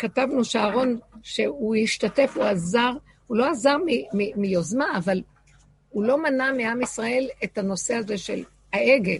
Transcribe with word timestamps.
כתבנו 0.00 0.44
שאהרון, 0.44 0.98
שהוא 1.22 1.76
השתתף, 1.76 2.32
הוא 2.36 2.44
עזר, 2.44 2.92
הוא 3.26 3.36
לא 3.36 3.50
עזר 3.50 3.76
מ- 3.76 4.18
מ- 4.18 4.40
מיוזמה, 4.40 4.96
אבל 4.96 5.22
הוא 5.90 6.04
לא 6.04 6.22
מנע 6.22 6.52
מעם 6.52 6.82
ישראל 6.82 7.28
את 7.44 7.58
הנושא 7.58 7.94
הזה 7.94 8.18
של 8.18 8.44
העגל, 8.72 9.18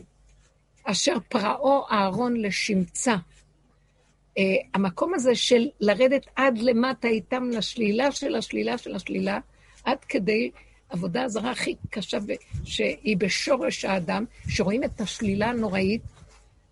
אשר 0.85 1.17
פרעו 1.29 1.87
אהרון 1.91 2.37
לשמצה. 2.37 3.15
Uh, 3.15 4.43
המקום 4.75 5.15
הזה 5.15 5.35
של 5.35 5.69
לרדת 5.81 6.27
עד 6.37 6.59
למטה 6.59 7.09
איתם 7.09 7.51
לשלילה 7.51 8.13
של 8.13 8.35
השלילה 8.35 8.79
של 8.79 8.95
השלילה, 8.95 9.39
עד 9.85 9.99
כדי 10.09 10.51
עבודה 10.89 11.29
זרה 11.29 11.51
הכי 11.51 11.75
קשה, 11.91 12.19
שהיא 12.65 13.17
בשורש 13.17 13.85
האדם, 13.85 14.25
שרואים 14.49 14.85
את 14.85 15.01
השלילה 15.01 15.51
הנוראית, 15.51 16.03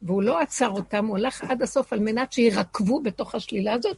והוא 0.03 0.23
לא 0.23 0.41
עצר 0.41 0.69
אותם, 0.69 1.07
הוא 1.07 1.17
הלך 1.17 1.45
עד 1.45 1.63
הסוף 1.63 1.93
על 1.93 2.01
מנת 2.01 2.33
שירקבו 2.33 3.03
בתוך 3.03 3.35
השלילה 3.35 3.73
הזאת, 3.73 3.97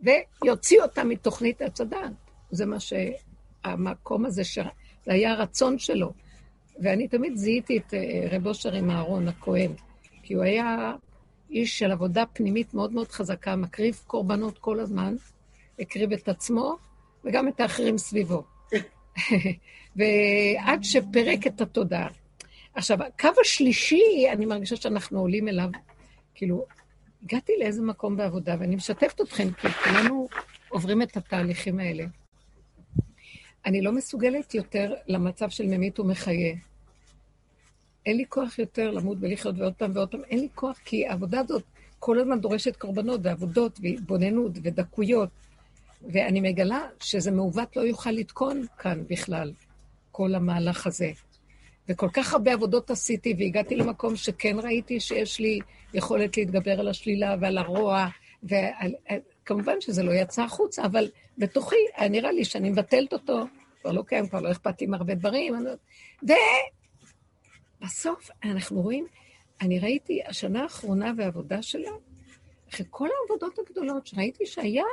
ויוציא 0.00 0.82
אותם 0.82 1.08
מתוכנית 1.08 1.62
עץ 1.62 1.80
הדעת. 1.80 2.12
זה 2.50 2.66
מה 2.66 2.76
שהמקום 2.80 4.26
הזה, 4.26 4.44
שזה 4.44 4.62
היה 5.06 5.32
הרצון 5.32 5.78
שלו. 5.78 6.12
ואני 6.82 7.08
תמיד 7.08 7.36
זיהיתי 7.36 7.78
את 7.78 7.94
אה, 7.94 8.28
רב 8.30 8.46
אושר 8.46 8.72
עם 8.72 8.90
אהרון 8.90 9.28
הכהן, 9.28 9.72
כי 10.22 10.34
הוא 10.34 10.42
היה 10.42 10.92
איש 11.50 11.78
של 11.78 11.90
עבודה 11.90 12.24
פנימית 12.26 12.74
מאוד 12.74 12.92
מאוד 12.92 13.08
חזקה, 13.08 13.56
מקריב 13.56 14.02
קורבנות 14.06 14.58
כל 14.58 14.80
הזמן, 14.80 15.14
הקריב 15.78 16.12
את 16.12 16.28
עצמו 16.28 16.76
וגם 17.24 17.48
את 17.48 17.60
האחרים 17.60 17.98
סביבו. 17.98 18.42
ועד 19.96 20.82
שפירק 20.82 21.46
את 21.46 21.60
התודעה. 21.60 22.08
עכשיו, 22.76 23.02
הקו 23.02 23.28
השלישי, 23.40 24.26
אני 24.32 24.46
מרגישה 24.46 24.76
שאנחנו 24.76 25.20
עולים 25.20 25.48
אליו, 25.48 25.68
כאילו, 26.34 26.66
הגעתי 27.22 27.52
לאיזה 27.58 27.82
מקום 27.82 28.16
בעבודה, 28.16 28.56
ואני 28.60 28.76
משתפת 28.76 29.20
אתכם, 29.20 29.52
כי 29.52 29.68
כולנו 29.68 30.28
עוברים 30.68 31.02
את 31.02 31.16
התהליכים 31.16 31.80
האלה. 31.80 32.04
אני 33.66 33.82
לא 33.82 33.92
מסוגלת 33.92 34.54
יותר 34.54 34.94
למצב 35.06 35.50
של 35.50 35.66
ממית 35.66 36.00
ומחיה. 36.00 36.54
אין 38.06 38.16
לי 38.16 38.24
כוח 38.28 38.58
יותר 38.58 38.90
למות 38.90 39.18
ולחיות 39.20 39.58
ועוד 39.58 39.74
פעם 39.74 39.92
ועוד 39.94 40.10
פעם, 40.10 40.24
אין 40.24 40.38
לי 40.38 40.48
כוח, 40.54 40.78
כי 40.84 41.06
העבודה 41.06 41.40
הזאת 41.40 41.62
כל 41.98 42.18
הזמן 42.18 42.40
דורשת 42.40 42.76
קורבנות 42.76 43.20
ועבודות 43.22 43.78
והתבוננות 43.82 44.52
ודקויות, 44.62 45.28
ואני 46.12 46.40
מגלה 46.40 46.88
שזה 47.00 47.30
מעוות 47.30 47.76
לא 47.76 47.82
יוכל 47.82 48.10
לתקון 48.10 48.66
כאן 48.78 49.02
בכלל, 49.08 49.52
כל 50.12 50.34
המהלך 50.34 50.86
הזה. 50.86 51.12
וכל 51.88 52.08
כך 52.12 52.32
הרבה 52.32 52.52
עבודות 52.52 52.90
עשיתי, 52.90 53.34
והגעתי 53.38 53.76
למקום 53.76 54.16
שכן 54.16 54.56
ראיתי 54.62 55.00
שיש 55.00 55.40
לי 55.40 55.58
יכולת 55.94 56.36
להתגבר 56.36 56.80
על 56.80 56.88
השלילה 56.88 57.36
ועל 57.40 57.58
הרוע, 57.58 58.06
וכמובן 58.42 59.80
שזה 59.80 60.02
לא 60.02 60.12
יצא 60.12 60.42
החוצה, 60.42 60.84
אבל 60.84 61.08
בתוכי 61.38 61.76
היה 61.96 62.08
נראה 62.08 62.32
לי 62.32 62.44
שאני 62.44 62.70
מבטלת 62.70 63.12
אותו, 63.12 63.44
כבר 63.80 63.92
לא 63.92 64.02
קיים, 64.02 64.28
כבר 64.28 64.40
לא 64.40 64.50
אכפת 64.50 64.80
לי 64.80 64.86
מהרבה 64.86 65.14
דברים. 65.14 65.54
ובסוף 67.82 68.30
אנחנו 68.44 68.80
רואים, 68.82 69.06
אני 69.60 69.78
ראיתי 69.78 70.20
השנה 70.26 70.62
האחרונה 70.62 71.12
והעבודה 71.16 71.62
שלה, 71.62 71.90
אחרי 72.72 72.86
כל 72.90 73.08
העבודות 73.20 73.58
הגדולות 73.58 74.06
שראיתי 74.06 74.46
שהיה, 74.46 74.84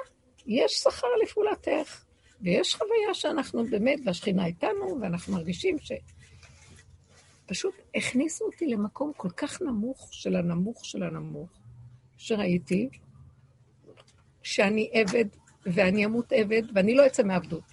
יש 0.47 0.73
שכר 0.73 1.07
לפעולתך, 1.23 2.03
ויש 2.41 2.75
חוויה 2.75 3.13
שאנחנו 3.13 3.65
באמת, 3.65 3.99
והשכינה 4.05 4.45
איתנו, 4.45 4.97
ואנחנו 5.01 5.33
מרגישים 5.33 5.79
ש... 5.79 5.91
פשוט 7.45 7.73
הכניסו 7.95 8.45
אותי 8.45 8.67
למקום 8.67 9.11
כל 9.17 9.29
כך 9.29 9.61
נמוך 9.61 10.09
של 10.11 10.35
הנמוך 10.35 10.85
של 10.85 11.03
הנמוך, 11.03 11.49
שראיתי 12.17 12.89
שאני 14.43 14.89
עבד, 14.93 15.25
ואני 15.65 16.05
אמות 16.05 16.31
עבד, 16.31 16.61
ואני 16.75 16.95
לא 16.95 17.07
אצא 17.07 17.23
מעבדות. 17.23 17.63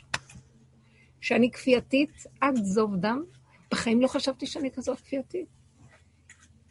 שאני 1.20 1.50
כפייתית 1.50 2.26
עד 2.40 2.54
זוב 2.56 2.96
דם, 2.96 3.24
בחיים 3.70 4.00
לא 4.00 4.08
חשבתי 4.08 4.46
שאני 4.46 4.70
כזאת 4.70 5.00
כפייתית. 5.00 5.48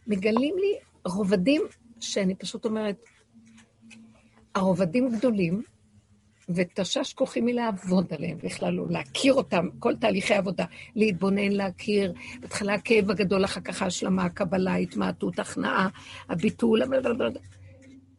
מגלים 0.07 0.55
לי 0.57 0.77
רובדים 1.05 1.61
שאני 1.99 2.35
פשוט 2.35 2.65
אומרת, 2.65 3.03
הרובדים 4.55 5.09
גדולים, 5.17 5.63
ותשש 6.55 7.13
כוחי 7.13 7.41
מלעבוד 7.41 8.13
עליהם 8.13 8.37
בכלל 8.43 8.73
לא, 8.73 8.85
להכיר 8.89 9.33
אותם, 9.33 9.67
כל 9.79 9.95
תהליכי 9.95 10.33
עבודה, 10.33 10.65
להתבונן, 10.95 11.51
להכיר, 11.51 12.13
בהתחלה 12.39 12.73
הכאב 12.73 13.11
הגדול, 13.11 13.45
אחר 13.45 13.61
כך 13.61 13.81
ההשלמה, 13.81 14.23
הקבלה, 14.23 14.71
ההתמעטות, 14.71 15.39
הכנעה, 15.39 15.87
הביטול, 16.29 16.81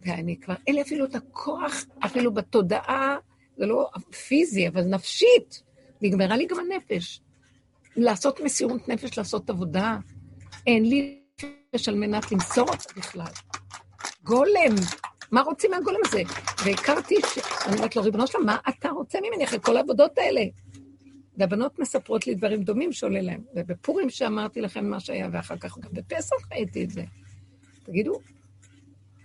ואני 0.06 0.36
כבר, 0.40 0.54
אין 0.66 0.74
לי 0.74 0.82
אפילו 0.82 1.04
את 1.04 1.14
הכוח, 1.14 1.84
אפילו 2.04 2.34
בתודעה, 2.34 3.16
זה 3.56 3.66
לא 3.66 3.90
פיזי, 4.28 4.68
אבל 4.68 4.84
נפשית, 4.84 5.62
נגמרה 6.02 6.36
לי 6.36 6.46
גם 6.46 6.56
הנפש. 6.60 7.20
לעשות 7.96 8.40
מסירות 8.40 8.88
נפש, 8.88 9.18
לעשות 9.18 9.50
עבודה, 9.50 9.96
אין 10.66 10.84
לי 10.84 11.20
נפש 11.74 11.88
על 11.88 11.94
מנת 11.94 12.32
למסור 12.32 12.68
אותה 12.68 12.94
בכלל. 12.96 13.32
גולם, 14.22 14.74
מה 15.30 15.40
רוצים 15.40 15.70
מהגולם 15.70 16.00
הזה? 16.06 16.22
והכרתי, 16.64 17.14
ש... 17.34 17.38
אני 17.66 17.76
אומרת 17.76 17.96
לו, 17.96 18.02
ריבונו 18.02 18.26
שלום, 18.26 18.46
מה 18.46 18.56
אתה 18.68 18.88
רוצה 18.88 19.18
ממני 19.22 19.44
אחרי 19.44 19.58
כל 19.62 19.76
העבודות 19.76 20.18
האלה? 20.18 20.40
והבנות 21.36 21.78
מספרות 21.78 22.26
לי 22.26 22.34
דברים 22.34 22.62
דומים 22.62 22.92
שעולה 22.92 23.20
להם. 23.20 23.40
ובפורים 23.54 24.10
שאמרתי 24.10 24.60
לכם 24.60 24.84
מה 24.84 25.00
שהיה, 25.00 25.28
ואחר 25.32 25.56
כך 25.56 25.78
גם 25.78 25.90
בפסח 25.92 26.36
ראיתי 26.52 26.84
את 26.84 26.90
זה. 26.90 27.02
תגידו, 27.82 28.20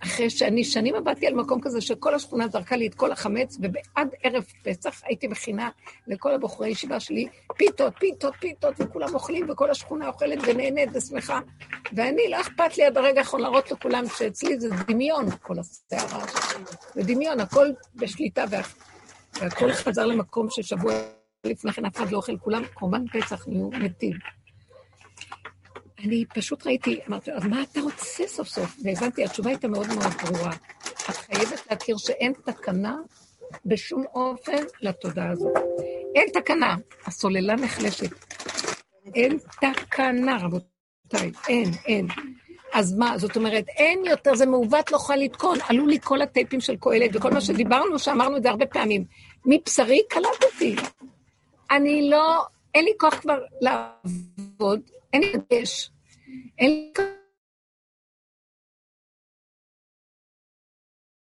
אחרי 0.02 0.30
שאני 0.30 0.64
שנים 0.64 0.94
עבדתי 0.94 1.26
על 1.26 1.34
מקום 1.34 1.60
כזה 1.60 1.80
שכל 1.80 2.14
השכונה 2.14 2.48
זרקה 2.48 2.76
לי 2.76 2.86
את 2.86 2.94
כל 2.94 3.12
החמץ, 3.12 3.58
ועד 3.62 4.08
ערב 4.22 4.44
פסח 4.62 5.02
הייתי 5.04 5.26
מכינה 5.26 5.70
לכל 6.06 6.34
הבחורי 6.34 6.68
ישיבה 6.68 7.00
שלי 7.00 7.26
פיתות, 7.56 7.92
פיתות, 7.98 8.34
פיתות, 8.40 8.74
וכולם 8.78 9.14
אוכלים, 9.14 9.50
וכל 9.50 9.70
השכונה 9.70 10.08
אוכלת 10.08 10.38
ונהנית 10.46 10.88
ושמחה. 10.94 11.40
ואני, 11.92 12.22
לא 12.30 12.40
אכפת 12.40 12.78
לי 12.78 12.84
עד 12.84 12.96
הרגע 12.96 13.20
האחרון 13.20 13.42
להראות 13.42 13.70
לכולם 13.70 14.04
שאצלי 14.18 14.60
זה 14.60 14.68
דמיון, 14.88 15.30
כל 15.42 15.58
הסערה. 15.58 16.24
זה 16.94 17.02
דמיון, 17.02 17.40
הכל 17.40 17.68
בשליטה, 17.94 18.44
וה... 18.50 18.60
והכל 19.40 19.72
חזר 19.72 20.06
למקום 20.06 20.46
ששבוע 20.50 20.94
לפני 21.44 21.72
כן 21.72 21.84
אף 21.84 21.96
אחד 21.96 22.10
לא 22.10 22.16
אוכל, 22.16 22.38
כולם 22.38 22.62
קורבן 22.74 23.04
פסח 23.12 23.48
נהיו 23.48 23.70
מתים. 23.70 24.12
אני 26.04 26.24
פשוט 26.34 26.66
ראיתי, 26.66 27.00
אמרתי, 27.08 27.32
אז 27.32 27.44
מה 27.44 27.62
אתה 27.62 27.80
רוצה 27.80 28.26
סוף 28.26 28.48
סוף? 28.48 28.76
והבנתי, 28.84 29.24
התשובה 29.24 29.50
הייתה 29.50 29.68
מאוד 29.68 29.86
מאוד 29.86 30.12
ברורה. 30.24 30.52
את 31.10 31.16
חייבת 31.16 31.70
להכיר 31.70 31.96
שאין 31.96 32.32
תקנה 32.44 32.96
בשום 33.66 34.04
אופן 34.14 34.62
לתודעה 34.80 35.30
הזאת. 35.30 35.52
אין 36.14 36.28
תקנה, 36.32 36.76
הסוללה 37.06 37.54
נחלשת. 37.56 38.10
אין 39.14 39.38
תקנה, 39.60 40.38
רבותיי, 40.42 41.32
אין, 41.48 41.70
אין. 41.86 42.06
אז 42.74 42.94
מה, 42.94 43.18
זאת 43.18 43.36
אומרת, 43.36 43.68
אין 43.68 44.04
יותר, 44.06 44.34
זה 44.34 44.46
מעוות, 44.46 44.92
לא 44.92 44.96
יכול 44.96 45.16
לתקון. 45.16 45.58
עלו 45.68 45.86
לי 45.86 45.98
כל 46.00 46.22
הטייפים 46.22 46.60
של 46.60 46.76
קהלת 46.76 47.10
וכל 47.14 47.30
מה 47.30 47.40
שדיברנו, 47.40 47.98
שאמרנו 47.98 48.36
את 48.36 48.42
זה 48.42 48.50
הרבה 48.50 48.66
פעמים. 48.66 49.04
מבשרי 49.46 50.02
קלטתי. 50.08 50.76
אני 51.70 52.10
לא, 52.10 52.44
אין 52.74 52.84
לי 52.84 52.92
כוח 52.98 53.14
כבר 53.14 53.38
לעבוד, 53.60 54.80
אין 55.12 55.22
לי 55.22 55.32
דגש. 55.32 55.90
אין 56.58 56.70
לי 56.70 56.92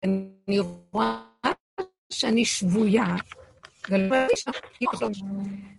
אני 0.04 0.58
רואה 0.92 1.22
שאני 2.12 2.44
שבויה, 2.44 3.16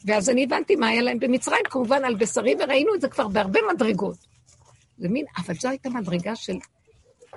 ואז 0.05 0.29
אני 0.29 0.43
הבנתי 0.43 0.75
מה 0.75 0.87
היה 0.87 1.01
להם 1.01 1.19
במצרים, 1.19 1.61
כמובן 1.69 2.05
על 2.05 2.15
בשרי, 2.15 2.55
וראינו 2.59 2.95
את 2.95 3.01
זה 3.01 3.09
כבר 3.09 3.27
בהרבה 3.27 3.59
מדרגות. 3.73 4.17
זה 4.97 5.09
מין, 5.09 5.25
אבל 5.37 5.53
זו 5.53 5.69
הייתה 5.69 5.89
מדרגה 5.89 6.35
של, 6.35 6.53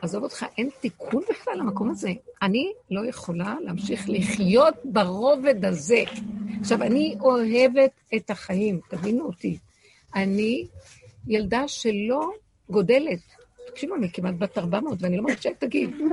עזוב 0.02 0.22
אותך, 0.22 0.46
אין 0.58 0.70
תיקון 0.80 1.22
בכלל 1.30 1.58
למקום 1.58 1.90
הזה. 1.90 2.12
אני 2.42 2.72
לא 2.90 3.06
יכולה 3.06 3.54
להמשיך 3.60 4.04
לחיות 4.08 4.74
ברובד 4.84 5.64
הזה. 5.64 6.02
עכשיו, 6.60 6.82
אני 6.82 7.16
אוהבת 7.20 7.90
את 8.16 8.30
החיים, 8.30 8.80
תבינו 8.88 9.26
אותי. 9.26 9.58
אני 10.14 10.66
ילדה 11.26 11.68
שלא 11.68 12.30
גודלת. 12.70 13.20
תקשיבו, 13.66 13.94
אני 13.94 14.12
כמעט 14.12 14.34
בת 14.38 14.58
400, 14.58 14.98
ואני 15.02 15.16
לא 15.16 15.22
מרגישה 15.22 15.50
את 15.50 15.62
הגיל. 15.62 16.08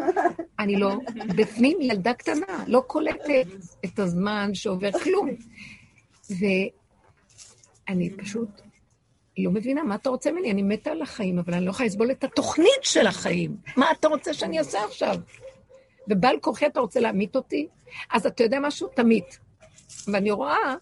אני 0.60 0.76
לא, 0.76 0.96
בפנים 1.36 1.82
ילדה 1.82 2.14
קטנה, 2.14 2.64
לא 2.68 2.84
קולטת 2.88 3.48
את 3.86 4.00
הזמן 4.00 4.54
שעובר 4.54 4.92
כלום. 4.92 5.30
ואני 7.90 8.10
פשוט 8.10 8.50
לא 9.38 9.52
מבינה, 9.52 9.84
מה 9.84 9.96
אתה 9.96 10.10
רוצה 10.10 10.32
ממני? 10.32 10.52
אני 10.52 10.62
מתה 10.62 10.92
על 10.92 11.02
החיים, 11.02 11.40
אבל 11.40 11.54
אני 11.54 11.66
לא 11.66 11.70
יכולה 11.70 11.88
לסבול 11.88 12.12
את 12.12 12.24
התוכנית 12.24 12.82
של 12.82 13.08
החיים. 13.08 13.56
מה 13.78 13.92
אתה 13.92 14.08
רוצה 14.08 14.34
שאני 14.34 14.60
אעשה 14.60 14.84
עכשיו? 14.84 15.16
ובעל 16.10 16.40
כורחי 16.42 16.66
אתה 16.66 16.80
רוצה 16.80 17.00
להמית 17.00 17.36
אותי? 17.36 17.68
אז 18.12 18.26
אתה 18.26 18.44
יודע 18.44 18.60
משהו? 18.60 18.88
תמית. 18.88 19.40
ואני 20.08 20.32
רואה 20.32 20.76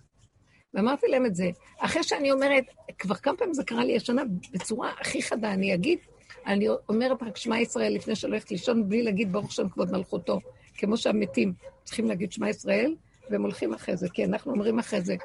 ואמרתי 0.74 1.08
להם 1.08 1.26
את 1.26 1.36
זה. 1.36 1.50
אחרי 1.80 2.04
שאני 2.04 2.32
אומרת, 2.32 2.64
כבר 2.98 3.16
כמה 3.16 3.38
פעמים 3.38 3.54
זה 3.54 3.64
קרה 3.64 3.86
לי 3.86 3.96
השנה 3.96 4.22
בצורה 4.52 4.92
הכי 5.02 5.22
חדה, 5.22 5.54
אני 5.54 5.74
אגיד, 5.74 6.00
אני 6.46 6.68
אומרת 6.90 7.24
רק 7.24 7.38
שמע 7.38 7.60
ישראל 7.60 7.96
לפני 7.96 8.16
שאני 8.16 8.32
הולכת 8.32 8.52
לישון, 8.52 8.90
בלי 8.90 9.04
להגיד 9.04 9.32
ברוך 9.32 9.52
שם 9.52 9.70
כבוד 9.70 9.92
מלכותו. 9.92 10.40
כמו 10.78 10.98
שהמתים 10.98 11.54
צריכים 11.84 12.08
להגיד 12.08 12.32
שמע 12.32 12.50
ישראל, 12.50 12.96
והם 13.30 13.42
הולכים 13.42 13.74
אחרי 13.74 13.98
זה, 13.98 14.10
כי 14.10 14.26
אנחנו 14.26 14.52
אומרים 14.52 14.80
אחרי 14.80 15.02
זה, 15.02 15.16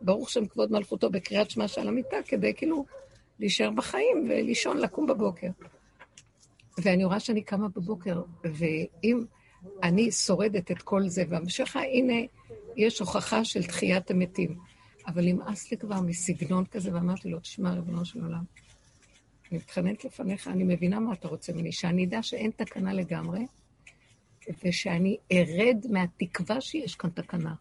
ברוך 0.00 0.30
שם 0.30 0.46
כבוד 0.46 0.72
מלכותו 0.72 1.10
בקריאת 1.10 1.50
שמע 1.50 1.68
של 1.68 1.88
המיטה, 1.88 2.16
כדי 2.26 2.54
כאילו 2.54 2.84
להישאר 3.40 3.70
בחיים 3.70 4.26
ולישון, 4.28 4.78
לקום 4.78 5.06
בבוקר. 5.06 5.48
ואני 6.78 7.04
רואה 7.04 7.20
שאני 7.20 7.42
קמה 7.42 7.68
בבוקר, 7.68 8.22
ואם 8.44 9.24
אני 9.82 10.10
שורדת 10.10 10.70
את 10.70 10.82
כל 10.82 11.08
זה, 11.08 11.24
והמשכה, 11.28 11.80
הנה, 11.80 12.26
יש 12.76 12.98
הוכחה 12.98 13.44
של 13.44 13.62
תחיית 13.62 14.10
המתים. 14.10 14.58
אבל 15.06 15.24
נמאס 15.24 15.70
לי 15.70 15.76
כבר 15.76 16.00
מסגנון 16.00 16.64
כזה, 16.64 16.94
ואמרתי 16.94 17.28
לו, 17.28 17.40
תשמע, 17.40 17.72
ריבונו 17.72 18.04
של 18.04 18.20
עולם, 18.20 18.44
אני 19.50 19.58
מתחננת 19.58 20.04
לפניך, 20.04 20.48
אני 20.48 20.64
מבינה 20.64 21.00
מה 21.00 21.12
אתה 21.12 21.28
רוצה 21.28 21.52
ממני, 21.52 21.72
שאני 21.72 22.04
אדע 22.04 22.22
שאין 22.22 22.50
תקנה 22.56 22.92
לגמרי, 22.92 23.46
ושאני 24.64 25.16
ארד 25.32 25.86
מהתקווה 25.90 26.60
שיש 26.60 26.94
כאן 26.94 27.10
תקנה, 27.10 27.54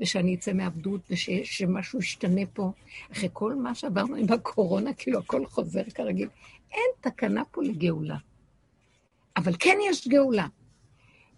ושאני 0.00 0.34
אצא 0.34 0.52
מעבדות, 0.52 1.00
ושמשהו 1.10 1.98
ישתנה 1.98 2.40
פה. 2.52 2.72
אחרי 3.12 3.28
כל 3.32 3.54
מה 3.54 3.74
שעברנו 3.74 4.16
עם 4.16 4.32
הקורונה, 4.32 4.94
כאילו 4.94 5.18
הכל 5.18 5.46
חוזר 5.46 5.82
כרגיל. 5.94 6.28
אין 6.72 6.90
תקנה 7.00 7.42
פה 7.50 7.62
לגאולה. 7.62 8.16
אבל 9.36 9.52
כן 9.58 9.78
יש 9.90 10.08
גאולה. 10.08 10.46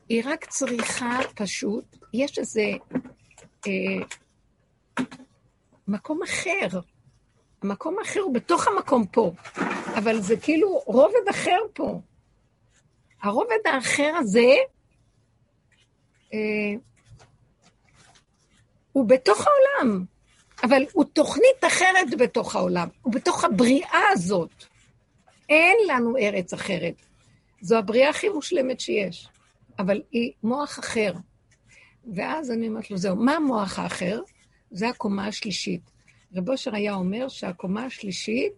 היא 0.09 0.23
רק 0.25 0.45
צריכה 0.45 1.19
פשוט, 1.35 1.97
יש 2.15 2.39
איזה 2.39 2.73
אה, 3.67 3.73
מקום 5.91 6.23
אחר. 6.23 6.81
המקום 7.63 7.99
האחר 7.99 8.21
הוא 8.21 8.35
בתוך 8.35 8.69
המקום 8.69 9.07
פה, 9.07 9.33
אבל 9.99 10.21
זה 10.21 10.37
כאילו 10.37 10.83
רובד 10.87 11.29
אחר 11.31 11.59
פה. 11.73 12.01
הרובד 13.23 13.59
האחר 13.65 14.13
הזה, 14.19 14.55
אה, 16.35 16.39
הוא 18.93 19.09
בתוך 19.09 19.47
העולם, 19.47 20.05
אבל 20.63 20.83
הוא 20.93 21.05
תוכנית 21.05 21.65
אחרת 21.67 22.19
בתוך 22.19 22.57
העולם, 22.57 22.89
הוא 23.03 23.13
בתוך 23.13 23.45
הבריאה 23.45 24.01
הזאת. 24.13 24.65
אין 25.49 25.77
לנו 25.89 26.17
ארץ 26.17 26.53
אחרת. 26.53 26.95
זו 27.61 27.79
הבריאה 27.79 28.11
הכי 28.11 28.29
מושלמת 28.29 28.81
שיש, 28.81 29.29
אבל 29.79 30.03
היא 30.11 30.33
מוח 30.43 30.79
אחר. 30.79 31.13
ואז 32.15 32.51
אני 32.51 32.69
אומרת 32.69 32.91
לו, 32.91 32.97
זהו, 32.97 33.17
מה 33.17 33.33
המוח 33.33 33.79
האחר? 33.79 34.21
זה 34.71 34.89
הקומה 34.89 35.27
השלישית. 35.27 35.91
רב 36.35 36.49
אושר 36.49 36.75
היה 36.75 36.95
אומר 36.95 37.29
שהקומה 37.29 37.85
השלישית 37.85 38.53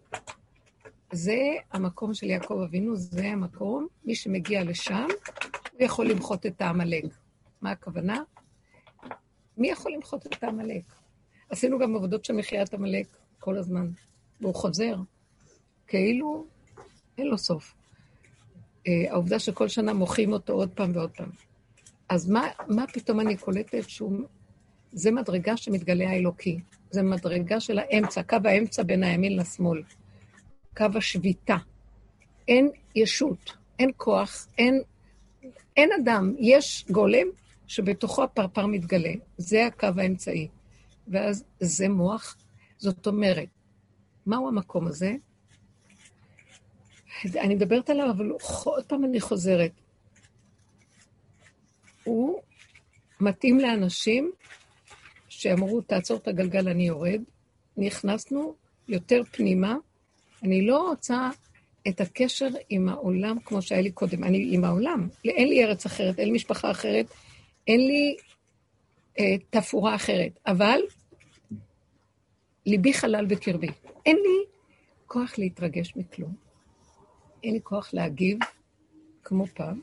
זה 1.13 1.39
המקום 1.73 2.15
של 2.15 2.27
יעקב 2.27 2.61
אבינו, 2.65 2.97
זה 2.97 3.27
המקום, 3.27 3.87
מי 4.05 4.15
שמגיע 4.15 4.65
לשם, 4.65 5.07
הוא 5.73 5.83
יכול 5.83 6.07
למחות 6.11 6.47
את 6.47 6.61
העמלק. 6.61 7.05
מה 7.63 7.71
הכוונה? 7.71 8.23
מי 9.59 9.71
יכול 9.71 9.93
למחות 9.93 10.27
את 10.27 10.45
העמלק? 10.45 10.83
עשינו 11.51 11.79
גם 11.79 11.97
עבודות 11.97 12.25
של 12.25 12.33
מחיית 12.33 12.75
עמלק 12.75 13.07
כל 13.39 13.59
הזמן, 13.59 13.91
והוא 14.41 14.55
חוזר, 14.55 14.97
כאילו 15.87 16.47
אין 17.19 17.27
לו 17.27 17.39
סוף. 17.39 17.75
אה, 18.87 18.93
העובדה 19.11 19.39
שכל 19.39 19.69
שנה 19.69 19.93
מוחים 19.93 20.33
אותו 20.33 20.53
עוד 20.53 20.71
פעם 20.75 20.91
ועוד 20.95 21.11
פעם. 21.11 21.31
אז 22.09 22.31
מה, 22.31 22.49
מה 22.69 22.87
פתאום 22.87 23.21
אני 23.21 23.37
קולטת 23.37 23.89
שהוא... 23.89 24.21
זה 24.93 25.11
מדרגה 25.11 25.57
שמתגלה 25.57 26.11
האלוקי. 26.11 26.59
זה 26.91 27.03
מדרגה 27.03 27.61
של 27.61 27.79
האמצע, 27.79 28.23
קו 28.23 28.37
האמצע 28.45 28.83
בין 28.83 29.03
הימין 29.03 29.37
לשמאל. 29.37 29.83
קו 30.77 30.87
השביתה. 30.95 31.57
אין 32.49 32.71
ישות, 32.95 33.53
אין 33.79 33.91
כוח, 33.97 34.47
אין, 34.59 34.83
אין 35.77 35.91
אדם. 36.03 36.35
יש 36.39 36.85
גולם 36.91 37.27
שבתוכו 37.67 38.25
הפרפר 38.25 38.67
מתגלה. 38.67 39.13
זה 39.39 39.67
הקו 39.67 39.89
האמצעי. 39.97 40.49
ואז 41.09 41.45
זה 41.61 41.89
מוח. 41.89 42.37
זאת 42.79 43.07
אומרת, 43.07 43.49
מהו 44.27 44.49
המקום 44.49 44.87
הזה? 44.87 45.15
אני 47.25 47.55
מדברת 47.55 47.91
עליו, 47.91 48.11
אבל 48.11 48.31
עוד 48.65 48.85
פעם 48.85 49.05
אני 49.05 49.21
חוזרת. 49.21 49.73
הוא 52.05 52.41
מתאים 53.21 53.59
לאנשים 53.59 54.33
שאמרו, 55.43 55.81
תעצור 55.81 56.17
את 56.17 56.29
הגלגל, 56.29 56.69
אני 56.69 56.87
יורד. 56.87 57.23
נכנסנו 57.77 58.55
יותר 58.89 59.23
פנימה. 59.31 59.77
אני 60.43 60.67
לא 60.67 60.89
רוצה 60.89 61.31
את 61.89 62.01
הקשר 62.01 62.49
עם 62.69 62.89
העולם 62.89 63.41
כמו 63.45 63.63
שהיה 63.63 63.81
לי 63.81 63.91
קודם. 63.91 64.25
אני 64.25 64.49
עם 64.51 64.65
העולם. 64.65 65.09
אין 65.25 65.49
לי 65.49 65.65
ארץ 65.65 65.87
אחרת, 65.87 66.19
אין 66.19 66.29
לי 66.29 66.35
משפחה 66.35 66.71
אחרת, 66.71 67.07
אין 67.69 67.81
לי 67.87 68.17
אה, 69.19 69.37
תפאורה 69.51 69.95
אחרת. 69.95 70.39
אבל 70.47 70.81
ליבי 72.67 72.93
חלל 72.93 73.27
בקרבי. 73.27 73.69
אין 74.07 74.17
לי 74.17 74.45
כוח 75.07 75.39
להתרגש 75.39 75.97
מכלום. 75.97 76.35
אין 77.45 77.55
לי 77.55 77.61
כוח 77.63 77.95
להגיב 77.95 78.39
כמו 79.25 79.47
פעם. 79.47 79.81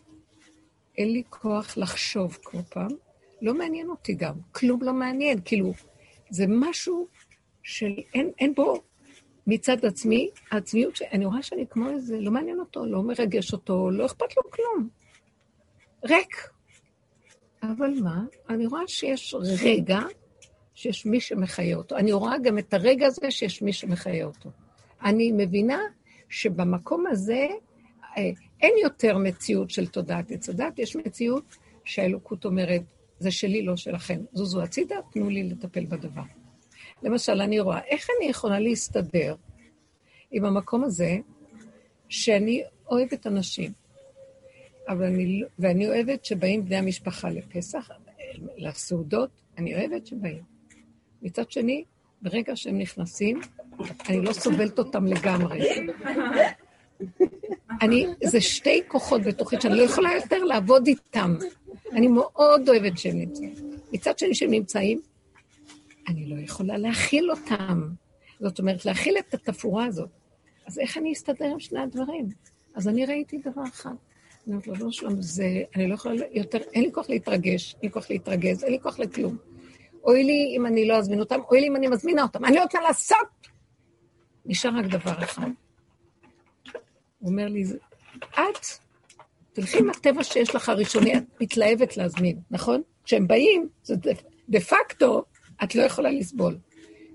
אין 0.98 1.12
לי 1.12 1.24
כוח 1.30 1.78
לחשוב 1.78 2.38
כמו 2.44 2.64
פעם. 2.64 3.09
לא 3.42 3.54
מעניין 3.54 3.90
אותי 3.90 4.14
גם, 4.14 4.34
כלום 4.52 4.84
לא 4.84 4.94
מעניין, 4.94 5.40
כאילו, 5.46 5.74
זה 6.30 6.46
משהו 6.48 7.08
של, 7.64 7.92
אין, 8.14 8.32
אין 8.40 8.54
בו 8.56 8.82
מצד 9.48 9.86
עצמי, 9.86 10.30
העצמיות, 10.52 10.96
שאני 10.96 11.26
רואה 11.26 11.44
שאני 11.44 11.66
כמו 11.70 11.90
איזה, 11.90 12.20
לא 12.20 12.32
מעניין 12.32 12.60
אותו, 12.60 12.86
לא 12.86 13.04
מרגש 13.04 13.54
אותו, 13.54 13.92
לא 13.92 14.06
אכפת 14.06 14.38
לו 14.38 14.44
כלום. 14.52 14.90
ריק. 16.06 16.50
אבל 17.64 17.94
מה? 18.04 18.24
אני 18.50 18.68
רואה 18.68 18.88
שיש 18.88 19.36
רגע 19.64 20.00
שיש 20.74 21.06
מי 21.06 21.20
שמחיה 21.20 21.78
אותו. 21.78 21.96
אני 21.96 22.12
רואה 22.12 22.38
גם 22.38 22.58
את 22.58 22.74
הרגע 22.74 23.08
הזה 23.08 23.32
שיש 23.32 23.62
מי 23.62 23.74
שמחיה 23.74 24.26
אותו. 24.26 24.50
אני 25.04 25.32
מבינה 25.32 25.80
שבמקום 26.30 27.08
הזה 27.08 27.48
אה, 28.18 28.30
אין 28.62 28.74
יותר 28.84 29.18
מציאות 29.18 29.70
של 29.70 29.88
תודעת 29.88 30.32
עץ 30.32 30.50
הדת, 30.50 30.80
יש 30.80 30.96
מציאות 30.96 31.56
שהאלוקות 31.84 32.46
אומרת, 32.46 32.82
זה 33.20 33.32
שלי, 33.32 33.62
לא 33.62 33.76
שלכם. 33.76 34.20
זוזו 34.34 34.62
הצידה, 34.62 34.96
תנו 35.12 35.30
לי 35.30 35.44
לטפל 35.44 35.86
בדבר. 35.86 36.22
למשל, 37.04 37.42
אני 37.42 37.60
רואה, 37.60 37.80
איך 37.80 38.08
אני 38.18 38.30
יכולה 38.30 38.60
להסתדר 38.60 39.36
עם 40.32 40.46
המקום 40.46 40.84
הזה 40.84 41.18
שאני 42.10 42.64
אוהבת 42.90 43.28
אנשים, 43.28 43.72
אני, 44.90 45.40
לא, 45.42 45.48
ואני 45.60 45.88
אוהבת 45.88 46.26
שבאים 46.26 46.66
בני 46.66 46.76
המשפחה 46.76 47.30
לפסח, 47.30 47.90
לסעודות, 48.58 49.30
אני 49.58 49.76
אוהבת 49.76 50.08
שבאים. 50.08 50.44
מצד 51.22 51.52
שני, 51.52 51.84
ברגע 52.22 52.56
שהם 52.56 52.78
נכנסים, 52.78 53.42
אני 54.10 54.22
לא 54.22 54.34
סובלת 54.34 54.80
אותם 54.80 55.06
לגמרי. 55.06 55.60
אני, 57.82 58.08
זה 58.24 58.42
שתי 58.42 58.82
כוחות 58.88 59.22
בתוכי 59.22 59.56
שאני 59.62 59.76
לא 59.78 59.84
יכולה 59.84 60.10
יותר 60.16 60.44
לעבוד 60.44 60.88
איתם. 60.88 61.36
אני 62.00 62.08
מאוד 62.08 62.70
אוהבת 62.70 62.98
שהם 62.98 63.18
נמצאים. 63.18 63.54
מצד 63.94 64.20
שני 64.20 64.36
שהם 64.36 64.52
נמצאים, 64.52 65.02
אני 66.08 66.26
לא 66.26 66.36
יכולה 66.36 66.78
להכיל 66.78 67.32
אותם. 67.32 67.90
זאת 68.40 68.60
אומרת, 68.60 68.86
להכיל 68.86 69.18
את 69.20 69.34
התפאורה 69.34 69.86
הזאת. 69.86 70.10
אז 70.68 70.80
איך 70.80 70.98
אני 70.98 71.14
אסתדר 71.14 71.46
עם 71.46 71.60
שני 71.60 71.80
הדברים? 71.80 72.30
אז 72.76 72.88
אני 72.88 73.06
ראיתי 73.06 73.38
דבר 73.38 73.64
אחד. 73.64 73.90
אני 73.90 74.56
אומרת 74.56 74.68
לו, 74.68 74.76
לא 74.76 74.92
שלום, 74.92 75.22
זה, 75.22 75.64
אני 75.76 75.88
לא 75.88 75.94
יכולה 75.94 76.16
יותר, 76.32 76.58
אין 76.58 76.84
לי 76.84 76.92
כוח 76.92 77.10
להתרגש, 77.10 77.74
אין 77.74 77.82
לי 77.84 77.92
כוח 77.92 78.10
להתרגז, 78.10 78.64
אין 78.64 78.72
לי 78.72 78.80
כוח 78.80 79.00
לכלום. 79.00 79.38
אוי 80.04 80.24
לי 80.24 80.54
אם 80.58 80.66
אני 80.66 80.88
לא 80.88 80.98
אזמין 80.98 81.20
אותם, 81.20 81.40
אוי 81.50 81.62
לי 81.62 81.68
אם 81.68 81.76
אני 81.76 81.88
מזמינה 81.88 82.24
אותם. 82.24 82.46
אני 82.46 82.60
רוצה 82.60 82.82
לעשות! 82.82 83.48
נשאר 84.46 84.72
רק 84.78 84.86
דבר 84.86 85.24
אחד. 85.24 85.50
הוא 87.20 87.30
אומר 87.30 87.48
לי, 87.48 87.64
את 88.34 88.66
תלכי 89.54 89.78
עם 89.78 89.90
הטבע 89.90 90.24
שיש 90.24 90.56
לך 90.56 90.70
הראשוני, 90.70 91.18
את 91.18 91.24
מתלהבת 91.42 91.98
להזמין, 91.98 92.40
נכון? 92.52 92.82
כשהם 93.04 93.28
באים, 93.28 93.70
זה 93.84 93.96
דה 94.50 94.60
פקטו, 94.60 95.24
את 95.64 95.76
לא 95.76 95.84
יכולה 95.84 96.12
לסבול. 96.12 96.58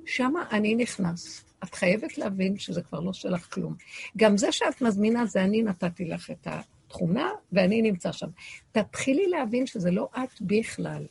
שמה 0.06 0.44
אני 0.50 0.74
נכנס. 0.74 1.44
את 1.64 1.74
חייבת 1.74 2.18
להבין 2.18 2.58
שזה 2.58 2.82
כבר 2.82 3.00
לא 3.00 3.12
שלך 3.12 3.54
כלום. 3.54 3.74
גם 4.16 4.36
זה 4.36 4.52
שאת 4.52 4.82
מזמינה, 4.82 5.26
זה 5.26 5.42
אני 5.42 5.62
נתתי 5.62 6.04
לך 6.04 6.30
את 6.30 6.46
התכונה, 6.46 7.30
ואני 7.52 7.82
נמצא 7.82 8.12
שם. 8.12 8.26
תתחילי 8.72 9.28
להבין 9.28 9.66
שזה 9.66 9.90
לא 9.90 10.08
את 10.14 10.40
בכלל. 10.40 11.06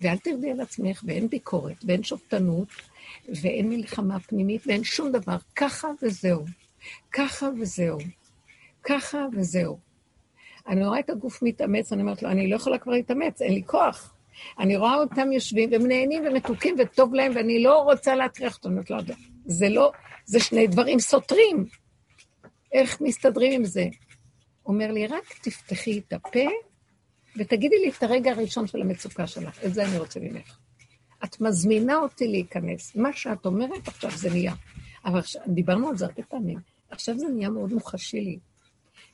ואל 0.00 0.18
תרדי 0.18 0.50
על 0.50 0.60
עצמך, 0.60 1.02
ואין 1.06 1.28
ביקורת, 1.28 1.84
ואין 1.86 2.02
שופטנות, 2.02 2.68
ואין 3.28 3.68
מלחמה 3.68 4.20
פנימית, 4.20 4.62
ואין 4.66 4.84
שום 4.84 5.12
דבר. 5.12 5.36
ככה 5.56 5.88
וזהו. 6.02 6.44
ככה 7.12 7.48
וזהו. 7.60 7.98
ככה 8.82 9.26
וזהו. 9.36 9.91
אני 10.68 10.86
רואה 10.86 11.00
את 11.00 11.10
הגוף 11.10 11.42
מתאמץ, 11.42 11.92
אני 11.92 12.02
אומרת 12.02 12.22
לו, 12.22 12.30
אני 12.30 12.50
לא 12.50 12.56
יכולה 12.56 12.78
כבר 12.78 12.92
להתאמץ, 12.92 13.42
אין 13.42 13.54
לי 13.54 13.62
כוח. 13.66 14.14
אני 14.58 14.76
רואה 14.76 14.94
אותם 14.94 15.32
יושבים 15.32 15.72
והם 15.72 15.86
נהנים 15.86 16.24
ומתוקים 16.26 16.76
וטוב 16.78 17.14
להם, 17.14 17.32
ואני 17.34 17.62
לא 17.62 17.78
רוצה 17.78 18.14
להטריח 18.14 18.56
אותם. 18.56 18.76
לא 18.90 18.96
יודעת, 18.96 19.16
זה 19.46 19.68
לא, 19.68 19.92
זה 20.24 20.40
שני 20.40 20.66
דברים 20.66 21.00
סותרים. 21.00 21.64
איך 22.72 23.00
מסתדרים 23.00 23.52
עם 23.52 23.64
זה? 23.64 23.84
אומר 24.66 24.92
לי, 24.92 25.06
רק 25.06 25.34
תפתחי 25.42 25.98
את 25.98 26.12
הפה 26.12 26.48
ותגידי 27.36 27.76
לי 27.78 27.90
את 27.98 28.02
הרגע 28.02 28.30
הראשון 28.30 28.66
של 28.66 28.80
המצוקה 28.80 29.26
שלך, 29.26 29.64
את 29.64 29.74
זה 29.74 29.84
אני 29.84 29.98
רוצה 29.98 30.20
ממך. 30.20 30.58
את 31.24 31.40
מזמינה 31.40 31.96
אותי 31.96 32.28
להיכנס. 32.28 32.96
מה 32.96 33.12
שאת 33.12 33.46
אומרת 33.46 33.88
עכשיו 33.88 34.10
זה 34.10 34.30
נהיה. 34.30 34.54
אבל 35.04 35.20
דיברנו 35.46 35.88
על 35.88 35.96
זה 35.96 36.04
הרבה 36.04 36.22
פעמים. 36.22 36.58
עכשיו 36.90 37.18
זה 37.18 37.26
נהיה 37.28 37.48
מאוד 37.48 37.72
מוחשי 37.72 38.20
לי. 38.20 38.38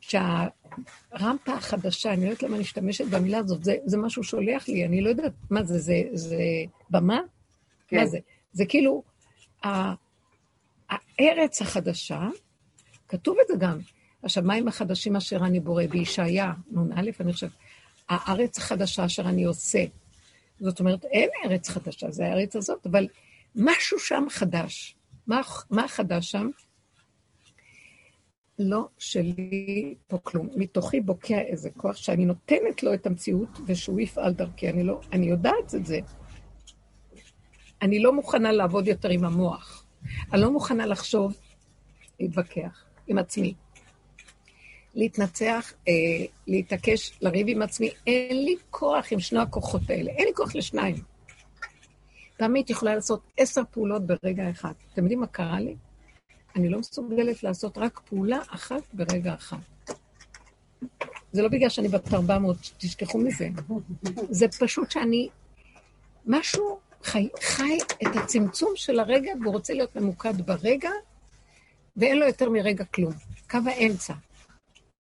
שהרמפה 0.01 1.53
החדשה, 1.55 2.13
אני 2.13 2.25
לא 2.25 2.31
יודעת 2.31 2.43
למה 2.43 2.55
אני 2.55 2.61
משתמשת 2.63 3.05
במילה 3.05 3.39
הזאת, 3.39 3.65
זה, 3.65 3.77
זה 3.85 3.97
משהו 3.97 4.25
שולח 4.25 4.69
לי, 4.69 4.85
אני 4.85 5.01
לא 5.01 5.09
יודעת, 5.09 5.33
מה 5.51 5.65
זה, 5.65 5.79
זה, 5.79 6.03
זה 6.13 6.43
במה? 6.91 7.21
כן. 7.89 7.97
מה 7.97 8.07
זה? 8.07 8.19
זה 8.53 8.67
כאילו, 8.67 9.03
הארץ 10.89 11.63
החדשה, 11.63 12.29
כתוב 13.09 13.37
את 13.43 13.49
זה 13.49 13.55
גם, 13.59 13.79
השמיים 14.25 14.69
החדשים 14.69 15.17
אשר 15.17 15.37
אני 15.37 15.61
בורא, 15.61 15.87
בישעיה, 15.87 16.53
נ"א, 16.71 17.11
אני 17.21 17.33
חושבת, 17.33 17.51
הארץ 18.09 18.59
החדשה 18.59 19.05
אשר 19.05 19.23
אני 19.29 19.45
עושה. 19.45 19.85
זאת 20.61 20.81
אומרת, 20.81 21.05
אין 21.05 21.29
ארץ 21.45 21.69
חדשה, 21.69 22.11
זה 22.11 22.27
הארץ 22.27 22.57
הזאת, 22.57 22.87
אבל 22.87 23.09
משהו 23.55 23.99
שם 23.99 24.25
חדש. 24.31 24.97
מה, 25.27 25.41
מה 25.71 25.89
חדש 25.89 26.31
שם? 26.31 26.51
לא 28.59 28.89
שלי 28.99 29.95
פה 30.07 30.19
כלום. 30.19 30.49
מתוכי 30.57 31.01
בוקע 31.01 31.41
איזה 31.41 31.71
כוח 31.77 31.97
שאני 31.97 32.25
נותנת 32.25 32.83
לו 32.83 32.95
את 32.95 33.07
המציאות 33.07 33.49
ושהוא 33.67 34.01
יפעל 34.01 34.33
דרכי. 34.33 34.69
אני 34.69 34.83
לא, 34.83 35.01
אני 35.13 35.27
יודעת 35.27 35.75
את 35.75 35.87
זה. 35.87 35.99
אני 37.83 37.99
לא 37.99 38.13
מוכנה 38.13 38.53
לעבוד 38.53 38.89
יותר 38.89 39.09
עם 39.09 39.25
המוח. 39.25 39.85
אני 40.33 40.41
לא 40.41 40.51
מוכנה 40.51 40.87
לחשוב, 40.87 41.37
להתווכח 42.21 42.85
עם 43.09 43.19
עצמי. 43.19 43.55
להתנצח, 44.95 45.73
אה, 45.89 45.93
להתעקש, 46.47 47.19
לריב 47.21 47.47
עם 47.49 47.63
עצמי. 47.63 47.91
אין 48.07 48.45
לי 48.45 48.57
כוח 48.71 49.13
עם 49.13 49.21
שני 49.21 49.39
הכוחות 49.39 49.91
האלה. 49.91 50.11
אין 50.11 50.27
לי 50.27 50.35
כוח 50.35 50.55
לשניים. 50.55 50.97
הייתי 52.55 52.73
יכולה 52.73 52.95
לעשות 52.95 53.21
עשר 53.37 53.63
פעולות 53.71 54.03
ברגע 54.07 54.51
אחד. 54.51 54.73
אתם 54.93 55.03
יודעים 55.03 55.21
מה 55.21 55.27
קרה 55.27 55.61
לי? 55.61 55.77
אני 56.59 56.69
לא 56.69 56.79
מסוגלת 56.79 57.43
לעשות 57.43 57.79
רק 57.79 58.01
פעולה 58.05 58.39
אחת 58.49 58.83
ברגע 58.93 59.35
אחד. 59.35 59.57
זה 61.33 61.43
לא 61.43 61.49
בגלל 61.49 61.69
שאני 61.69 61.89
בת 61.89 62.15
400, 62.15 62.57
תשכחו 62.79 63.19
מזה. 63.19 63.49
זה 64.31 64.47
פשוט 64.49 64.91
שאני... 64.91 65.29
משהו 66.27 66.79
חי, 67.03 67.29
חי 67.41 67.79
את 68.03 68.17
הצמצום 68.17 68.73
של 68.75 69.01
הרגע, 69.01 69.33
והוא 69.43 69.53
רוצה 69.53 69.75
להיות 69.75 69.97
ממוקד 69.97 70.41
ברגע, 70.47 70.91
ואין 71.97 72.19
לו 72.19 72.27
יותר 72.27 72.51
מרגע 72.51 72.85
כלום. 72.85 73.13
קו 73.51 73.59
האמצע. 73.67 74.15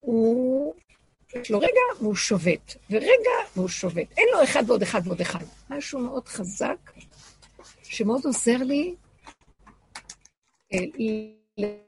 הוא... 0.00 0.74
יש 1.34 1.50
לו 1.50 1.58
רגע 1.58 1.80
והוא 2.00 2.14
שובת, 2.14 2.76
ורגע 2.90 3.30
והוא 3.56 3.68
שובת. 3.68 4.06
אין 4.16 4.28
לו 4.32 4.44
אחד 4.44 4.62
ועוד 4.66 4.82
אחד 4.82 5.00
ועוד 5.04 5.20
אחד. 5.20 5.44
משהו 5.70 6.00
מאוד 6.00 6.28
חזק, 6.28 6.92
שמאוד 7.82 8.24
עוזר 8.24 8.56
לי 8.56 8.94
אה, 11.58 11.87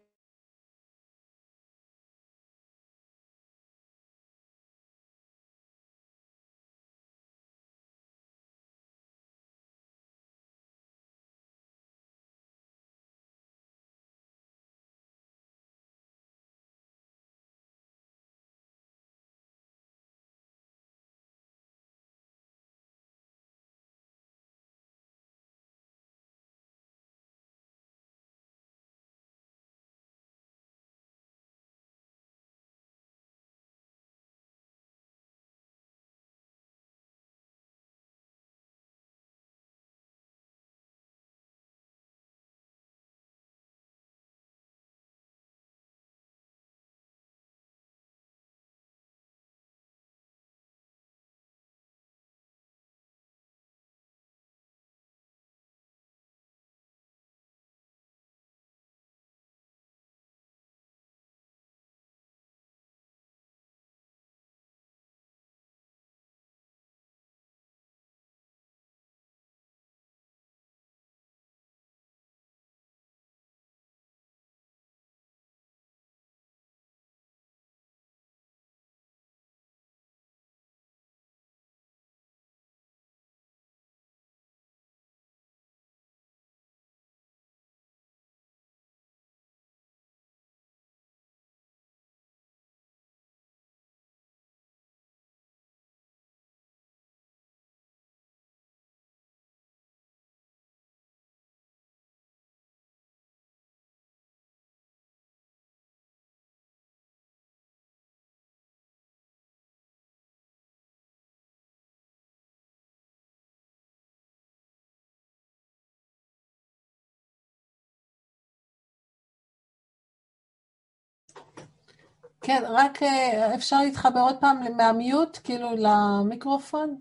כן, 122.41 122.63
רק 122.69 123.03
אה, 123.03 123.55
אפשר 123.55 123.77
להתחבר 123.85 124.21
עוד 124.21 124.37
פעם 124.41 124.77
מהמיוט, 124.77 125.39
כאילו 125.45 125.69
למיקרופון? 125.77 126.99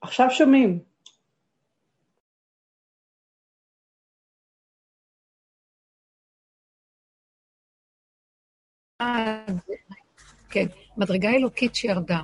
עכשיו 0.00 0.30
שומעים. 0.30 0.80
כן, 10.50 10.66
מדרגה 10.96 11.30
אלוקית 11.30 11.74
שירדה. 11.74 12.20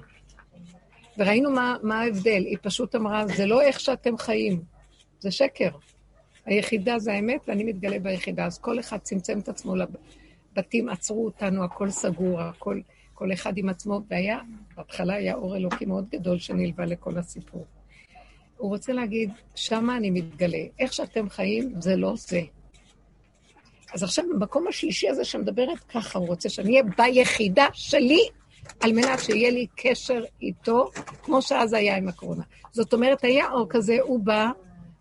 וראינו 1.19 1.51
מה, 1.51 1.77
מה 1.83 2.01
ההבדל, 2.01 2.43
היא 2.47 2.59
פשוט 2.63 2.95
אמרה, 2.95 3.27
זה 3.27 3.47
לא 3.47 3.63
איך 3.63 3.81
שאתם 3.81 4.19
חיים, 4.19 4.63
זה 5.19 5.31
שקר. 5.31 5.71
היחידה 6.49 6.99
זה 6.99 7.13
האמת, 7.13 7.41
ואני 7.49 7.65
מתגלה 7.65 7.99
ביחידה. 7.99 8.47
אז 8.47 8.59
כל 8.59 8.81
אחד 8.81 8.99
צמצם 8.99 9.39
את 9.39 9.49
עצמו 9.49 9.75
לבתים, 9.77 10.89
עצרו 10.89 11.25
אותנו, 11.25 11.65
הכל 11.65 11.91
סגור, 11.91 12.41
הכל, 12.41 12.81
כל 13.15 13.33
אחד 13.33 13.59
עם 13.59 13.69
עצמו, 13.69 14.01
והיה, 14.11 14.39
בהתחלה 14.77 15.15
היה 15.15 15.35
אור 15.35 15.57
אלוקי 15.57 15.85
מאוד 15.85 16.09
גדול 16.11 16.39
שנלווה 16.39 16.87
לכל 16.87 17.19
הסיפור. 17.19 17.67
הוא 18.57 18.69
רוצה 18.69 18.93
להגיד, 18.93 19.31
שמה 19.55 19.97
אני 19.97 20.11
מתגלה. 20.11 20.63
איך 20.79 20.93
שאתם 20.93 21.29
חיים, 21.29 21.75
זה 21.79 21.97
לא 21.97 22.15
זה. 22.17 22.41
אז 23.95 24.03
עכשיו, 24.03 24.25
במקום 24.33 24.69
השלישי 24.69 25.09
הזה 25.09 25.25
שמדברת 25.25 25.79
ככה, 25.79 26.19
הוא 26.19 26.27
רוצה 26.27 26.49
שאני 26.49 26.71
אהיה 26.71 26.83
ביחידה 26.83 27.67
שלי, 27.73 28.29
על 28.81 28.93
מנת 28.93 29.19
שיהיה 29.19 29.51
לי 29.51 29.67
קשר 29.77 30.23
איתו, 30.43 30.91
כמו 31.23 31.43
שאז 31.43 31.73
היה 31.73 31.97
עם 31.97 32.09
הקורונה. 32.09 32.43
זאת 32.73 32.93
אומרת, 32.93 33.25
היה 33.25 33.51
אור 33.51 33.67
כזה, 33.71 33.97
הוא 34.03 34.21
בא, 34.21 34.51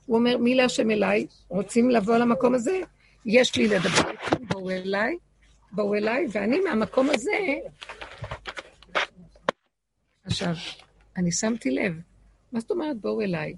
הוא 0.07 0.17
אומר, 0.17 0.37
מי 0.37 0.55
להשם 0.55 0.91
אליי? 0.91 1.27
רוצים 1.49 1.89
לבוא 1.89 2.17
למקום 2.17 2.55
הזה? 2.55 2.79
יש 3.25 3.55
לי 3.55 3.67
לדבר 3.67 4.11
איתכם, 4.11 4.45
בואו 4.45 4.69
אליי, 4.69 5.17
בואו 5.71 5.95
אליי, 5.95 6.25
ואני 6.31 6.59
מהמקום 6.59 7.09
הזה... 7.13 7.31
עכשיו, 10.25 10.53
אני 11.17 11.31
שמתי 11.31 11.71
לב, 11.71 11.93
מה 12.51 12.59
זאת 12.59 12.71
אומרת 12.71 12.97
בואו 12.97 13.21
אליי? 13.21 13.53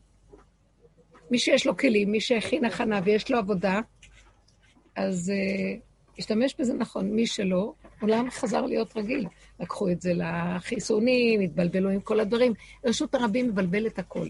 מי 1.32 1.40
שיש 1.40 1.66
לו 1.66 1.78
כלים, 1.78 2.12
מי 2.12 2.22
שהכין 2.22 2.66
הכנה 2.66 3.02
ויש 3.04 3.32
לו 3.32 3.38
עבודה, 3.38 3.80
אז 4.96 5.32
uh, 5.32 5.80
השתמש 6.20 6.56
בזה 6.60 6.74
נכון, 6.74 7.12
מי 7.12 7.28
שלא, 7.28 7.74
עולם 8.02 8.32
חזר 8.32 8.62
להיות 8.62 8.98
רגיל. 8.98 9.26
לקחו 9.60 9.90
את 9.90 10.02
זה 10.02 10.12
לחיסונים, 10.14 11.42
התבלבלו 11.42 11.90
עם 11.90 12.00
כל 12.00 12.20
הדברים. 12.20 12.54
רשות 12.86 13.16
הרבים 13.16 13.48
מבלבלת 13.48 14.00
הכל. 14.00 14.28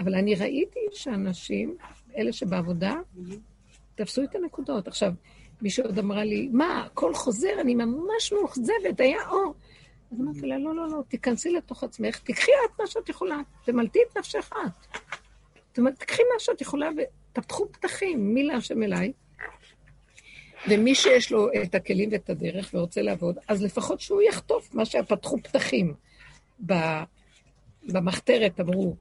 אבל 0.00 0.14
אני 0.14 0.34
ראיתי 0.34 0.80
שאנשים, 0.92 1.76
אלה 2.16 2.32
שבעבודה, 2.32 2.94
תפסו 3.94 4.22
את 4.22 4.34
הנקודות. 4.34 4.88
עכשיו, 4.88 5.12
מישהו 5.62 5.84
עוד 5.84 5.98
אמרה 5.98 6.24
לי, 6.24 6.48
מה, 6.52 6.84
הכל 6.84 7.14
חוזר, 7.14 7.60
אני 7.60 7.74
ממש 7.74 8.32
מאוכזבת, 8.32 9.00
היה 9.00 9.28
אור. 9.28 9.54
אז 10.12 10.20
אמרתי 10.20 10.46
לה, 10.46 10.58
לא, 10.58 10.74
לא, 10.74 10.88
לא, 10.88 11.02
תיכנסי 11.08 11.52
לתוך 11.52 11.84
עצמך, 11.84 12.18
תקחי 12.18 12.50
את 12.64 12.80
מה 12.80 12.86
שאת 12.86 13.08
יכולה, 13.08 13.40
תמלטי 13.64 13.98
את 14.10 14.18
נפשך 14.18 14.50
את. 14.52 14.98
תקחי 15.98 16.22
מה 16.34 16.38
שאת 16.38 16.60
יכולה 16.60 16.88
ופתחו 17.32 17.72
פתחים, 17.72 18.34
מי 18.34 18.42
להשם 18.42 18.82
אליי. 18.82 19.12
ומי 20.68 20.94
שיש 20.94 21.32
לו 21.32 21.48
את 21.62 21.74
הכלים 21.74 22.08
ואת 22.12 22.30
הדרך 22.30 22.70
ורוצה 22.74 23.02
לעבוד, 23.02 23.38
אז 23.48 23.62
לפחות 23.62 24.00
שהוא 24.00 24.22
יחטוף 24.22 24.74
מה 24.74 24.84
שפתחו 24.84 25.36
פתחים. 25.42 25.94
במחתרת 27.82 28.60
אמרו, 28.60 28.96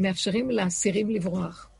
מאפשרים 0.00 0.50
לאסירים 0.50 1.10
לברוח. 1.10 1.70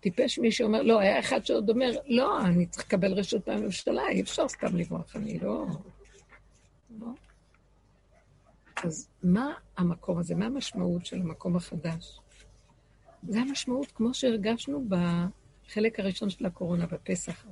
טיפש 0.00 0.38
מי 0.38 0.52
שאומר, 0.52 0.82
לא, 0.82 1.00
היה 1.00 1.18
אחד 1.20 1.44
שעוד 1.44 1.70
אומר, 1.70 1.90
לא, 2.06 2.40
אני 2.44 2.66
צריך 2.66 2.86
לקבל 2.86 3.12
רשות 3.12 3.48
מהממשלה, 3.48 4.08
אי 4.08 4.20
אפשר 4.20 4.48
סתם 4.48 4.76
לברוח, 4.76 5.16
אני 5.16 5.38
לא... 5.38 5.66
לא. 7.00 7.06
אז 8.84 9.08
מה 9.22 9.52
המקום 9.76 10.18
הזה? 10.18 10.34
מה 10.34 10.46
המשמעות 10.46 11.06
של 11.06 11.20
המקום 11.20 11.56
החדש? 11.56 12.20
זה 13.28 13.40
המשמעות, 13.40 13.92
כמו 13.92 14.14
שהרגשנו 14.14 14.84
בחלק 14.88 16.00
הראשון 16.00 16.30
של 16.30 16.46
הקורונה, 16.46 16.86
בפסח. 16.86 17.46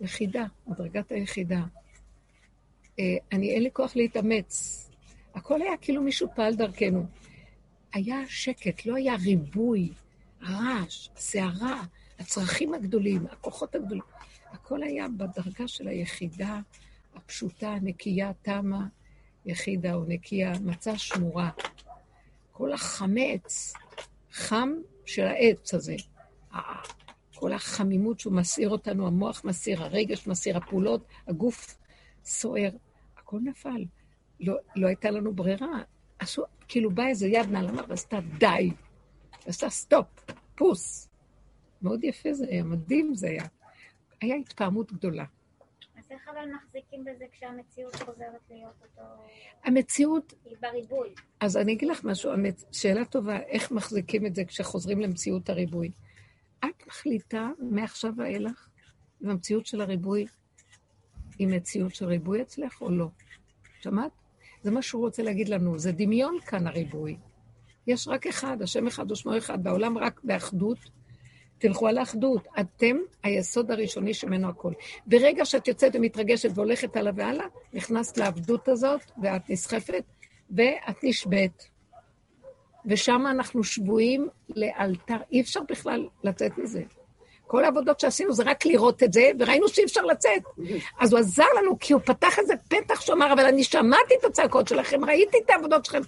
יחידה, 0.00 0.44
מדרגת 0.66 1.12
היחידה. 1.12 1.62
אה, 2.98 3.04
אני, 3.32 3.50
אין 3.50 3.62
לי 3.62 3.70
כוח 3.72 3.96
להתאמץ. 3.96 4.78
הכל 5.34 5.62
היה 5.62 5.76
כאילו 5.80 6.02
מישהו 6.02 6.28
פעל 6.34 6.54
דרכנו. 6.54 7.06
היה 7.92 8.18
שקט, 8.28 8.86
לא 8.86 8.96
היה 8.96 9.14
ריבוי, 9.24 9.92
הרעש, 10.40 11.08
הסערה, 11.16 11.82
הצרכים 12.18 12.74
הגדולים, 12.74 13.26
הכוחות 13.26 13.74
הגדולים. 13.74 14.02
הכל 14.52 14.82
היה 14.82 15.06
בדרגה 15.08 15.68
של 15.68 15.88
היחידה 15.88 16.60
הפשוטה, 17.14 17.74
נקייה, 17.82 18.32
תמה, 18.42 18.86
יחידה 19.46 19.94
או 19.94 20.04
נקייה, 20.08 20.52
מצה 20.64 20.98
שמורה. 20.98 21.50
כל 22.52 22.72
החמץ, 22.72 23.72
חם 24.32 24.70
של 25.06 25.26
העץ 25.26 25.74
הזה. 25.74 25.96
כל 27.34 27.52
החמימות 27.52 28.20
שהוא 28.20 28.32
מסעיר 28.32 28.70
אותנו, 28.70 29.06
המוח 29.06 29.44
מסעיר, 29.44 29.82
הרגש 29.82 30.26
מסעיר, 30.26 30.56
הפעולות, 30.56 31.06
הגוף 31.26 31.78
סוער. 32.24 32.70
הכל 33.16 33.38
נפל. 33.42 33.84
לא, 34.40 34.56
לא 34.76 34.86
הייתה 34.86 35.10
לנו 35.10 35.34
ברירה. 35.34 35.82
עשו, 36.22 36.44
כאילו 36.68 36.90
באה 36.90 37.08
איזה 37.08 37.28
יד 37.28 37.50
נעלמה 37.50 37.82
ועשתה 37.88 38.18
די. 38.38 38.70
ועשתה 39.46 39.70
סטופ, 39.70 40.06
פוס. 40.56 41.08
מאוד 41.82 42.04
יפה 42.04 42.32
זה 42.32 42.46
היה, 42.48 42.64
מדהים 42.64 43.14
זה 43.14 43.28
היה. 43.28 43.44
היה 44.20 44.36
התפעמות 44.36 44.92
גדולה. 44.92 45.24
אז 45.98 46.04
איך 46.10 46.28
אבל 46.28 46.48
מחזיקים 46.54 47.04
בזה 47.04 47.24
כשהמציאות 47.32 47.96
חוזרת 47.96 48.40
להיות 48.50 48.74
אותו... 48.82 49.02
המציאות... 49.64 50.34
היא 50.44 50.56
בריבוי. 50.60 51.14
אז 51.40 51.56
אני 51.56 51.72
אגיד 51.72 51.88
לך 51.88 52.04
משהו, 52.04 52.32
שאלה 52.72 53.04
טובה, 53.04 53.38
איך 53.40 53.70
מחזיקים 53.70 54.26
את 54.26 54.34
זה 54.34 54.44
כשחוזרים 54.44 55.00
למציאות 55.00 55.48
הריבוי? 55.50 55.90
את 56.64 56.86
מחליטה 56.86 57.50
מעכשיו 57.58 58.12
ואילך 58.16 58.68
אם 59.24 59.30
המציאות 59.30 59.66
של 59.66 59.80
הריבוי 59.80 60.26
היא 61.38 61.48
מציאות 61.48 61.94
של 61.94 62.06
ריבוי 62.06 62.42
אצלך 62.42 62.80
או 62.80 62.90
לא. 62.90 63.08
שמעת? 63.80 64.21
זה 64.62 64.70
מה 64.70 64.82
שהוא 64.82 65.02
רוצה 65.02 65.22
להגיד 65.22 65.48
לנו, 65.48 65.78
זה 65.78 65.92
דמיון 65.92 66.38
כאן 66.46 66.66
הריבוי. 66.66 67.16
יש 67.86 68.08
רק 68.08 68.26
אחד, 68.26 68.62
השם 68.62 68.86
אחד 68.86 69.12
ושמו 69.12 69.38
אחד, 69.38 69.64
בעולם 69.64 69.98
רק 69.98 70.20
באחדות. 70.24 70.78
תלכו 71.58 71.88
על 71.88 71.98
האחדות. 71.98 72.48
אתם 72.60 72.96
היסוד 73.22 73.70
הראשוני 73.70 74.14
שממנו 74.14 74.48
הכול. 74.48 74.74
ברגע 75.06 75.44
שאת 75.44 75.68
יוצאת 75.68 75.96
ומתרגשת 75.96 76.48
והולכת 76.54 76.96
הלאה 76.96 77.12
והלאה, 77.16 77.46
נכנסת 77.72 78.18
לעבדות 78.18 78.68
הזאת, 78.68 79.00
ואת 79.22 79.50
נסחפת, 79.50 80.04
ואת 80.50 81.04
נשבית. 81.04 81.70
ושם 82.86 83.26
אנחנו 83.30 83.64
שבויים 83.64 84.28
לאלתר. 84.48 85.16
אי 85.32 85.40
אפשר 85.40 85.60
בכלל 85.68 86.08
לצאת 86.24 86.58
מזה. 86.58 86.82
כל 87.52 87.64
העבודות 87.64 88.00
שעשינו 88.00 88.32
זה 88.32 88.42
רק 88.46 88.66
לראות 88.66 89.02
את 89.02 89.12
זה, 89.12 89.30
וראינו 89.38 89.68
שאי 89.68 89.84
אפשר 89.84 90.02
לצאת. 90.02 90.42
אז 91.00 91.12
הוא 91.12 91.20
עזר 91.20 91.44
לנו, 91.58 91.78
כי 91.78 91.92
הוא 91.92 92.02
פתח 92.04 92.38
איזה 92.38 92.54
פתח 92.68 93.00
שאמר, 93.00 93.32
אבל 93.32 93.44
אני 93.44 93.64
שמעתי 93.64 94.14
את 94.20 94.24
הצעקות 94.24 94.68
שלכם, 94.68 95.04
ראיתי 95.04 95.36
את 95.44 95.50
העבודות 95.50 95.84
שלכם, 95.84 96.00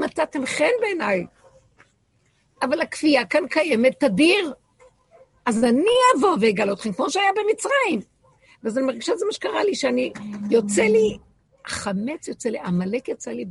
מצאתם 0.00 0.46
חן 0.46 0.70
בעיניי. 0.80 1.26
אבל 2.62 2.80
הכפייה 2.80 3.26
כאן 3.26 3.48
קיימת 3.50 4.00
תדיר. 4.00 4.52
אז 5.46 5.64
אני 5.64 5.94
אבוא 6.16 6.36
ואגל 6.40 6.72
אתכם, 6.72 6.92
כמו 6.92 7.10
שהיה 7.10 7.30
במצרים. 7.36 8.00
ואז 8.62 8.78
אני 8.78 8.86
מרגישה 8.86 9.12
שזה 9.16 9.26
מה 9.26 9.32
שקרה 9.32 9.64
לי, 9.64 9.74
שאני, 9.74 10.12
יוצא 10.50 10.82
לי, 10.82 11.18
החמץ 11.66 12.28
יוצא 12.28 12.48
לי, 12.48 12.58
עמלק 12.58 13.08
יצא 13.08 13.30
לי 13.30 13.44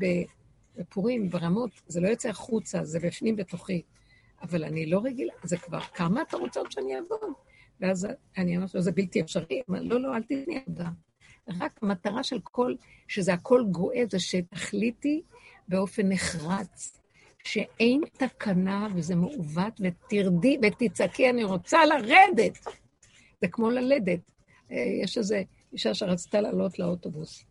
בפורים, 0.78 1.30
ברמות, 1.30 1.70
זה 1.88 2.02
לא 2.02 2.08
יוצא 2.08 2.30
החוצה, 2.30 2.84
זה 2.84 3.00
בפנים 3.00 3.36
בתוכי. 3.36 3.82
אבל 4.44 4.64
אני 4.64 4.86
לא 4.86 5.02
רגילה, 5.04 5.34
זה 5.44 5.58
כבר, 5.58 5.80
כמה 5.80 6.22
אתה 6.22 6.38
רוצה 6.38 6.60
עוד 6.60 6.72
שאני 6.72 6.96
אעבוד? 6.96 7.34
ואז 7.80 8.08
אני 8.38 8.58
אמרתי 8.58 8.78
לו, 8.78 8.84
זה 8.84 8.92
בלתי 8.92 9.22
אפשרי. 9.22 9.62
לא, 9.68 10.00
לא, 10.02 10.16
אל 10.16 10.24
תתני 10.24 10.58
עבודה. 10.58 10.90
רק 11.60 11.80
המטרה 11.82 12.24
של 12.24 12.40
כל, 12.44 12.76
שזה 13.08 13.34
הכל 13.34 13.64
גואה, 13.72 14.04
זה 14.12 14.20
שתחליטי 14.20 15.22
באופן 15.68 16.10
נחרץ, 16.10 17.00
שאין 17.44 18.02
תקנה 18.18 18.88
וזה 18.96 19.16
מעוות, 19.16 19.82
ותרדי 19.82 20.58
ותצעקי, 20.62 21.30
אני 21.30 21.44
רוצה 21.44 21.86
לרדת. 21.86 22.58
זה 23.42 23.48
כמו 23.48 23.70
ללדת. 23.70 24.20
אה, 24.72 24.78
יש 25.04 25.18
איזו 25.18 25.36
אישה 25.74 25.94
שרצתה 25.94 26.42
לעלות 26.42 26.80
לאוטובוס, 26.80 27.46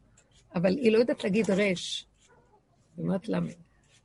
אבל 0.55 0.77
היא 0.77 0.93
לא 0.93 0.99
יודעת 0.99 1.25
להגיד 1.25 1.51
רש. 1.51 2.07
היא 2.97 3.05
אומרת 3.05 3.29
למה? 3.29 3.51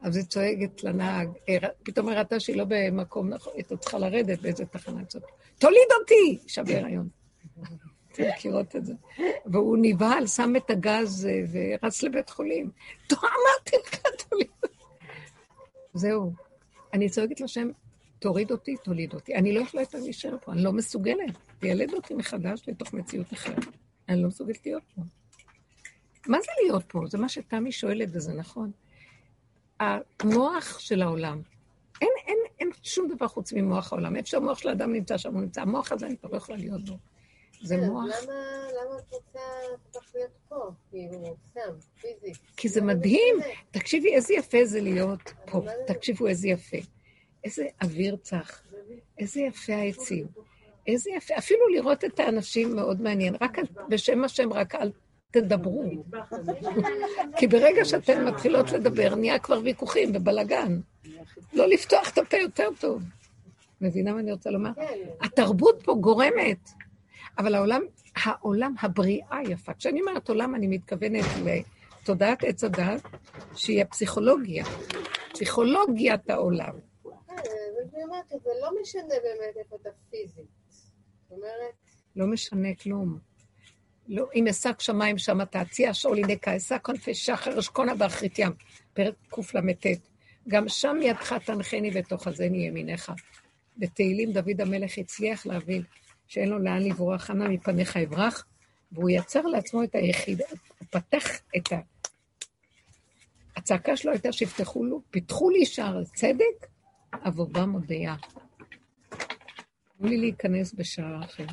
אז 0.02 0.16
היא 0.16 0.26
צועקת 0.26 0.84
לנהג, 0.84 1.30
אה, 1.50 1.58
פתאום 1.84 2.10
הראתה 2.10 2.40
שהיא 2.40 2.56
לא 2.58 2.66
במקום 2.68 3.30
נכון, 3.30 3.54
הייתה 3.56 3.78
צריכה 3.78 3.98
לרדת 3.98 4.42
באיזה 4.42 4.66
תחנה 4.66 5.06
קצת. 5.06 5.22
תוליד 5.58 5.88
אותי! 6.02 6.40
אישה 6.44 6.64
בהיריון. 6.64 7.10
אתם 8.12 8.24
מכירות 8.30 8.76
את 8.76 8.86
זה. 8.86 8.94
והוא 9.46 9.78
נבהל, 9.82 10.28
שם 10.28 10.54
את 10.56 10.70
הגז 10.70 11.28
אה, 11.30 11.42
ורץ 11.52 12.04
לבית 12.04 12.30
חולים. 12.30 12.72
אמרתי 13.12 13.78
לך, 13.88 14.00
תוליד 14.30 14.48
אותי. 14.64 14.76
זהו. 15.94 16.34
אני 16.94 17.10
צועקת 17.10 17.42
לשם, 17.42 17.70
תוריד 18.20 18.52
אותי, 18.52 18.76
תוליד 18.84 19.14
אותי. 19.14 19.36
אני 19.36 19.54
לא 19.54 19.60
יכולה 19.60 19.84
יותר 19.84 20.00
להישאר 20.00 20.38
פה, 20.42 20.52
אני 20.52 20.64
לא 20.64 20.74
מסוגלת. 20.74 21.38
תיילד 21.60 21.94
אותי 21.94 22.14
מחדש 22.14 22.62
לתוך 22.68 22.94
מציאות 22.94 23.34
אחרת. 23.34 23.66
אני 24.10 24.22
לא 24.22 24.28
מסוגלת 24.28 24.66
להיות 24.66 24.84
פה. 24.96 25.02
מה 26.28 26.38
זה 26.42 26.52
להיות 26.64 26.84
פה? 26.88 27.02
זה 27.08 27.18
מה 27.18 27.30
שתמי 27.30 27.72
שואלת, 27.72 28.10
וזה 28.12 28.34
נכון. 28.34 28.72
המוח 29.80 30.80
של 30.80 31.02
העולם, 31.02 31.42
אין, 32.02 32.10
אין, 32.28 32.38
אין 32.60 32.70
שום 32.84 33.08
דבר 33.08 33.28
חוץ 33.28 33.54
ממוח 33.54 33.94
העולם. 33.94 34.16
איפה 34.16 34.28
שהמוח 34.28 34.58
של 34.58 34.70
האדם 34.70 34.94
נמצא, 34.94 35.18
שם 35.18 35.34
הוא 35.34 35.42
נמצא. 35.42 35.62
המוח 35.62 35.92
הזה, 35.92 36.06
אני 36.06 36.18
כבר 36.18 36.30
לא 36.32 36.38
יכולה 36.38 36.58
להיות 36.58 36.90
בו. 36.90 36.98
זה 37.62 37.76
כן, 37.76 37.86
מוח... 37.86 38.04
למה, 38.04 38.34
למה 38.68 39.00
את 39.00 39.14
רוצה 39.14 39.40
כל 39.92 40.00
כך 40.00 40.16
להיות 40.16 40.32
פה? 40.50 40.72
כאילו, 40.90 41.36
סתם, 41.52 41.62
פיזית. 42.02 42.38
כי 42.58 42.70
זה 42.70 42.82
מדהים. 42.82 43.36
תקשיבי, 43.72 44.16
איזה 44.16 44.34
יפה 44.34 44.66
זה 44.66 44.82
להיות 44.82 45.34
פה. 45.52 45.62
תקשיבו, 45.88 46.28
איזה 46.28 46.48
יפה. 46.48 46.78
איזה 47.44 47.68
אוויר 47.84 48.16
צח. 48.16 48.62
איזה 49.20 49.42
יפה 49.42 49.74
העצים. 49.74 50.28
איזה 50.88 51.12
יפה. 51.12 51.38
אפילו 51.38 51.68
לראות 51.68 52.04
את 52.04 52.20
האנשים 52.20 52.76
מאוד 52.76 53.02
מעניין. 53.02 53.36
רק 53.42 53.58
בשם 53.90 54.24
השם, 54.24 54.54
רק 54.54 54.76
אל 54.76 54.92
תדברו. 55.42 55.84
כי 57.38 57.48
ברגע 57.48 57.86
שאתן 57.86 58.26
מתחילות 58.26 58.72
לדבר, 58.72 59.16
נהיה 59.16 59.40
כבר 59.40 59.60
ויכוחים 59.64 60.12
ובלאגן. 60.14 60.80
לא 61.54 61.68
לפתוח 61.68 62.10
את 62.10 62.18
הפה 62.18 62.38
יותר 62.38 62.68
טוב. 62.80 63.04
מבינה 63.82 64.14
מה 64.14 64.20
אני 64.20 64.32
רוצה 64.32 64.50
לומר? 64.50 64.72
התרבות 65.22 65.82
פה 65.84 65.94
גורמת, 65.94 66.70
אבל 67.38 67.56
העולם, 67.56 67.82
העולם, 68.16 68.74
הבריאה 68.82 69.40
יפה. 69.50 69.74
כשאני 69.74 70.02
אומרת 70.02 70.30
עולם, 70.30 70.56
אני 70.56 70.68
מתכוונת 70.68 71.26
לתודעת 71.46 72.44
עץ 72.44 72.64
הדת, 72.64 73.02
שהיא 73.56 73.82
הפסיכולוגיה. 73.82 74.66
פסיכולוגיית 75.34 76.30
העולם. 76.30 76.74
כן, 77.04 77.12
ואני 77.94 78.04
אומרת, 78.04 78.30
זה 78.30 78.50
לא 78.62 78.72
משנה 78.82 79.16
באמת 79.24 79.58
איפה 79.58 79.76
אתה 79.82 79.90
פיזית. 80.10 80.46
זאת 80.70 81.32
אומרת, 81.32 81.74
לא 82.16 82.28
משנה 82.28 82.76
כלום. 82.84 83.27
לא, 84.08 84.26
אם 84.36 84.48
אשק 84.48 84.82
שמיים 84.82 85.18
שם 85.18 85.46
תעציע 85.46 85.94
שאול 85.94 86.18
הנה 86.18 86.36
כאשא 86.36 86.78
כנפי 86.78 87.14
שחר 87.14 87.60
אשכונה 87.60 87.96
באחרית 87.96 88.40
ים. 88.40 88.52
פרק 88.94 89.14
קל"ט. 89.30 89.86
גם 90.48 90.70
שם 90.70 90.98
ידך 91.02 91.34
תנחני 91.34 91.92
ותאחזני 91.94 92.68
ימיניך. 92.68 93.12
בתהילים 93.78 94.32
דוד 94.32 94.62
המלך 94.62 94.98
הצליח 94.98 95.46
להבין 95.46 95.84
שאין 96.28 96.50
לו 96.50 96.60
לאן 96.60 96.84
לברוח, 96.84 97.32
אנא 97.32 97.48
מפניך 97.48 97.98
אברח, 97.98 98.46
והוא 98.92 99.10
יצר 99.10 99.42
לעצמו 99.42 99.84
את 99.84 99.96
היחידה, 99.96 100.44
הוא 100.80 100.88
פתח 100.90 101.28
את 101.58 101.74
ה... 101.74 101.80
הצעקה 103.56 103.98
שלו 103.98 104.12
הייתה 104.12 104.32
שיפתחו 104.32 104.86
לו, 104.86 105.02
פיתחו 105.12 105.50
לי 105.50 105.66
שער 105.66 106.04
צדק, 106.04 106.68
עבודה 107.12 107.66
מודיעה. 107.66 108.16
תנו 109.98 110.08
לי 110.08 110.18
להיכנס 110.18 110.74
בשער 110.74 111.24
אחר. 111.24 111.46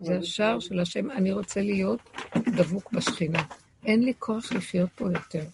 זה 0.00 0.18
השער 0.18 0.60
של 0.60 0.80
השם, 0.80 1.10
אני 1.10 1.32
רוצה 1.32 1.60
להיות 1.60 2.00
דבוק 2.36 2.92
בשכינה. 2.92 3.42
אין 3.86 4.02
לי 4.02 4.12
כוח 4.18 4.52
לחיות 4.52 4.88
פה 4.94 5.04
יותר, 5.14 5.44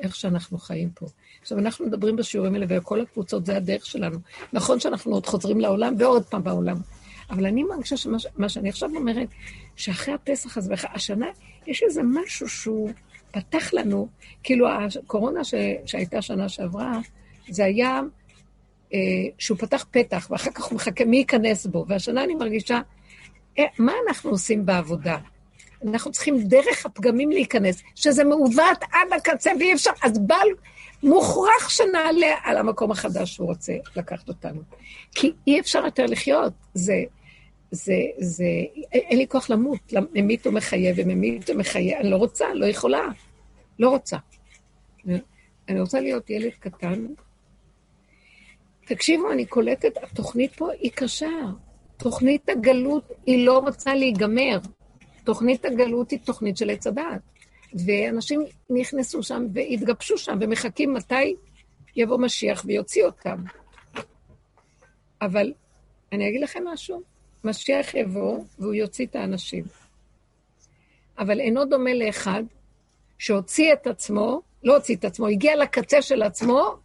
איך 0.00 0.16
שאנחנו 0.16 0.58
חיים 0.58 0.90
פה. 0.90 1.06
עכשיו, 1.40 1.58
אנחנו 1.58 1.86
מדברים 1.86 2.16
בשיעורים 2.16 2.54
האלה, 2.54 2.66
וכל 2.68 3.00
הקבוצות, 3.00 3.46
זה 3.46 3.56
הדרך 3.56 3.86
שלנו. 3.86 4.18
נכון 4.52 4.80
שאנחנו 4.80 5.12
עוד 5.12 5.26
חוזרים 5.26 5.60
לעולם, 5.60 5.94
ועוד 5.98 6.24
פעם 6.24 6.44
בעולם. 6.44 6.76
אבל 7.30 7.46
אני 7.46 7.62
מרגישה 7.62 7.96
שמה 7.96 8.48
שאני 8.48 8.68
עכשיו 8.68 8.90
אומרת, 8.94 9.28
שאחרי 9.76 10.14
הפסח 10.14 10.58
הזה, 10.58 10.74
השנה, 10.94 11.26
יש 11.66 11.82
איזה 11.82 12.02
משהו 12.04 12.48
שהוא 12.48 12.90
פתח 13.30 13.74
לנו, 13.74 14.08
כאילו 14.42 14.66
הקורונה 14.68 15.44
ש, 15.44 15.54
שהייתה 15.86 16.22
שנה 16.22 16.48
שעברה, 16.48 16.98
זה 17.48 17.64
היה 17.64 18.00
אה, 18.94 18.98
שהוא 19.38 19.58
פתח 19.58 19.86
פתח, 19.90 20.28
ואחר 20.30 20.50
כך 20.50 20.64
הוא 20.64 20.76
מחכה 20.76 21.04
מי 21.04 21.16
ייכנס 21.16 21.66
בו. 21.66 21.84
והשנה 21.88 22.24
אני 22.24 22.34
מרגישה, 22.34 22.80
מה 23.78 23.92
אנחנו 24.08 24.30
עושים 24.30 24.66
בעבודה? 24.66 25.18
אנחנו 25.86 26.12
צריכים 26.12 26.38
דרך 26.38 26.86
הפגמים 26.86 27.30
להיכנס, 27.30 27.82
שזה 27.94 28.24
מעוות 28.24 28.78
עד 28.92 29.12
הקצה 29.16 29.50
ואי 29.60 29.74
אפשר, 29.74 29.90
אז 30.02 30.18
בל 30.18 30.48
מוכרח 31.02 31.68
שנעלה 31.68 32.34
על 32.42 32.56
המקום 32.56 32.90
החדש 32.90 33.34
שהוא 33.34 33.46
רוצה 33.46 33.72
לקחת 33.96 34.28
אותנו. 34.28 34.60
כי 35.12 35.32
אי 35.46 35.60
אפשר 35.60 35.84
יותר 35.84 36.06
לחיות. 36.06 36.52
זה, 36.74 37.02
זה, 37.70 37.94
זה, 38.18 38.44
אין 38.92 39.18
לי 39.18 39.26
כוח 39.28 39.50
למות. 39.50 39.92
ממית 40.12 40.46
הוא 40.46 40.54
מחיה 40.54 40.94
וממית 40.96 41.50
הוא 41.50 41.58
מחיה. 41.58 42.00
אני 42.00 42.10
לא 42.10 42.16
רוצה, 42.16 42.54
לא 42.54 42.66
יכולה. 42.66 43.08
לא 43.78 43.90
רוצה. 43.90 44.16
אני 45.68 45.80
רוצה 45.80 46.00
להיות 46.00 46.30
ילד 46.30 46.52
קטן. 46.60 47.06
תקשיבו, 48.84 49.32
אני 49.32 49.46
קולטת, 49.46 49.92
התוכנית 50.02 50.56
פה 50.56 50.68
היא 50.80 50.90
קשה. 50.94 51.30
תוכנית 52.04 52.48
הגלות 52.48 53.12
היא 53.26 53.46
לא 53.46 53.58
רוצה 53.58 53.94
להיגמר. 53.94 54.58
תוכנית 55.24 55.64
הגלות 55.64 56.10
היא 56.10 56.18
תוכנית 56.24 56.56
של 56.56 56.70
עץ 56.70 56.86
הדעת. 56.86 57.20
ואנשים 57.86 58.44
נכנסו 58.70 59.22
שם 59.22 59.46
והתגבשו 59.52 60.18
שם 60.18 60.38
ומחכים 60.40 60.94
מתי 60.94 61.36
יבוא 61.96 62.18
משיח 62.18 62.62
ויוציא 62.66 63.04
אותם. 63.04 63.36
אבל 65.22 65.52
אני 66.12 66.28
אגיד 66.28 66.40
לכם 66.40 66.62
משהו, 66.66 67.02
משיח 67.44 67.94
יבוא 67.94 68.44
והוא 68.58 68.74
יוציא 68.74 69.06
את 69.06 69.16
האנשים. 69.16 69.64
אבל 71.18 71.40
אינו 71.40 71.64
דומה 71.64 71.94
לאחד 71.94 72.42
שהוציא 73.18 73.72
את 73.72 73.86
עצמו, 73.86 74.40
לא 74.64 74.76
הוציא 74.76 74.96
את 74.96 75.04
עצמו, 75.04 75.26
הגיע 75.26 75.56
לקצה 75.56 76.02
של 76.02 76.22
עצמו, 76.22 76.76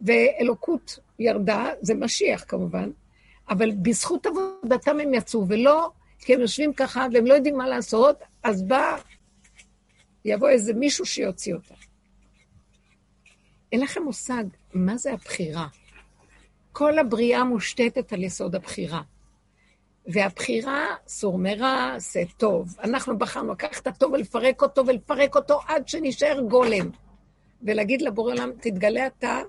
ואלוקות 0.00 0.98
ירדה, 1.18 1.68
זה 1.80 1.94
משיח 1.94 2.44
כמובן, 2.48 2.90
אבל 3.50 3.70
בזכות 3.70 4.26
עבודתם 4.26 5.00
הם 5.00 5.14
יצאו, 5.14 5.48
ולא 5.48 5.90
כי 6.18 6.34
הם 6.34 6.40
יושבים 6.40 6.72
ככה 6.72 7.06
והם 7.12 7.26
לא 7.26 7.34
יודעים 7.34 7.56
מה 7.56 7.68
לעשות, 7.68 8.16
אז 8.42 8.62
בא, 8.62 8.96
יבוא 10.24 10.48
איזה 10.48 10.74
מישהו 10.74 11.06
שיוציא 11.06 11.54
אותם. 11.54 11.74
אין 13.72 13.80
לכם 13.80 14.02
מושג 14.02 14.44
מה 14.74 14.96
זה 14.96 15.12
הבחירה. 15.12 15.66
כל 16.72 16.98
הבריאה 16.98 17.44
מושתתת 17.44 18.12
על 18.12 18.22
יסוד 18.22 18.54
הבחירה. 18.54 19.02
והבחירה, 20.06 20.86
סור 21.06 21.38
מרע, 21.38 21.94
עשה 21.96 22.22
טוב. 22.36 22.76
אנחנו 22.84 23.18
בחרנו 23.18 23.52
לקחת 23.52 23.82
את 23.82 23.86
הטוב 23.86 24.12
ולפרק 24.12 24.62
אותו 24.62 24.86
ולפרק 24.86 25.36
אותו 25.36 25.60
עד 25.68 25.88
שנשאר 25.88 26.40
גולם. 26.40 26.90
ולהגיד 27.62 28.02
לבורא 28.02 28.32
עולם, 28.32 28.50
תתגלה 28.60 29.06
אתה, 29.06 29.40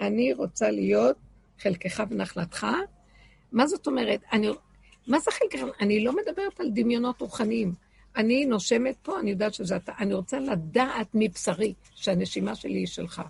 אני 0.00 0.32
רוצה 0.32 0.70
להיות 0.70 1.16
חלקך 1.62 2.02
ונחלתך. 2.10 2.66
מה 3.54 3.66
זאת 3.66 3.86
אומרת? 3.86 4.20
אני, 4.32 4.48
מה 5.06 5.18
זה 5.18 5.30
חלקך? 5.30 5.64
אני 5.80 6.04
לא 6.04 6.12
מדברת 6.16 6.60
על 6.60 6.70
דמיונות 6.70 7.20
רוחניים. 7.20 7.72
אני 8.16 8.46
נושמת 8.46 8.96
פה, 9.02 9.20
אני 9.20 9.30
יודעת 9.30 9.54
שזה 9.54 9.76
אתה. 9.76 9.92
אני 9.98 10.14
רוצה 10.14 10.38
לדעת 10.38 11.06
מבשרי 11.14 11.74
שהנשימה 11.94 12.54
שלי 12.54 12.78
היא 12.78 12.86
שלך. 12.86 13.22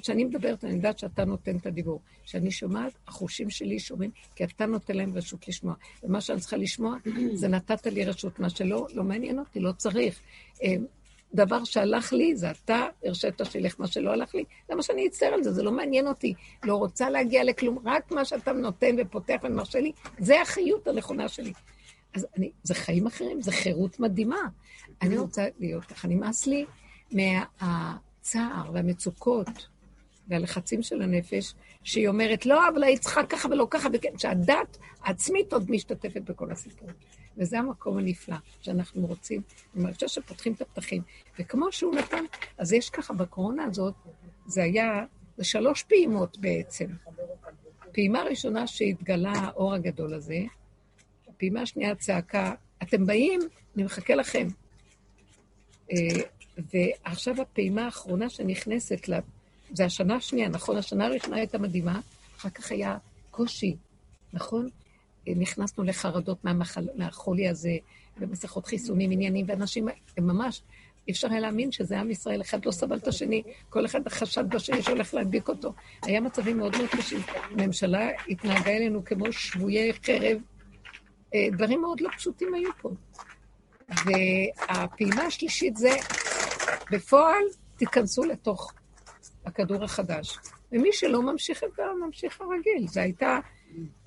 כשאני 0.00 0.24
מדברת, 0.24 0.64
אני 0.64 0.74
יודעת 0.74 0.98
שאתה 0.98 1.24
נותן 1.24 1.56
את 1.56 1.66
הדיבור. 1.66 2.00
כשאני 2.24 2.50
שומעת, 2.50 2.92
החושים 3.06 3.50
שלי 3.50 3.78
שומעים, 3.78 4.10
כי 4.36 4.44
אתה 4.44 4.66
נותן 4.66 4.96
להם 4.96 5.16
רשות 5.16 5.48
לשמוע. 5.48 5.74
ומה 6.02 6.20
שאני 6.20 6.40
צריכה 6.40 6.56
לשמוע, 6.56 6.96
זה 7.32 7.48
נתת 7.48 7.86
לי 7.86 8.04
רשות. 8.04 8.38
מה 8.38 8.50
שלא, 8.50 8.86
לא 8.94 9.04
מעניין 9.04 9.38
אותי, 9.38 9.60
לא 9.60 9.72
צריך. 9.72 10.20
דבר 11.34 11.64
שהלך 11.64 12.12
לי, 12.12 12.36
זה 12.36 12.50
אתה 12.50 12.86
הרשית 13.04 13.40
שילך, 13.44 13.74
מה 13.78 13.86
שלא 13.86 14.10
הלך 14.10 14.34
לי, 14.34 14.44
למה 14.70 14.82
שאני 14.82 15.06
אצטער 15.06 15.34
על 15.34 15.42
זה? 15.42 15.52
זה 15.52 15.62
לא 15.62 15.72
מעניין 15.72 16.06
אותי. 16.06 16.34
לא 16.64 16.74
רוצה 16.74 17.10
להגיע 17.10 17.44
לכלום, 17.44 17.78
רק 17.84 18.12
מה 18.12 18.24
שאתה 18.24 18.52
נותן 18.52 18.96
ופותח 18.98 19.36
ומרשה 19.42 19.80
לי, 19.80 19.92
זה 20.18 20.42
החיות 20.42 20.88
הנכונה 20.88 21.28
שלי. 21.28 21.52
אז 22.14 22.26
אני, 22.36 22.50
זה 22.62 22.74
חיים 22.74 23.06
אחרים, 23.06 23.42
זה 23.42 23.52
חירות 23.52 24.00
מדהימה. 24.00 24.48
אני 25.02 25.18
רוצה 25.18 25.46
להיות 25.58 25.84
ככה, 25.84 26.08
נמאס 26.08 26.46
לי 26.46 26.64
מה... 27.12 27.44
הצער 28.28 28.70
והמצוקות 28.72 29.68
והלחצים 30.28 30.82
של 30.82 31.02
הנפש, 31.02 31.54
שהיא 31.82 32.08
אומרת, 32.08 32.46
לא, 32.46 32.68
אבל 32.68 32.84
היית 32.84 33.00
צריכה 33.00 33.26
ככה 33.26 33.48
ולא 33.48 33.66
ככה, 33.70 33.88
וכן, 33.92 34.18
שהדת 34.18 34.78
העצמית 35.02 35.52
עוד 35.52 35.70
משתתפת 35.70 36.22
בכל 36.22 36.50
הסיפור. 36.50 36.88
וזה 37.38 37.58
המקום 37.58 37.98
הנפלא 37.98 38.36
שאנחנו 38.60 39.06
רוצים. 39.06 39.42
אני 39.74 39.84
מרגישה 39.84 40.08
שפותחים 40.08 40.52
את 40.52 40.60
הפתחים. 40.60 41.02
וכמו 41.38 41.72
שהוא 41.72 41.94
נתן, 41.94 42.24
אז 42.58 42.72
יש 42.72 42.90
ככה, 42.90 43.14
בקורונה 43.14 43.64
הזאת, 43.64 43.94
זה 44.46 44.62
היה, 44.62 45.04
זה 45.36 45.44
שלוש 45.44 45.82
פעימות 45.82 46.38
בעצם. 46.38 46.86
פעימה 47.92 48.22
ראשונה 48.22 48.66
שהתגלה 48.66 49.32
האור 49.32 49.74
הגדול 49.74 50.14
הזה, 50.14 50.40
הפעימה 51.28 51.62
השנייה 51.62 51.94
צעקה, 51.94 52.54
אתם 52.82 53.06
באים, 53.06 53.40
אני 53.76 53.84
מחכה 53.84 54.14
לכם. 54.14 54.48
אה, 55.92 55.96
ועכשיו 56.72 57.40
הפעימה 57.40 57.84
האחרונה 57.84 58.30
שנכנסת, 58.30 59.08
לה, 59.08 59.18
זה 59.72 59.84
השנה 59.84 60.16
השנייה, 60.16 60.48
נכון? 60.48 60.76
השנה 60.76 61.06
הראשונה 61.06 61.36
הייתה 61.36 61.58
מדהימה, 61.58 62.00
אחר 62.36 62.50
כך 62.50 62.70
היה 62.70 62.96
קושי, 63.30 63.76
נכון? 64.32 64.68
נכנסנו 65.36 65.84
לחרדות 65.84 66.44
מהמחל, 66.44 66.86
מהחולי 66.94 67.48
הזה, 67.48 67.76
ומסכות 68.18 68.66
חיסונים, 68.66 69.10
עניינים, 69.10 69.46
ואנשים, 69.48 69.88
ממש, 70.18 70.62
אי 71.08 71.12
אפשר 71.12 71.30
היה 71.30 71.40
להאמין 71.40 71.72
שזה 71.72 72.00
עם 72.00 72.10
ישראל, 72.10 72.40
אחד 72.40 72.64
לא 72.64 72.70
סבל 72.70 72.96
את 72.96 73.08
השני, 73.08 73.42
כל 73.68 73.86
אחד 73.86 74.08
חשד 74.08 74.48
בשני 74.48 74.82
שהולך 74.82 75.14
להדביק 75.14 75.48
אותו. 75.48 75.72
היה 76.02 76.20
מצבים 76.20 76.58
מאוד 76.58 76.76
מאוד 76.76 76.88
קשים. 76.88 77.20
הממשלה 77.50 78.08
התנהגה 78.28 78.70
אלינו 78.70 79.04
כמו 79.04 79.32
שבויי 79.32 79.92
חרב, 79.92 80.38
אה, 81.34 81.48
דברים 81.52 81.80
מאוד 81.80 82.00
לא 82.00 82.08
פשוטים 82.16 82.54
היו 82.54 82.70
פה. 82.82 82.90
והפעימה 83.88 85.22
השלישית 85.22 85.76
זה 85.76 85.96
בפועל 86.90 87.42
תיכנסו 87.76 88.24
לתוך 88.24 88.72
הכדור 89.46 89.84
החדש. 89.84 90.38
ומי 90.72 90.92
שלא 90.92 91.22
ממשיך 91.22 91.64
את 91.64 91.68
זה, 91.76 91.82
ממשיך 92.06 92.40
הרגיל. 92.40 92.88
זו 92.88 93.00
הייתה 93.00 93.38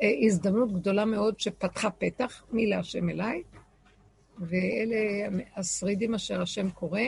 הזדמנות 0.01 0.73
גדולה 0.73 1.05
מאוד 1.05 1.39
שפתחה 1.39 1.89
פתח, 1.89 2.43
מי 2.51 2.67
להשם 2.67 3.09
אליי, 3.09 3.43
ואלה 4.39 5.27
השרידים 5.55 6.13
אשר 6.13 6.41
השם 6.41 6.69
קורא, 6.69 6.99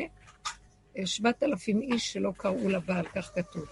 אה, 0.97 1.05
שבעת 1.05 1.43
אלפים 1.43 1.81
איש 1.81 2.13
שלא 2.13 2.31
קראו 2.37 2.69
לבעל, 2.69 3.05
כך 3.05 3.31
כתוב, 3.35 3.65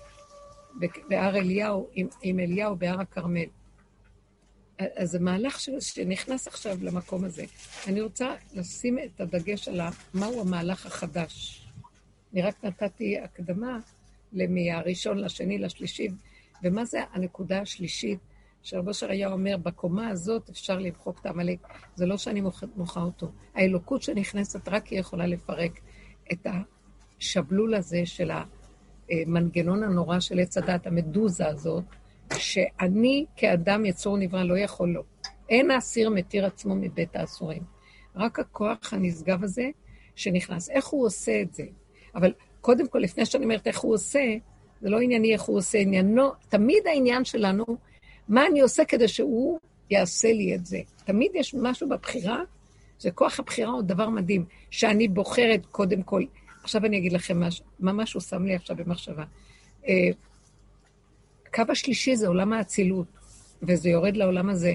בהר 1.10 1.38
אליהו, 1.38 1.88
עם, 1.94 2.08
עם 2.22 2.40
אליהו 2.40 2.76
בהר 2.76 3.02
הכרמל. 3.02 3.46
אז 4.96 5.10
זה 5.10 5.20
מהלך 5.20 5.60
שנכנס 5.80 6.48
עכשיו 6.48 6.78
למקום 6.82 7.24
הזה. 7.24 7.46
אני 7.88 8.02
רוצה 8.02 8.36
לשים 8.54 9.00
את 9.00 9.22
הדגש 9.22 9.68
על 9.68 9.82
מהו 10.14 10.42
המהלך 10.42 10.86
החדש. 10.86 11.66
אני 12.34 12.42
רק 12.42 12.64
נתתי 12.64 13.20
הקדמה 13.20 13.80
מהראשון 14.34 15.18
לשני 15.18 15.58
לשלישי, 15.58 16.08
ומה 16.64 16.86
זה 16.86 17.00
הנקודה 17.12 17.62
השלישית, 17.62 18.20
שרב 18.64 18.86
היה 19.10 19.32
אומר, 19.32 19.58
בקומה 19.58 20.08
הזאת 20.08 20.50
אפשר 20.50 20.80
למחוק 20.80 21.20
את 21.20 21.26
העמלק. 21.26 21.60
זה 21.96 22.06
לא 22.06 22.18
שאני 22.18 22.42
מוחה 22.76 23.02
אותו. 23.02 23.32
האלוקות 23.56 24.02
שנכנסת 24.02 24.68
רק 24.68 24.88
היא 24.88 25.00
יכולה 25.00 25.28
לפרק 25.28 25.80
את 26.32 26.48
השבלול 27.20 27.76
הזה 27.76 28.06
של 28.06 28.32
המנגנון 29.10 29.84
הנורא 29.84 30.20
של 30.20 30.40
עץ 30.40 30.58
הדת, 30.58 30.88
המדוזה 30.88 31.48
הזאת, 31.48 31.84
שאני 32.38 33.26
כאדם 33.36 33.86
יצור 33.86 34.18
נברא 34.18 34.44
לא 34.44 34.58
יכול 34.58 34.90
לו. 34.90 35.04
אין 35.50 35.72
האסיר 35.72 36.10
מתיר 36.10 36.46
עצמו 36.46 36.76
מבית 36.76 37.16
האסורים. 37.16 37.64
רק 38.16 38.40
הכוח 38.40 38.94
הנשגב 38.94 39.44
הזה 39.44 39.70
שנכנס. 40.16 40.70
איך 40.70 40.88
הוא 40.88 41.06
עושה 41.06 41.42
את 41.42 41.54
זה? 41.54 41.64
אבל 42.16 42.34
קודם 42.62 42.88
כל, 42.88 43.00
לפני 43.00 43.26
שאני 43.26 43.44
אומרת 43.44 43.68
איך 43.68 43.80
הוא 43.80 43.94
עושה, 43.94 44.24
זה 44.82 44.90
לא 44.90 45.00
ענייני 45.00 45.34
איך 45.34 45.42
הוא 45.42 45.58
עושה, 45.58 45.78
עניינו, 45.78 46.32
תמיד 46.50 46.88
העניין 46.88 47.26
שלנו, 47.26 47.66
מה 48.30 48.46
אני 48.48 48.62
עושה 48.62 48.86
כדי 48.86 49.08
שהוא 49.08 49.60
יעשה 49.90 50.34
לי 50.34 50.56
את 50.56 50.66
זה. 50.66 50.80
תמיד 51.06 51.32
יש 51.36 51.54
משהו 51.54 51.90
בבחירה, 51.90 52.40
זה 53.00 53.12
כוח 53.12 53.40
הבחירה 53.40 53.72
הוא 53.72 53.82
דבר 53.82 54.10
מדהים, 54.10 54.46
שאני 54.70 55.08
בוחרת 55.08 55.66
קודם 55.66 56.04
כל. 56.04 56.24
עכשיו 56.64 56.86
אני 56.86 56.98
אגיד 56.98 57.14
לכם 57.14 57.40
משהו, 57.40 57.66
מה 57.80 57.94
משהו 57.94 58.22
שם 58.22 58.46
לי 58.46 58.56
עכשיו 58.56 58.76
במחשבה. 58.76 59.24
אה, 59.88 60.10
קו 61.54 61.64
השלישי 61.70 62.16
זה 62.16 62.28
עולם 62.28 62.54
האצילות, 62.54 63.08
וזה 63.64 63.90
יורד 63.90 64.18
לעולם 64.18 64.50
הזה. 64.50 64.74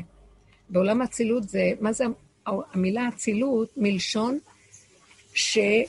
בעולם 0.68 1.00
האצילות 1.00 1.48
זה, 1.48 1.72
מה 1.80 1.92
זה 1.92 2.04
המילה 2.46 3.08
אצילות? 3.08 3.72
מלשון 3.76 4.38
שזה 5.34 5.84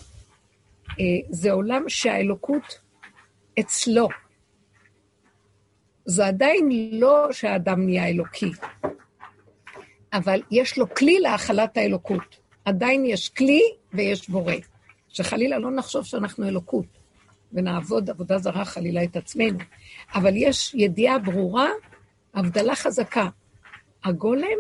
אה, 1.49 1.53
עולם 1.53 1.83
שהאלוקות 1.87 2.79
אצלו. 3.59 4.07
זה 6.09 6.27
עדיין 6.27 6.69
לא 6.91 7.27
שהאדם 7.31 7.85
נהיה 7.85 8.07
אלוקי, 8.07 8.51
אבל 10.13 10.41
יש 10.51 10.77
לו 10.77 10.95
כלי 10.95 11.19
להכלת 11.19 11.77
האלוקות. 11.77 12.37
עדיין 12.65 13.05
יש 13.05 13.29
כלי 13.29 13.61
ויש 13.93 14.29
בורא. 14.29 14.53
שחלילה 15.09 15.59
לא 15.59 15.71
נחשוב 15.71 16.05
שאנחנו 16.05 16.47
אלוקות, 16.47 16.85
ונעבוד 17.53 18.09
עבודה 18.09 18.37
זרה 18.37 18.65
חלילה 18.65 19.03
את 19.03 19.15
עצמנו. 19.15 19.57
אבל 20.15 20.33
יש 20.35 20.73
ידיעה 20.75 21.19
ברורה, 21.19 21.69
הבדלה 22.33 22.75
חזקה. 22.75 23.29
הגולם 24.03 24.57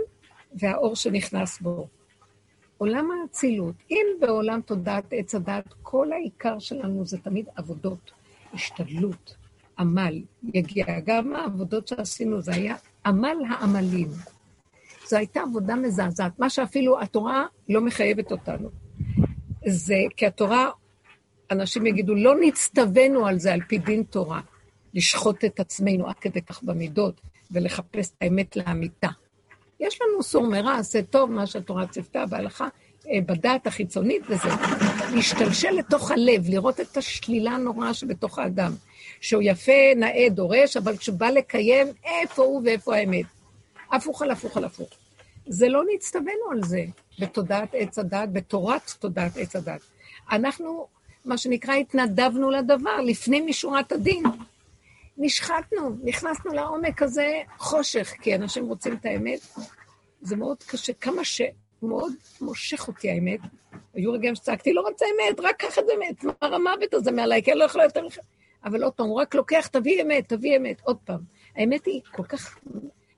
והאור 0.53 0.95
שנכנס 0.95 1.59
בו. 1.61 1.87
עולם 2.77 3.09
האצילות, 3.11 3.75
אם 3.91 4.05
בעולם 4.19 4.61
תודעת 4.61 5.05
עץ 5.11 5.35
הדת, 5.35 5.73
כל 5.81 6.11
העיקר 6.11 6.59
שלנו 6.59 7.05
זה 7.05 7.17
תמיד 7.17 7.45
עבודות, 7.55 8.11
השתדלות, 8.53 9.35
עמל. 9.79 10.21
יגיע 10.53 10.85
גם 11.05 11.35
העבודות 11.35 11.87
שעשינו, 11.87 12.41
זה 12.41 12.51
היה 12.53 12.75
עמל 13.05 13.37
העמלים. 13.49 14.07
זו 15.09 15.17
הייתה 15.17 15.41
עבודה 15.41 15.75
מזעזעת, 15.75 16.39
מה 16.39 16.49
שאפילו 16.49 17.01
התורה 17.01 17.45
לא 17.69 17.81
מחייבת 17.81 18.31
אותנו. 18.31 18.69
זה 19.65 19.95
כי 20.17 20.25
התורה, 20.25 20.69
אנשים 21.51 21.85
יגידו, 21.85 22.15
לא 22.15 22.35
נצטווינו 22.41 23.27
על 23.27 23.39
זה 23.39 23.53
על 23.53 23.61
פי 23.67 23.77
דין 23.77 24.03
תורה, 24.03 24.41
לשחוט 24.93 25.45
את 25.45 25.59
עצמנו 25.59 26.07
עד 26.07 26.15
כדי 26.15 26.41
כך 26.41 26.63
במידות 26.63 27.21
ולחפש 27.51 28.09
את 28.09 28.15
האמת 28.21 28.55
לאמיתה. 28.55 29.09
יש 29.79 29.99
לנו 30.01 30.23
סור 30.23 30.47
מרע, 30.47 30.75
עשה 30.75 31.01
טוב, 31.03 31.31
מה 31.31 31.47
שהתורה 31.47 31.87
ציוותה 31.87 32.25
בהלכה, 32.25 32.67
אה, 33.09 33.19
בדעת 33.25 33.67
החיצונית 33.67 34.21
וזה. 34.29 34.49
להשתלשל 35.15 35.71
לתוך 35.71 36.11
הלב, 36.11 36.49
לראות 36.49 36.79
את 36.79 36.97
השלילה 36.97 37.51
הנוראה 37.51 37.93
שבתוך 37.93 38.39
האדם. 38.39 38.71
שהוא 39.21 39.41
יפה, 39.45 39.93
נאה, 39.95 40.29
דורש, 40.29 40.77
אבל 40.77 40.97
כשהוא 40.97 41.17
בא 41.17 41.29
לקיים, 41.29 41.87
איפה 42.05 42.43
הוא 42.43 42.61
ואיפה 42.65 42.95
האמת. 42.95 43.25
הפוך 43.91 44.21
על 44.21 44.31
הפוך 44.31 44.57
על 44.57 44.63
הפוך. 44.65 44.89
זה 45.47 45.69
לא 45.69 45.83
נצטווינו 45.93 46.51
על 46.51 46.63
זה 46.63 46.85
בתודעת 47.19 47.69
עץ 47.73 47.99
הדת, 47.99 48.29
בתורת 48.33 48.93
תודעת 48.99 49.37
עץ 49.37 49.55
הדת. 49.55 49.81
אנחנו, 50.31 50.87
מה 51.25 51.37
שנקרא, 51.37 51.73
התנדבנו 51.73 52.49
לדבר 52.51 53.01
לפנים 53.01 53.45
משורת 53.45 53.91
הדין. 53.91 54.23
נשחטנו, 55.17 55.97
נכנסנו 56.03 56.53
לעומק 56.53 57.01
הזה 57.01 57.41
חושך, 57.57 58.13
כי 58.21 58.35
אנשים 58.35 58.65
רוצים 58.65 58.93
את 58.93 59.05
האמת. 59.05 59.39
זה 60.21 60.35
מאוד 60.35 60.57
קשה, 60.63 60.93
כמה 60.93 61.21
שמאוד 61.25 62.13
מושך 62.41 62.87
אותי 62.87 63.09
האמת. 63.11 63.39
היו 63.93 64.11
רגעים 64.11 64.35
שצעקתי, 64.35 64.73
לא 64.73 64.81
רוצה 64.81 65.05
אמת, 65.05 65.39
רק 65.39 65.55
קח 65.57 65.79
את 65.79 65.83
זה 65.87 65.93
אמת, 65.97 66.23
מה 66.23 66.31
המוות 66.41 66.93
הזה 66.93 67.11
מעליי, 67.11 67.43
כי 67.43 67.51
אני 67.51 67.59
לא 67.59 67.65
יכולה 67.65 67.83
יותר 67.83 68.01
לך. 68.01 68.17
אבל 68.67 68.83
עוד 68.83 68.93
פעם, 68.93 69.07
הוא 69.07 69.21
רק 69.21 69.35
לוקח, 69.35 69.67
תביא 69.67 70.01
אמת, 70.01 70.29
תביא 70.29 70.57
אמת, 70.57 70.81
עוד 70.81 70.97
פעם. 71.05 71.21
האמת 71.55 71.85
היא 71.85 72.01
כל 72.11 72.23
כך, 72.23 72.59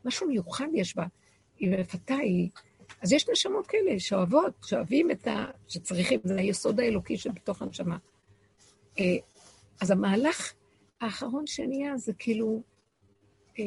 משהו 0.06 0.28
מיוחד 0.28 0.68
יש 0.74 0.96
בה. 0.96 1.06
היא 1.58 1.72
מפתה, 1.72 2.16
היא... 2.16 2.50
אז 3.02 3.14
יש 3.14 3.30
נשמות 3.30 3.68
כאלה 3.68 4.00
שאוהבות, 4.00 4.54
שאוהבים 4.66 5.12
את 5.12 5.28
ה... 5.28 5.46
שצריכים, 5.68 6.20
זה 6.24 6.36
היסוד 6.36 6.80
האלוקי 6.80 7.18
שבתוך 7.18 7.62
הנשמה. 7.62 7.98
אה, 9.00 9.18
אז 9.82 9.92
המהלך 9.92 10.54
האחרון 11.02 11.48
שנהיה 11.48 11.98
זה 11.98 12.14
כאילו, 12.14 12.62
אה, 13.60 13.64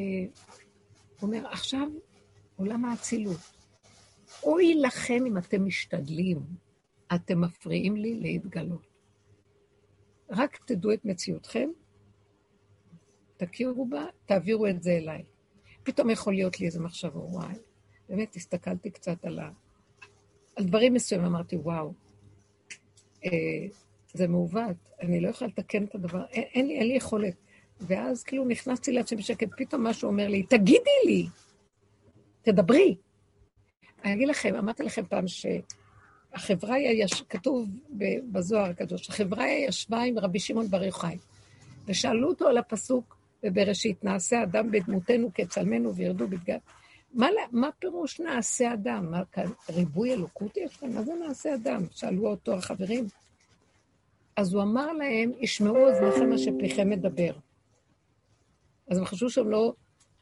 אומר, 1.23 1.47
עכשיו 1.47 1.89
עולם 2.57 2.85
האצילות. 2.85 3.41
אוי 4.43 4.75
לכם 4.75 5.27
אם 5.27 5.39
אתם 5.39 5.65
משתדלים, 5.65 6.39
אתם 7.15 7.41
מפריעים 7.41 7.97
לי 7.97 8.21
להתגלות. 8.21 8.92
רק 10.33 10.59
תדעו 10.65 10.93
את 10.93 11.05
מציאותכם, 11.05 11.69
תכירו 13.37 13.87
בה, 13.87 14.05
תעבירו 14.27 14.67
את 14.67 14.83
זה 14.83 14.91
אליי. 14.93 15.25
פתאום 15.83 16.11
יכול 16.11 16.35
להיות 16.35 16.61
לי 16.61 16.67
איזה 16.67 16.81
מחשבה, 16.81 17.19
וואי, 17.19 17.55
באמת 18.09 18.37
הסתכלתי 18.37 18.91
קצת 18.91 19.25
על, 19.25 19.39
ה... 19.39 19.51
על 20.57 20.65
דברים 20.65 20.95
מסוימים, 20.95 21.27
אמרתי, 21.27 21.57
וואו, 21.57 21.93
אה, 23.25 23.31
זה 24.15 24.29
מעוות, 24.29 24.77
אני 25.01 25.21
לא 25.21 25.29
יכולה 25.29 25.51
לתקן 25.51 25.85
את 25.85 25.95
הדבר, 25.95 26.25
אין, 26.27 26.45
אין 26.55 26.67
לי, 26.67 26.79
אין 26.79 26.89
לי 26.89 26.95
יכולת. 26.95 27.35
ואז 27.81 28.23
כאילו 28.23 28.45
נכנסתי 28.45 28.93
לעצמי 28.93 29.19
בשקט, 29.19 29.49
פתאום 29.57 29.87
משהו 29.87 30.09
אומר 30.09 30.29
לי, 30.29 30.43
תגידי 30.43 31.01
לי, 31.07 31.27
תדברי. 32.43 32.97
אני 34.05 34.15
אגיד 34.15 34.29
לכם, 34.29 34.55
אמרתי 34.55 34.83
לכם 34.83 35.03
פעם 35.07 35.29
שהחברה, 36.33 36.79
יש, 36.79 37.23
כתוב 37.29 37.69
בזוהר 38.33 38.71
הקדוש, 38.71 39.09
החברה 39.09 39.49
ישבה 39.49 40.03
עם 40.03 40.19
רבי 40.19 40.39
שמעון 40.39 40.67
בר 40.67 40.83
יוחאי, 40.83 41.19
ושאלו 41.87 42.29
אותו 42.29 42.49
על 42.49 42.59
הפסוק 42.59 43.17
בבראשית, 43.43 44.05
נעשה 44.05 44.43
אדם 44.43 44.71
בדמותנו 44.71 45.31
כצלמנו 45.35 45.95
וירדו 45.95 46.29
בדגת. 46.29 46.61
מה, 47.15 47.27
מה 47.53 47.69
פירוש 47.79 48.21
נעשה 48.21 48.73
אדם? 48.73 49.11
מה 49.11 49.23
ריבוי 49.71 50.13
אלוקות 50.13 50.57
יש 50.57 50.77
כאן? 50.77 50.93
מה 50.93 51.03
זה 51.03 51.13
נעשה 51.27 51.55
אדם? 51.55 51.83
שאלו 51.91 52.27
אותו 52.27 52.55
החברים. 52.55 53.07
אז 54.37 54.55
הוא 54.55 54.63
אמר 54.63 54.93
להם, 54.93 55.33
ישמעו 55.41 55.89
אוזניכם 55.89 56.31
מה 56.31 56.39
שפיכם 56.39 56.91
מדבר. 56.91 57.33
אז 58.89 58.99
הם 58.99 59.05
חשבו 59.05 59.31
שהם 59.31 59.51
לא, 59.51 59.73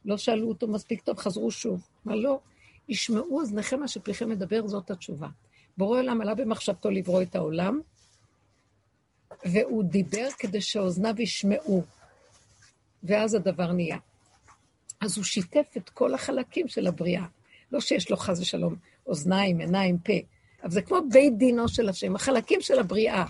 לא 0.04 0.16
שאלו 0.16 0.48
אותו 0.48 0.68
מספיק 0.68 1.02
טוב, 1.02 1.18
חזרו 1.18 1.50
שוב. 1.50 1.88
מה 2.04 2.16
לא? 2.16 2.38
ישמעו 2.88 3.40
אוזניכם 3.40 3.80
מה 3.80 3.88
שפיכם 3.88 4.28
מדבר, 4.28 4.66
זאת 4.66 4.90
התשובה. 4.90 5.28
בורא 5.80 5.98
עולם 5.98 6.20
עלה 6.20 6.34
במחשבתו 6.34 6.90
לברוא 6.90 7.22
את 7.22 7.34
העולם, 7.34 7.80
והוא 9.44 9.84
דיבר 9.84 10.28
כדי 10.38 10.60
שאוזניו 10.60 11.14
ישמעו, 11.18 11.82
ואז 13.02 13.34
הדבר 13.34 13.72
נהיה. 13.72 13.98
אז 15.00 15.16
הוא 15.16 15.24
שיתף 15.24 15.66
את 15.76 15.90
כל 15.90 16.14
החלקים 16.14 16.68
של 16.68 16.86
הבריאה. 16.86 17.24
לא 17.72 17.80
שיש 17.80 18.10
לו 18.10 18.16
חס 18.16 18.40
ושלום 18.40 18.74
אוזניים, 19.06 19.60
עיניים, 19.60 19.98
פה, 19.98 20.12
אבל 20.62 20.70
זה 20.70 20.82
כמו 20.82 20.98
בית 21.12 21.38
דינו 21.38 21.68
של 21.68 21.88
השם, 21.88 22.16
החלקים 22.16 22.60
של 22.60 22.78
הבריאה. 22.78 23.24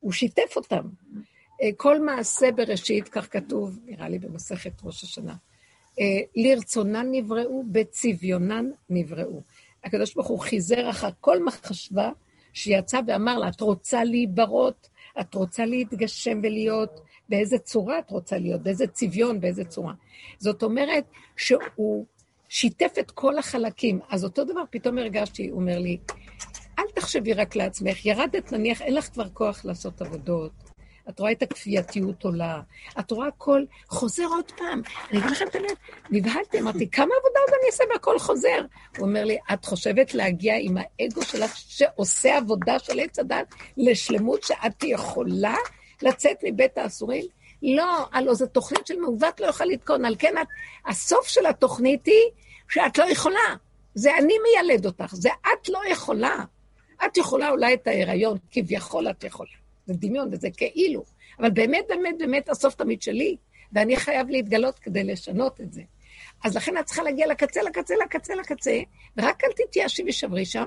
הוא 0.00 0.12
שיתף 0.12 0.56
אותם. 0.56 0.88
אה, 1.62 1.68
כל 1.76 2.00
מעשה 2.00 2.52
בראשית, 2.52 3.08
כך 3.08 3.32
כתוב, 3.32 3.78
נראה 3.84 4.08
לי 4.08 4.18
במסכת 4.18 4.72
ראש 4.82 5.04
השנה, 5.04 5.34
אה, 6.00 6.04
לרצונן 6.36 7.06
נבראו, 7.10 7.64
בצביונן 7.72 8.70
נבראו. 8.90 9.42
הקדוש 9.84 10.14
ברוך 10.14 10.26
הוא 10.26 10.38
חיזר 10.38 10.90
אחר 10.90 11.08
כל 11.20 11.44
מחשבה 11.44 12.10
שיצא 12.52 13.00
ואמר 13.06 13.38
לה, 13.38 13.48
את 13.48 13.60
רוצה 13.60 14.04
להיברות? 14.04 14.88
את 15.20 15.34
רוצה 15.34 15.66
להתגשם 15.66 16.40
ולהיות? 16.42 17.00
באיזה 17.28 17.58
צורה 17.58 17.98
את 17.98 18.10
רוצה 18.10 18.38
להיות? 18.38 18.62
באיזה 18.62 18.86
צביון? 18.86 19.40
באיזה 19.40 19.64
צורה? 19.64 19.92
זאת 20.38 20.62
אומרת 20.62 21.04
שהוא 21.36 22.06
שיתף 22.48 22.92
את 22.98 23.10
כל 23.10 23.38
החלקים. 23.38 24.00
אז 24.10 24.24
אותו 24.24 24.44
דבר 24.44 24.62
פתאום 24.70 24.98
הרגשתי, 24.98 25.48
הוא 25.48 25.60
אומר 25.60 25.78
לי, 25.78 25.98
אל 26.78 26.84
תחשבי 26.94 27.32
רק 27.32 27.56
לעצמך, 27.56 28.06
ירדת 28.06 28.52
נניח, 28.52 28.82
אין 28.82 28.94
לך 28.94 29.12
כבר 29.12 29.28
כוח 29.28 29.64
לעשות 29.64 30.02
עבודות. 30.02 30.63
את 31.08 31.20
רואה 31.20 31.32
את 31.32 31.42
הכפייתיות 31.42 32.24
עולה, 32.24 32.60
את 33.00 33.10
רואה 33.10 33.28
הכל 33.28 33.64
חוזר 33.88 34.26
עוד 34.26 34.52
פעם. 34.56 34.82
אני 35.10 35.18
אגיד 35.18 35.30
לכם 35.30 35.44
את 35.48 35.54
האמת, 35.54 35.76
נבהלתי, 36.10 36.60
אמרתי, 36.60 36.90
כמה 36.90 37.14
עבודה 37.20 37.40
עוד 37.40 37.50
אני 37.60 37.66
אעשה 37.66 37.84
והכל 37.92 38.18
חוזר? 38.18 38.60
הוא 38.98 39.06
אומר 39.06 39.24
לי, 39.24 39.38
את 39.52 39.64
חושבת 39.64 40.14
להגיע 40.14 40.54
עם 40.60 40.76
האגו 40.76 41.22
שלך 41.22 41.56
שעושה 41.56 42.36
עבודה 42.36 42.78
של 42.78 43.00
עץ 43.00 43.18
הדת 43.18 43.54
לשלמות 43.76 44.42
שאת 44.42 44.84
יכולה 44.84 45.56
לצאת 46.02 46.36
מבית 46.44 46.78
האסורים? 46.78 47.24
לא, 47.62 48.08
הלוא 48.12 48.34
זו 48.34 48.46
תוכנית 48.46 48.86
של 48.86 49.00
מעוות 49.00 49.40
לא 49.40 49.46
יכולה 49.46 49.70
לתקון, 49.70 50.04
על 50.04 50.16
כן 50.18 50.34
את, 50.42 50.46
הסוף 50.86 51.28
של 51.28 51.46
התוכנית 51.46 52.06
היא 52.06 52.30
שאת 52.68 52.98
לא 52.98 53.04
יכולה. 53.04 53.56
זה 53.94 54.16
אני 54.18 54.34
מיילד 54.42 54.86
אותך, 54.86 55.14
זה 55.14 55.28
את 55.40 55.68
לא 55.68 55.80
יכולה. 55.90 56.36
את 57.06 57.16
יכולה 57.16 57.50
אולי 57.50 57.74
את 57.74 57.86
ההיריון, 57.86 58.38
כביכול 58.50 59.10
את 59.10 59.24
יכולה. 59.24 59.63
זה 59.86 59.94
דמיון 59.94 60.28
וזה 60.32 60.48
כאילו. 60.50 61.04
אבל 61.38 61.50
באמת, 61.50 61.84
באמת, 61.88 62.14
באמת, 62.18 62.48
הסוף 62.48 62.74
תמיד 62.74 63.02
שלי, 63.02 63.36
ואני 63.72 63.96
חייב 63.96 64.30
להתגלות 64.30 64.78
כדי 64.78 65.04
לשנות 65.04 65.60
את 65.60 65.72
זה. 65.72 65.82
אז 66.44 66.56
לכן 66.56 66.78
את 66.78 66.84
צריכה 66.84 67.02
להגיע 67.02 67.26
לקצה, 67.26 67.62
לקצה, 67.62 67.94
לקצה, 68.04 68.34
לקצה, 68.34 68.80
ורק 69.16 69.44
אל 69.44 69.50
תתייאשי 69.56 70.02
ושברי 70.08 70.44
שם, 70.44 70.64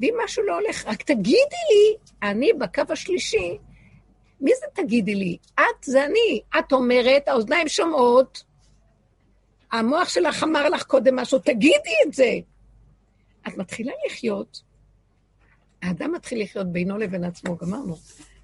ואם 0.00 0.14
משהו 0.24 0.42
לא 0.42 0.54
הולך, 0.54 0.86
רק 0.86 1.02
תגידי 1.02 1.38
לי, 1.70 1.96
אני 2.22 2.52
בקו 2.52 2.82
השלישי, 2.88 3.58
מי 4.40 4.50
זה 4.60 4.66
תגידי 4.82 5.14
לי? 5.14 5.36
את 5.54 5.84
זה 5.84 6.04
אני. 6.04 6.40
את 6.58 6.72
אומרת, 6.72 7.28
האוזניים 7.28 7.68
שומעות, 7.68 8.42
המוח 9.72 10.08
שלך 10.08 10.42
אמר 10.42 10.68
לך 10.68 10.82
קודם 10.82 11.16
משהו, 11.16 11.38
תגידי 11.38 11.94
את 12.06 12.12
זה. 12.12 12.32
את 13.48 13.56
מתחילה 13.56 13.92
לחיות, 14.06 14.62
האדם 15.82 16.12
מתחיל 16.12 16.42
לחיות 16.42 16.66
בינו 16.66 16.98
לבין 16.98 17.24
עצמו, 17.24 17.56
גמרנו. 17.56 17.96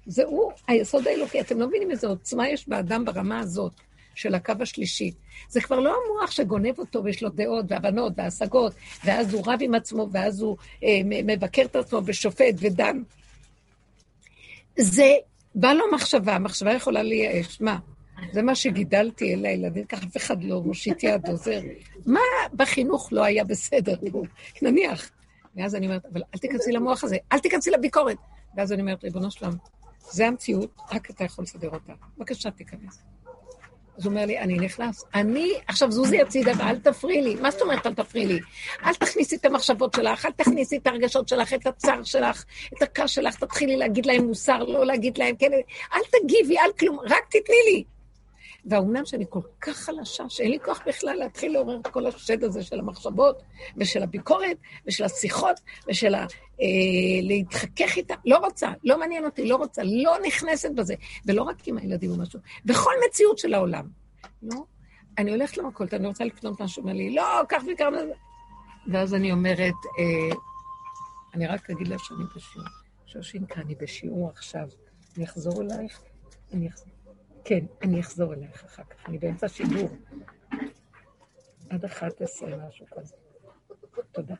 זה 0.05 0.23
הוא 0.23 0.51
היסוד 0.67 1.07
האלוקי. 1.07 1.41
אתם 1.41 1.59
לא 1.59 1.67
מבינים 1.67 1.91
איזה 1.91 2.07
עוצמה 2.07 2.49
יש 2.49 2.69
באדם 2.69 3.05
ברמה 3.05 3.39
הזאת 3.39 3.73
של 4.15 4.35
הקו 4.35 4.53
השלישי. 4.59 5.11
זה 5.49 5.61
כבר 5.61 5.79
לא 5.79 5.95
המוח 5.95 6.31
שגונב 6.31 6.79
אותו 6.79 7.03
ויש 7.03 7.23
לו 7.23 7.29
דעות 7.29 7.65
והבנות 7.69 8.13
והשגות, 8.17 8.73
ואז 9.05 9.33
הוא 9.33 9.43
רב 9.47 9.59
עם 9.61 9.75
עצמו, 9.75 10.09
ואז 10.11 10.41
הוא 10.41 10.57
אה, 10.83 11.01
מבקר 11.05 11.61
את 11.61 11.75
עצמו 11.75 12.01
בשופט 12.01 12.55
ודן. 12.57 13.01
זה, 14.79 15.13
בא 15.55 15.73
לו 15.73 15.85
מחשבה, 15.93 16.39
מחשבה 16.39 16.73
יכולה 16.73 17.03
לייאש. 17.03 17.61
מה? 17.61 17.77
זה 18.31 18.41
מה 18.41 18.55
שגידלתי 18.55 19.33
אל 19.33 19.45
הילדים, 19.45 19.85
ככה 19.85 20.05
אף 20.05 20.17
אחד 20.17 20.43
לא 20.43 20.61
מושיט 20.61 21.03
יד 21.03 21.29
עוזר. 21.29 21.59
מה 22.05 22.19
בחינוך 22.53 23.09
לא 23.11 23.23
היה 23.23 23.43
בסדר 23.43 23.95
פה? 24.11 24.23
נניח. 24.61 25.11
ואז 25.55 25.75
אני 25.75 25.85
אומרת, 25.85 26.05
אבל 26.13 26.21
אל 26.33 26.39
תיכנסי 26.39 26.71
למוח 26.71 27.03
הזה, 27.03 27.17
אל 27.31 27.39
תיכנסי 27.39 27.71
לביקורת. 27.71 28.17
ואז 28.57 28.71
אני 28.71 28.81
אומרת, 28.81 29.03
ריבונו 29.03 29.31
שלם, 29.31 29.51
זה 30.11 30.27
המציאות, 30.27 30.75
רק 30.91 31.09
אתה 31.09 31.23
יכול 31.23 31.43
לסדר 31.43 31.69
אותה. 31.69 31.93
בבקשה, 32.17 32.51
תיכנס. 32.51 33.03
אז 33.97 34.05
הוא 34.05 34.11
אומר 34.11 34.25
לי, 34.25 34.39
אני 34.39 34.59
נכנס. 34.59 35.05
אני, 35.13 35.53
עכשיו 35.67 35.91
זוזי 35.91 36.21
הצידה 36.21 36.51
ואל 36.57 36.79
תפריעי 36.79 37.21
לי. 37.21 37.35
מה 37.35 37.51
זאת 37.51 37.61
אומרת 37.61 37.87
אל 37.87 37.93
תפריעי 37.93 38.27
לי? 38.27 38.39
אל 38.85 38.93
תכניסי 38.93 39.35
את 39.35 39.45
המחשבות 39.45 39.93
שלך, 39.93 40.25
אל 40.25 40.31
תכניסי 40.31 40.77
את 40.77 40.87
הרגשות 40.87 41.27
שלך, 41.27 41.53
את 41.53 41.67
הצער 41.67 42.03
שלך, 42.03 42.45
את 42.77 42.81
הכעס 42.81 43.09
שלך, 43.09 43.35
תתחילי 43.35 43.77
להגיד 43.77 44.05
להם 44.05 44.25
מוסר, 44.25 44.63
לא 44.63 44.85
להגיד 44.85 45.17
להם 45.17 45.35
כן, 45.35 45.51
אל 45.93 46.01
תגיבי, 46.11 46.57
אל 46.57 46.71
כלום, 46.79 46.99
רק 46.99 47.23
תתני 47.29 47.57
לי. 47.71 47.83
והאומנם 48.65 49.05
שאני 49.05 49.25
כל 49.29 49.39
כך 49.61 49.77
חלשה, 49.77 50.23
שאין 50.29 50.51
לי 50.51 50.59
כוח 50.59 50.81
בכלל 50.87 51.15
להתחיל 51.15 51.53
לעורר 51.53 51.77
את 51.81 51.87
כל 51.87 52.07
השד 52.07 52.43
הזה 52.43 52.63
של 52.63 52.79
המחשבות, 52.79 53.41
ושל 53.77 54.03
הביקורת, 54.03 54.57
ושל 54.87 55.03
השיחות, 55.03 55.59
ושל 55.89 56.15
ה... 56.15 56.25
להתחכך 57.21 57.97
איתה, 57.97 58.13
לא 58.25 58.37
רוצה, 58.37 58.71
לא 58.83 58.99
מעניין 58.99 59.25
אותי, 59.25 59.47
לא 59.47 59.55
רוצה, 59.55 59.81
לא 59.83 60.15
נכנסת 60.27 60.71
בזה. 60.75 60.95
ולא 61.25 61.43
רק 61.43 61.67
עם 61.67 61.77
הילדים 61.77 62.11
או 62.11 62.17
משהו, 62.17 62.39
בכל 62.65 62.93
מציאות 63.07 63.37
של 63.37 63.53
העולם. 63.53 63.87
לא, 64.43 64.63
אני 65.17 65.31
הולכת 65.31 65.57
למכולת, 65.57 65.93
אני 65.93 66.07
רוצה 66.07 66.25
לקנות 66.25 66.61
משהו, 66.61 66.81
אומר 66.81 66.93
לי, 66.93 67.15
לא, 67.15 67.41
כך 67.49 67.63
וכך, 67.73 67.85
ואז 68.91 69.15
אני 69.15 69.31
אומרת, 69.31 69.73
אה, 69.99 70.35
אני 71.33 71.47
רק 71.47 71.69
אגיד 71.69 71.87
לה 71.87 71.99
שאני 71.99 72.23
בשיעור. 72.35 72.67
שושינקה, 73.05 73.61
אני 73.61 73.75
בשיעור 73.75 74.29
עכשיו, 74.29 74.67
אני 75.17 75.25
אחזור 75.25 75.61
אלייך? 75.61 76.01
אני 76.53 76.69
אחזור. 76.69 76.87
כן, 77.43 77.65
אני 77.81 77.99
אחזור 77.99 78.33
אלייך 78.33 78.63
אחר 78.63 78.83
כך, 78.83 79.09
אני 79.09 79.17
באמצע 79.17 79.47
שידור. 79.47 79.89
עד 81.69 81.85
11, 81.85 82.49
משהו 82.67 82.85
כזה. 82.91 83.15
תודה. 84.11 84.35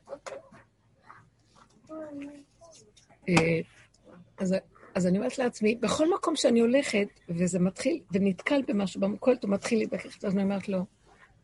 אה, 3.30 3.60
אז, 4.38 4.56
אז 4.96 5.08
אני 5.08 5.18
אומרת 5.18 5.38
לעצמי, 5.38 5.76
בכל 5.76 6.14
מקום 6.14 6.36
שאני 6.36 6.60
הולכת, 6.60 7.08
וזה 7.30 7.60
מתחיל, 7.60 8.00
ונתקל 8.12 8.62
במשהו 8.68 9.02
במקולת, 9.02 9.44
הוא 9.44 9.52
מתחיל 9.52 9.80
להתווכח, 9.80 10.18
אז 10.24 10.34
אני 10.34 10.44
אומרת 10.44 10.70
לו, 10.70 10.86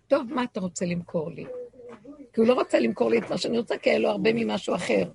טוב, 0.08 0.34
מה 0.34 0.44
אתה 0.44 0.60
רוצה 0.60 0.86
למכור 0.86 1.32
לי? 1.32 1.46
כי 2.34 2.42
הוא 2.42 2.48
לא 2.48 2.54
רוצה 2.54 2.80
למכור 2.80 3.10
לי 3.10 3.18
את 3.18 3.30
מה 3.30 3.38
שאני 3.38 3.58
רוצה, 3.58 3.78
כי 3.78 3.90
היה 3.90 4.00
לו 4.00 4.10
הרבה 4.10 4.30
ממשהו 4.34 4.76
אחר. 4.76 5.12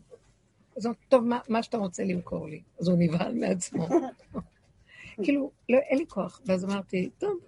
אז 0.77 0.87
הוא 0.87 0.93
אומר, 0.93 0.95
טוב, 1.09 1.25
מה, 1.25 1.39
מה 1.49 1.63
שאתה 1.63 1.79
רוצה 1.79 2.05
למכור 2.05 2.49
לי? 2.49 2.61
אז 2.81 2.89
הוא 2.89 2.97
נבהל 2.99 3.35
מעצמו. 3.35 3.89
כאילו, 5.23 5.51
לא, 5.69 5.79
אין 5.79 5.99
לי 5.99 6.05
כוח. 6.09 6.41
ואז 6.47 6.65
אמרתי, 6.65 7.11
טוב, 7.19 7.39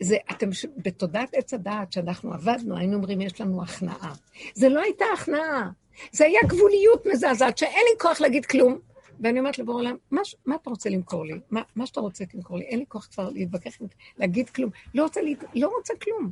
זה, 0.00 0.16
אתם, 0.30 0.48
בתודעת 0.76 1.34
עץ 1.34 1.54
הדעת 1.54 1.92
שאנחנו 1.92 2.34
עבדנו, 2.34 2.76
היינו 2.76 2.96
אומרים, 2.96 3.20
יש 3.20 3.40
לנו 3.40 3.62
הכנעה. 3.62 4.14
זה 4.54 4.68
לא 4.68 4.80
הייתה 4.80 5.04
הכנעה, 5.14 5.70
זה 6.12 6.24
היה 6.24 6.40
גבוליות 6.46 7.06
מזעזעת, 7.06 7.58
שאין 7.58 7.84
לי 7.92 7.98
כוח 7.98 8.20
להגיד 8.20 8.46
כלום. 8.46 8.78
ואני 9.20 9.38
אומרת 9.38 9.58
לבורא 9.58 9.76
עולם, 9.76 9.96
מה, 10.10 10.20
מה 10.46 10.54
אתה 10.54 10.70
רוצה 10.70 10.90
למכור 10.90 11.24
לי? 11.24 11.40
מה, 11.50 11.62
מה 11.76 11.86
שאתה 11.86 12.00
רוצה 12.00 12.24
למכור 12.34 12.58
לי, 12.58 12.64
אין 12.64 12.78
לי 12.78 12.84
כוח 12.88 13.08
כבר 13.12 13.30
להתווכח, 13.30 13.70
להגיד 14.18 14.50
כלום. 14.50 14.70
לא 14.94 15.02
רוצה, 15.02 15.20
לא 15.54 15.68
רוצה 15.76 15.94
כלום. 16.02 16.30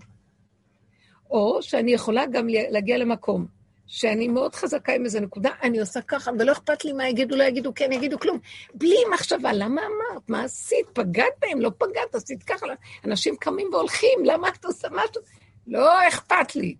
או 1.31 1.63
שאני 1.63 1.93
יכולה 1.93 2.27
גם 2.27 2.47
להגיע 2.49 2.99
למקום 2.99 3.47
שאני 3.89 4.29
מאוד 4.29 4.55
חזקה 4.55 4.93
עם 4.93 5.05
איזה 5.05 5.21
נקודה, 5.21 5.51
אני 5.63 5.81
עושה 5.81 6.01
ככה, 6.01 6.31
ולא 6.39 6.53
אכפת 6.53 6.85
לי 6.85 6.93
מה 6.93 7.09
יגידו, 7.09 7.37
לא 7.37 7.45
יגידו, 7.45 7.73
כן 7.75 7.93
יגידו 7.93 8.19
כלום. 8.19 8.39
בלי 8.75 8.97
מחשבה, 9.13 9.53
למה 9.53 9.81
אמרת? 9.81 10.23
מה 10.29 10.45
עשית? 10.45 10.87
פגעת 10.93 11.33
בהם? 11.39 11.61
לא 11.61 11.71
פגעת, 11.79 12.15
עשית 12.15 12.43
ככה. 12.43 12.67
אנשים 13.05 13.37
קמים 13.37 13.69
והולכים, 13.73 14.25
למה 14.25 14.49
את 14.49 14.65
עושה 14.65 14.89
משהו? 14.91 15.23
לא 15.67 16.09
אכפת 16.09 16.57
לי. 16.57 16.77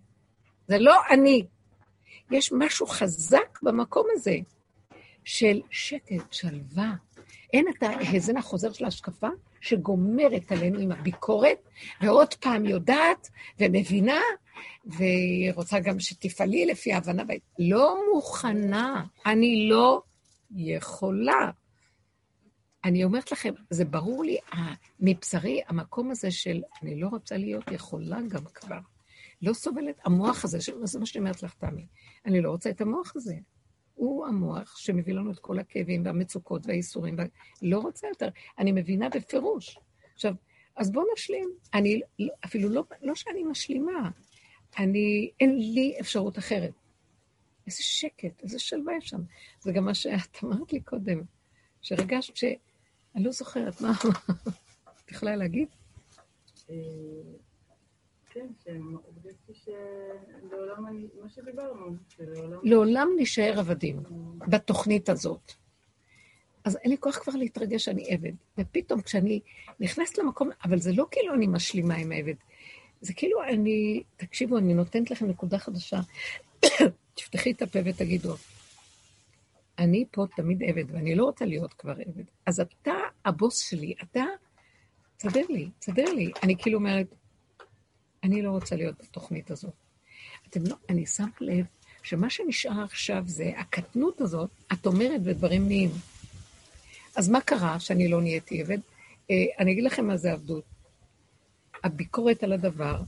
זה 0.67 0.77
לא 0.77 0.95
אני. 1.09 1.45
יש 2.31 2.51
משהו 2.51 2.87
חזק 2.87 3.61
במקום 3.61 4.07
הזה 4.11 4.37
של 5.23 5.61
שקט, 5.71 6.31
שלווה. 6.31 6.93
אין 7.53 7.65
את 7.69 7.83
ההאזן 7.83 8.37
החוזר 8.37 8.71
של 8.71 8.85
ההשקפה 8.85 9.27
שגומרת 9.61 10.51
עלינו 10.51 10.79
עם 10.79 10.91
הביקורת, 10.91 11.69
ועוד 12.01 12.33
פעם 12.33 12.65
יודעת 12.65 13.29
ומבינה, 13.59 14.21
והיא 14.85 15.53
רוצה 15.53 15.79
גם 15.79 15.99
שתפעלי 15.99 16.65
לפי 16.65 16.93
ההבנה. 16.93 17.23
לא 17.59 17.97
מוכנה, 18.13 19.05
אני 19.25 19.69
לא 19.69 20.01
יכולה. 20.55 21.51
אני 22.85 23.03
אומרת 23.03 23.31
לכם, 23.31 23.53
זה 23.69 23.85
ברור 23.85 24.23
לי, 24.23 24.37
מבשרי, 24.99 25.61
המקום 25.67 26.11
הזה 26.11 26.31
של 26.31 26.61
אני 26.81 26.99
לא 26.99 27.07
רוצה 27.07 27.37
להיות 27.37 27.71
יכולה 27.71 28.17
גם 28.29 28.43
כבר. 28.53 28.79
לא 29.41 29.53
סובלת, 29.53 29.95
המוח 30.05 30.43
הזה, 30.43 30.57
זה 30.83 30.99
מה 30.99 31.05
שאני 31.05 31.19
אומרת 31.19 31.43
לך, 31.43 31.53
תמי. 31.53 31.85
אני 32.25 32.41
לא 32.41 32.51
רוצה 32.51 32.69
את 32.69 32.81
המוח 32.81 33.15
הזה. 33.15 33.35
הוא 33.95 34.27
המוח 34.27 34.77
שמביא 34.77 35.13
לנו 35.13 35.31
את 35.31 35.39
כל 35.39 35.59
הכאבים 35.59 36.05
והמצוקות 36.05 36.65
והאיסורים. 36.65 37.15
וה... 37.17 37.23
לא 37.61 37.79
רוצה 37.79 38.07
יותר. 38.07 38.29
אני 38.57 38.71
מבינה 38.71 39.09
בפירוש. 39.09 39.79
עכשיו, 40.13 40.33
אז 40.75 40.91
בואו 40.91 41.05
נשלים. 41.13 41.49
אני, 41.73 42.01
אפילו 42.45 42.69
לא, 42.69 42.83
לא 43.01 43.15
שאני 43.15 43.43
משלימה, 43.43 44.09
אני, 44.79 45.31
אין 45.39 45.57
לי 45.57 45.97
אפשרות 45.99 46.37
אחרת. 46.37 46.73
איזה 47.67 47.83
שקט, 47.83 48.43
איזה 48.43 48.59
שלווה 48.59 48.93
יש 48.97 49.09
שם. 49.09 49.21
זה 49.59 49.71
גם 49.71 49.85
מה 49.85 49.93
שאת 49.93 50.43
אמרת 50.43 50.73
לי 50.73 50.81
קודם, 50.81 51.21
שהרגשת 51.81 52.35
ש... 52.35 52.43
אני 53.15 53.23
לא 53.23 53.31
זוכרת, 53.31 53.81
מה... 53.81 53.91
את 55.05 55.11
יכולה 55.11 55.35
להגיד? 55.35 55.67
אה, 56.69 56.75
כן, 58.29 58.47
שהרגשתי 58.63 59.18
לעולם 62.63 63.07
נשאר 63.17 63.59
עבדים 63.59 64.03
בתוכנית 64.47 65.09
הזאת. 65.09 65.51
אז 66.63 66.77
אין 66.77 66.91
לי 66.91 66.97
כוח 66.97 67.17
כבר 67.17 67.33
להתרגש 67.35 67.85
שאני 67.85 68.13
עבד. 68.13 68.31
ופתאום 68.57 69.01
כשאני 69.01 69.39
נכנסת 69.79 70.17
למקום, 70.17 70.49
אבל 70.65 70.79
זה 70.79 70.91
לא 70.93 71.05
כאילו 71.11 71.33
אני 71.33 71.47
משלימה 71.47 71.95
עם 71.95 72.11
העבד, 72.11 72.33
זה 73.01 73.13
כאילו 73.13 73.43
אני, 73.43 74.03
תקשיבו, 74.17 74.57
אני 74.57 74.73
נותנת 74.73 75.11
לכם 75.11 75.27
נקודה 75.27 75.57
חדשה. 75.57 75.99
תפתחי 77.15 77.51
את 77.51 77.61
הפה 77.61 77.79
ותגידו, 77.85 78.35
אני 79.79 80.05
פה 80.11 80.25
תמיד 80.35 80.63
עבד, 80.63 80.91
ואני 80.91 81.15
לא 81.15 81.23
רוצה 81.23 81.45
להיות 81.45 81.73
כבר 81.73 81.91
עבד. 81.91 82.23
אז 82.45 82.59
אתה 82.59 82.93
הבוס 83.25 83.69
שלי, 83.69 83.93
אתה, 84.03 84.23
תסדר 85.17 85.45
לי, 85.49 85.69
תסדר 85.79 86.13
לי. 86.13 86.31
אני 86.43 86.55
כאילו 86.57 86.77
אומרת, 86.77 87.15
אני 88.23 88.41
לא 88.41 88.49
רוצה 88.49 88.75
להיות 88.75 88.95
בתוכנית 89.01 89.51
הזאת. 89.51 89.73
אתם 90.49 90.59
לא, 90.65 90.75
אני 90.89 91.05
שמת 91.05 91.41
לב 91.41 91.65
שמה 92.03 92.29
שנשאר 92.29 92.83
עכשיו 92.83 93.23
זה 93.25 93.51
הקטנות 93.57 94.21
הזאת, 94.21 94.49
את 94.73 94.85
אומרת 94.85 95.21
ודברים 95.23 95.67
נהיים. 95.67 95.91
אז 97.15 97.29
מה 97.29 97.41
קרה 97.41 97.79
שאני 97.79 98.07
לא 98.07 98.21
נהייתי 98.21 98.61
עבד? 98.61 98.77
אה, 99.31 99.35
אני 99.59 99.71
אגיד 99.71 99.83
לכם 99.83 100.07
מה 100.07 100.17
זה 100.17 100.31
עבדות. 100.31 100.63
הביקורת 101.83 102.43
על 102.43 102.53
הדבר, 102.53 103.01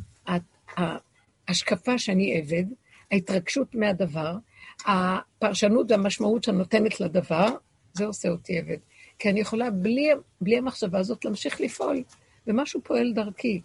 ההשקפה 1.48 1.98
שאני 1.98 2.38
עבד, 2.38 2.66
ההתרגשות 3.12 3.76
מהדבר, 3.76 4.38
הפרשנות 4.86 5.92
והמשמעות 5.92 6.44
שאני 6.44 6.58
נותנת 6.58 7.00
לדבר, 7.00 7.48
זה 7.94 8.06
עושה 8.06 8.30
אותי 8.30 8.60
עבד. 8.60 8.78
כי 9.20 9.30
אני 9.30 9.40
יכולה 9.40 9.72
בלי, 9.72 10.10
בלי 10.42 10.58
המחשבה 10.58 11.00
הזאת 11.00 11.26
להמשיך 11.26 11.62
לפעול, 11.62 12.04
ומשהו 12.48 12.82
פועל 12.84 13.14
דרכי. 13.14 13.62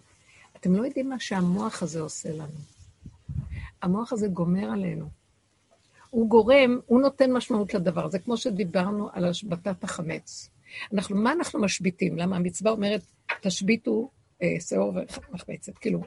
אתם 0.59 0.75
לא 0.75 0.85
יודעים 0.85 1.09
מה 1.09 1.19
שהמוח 1.19 1.83
הזה 1.83 2.01
עושה 2.01 2.33
לנו. 2.33 2.57
המוח 3.81 4.13
הזה 4.13 4.27
גומר 4.27 4.71
עלינו. 4.71 5.09
הוא 6.09 6.29
גורם, 6.29 6.79
הוא 6.85 7.01
נותן 7.01 7.33
משמעות 7.33 7.73
לדבר. 7.73 8.09
זה 8.09 8.19
כמו 8.19 8.37
שדיברנו 8.37 9.09
על 9.13 9.25
השבתת 9.25 9.83
החמץ. 9.83 10.49
אנחנו, 10.93 11.15
מה 11.15 11.31
אנחנו 11.31 11.61
משביתים? 11.61 12.17
למה 12.17 12.35
המצווה 12.35 12.71
אומרת, 12.71 13.01
תשביתו 13.41 14.09
אה, 14.41 14.55
שאור 14.59 14.93
ומחמצת, 15.29 15.77
כאילו. 15.77 16.01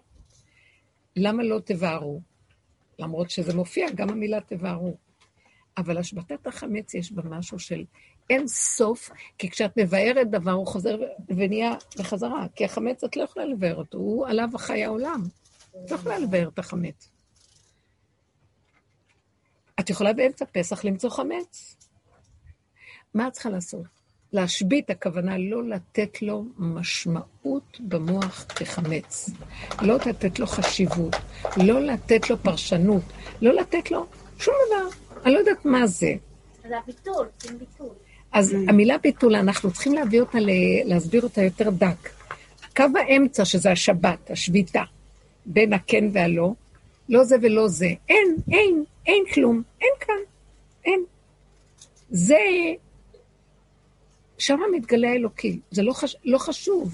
למה 1.16 1.42
לא 1.42 1.60
תבערו? 1.64 2.20
למרות 2.98 3.30
שזה 3.30 3.54
מופיע, 3.54 3.86
גם 3.94 4.10
המילה 4.10 4.40
תבערו. 4.40 4.96
אבל 5.78 5.98
השבתת 5.98 6.46
החמץ 6.46 6.94
יש 6.94 7.12
בה 7.12 7.22
משהו 7.22 7.58
של 7.58 7.84
אין 8.30 8.48
סוף, 8.48 9.10
כי 9.38 9.50
כשאת 9.50 9.76
מבארת 9.76 10.30
דבר, 10.30 10.52
הוא 10.52 10.66
חוזר 10.66 10.98
ונהיה 11.28 11.74
בחזרה. 11.98 12.46
כי 12.54 12.64
החמץ, 12.64 13.04
את 13.04 13.16
לא 13.16 13.22
יכולה 13.22 13.46
לבאר 13.46 13.74
אותו, 13.74 13.98
הוא 13.98 14.26
עליו 14.26 14.48
החי 14.54 14.84
העולם. 14.84 15.24
את 15.84 15.90
לא 15.90 15.96
יכולה 15.96 16.18
לבאר 16.18 16.48
את 16.48 16.58
החמץ. 16.58 17.08
את 19.80 19.90
יכולה 19.90 20.12
באמצע 20.12 20.44
פסח 20.52 20.84
למצוא 20.84 21.10
חמץ. 21.10 21.76
מה 23.14 23.28
את 23.28 23.32
צריכה 23.32 23.50
לעשות? 23.50 23.86
להשבית, 24.32 24.90
הכוונה 24.90 25.38
לא 25.38 25.68
לתת 25.68 26.22
לו 26.22 26.44
משמעות 26.58 27.80
במוח 27.80 28.44
כחמץ. 28.48 29.30
לא 29.82 29.96
לתת 30.06 30.38
לו 30.38 30.46
חשיבות, 30.46 31.16
לא 31.56 31.80
לתת 31.80 32.30
לו 32.30 32.38
פרשנות, 32.42 33.02
לא 33.42 33.54
לתת 33.54 33.90
לו 33.90 34.06
שום 34.38 34.54
דבר. 34.66 34.88
אני 35.24 35.34
לא 35.34 35.38
יודעת 35.38 35.64
מה 35.64 35.86
זה. 35.86 36.14
זה 36.68 36.78
הביטול, 36.78 37.28
זה 37.42 37.58
ביטול. 37.58 37.94
אז 38.32 38.54
המילה 38.68 38.98
ביטול, 38.98 39.36
אנחנו 39.36 39.70
צריכים 39.72 39.94
להביא 39.94 40.20
אותה, 40.20 40.38
להסביר 40.84 41.22
אותה 41.22 41.42
יותר 41.42 41.70
דק. 41.70 42.10
קו 42.76 42.84
האמצע, 43.00 43.44
שזה 43.44 43.72
השבת, 43.72 44.30
השביתה, 44.30 44.82
בין 45.46 45.72
הכן 45.72 46.04
והלא, 46.12 46.52
לא 47.08 47.24
זה 47.24 47.36
ולא 47.42 47.68
זה. 47.68 47.88
אין, 48.08 48.36
אין, 48.52 48.84
אין 49.06 49.24
כלום, 49.34 49.62
אין 49.80 49.90
כאן, 50.00 50.14
אין. 50.84 51.04
זה, 52.10 52.38
שם 54.38 54.58
מתגלה 54.76 55.08
האלוקי, 55.08 55.58
זה 55.70 55.82
לא, 55.82 55.92
חש, 55.92 56.16
לא 56.24 56.38
חשוב. 56.38 56.92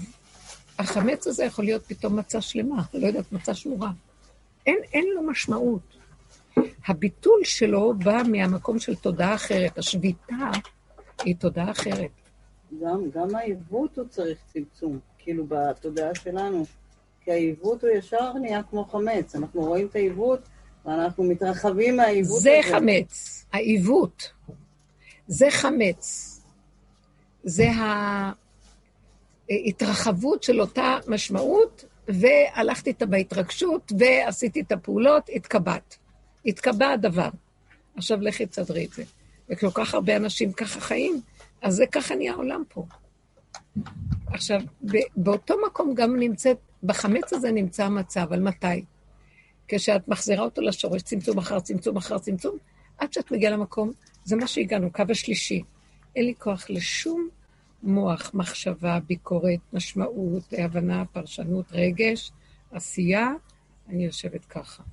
החמץ 0.79 1.27
הזה 1.27 1.45
יכול 1.45 1.65
להיות 1.65 1.85
פתאום 1.87 2.19
מצה 2.19 2.41
שלמה, 2.41 2.81
לא 2.93 3.07
יודעת, 3.07 3.31
מצה 3.31 3.53
שמורה. 3.53 3.91
אין, 4.65 4.77
אין 4.93 5.05
לו 5.15 5.23
משמעות. 5.23 5.97
הביטול 6.87 7.39
שלו 7.43 7.93
בא 7.93 8.21
מהמקום 8.31 8.79
של 8.79 8.95
תודעה 8.95 9.35
אחרת. 9.35 9.77
השביתה 9.77 10.35
היא 11.23 11.35
תודעה 11.35 11.71
אחרת. 11.71 12.11
גם, 12.81 13.09
גם 13.13 13.35
העיוות 13.35 13.97
הוא 13.97 14.05
צריך 14.09 14.37
צמצום, 14.53 14.99
כאילו 15.17 15.45
בתודעה 15.47 16.15
שלנו. 16.15 16.65
כי 17.21 17.31
העיוות 17.31 17.83
הוא 17.83 17.91
ישר 17.91 18.33
נהיה 18.33 18.63
כמו 18.63 18.85
חמץ. 18.85 19.35
אנחנו 19.35 19.61
רואים 19.61 19.87
את 19.87 19.95
העיוות 19.95 20.39
ואנחנו 20.85 21.23
מתרחבים 21.23 21.97
מהעיוות 21.97 22.41
זה 22.41 22.59
הזה. 22.59 22.73
חמץ, 22.75 23.45
העיוות. 23.53 24.31
זה 25.27 25.47
חמץ. 25.51 26.33
זה 27.43 27.67
ההתרחבות 29.49 30.43
של 30.43 30.61
אותה 30.61 30.97
משמעות, 31.07 31.85
והלכתי 32.07 32.89
איתה 32.89 33.05
בהתרגשות, 33.05 33.91
ועשיתי 33.99 34.61
את 34.61 34.71
הפעולות, 34.71 35.29
התקבעת. 35.35 35.97
התקבע 36.45 36.89
הדבר. 36.89 37.29
עכשיו 37.95 38.21
לכי 38.21 38.45
תסדרי 38.45 38.85
את 38.85 38.93
זה. 38.93 39.03
וכל 39.49 39.71
כך 39.73 39.93
הרבה 39.93 40.15
אנשים 40.15 40.53
ככה 40.53 40.79
חיים, 40.79 41.21
אז 41.61 41.75
זה 41.75 41.85
ככה 41.91 42.15
נהיה 42.15 42.33
העולם 42.33 42.63
פה. 42.69 42.85
עכשיו, 44.27 44.61
באותו 45.15 45.55
מקום 45.67 45.93
גם 45.93 46.15
נמצאת, 46.15 46.57
בחמץ 46.83 47.33
הזה 47.33 47.51
נמצא 47.51 47.85
המצב, 47.85 48.33
על 48.33 48.41
מתי? 48.41 48.85
כשאת 49.67 50.07
מחזירה 50.07 50.43
אותו 50.43 50.61
לשורש, 50.61 51.01
צמצום 51.01 51.37
אחר 51.37 51.59
צמצום 51.59 51.97
אחר 51.97 52.17
צמצום, 52.17 52.57
עד 52.97 53.13
שאת 53.13 53.31
מגיעה 53.31 53.51
למקום, 53.51 53.91
זה 54.23 54.35
מה 54.35 54.47
שהגענו, 54.47 54.91
קו 54.91 55.03
השלישי. 55.09 55.63
אין 56.15 56.25
לי 56.25 56.33
כוח 56.39 56.69
לשום 56.69 57.29
מוח, 57.83 58.31
מחשבה, 58.33 58.99
ביקורת, 59.07 59.59
משמעות, 59.73 60.43
הבנה, 60.57 61.05
פרשנות, 61.05 61.65
רגש, 61.71 62.31
עשייה, 62.71 63.31
אני 63.89 64.05
יושבת 64.05 64.45
ככה. 64.45 64.83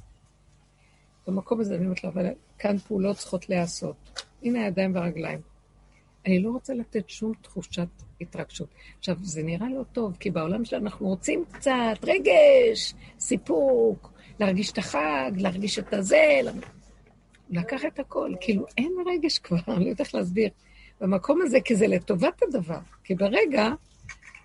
במקום 1.27 1.61
הזה 1.61 1.75
אני 1.75 1.85
אומרת 1.85 2.05
לו, 2.05 2.11
אבל 2.11 2.27
כאן 2.59 2.79
פעולות 2.79 3.17
צריכות 3.17 3.49
להיעשות. 3.49 4.23
הנה 4.45 4.65
הידיים 4.65 4.95
והרגליים. 4.95 5.41
אני 6.27 6.43
לא 6.43 6.51
רוצה 6.51 6.75
לתת 6.75 7.11
שום 7.11 7.33
תחושת 7.43 7.89
התרגשות. 8.21 8.69
עכשיו, 8.99 9.17
זה 9.23 9.43
נראה 9.43 9.69
לא 9.69 9.83
טוב, 9.93 10.17
כי 10.21 10.31
בעולם 10.31 10.65
שלנו 10.65 10.85
אנחנו 10.85 11.07
רוצים 11.07 11.45
קצת 11.53 11.99
רגש, 12.03 12.95
סיפוק, 13.19 14.13
להרגיש 14.41 14.73
את 14.73 14.79
החג, 14.79 15.33
להרגיש 15.37 15.79
את 15.79 15.95
הזה, 15.95 16.41
לקח 17.51 17.85
את 17.85 17.99
הכל. 17.99 18.33
כאילו, 18.41 18.67
אין 18.79 18.93
רגש 19.07 19.39
כבר, 19.39 19.57
אני 19.69 19.85
לא 19.85 19.91
יודעת 19.91 20.01
איך 20.01 20.15
להסביר. 20.15 20.49
במקום 21.01 21.43
הזה, 21.43 21.61
כי 21.61 21.77
זה 21.77 21.87
לטובת 21.87 22.43
הדבר. 22.43 22.79
כי 23.05 23.15
ברגע 23.15 23.69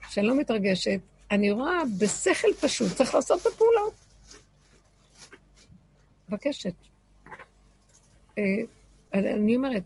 שאני 0.09 0.27
לא 0.27 0.37
מתרגשת, 0.37 0.99
אני 1.31 1.51
רואה 1.51 1.81
בשכל 1.99 2.53
פשוט, 2.61 2.91
צריך 2.91 3.15
לעשות 3.15 3.41
את 3.41 3.45
הפעולות. 3.45 3.93
מבקשת. 6.29 6.73
אני 9.13 9.55
אומרת, 9.55 9.83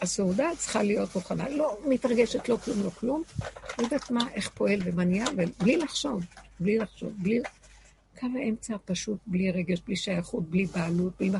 הסעודה 0.00 0.50
צריכה 0.58 0.82
להיות 0.82 1.14
מוכנה. 1.14 1.48
לא 1.48 1.78
מתרגשת, 1.88 2.48
לא 2.48 2.56
כלום, 2.56 2.82
לא 2.84 2.90
כלום. 2.90 3.22
לא 3.78 3.84
יודעת 3.84 4.10
מה, 4.10 4.28
איך 4.34 4.48
פועל 4.48 4.80
ומה 4.84 5.04
נהיה, 5.04 5.24
ובלי 5.36 5.76
לחשוב, 5.76 6.24
בלי 6.60 6.78
לחשוב, 6.78 7.12
בלי... 7.16 7.40
קו 8.20 8.26
האמצע 8.34 8.74
הפשוט, 8.74 9.18
בלי 9.26 9.50
רגש, 9.50 9.80
בלי 9.86 9.96
שייכות, 9.96 10.50
בלי 10.50 10.66
בעלות, 10.66 11.12
בלי 11.18 11.30
מה... 11.30 11.38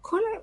כל 0.00 0.18
ה... 0.18 0.40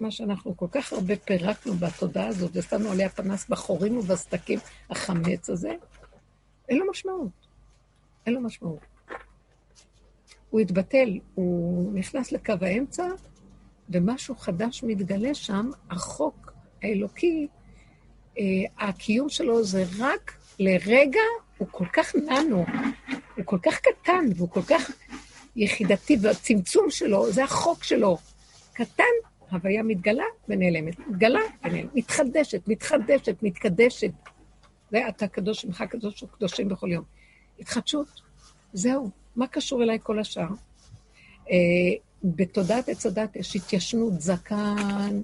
מה 0.00 0.10
שאנחנו 0.10 0.56
כל 0.56 0.66
כך 0.70 0.92
הרבה 0.92 1.16
פירקנו 1.16 1.74
בתודעה 1.74 2.26
הזאת, 2.26 2.50
ושמנו 2.54 2.90
עליה 2.90 3.08
פנס 3.08 3.48
בחורים 3.48 3.96
ובסדקים, 3.96 4.58
החמץ 4.90 5.50
הזה, 5.50 5.72
אין 6.68 6.78
לו 6.78 6.90
משמעות. 6.90 7.30
אין 8.26 8.34
לו 8.34 8.40
משמעות. 8.40 8.80
הוא 10.50 10.60
התבטל, 10.60 11.18
הוא 11.34 11.92
נכנס 11.94 12.32
לקו 12.32 12.52
האמצע, 12.60 13.08
ומשהו 13.88 14.36
חדש 14.36 14.82
מתגלה 14.82 15.34
שם, 15.34 15.70
החוק 15.90 16.52
האלוקי, 16.82 17.46
אה, 18.38 18.44
הקיום 18.78 19.28
שלו 19.28 19.64
זה 19.64 19.84
רק 19.98 20.32
לרגע, 20.58 21.20
הוא 21.58 21.68
כל 21.70 21.86
כך 21.92 22.14
ננו, 22.14 22.64
הוא 23.36 23.44
כל 23.44 23.58
כך 23.62 23.80
קטן, 23.80 24.24
והוא 24.36 24.50
כל 24.50 24.62
כך 24.62 24.90
יחידתי, 25.56 26.16
והצמצום 26.20 26.90
שלו, 26.90 27.32
זה 27.32 27.44
החוק 27.44 27.84
שלו. 27.84 28.18
קטן, 28.72 29.04
הוויה 29.50 29.82
מתגלה 29.82 30.24
ונעלמת. 30.48 30.98
מתגלה 30.98 31.40
ונעלמת. 31.64 31.94
מתחדשת, 31.94 32.68
מתחדשת, 32.68 33.42
מתקדשת. 33.42 34.10
זה 34.90 35.08
אתה 35.08 35.28
קדוש, 35.28 35.62
שמך 35.62 35.84
קדוש 35.90 36.22
וקדושים 36.22 36.68
בכל 36.68 36.92
יום. 36.92 37.04
התחדשות, 37.60 38.20
זהו. 38.72 39.10
מה 39.36 39.46
קשור 39.46 39.82
אליי 39.82 39.98
כל 40.02 40.18
השאר? 40.18 40.48
בתודעת 42.24 42.88
עץ 42.88 43.06
הדת 43.06 43.36
יש 43.36 43.56
התיישנות 43.56 44.20
זקן 44.20 45.20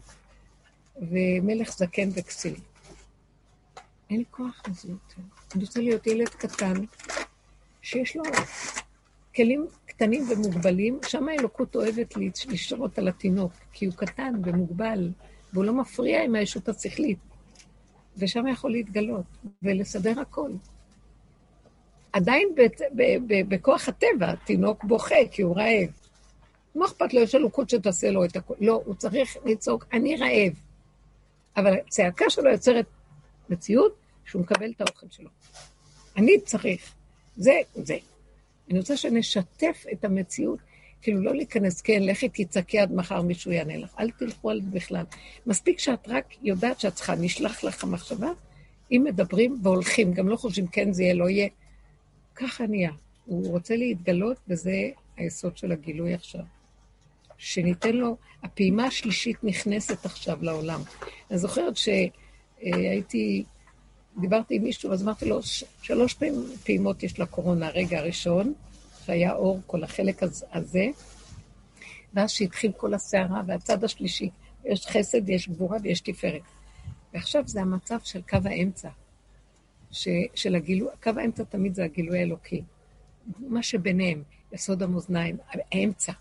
ומלך 0.96 1.72
זקן 1.78 2.08
וכסיל. 2.14 2.54
אין 4.10 4.18
לי 4.18 4.24
כוח 4.30 4.62
לזה 4.68 4.88
יותר. 4.88 5.22
אני 5.54 5.64
רוצה 5.64 5.80
להיות 5.80 6.06
ילד 6.06 6.28
קטן, 6.28 6.74
שיש 7.82 8.16
לו 8.16 8.22
כלים 9.36 9.66
קטנים 9.86 10.26
ומוגבלים, 10.30 10.98
שם 11.08 11.28
האלוקות 11.28 11.76
אוהבת 11.76 12.14
לשרות 12.48 12.98
על 12.98 13.08
התינוק, 13.08 13.52
כי 13.72 13.86
הוא 13.86 13.94
קטן 13.94 14.34
ומוגבל, 14.44 15.10
והוא 15.52 15.64
לא 15.64 15.72
מפריע 15.72 16.24
עם 16.24 16.34
הישות 16.34 16.68
השכלית. 16.68 17.18
ושם 18.16 18.46
יכול 18.46 18.70
להתגלות 18.70 19.24
ולסדר 19.62 20.20
הכל. 20.20 20.50
עדיין 22.12 22.48
בכוח 23.48 23.88
הטבע, 23.88 24.34
תינוק 24.34 24.84
בוכה 24.84 25.28
כי 25.30 25.42
הוא 25.42 25.56
רעב. 25.56 25.99
מה 26.74 26.86
אכפת 26.86 27.14
לו? 27.14 27.20
יש 27.20 27.34
אלוקות 27.34 27.70
שתעשה 27.70 28.10
לו 28.10 28.24
את 28.24 28.36
הכול. 28.36 28.56
לא, 28.60 28.82
הוא 28.84 28.94
צריך 28.94 29.36
לצעוק, 29.44 29.86
אני 29.92 30.16
רעב. 30.16 30.52
אבל 31.56 31.74
הצעקה 31.74 32.24
שלו 32.30 32.50
יוצרת 32.50 32.86
מציאות 33.50 33.94
שהוא 34.24 34.42
מקבל 34.42 34.70
את 34.76 34.80
האוכל 34.80 35.06
שלו. 35.10 35.28
אני 36.16 36.40
צריך. 36.40 36.94
זה, 37.36 37.52
זה. 37.74 37.96
אני 38.70 38.78
רוצה 38.78 38.96
שנשתף 38.96 39.84
את 39.92 40.04
המציאות, 40.04 40.58
כאילו 41.02 41.20
לא 41.20 41.34
להיכנס, 41.34 41.80
כן, 41.80 42.02
לכי 42.02 42.28
תצעקי 42.28 42.78
עד 42.78 42.92
מחר 42.92 43.22
מישהו 43.22 43.52
יענה 43.52 43.76
לך. 43.76 43.94
אל 43.98 44.10
תלכו 44.10 44.50
על 44.50 44.60
זה 44.62 44.70
בכלל. 44.70 45.04
מספיק 45.46 45.78
שאת 45.78 46.08
רק 46.08 46.24
יודעת 46.42 46.80
שאת 46.80 46.94
צריכה, 46.94 47.14
נשלח 47.14 47.64
לך 47.64 47.84
המחשבה, 47.84 48.30
אם 48.92 49.02
מדברים 49.04 49.60
והולכים, 49.62 50.12
גם 50.12 50.28
לא 50.28 50.36
חושבים 50.36 50.66
כן 50.66 50.92
זה 50.92 51.02
יהיה, 51.02 51.14
לא 51.14 51.28
יהיה. 51.28 51.48
ככה 52.34 52.66
נהיה. 52.66 52.90
הוא 53.26 53.50
רוצה 53.50 53.76
להתגלות, 53.76 54.36
וזה 54.48 54.72
היסוד 55.16 55.56
של 55.56 55.72
הגילוי 55.72 56.14
עכשיו. 56.14 56.40
שניתן 57.42 57.96
לו, 57.96 58.16
הפעימה 58.42 58.84
השלישית 58.86 59.44
נכנסת 59.44 60.04
עכשיו 60.06 60.38
לעולם. 60.42 60.80
אני 61.30 61.38
זוכרת 61.38 61.74
שהייתי, 61.76 63.44
דיברתי 64.20 64.54
עם 64.56 64.62
מישהו, 64.62 64.92
אז 64.92 65.02
אמרתי 65.02 65.24
לו, 65.28 65.42
"ש- 65.42 65.64
שלוש 65.82 66.16
פעימות 66.64 67.02
יש 67.02 67.20
לקורונה, 67.20 67.66
הרגע 67.66 67.98
הראשון, 67.98 68.52
שהיה 69.04 69.32
אור, 69.32 69.60
כל 69.66 69.84
החלק 69.84 70.22
הז- 70.22 70.44
הזה, 70.52 70.86
ואז 72.14 72.30
שהתחיל 72.30 72.72
כל 72.76 72.94
הסערה, 72.94 73.42
והצד 73.46 73.84
השלישי, 73.84 74.30
יש 74.64 74.86
חסד, 74.86 75.28
יש 75.28 75.48
גבורה 75.48 75.78
ויש 75.82 76.00
תפארת. 76.00 76.42
ועכשיו 77.14 77.42
זה 77.46 77.60
המצב 77.60 77.98
של 78.04 78.20
קו 78.22 78.38
האמצע, 78.44 78.88
ש, 79.90 80.08
של 80.34 80.54
הגילוי, 80.54 80.88
קו 81.02 81.10
האמצע 81.16 81.44
תמיד 81.44 81.74
זה 81.74 81.84
הגילוי 81.84 82.18
האלוקי. 82.18 82.62
מה 83.38 83.62
שביניהם, 83.62 84.22
יסוד 84.52 84.82
המאזניים, 84.82 85.36
האמצע. 85.72 86.12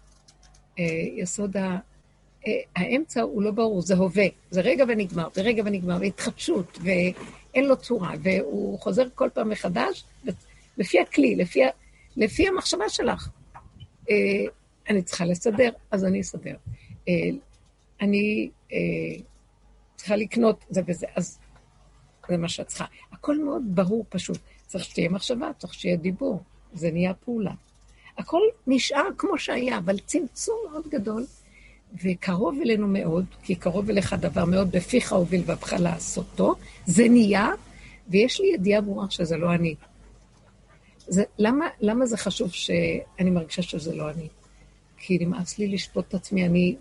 אה, 0.80 0.86
יסוד 1.16 1.58
ה... 1.58 1.78
אה, 2.48 2.54
האמצע 2.76 3.22
הוא 3.22 3.44
לא 3.44 3.52
ברור, 3.52 3.82
זה 3.82 3.96
הווה, 3.96 4.26
זה 4.52 4.62
רגע 4.62 4.86
ונגמר, 4.88 5.28
ורגע 5.38 5.64
ונגמר, 5.66 5.98
והתחדשות, 6.02 6.80
ואין 6.84 7.66
לו 7.66 7.78
צורה, 7.78 8.14
והוא 8.24 8.80
חוזר 8.80 9.08
כל 9.16 9.30
פעם 9.34 9.50
מחדש, 9.50 10.04
לפי 10.78 11.00
הכלי, 11.00 11.36
לפי, 11.36 11.60
לפי 12.18 12.48
המחשבה 12.48 12.90
שלך. 12.90 13.30
אה, 14.10 14.16
אני 14.90 15.02
צריכה 15.02 15.26
לסדר, 15.26 15.70
אז 15.92 16.06
אני 16.06 16.22
אסדר. 16.22 16.56
אני 18.02 18.50
צריכה 19.96 20.16
לקנות 20.16 20.66
זה 20.70 20.82
וזה, 20.88 21.08
אז 21.16 21.40
זה 22.30 22.38
מה 22.38 22.50
שאת 22.50 22.68
צריכה. 22.68 22.86
הכל 23.12 23.44
מאוד 23.44 23.62
ברור, 23.66 24.06
פשוט. 24.10 24.38
צריך 24.68 24.84
שתהיה 24.86 25.10
מחשבה, 25.10 25.50
צריך 25.58 25.74
שיהיה 25.74 25.98
דיבור. 25.98 26.44
זה 26.74 26.92
נהיה 26.92 27.14
פעולה. 27.14 27.52
הכל 28.20 28.42
נשאר 28.68 29.08
כמו 29.18 29.38
שהיה, 29.38 29.78
אבל 29.78 30.00
צמצום 30.00 30.56
מאוד 30.72 30.84
גדול, 30.90 31.26
וקרוב 32.04 32.60
אלינו 32.62 32.88
מאוד, 32.88 33.26
כי 33.44 33.56
קרוב 33.56 33.90
אליך 33.90 34.14
דבר 34.14 34.46
מאוד 34.46 34.72
בפיך 34.72 35.14
הוביל 35.14 35.42
ואבך 35.46 35.74
לעשותו, 35.80 36.56
זה 36.86 37.08
נהיה, 37.10 37.52
ויש 38.10 38.42
לי 38.42 38.48
ידיעה 38.54 38.82
ברורה 38.82 39.10
שזה 39.10 39.38
לא 39.38 39.54
אני. 39.54 39.76
זה, 41.08 41.24
למה, 41.38 41.66
למה 41.82 42.06
זה 42.06 42.18
חשוב 42.18 42.52
שאני 42.52 43.30
מרגישה 43.30 43.62
שזה 43.62 43.96
לא 43.96 44.10
אני? 44.10 44.28
כי 44.98 45.18
נמאס 45.22 45.58
לי 45.60 45.68
לשפוט 45.68 46.06
את 46.08 46.14
עצמי, 46.14 46.46
אני... 46.46 46.76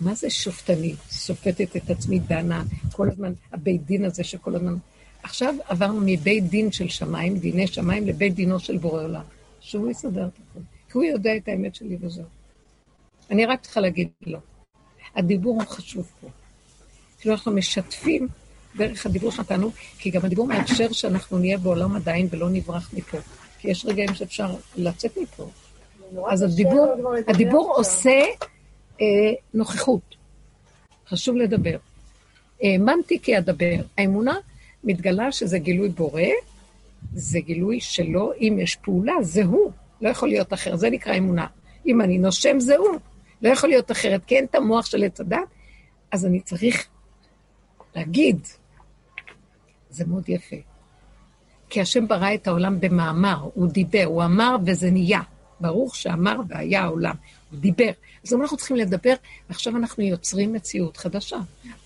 מה 0.00 0.14
זה 0.14 0.30
שופטני? 0.30 0.94
שופטת 1.10 1.76
את 1.76 1.90
עצמי, 1.90 2.18
דנה, 2.18 2.62
כל 2.92 3.08
הזמן, 3.08 3.32
הבית 3.52 3.86
דין 3.86 4.04
הזה 4.04 4.24
שכל 4.24 4.54
הזמן... 4.54 4.76
עכשיו 5.22 5.54
עברנו 5.68 6.00
מבית 6.04 6.44
דין 6.44 6.72
של 6.72 6.88
שמיים, 6.88 7.38
דיני 7.38 7.66
שמיים, 7.66 8.06
לבית 8.06 8.34
דינו 8.34 8.60
של 8.60 8.78
בורא 8.78 9.02
עולם. 9.02 9.22
שהוא 9.64 9.90
יסדר 9.90 10.26
את 10.26 10.38
הכול. 10.50 10.62
כי 10.88 10.98
הוא 10.98 11.04
יודע 11.04 11.36
את 11.36 11.48
האמת 11.48 11.74
שלי 11.74 11.96
וזהו. 12.00 12.24
אני 13.30 13.46
רק 13.46 13.60
צריכה 13.60 13.80
להגיד 13.80 14.08
לו. 14.26 14.38
הדיבור 15.14 15.54
הוא 15.54 15.68
חשוב 15.68 16.10
פה. 16.20 16.28
כאילו 17.20 17.34
אנחנו 17.34 17.52
משתפים 17.52 18.28
דרך 18.76 19.06
הדיבור 19.06 19.30
שנתנו, 19.30 19.70
כי 19.98 20.10
גם 20.10 20.24
הדיבור 20.24 20.46
מאפשר 20.46 20.92
שאנחנו 20.92 21.38
נהיה 21.38 21.58
בעולם 21.58 21.96
עדיין 21.96 22.28
ולא 22.30 22.50
נברח 22.50 22.90
מפה. 22.92 23.18
כי 23.58 23.70
יש 23.70 23.86
רגעים 23.86 24.14
שאפשר 24.14 24.54
לצאת 24.76 25.18
מפה. 25.22 25.50
אז 26.30 26.42
הדיבור, 26.42 26.94
הדיבור 27.28 27.72
עושה 27.76 28.20
אה, 29.00 29.06
נוכחות. 29.54 30.14
חשוב 31.08 31.36
לדבר. 31.36 31.76
האמנתי 32.62 33.18
כי 33.22 33.38
אדבר. 33.38 33.76
האמונה 33.98 34.34
מתגלה 34.84 35.32
שזה 35.32 35.58
גילוי 35.58 35.88
בורא, 35.88 36.22
זה 37.12 37.40
גילוי 37.40 37.80
שלו, 37.80 38.32
אם 38.40 38.58
יש 38.60 38.76
פעולה, 38.76 39.12
זה 39.22 39.44
הוא, 39.44 39.72
לא 40.00 40.08
יכול 40.08 40.28
להיות 40.28 40.52
אחר, 40.52 40.76
זה 40.76 40.90
נקרא 40.90 41.16
אמונה. 41.16 41.46
אם 41.86 42.00
אני 42.00 42.18
נושם, 42.18 42.60
זה 42.60 42.76
הוא, 42.76 42.98
לא 43.42 43.48
יכול 43.48 43.68
להיות 43.68 43.90
אחרת, 43.90 44.24
כי 44.24 44.36
אין 44.36 44.44
את 44.44 44.54
המוח 44.54 44.86
של 44.86 45.04
עץ 45.04 45.20
הדת, 45.20 45.38
אז 46.12 46.26
אני 46.26 46.40
צריך 46.40 46.88
להגיד, 47.94 48.46
זה 49.90 50.04
מאוד 50.04 50.28
יפה. 50.28 50.56
כי 51.68 51.80
השם 51.80 52.08
ברא 52.08 52.34
את 52.34 52.46
העולם 52.46 52.80
במאמר, 52.80 53.48
הוא 53.54 53.66
דיבר, 53.66 54.04
הוא 54.04 54.24
אמר 54.24 54.56
וזה 54.66 54.90
נהיה. 54.90 55.20
ברוך 55.60 55.96
שאמר 55.96 56.36
והיה 56.48 56.82
העולם, 56.82 57.14
הוא 57.50 57.60
דיבר. 57.60 57.90
אז 58.24 58.34
אנחנו 58.34 58.56
צריכים 58.56 58.76
לדבר, 58.76 59.14
ועכשיו 59.48 59.76
אנחנו 59.76 60.02
יוצרים 60.04 60.52
מציאות 60.52 60.96
חדשה. 60.96 61.36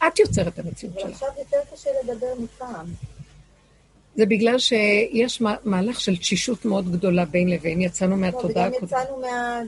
את 0.09 0.19
יוצרת 0.19 0.49
את 0.49 0.59
המציאות 0.59 1.01
שלך. 1.01 1.11
ועכשיו 1.11 1.29
יותר 1.39 1.57
קשה 1.75 1.91
לדבר 2.03 2.27
מפעם. 2.39 2.87
זה 4.19 4.27
בגלל 4.27 4.59
שיש 4.59 5.43
מהלך 5.65 6.01
של 6.01 6.17
תשישות 6.17 6.65
מאוד 6.65 6.93
גדולה 6.93 7.25
בין 7.25 7.49
לבין, 7.51 7.81
יצאנו 7.81 8.17
מהתודעה 8.17 8.67
הקודמת. 8.67 8.83
וגם 8.93 9.01
יצאנו 9.03 9.21
מה... 9.21 9.61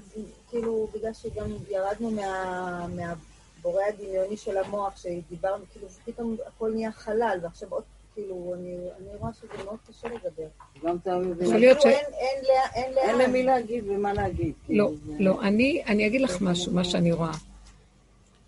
כאילו, 0.50 0.88
בגלל 0.94 1.12
שגם 1.12 1.50
ירדנו 1.70 2.10
מה... 2.10 2.86
מהבורא 2.96 3.82
הדמיוני 3.88 4.36
של 4.36 4.56
המוח, 4.56 4.96
שדיברנו, 5.02 5.64
כאילו, 5.72 5.86
פתאום 6.04 6.36
הכל 6.46 6.70
נהיה 6.74 6.92
חלל, 6.92 7.38
ועכשיו 7.42 7.68
עוד, 7.70 7.82
כאילו, 8.14 8.54
אני, 8.58 8.74
אני 8.98 9.16
רואה 9.18 9.30
שזה 9.32 9.64
מאוד 9.64 9.76
קשה 9.88 10.08
לדבר. 10.08 10.46
גם 10.84 10.96
אתה 11.02 11.16
מבין. 11.16 11.46
יכול 11.46 11.58
להיות 11.60 11.80
ש... 11.80 11.86
אין, 11.86 11.94
אין, 11.94 12.44
אין, 12.74 12.98
אין 12.98 13.10
אין 13.10 13.18
למי 13.28 13.42
להגיד 13.42 13.84
ומה 13.88 14.12
להגיד. 14.12 14.52
לא, 14.68 14.86
כאילו, 14.86 14.94
זה- 15.06 15.24
לא, 15.24 15.42
אני, 15.42 15.82
אני 15.86 16.06
אגיד 16.06 16.20
לך 16.20 16.36
משהו, 16.40 16.72
מה 16.72 16.84
שאני 16.84 17.12
רואה. 17.12 17.32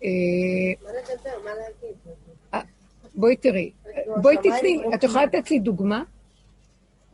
אה, 0.03 0.09
מה 0.83 0.89
לדבר, 0.89 1.43
מה 1.43 1.49
להגיד? 1.55 1.95
בואי 3.15 3.35
תראי, 3.35 3.71
בואי 4.21 4.37
תתני, 4.37 4.83
את 4.95 5.03
יכולה 5.03 5.25
לתת 5.25 5.51
לי 5.51 5.59
דוגמה? 5.59 6.03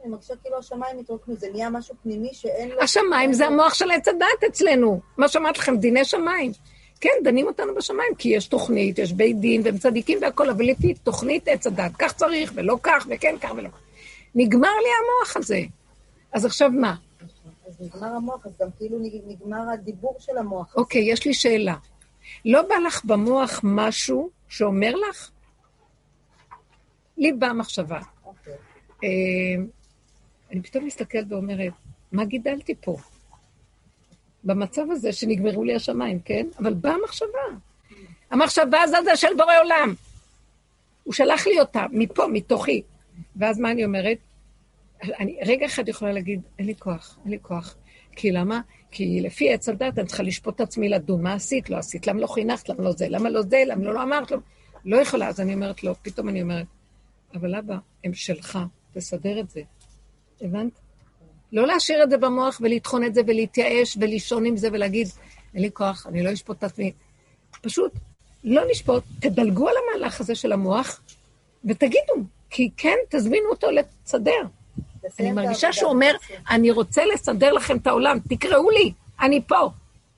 אני 0.02 0.12
מרגישה 0.12 0.34
כאילו 0.44 0.58
השמיים 0.58 1.00
התרוקנו, 1.00 1.36
זה 1.36 1.48
נהיה 1.52 1.70
משהו 1.70 1.96
פנימי 2.04 2.30
שאין 2.34 2.70
לו... 2.70 2.82
השמיים 2.82 3.34
זה 3.34 3.48
המוח 3.48 3.74
של 3.74 3.92
עץ 3.92 4.08
הדת 4.08 4.44
אצלנו. 4.48 5.00
מה 5.18 5.28
שאמרת 5.28 5.58
לכם, 5.58 5.78
דיני 5.78 6.06
שמיים. 6.06 6.52
כן, 7.02 7.10
דנים 7.24 7.48
אותנו 7.48 7.76
בשמיים, 7.76 8.16
כי 8.18 8.30
יש 8.30 8.48
תוכנית, 8.48 9.00
יש 9.00 9.14
בית 9.14 9.40
דין, 9.40 9.62
והם 9.66 9.78
צדיקים 9.78 10.18
והכול, 10.22 10.50
אבל 10.50 10.66
לפי 10.66 10.94
תוכנית 10.94 11.48
עץ 11.48 11.68
הדת, 11.68 11.92
כך 12.00 12.14
צריך, 12.14 12.52
ולא 12.56 12.78
כך, 12.84 13.08
וכן 13.10 13.36
כך 13.42 13.52
ולא 13.56 13.70
כך. 13.70 13.80
נגמר 14.36 14.70
לי 14.84 14.90
המוח 15.00 15.38
הזה. 15.38 15.62
אז 16.34 16.46
עכשיו 16.46 16.70
מה? 16.70 16.96
אז 17.68 17.74
נגמר 17.80 18.08
המוח, 18.08 18.46
אז 18.46 18.52
גם 18.62 18.68
כאילו 18.78 18.98
נגמר 19.28 19.72
הדיבור 19.74 20.16
של 20.20 20.38
המוח. 20.38 20.76
אוקיי, 20.76 21.12
יש 21.12 21.26
לי 21.26 21.34
שאלה. 21.34 21.76
לא 22.46 22.62
בא 22.62 22.76
לך 22.76 23.06
במוח 23.06 23.60
משהו 23.64 24.30
שאומר 24.50 24.96
לך? 24.96 25.30
לי 27.20 27.34
באה 27.34 27.54
מחשבה. 27.54 28.00
אוקיי. 28.26 28.54
אה, 29.04 29.10
אני 30.52 30.62
פתאום 30.62 30.86
מסתכלת 30.86 31.26
ואומרת, 31.30 31.74
מה 32.12 32.26
גידלתי 32.26 32.76
פה? 32.82 32.98
במצב 34.44 34.92
הזה 34.92 35.14
שנגמרו 35.14 35.64
לי 35.64 35.76
השמיים, 35.76 36.20
כן? 36.20 36.48
אבל 36.60 36.74
באה 36.74 36.96
מחשבה. 37.04 37.40
המחשבה 38.32 38.82
הזאת 38.82 39.06
זה 39.06 39.16
של 39.16 39.28
בורא 39.38 39.54
עולם. 39.64 39.94
הוא 41.04 41.14
שלח 41.14 41.48
לי 41.48 41.60
אותה 41.60 41.86
מפה, 41.92 42.28
מתוכי. 42.28 42.82
ואז 43.36 43.60
מה 43.60 43.72
אני 43.72 43.86
אומרת? 43.86 44.18
אני 45.04 45.38
רגע 45.46 45.66
אחד 45.66 45.90
יכולה 45.90 46.12
להגיד, 46.12 46.42
אין 46.60 46.68
לי 46.68 46.76
כוח, 46.76 47.20
אין 47.24 47.32
לי 47.32 47.38
כוח. 47.42 47.76
כי 48.16 48.32
למה? 48.32 48.62
כי 48.92 49.22
לפי 49.22 49.54
עץ 49.54 49.70
הדת 49.70 50.00
אני 50.00 50.08
צריכה 50.08 50.24
לשפוט 50.24 50.56
את 50.56 50.62
עצמי 50.62 50.90
לדון, 50.90 51.22
מה 51.22 51.34
עשית, 51.34 51.70
לא 51.70 51.78
עשית, 51.78 52.08
למה 52.08 52.20
לא 52.20 52.28
חינכת, 52.28 52.70
למה 52.70 52.84
לא 52.84 52.92
זה, 52.92 53.10
למה 53.10 53.30
לא 53.30 53.42
זה, 53.42 53.64
למה 53.66 53.84
לא, 53.84 53.94
לא 53.94 54.04
אמרת, 54.04 54.32
לא, 54.32 54.38
לא 54.86 54.98
יכולה. 54.98 55.28
אז 55.28 55.40
אני 55.40 55.54
אומרת 55.54 55.84
לו, 55.84 55.94
פתאום 56.02 56.30
אני 56.30 56.42
אומרת, 56.42 56.66
אבל 57.36 57.56
אבא, 57.56 57.78
הם 58.04 58.14
שלך, 58.14 58.60
תסדר 58.94 59.40
את 59.40 59.50
זה. 59.50 59.62
הבנת? 60.42 60.72
לא 61.52 61.68
להשאיר 61.68 62.04
את 62.04 62.10
זה 62.10 62.18
במוח 62.18 62.62
ולטחון 62.64 63.04
את 63.04 63.16
זה 63.16 63.22
ולהתייאש 63.28 63.98
ולישון 64.02 64.46
עם 64.46 64.58
זה 64.58 64.70
ולהגיד, 64.72 65.08
אין 65.54 65.62
לי 65.62 65.70
כוח, 65.74 66.08
אני 66.08 66.24
לא 66.24 66.34
אשפוט 66.34 66.58
את 66.58 66.64
עצמי. 66.64 66.92
פשוט 67.62 67.92
לא 68.44 68.66
לשפוט, 68.66 69.04
תדלגו 69.20 69.70
על 69.70 69.76
המהלך 69.84 70.22
הזה 70.22 70.36
של 70.36 70.52
המוח 70.52 71.02
ותגידו, 71.66 72.14
כי 72.50 72.70
כן, 72.78 72.96
תזמינו 73.10 73.50
אותו 73.50 73.68
לסדר. 73.72 74.42
אני 75.20 75.32
מרגישה. 75.32 75.74
שהוא 75.74 75.90
אומר, 75.90 76.12
אני 76.50 76.72
רוצה 76.72 77.02
לסדר 77.14 77.54
לכם 77.54 77.78
את 77.78 77.88
העולם, 77.88 78.18
תקראו 78.30 78.70
לי, 78.70 78.94
אני 79.22 79.42
פה. 79.48 79.70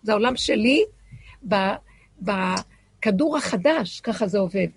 זה 0.04 0.12
העולם 0.12 0.36
שלי 0.36 0.86
בכדור 2.22 3.38
החדש, 3.38 4.00
ככה 4.00 4.28
זה 4.28 4.40
עובד. 4.40 4.68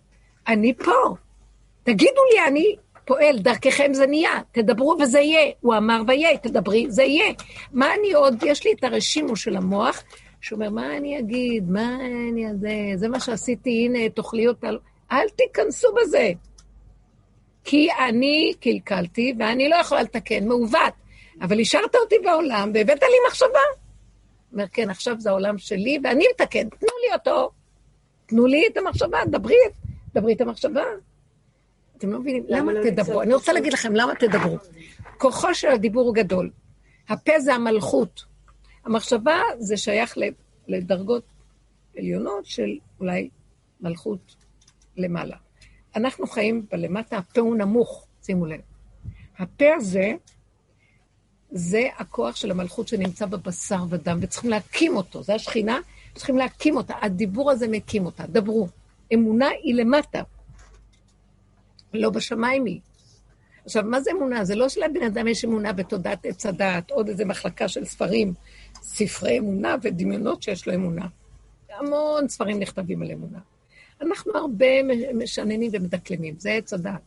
אני 0.47 0.75
פה. 0.75 1.17
תגידו 1.85 2.21
לי, 2.33 2.49
אני 2.49 2.77
פועל, 3.05 3.39
דרככם 3.39 3.95
זה 3.95 4.07
נהיה, 4.07 4.41
תדברו 4.53 4.97
וזה 5.01 5.21
יהיה. 5.21 5.53
הוא 5.61 5.75
אמר 5.77 6.03
ויהיה, 6.07 6.39
תדברי, 6.39 6.87
זה 6.89 7.03
יהיה. 7.03 7.33
מה 7.73 7.95
אני 7.95 8.13
עוד, 8.13 8.43
יש 8.47 8.65
לי 8.65 8.73
את 8.73 8.85
הרשימו 8.85 9.37
של 9.37 9.57
המוח, 9.57 10.03
שאומר, 10.41 10.71
מה 10.71 10.97
אני 10.97 11.19
אגיד, 11.19 11.71
מה 11.71 11.97
אני... 12.31 12.45
זה, 12.61 12.71
זה 12.97 13.09
מה 13.09 13.21
שעשיתי, 13.21 13.71
הנה, 13.71 14.09
תאכלי 14.09 14.49
אותה. 14.49 14.69
אל 15.13 15.29
תיכנסו 15.29 15.89
בזה. 15.95 16.31
כי 17.65 17.89
אני 18.09 18.53
קלקלתי, 18.61 19.35
ואני 19.39 19.69
לא 19.69 19.77
יכולה 19.77 20.03
לתקן, 20.03 20.49
מעוות. 20.49 20.93
אבל 21.41 21.61
השארת 21.61 21.95
אותי 21.95 22.19
בעולם, 22.25 22.71
והבאת 22.75 23.03
לי 23.03 23.17
מחשבה. 23.29 23.59
אומר, 24.53 24.65
כן, 24.73 24.91
עכשיו 24.91 25.21
זה 25.21 25.31
העולם 25.31 25.59
שלי, 25.59 25.99
ואני 26.05 26.25
מתקן, 26.35 26.69
תנו 26.69 26.89
לי 27.07 27.15
אותו. 27.15 27.51
תנו 28.27 28.47
לי 28.47 28.67
את 28.67 28.77
המחשבה, 28.77 29.19
דברי, 29.27 29.57
דברי 30.15 30.33
את 30.33 30.41
המחשבה. 30.41 30.85
אתם 31.99 32.13
לא 32.13 32.21
מבינים? 32.21 32.45
למה 32.49 32.73
לא 32.73 32.91
תדברו? 32.91 33.23
אני 33.23 33.35
רוצה? 33.35 33.53
להגיד 33.53 33.73
לכם, 33.73 33.95
למה 33.95 34.15
תדברו? 34.15 34.57
כוחו 35.19 35.55
של 35.55 35.69
הדיבור 35.69 36.07
הוא 36.07 36.15
גדול. 36.15 36.51
הפה 37.09 37.41
זה 37.41 37.55
המלכות. 37.55 38.25
המחשבה 38.85 39.41
זה 39.59 39.77
שייך 39.77 40.19
לדרגות 40.69 41.25
עליונות 41.99 42.47
של 42.47 42.79
אולי 43.01 43.29
מלכות 43.81 44.37
למעלה. 44.97 45.37
אנחנו 45.97 46.27
חיים 46.27 46.67
בלמטה, 46.73 47.17
הפה 47.17 47.41
הוא 47.41 47.57
נמוך, 47.57 48.07
שימו 48.23 48.47
לב. 48.47 48.61
הפה 49.39 49.75
הזה, 49.77 50.13
זה 51.51 51.89
הכוח 51.97 52.37
של 52.37 52.51
המלכות 52.51 52.89
שנמצא 52.89 53.27
בבשר 53.27 53.85
ודם, 53.89 54.19
וצריכים 54.21 54.51
להקים 54.51 54.97
אותו, 54.97 55.23
זה 55.23 55.35
השכינה, 55.35 55.79
צריכים 56.15 56.39
להקים 56.39 56.77
אותה. 56.77 56.95
הדיבור 57.03 57.51
הזה 57.51 57.69
מקים 57.69 58.07
אותה, 58.07 58.27
דברו. 58.27 58.69
אמונה 59.15 59.49
היא 59.49 59.75
למטה, 59.75 60.23
לא 61.95 62.11
בשמיים 62.11 62.65
היא. 62.65 62.81
עכשיו, 63.65 63.83
מה 63.83 64.01
זה 64.01 64.11
אמונה? 64.11 64.45
זה 64.45 64.55
לא 64.55 64.69
שלבן 64.69 65.03
אדם 65.03 65.29
יש 65.29 65.45
אמונה 65.45 65.73
בתודעת 65.73 66.27
עץ 66.27 66.47
הדעת, 66.47 66.91
עוד 66.91 67.09
איזה 67.09 67.25
מחלקה 67.25 67.69
של 67.69 67.85
ספרים, 67.85 68.35
ספרי 68.83 69.39
אמונה 69.39 69.77
ודמיונות 69.83 70.43
שיש 70.43 70.67
לו 70.67 70.75
אמונה. 70.75 71.07
המון 71.71 72.29
ספרים 72.29 72.61
נכתבים 72.61 73.03
על 73.03 73.11
אמונה. 73.11 73.39
אנחנו 74.03 74.37
הרבה 74.37 74.67
משננים 75.15 75.71
ומדקלמים, 75.75 76.35
זה 76.39 76.51
עץ 76.51 76.73
הדעת. 76.73 77.01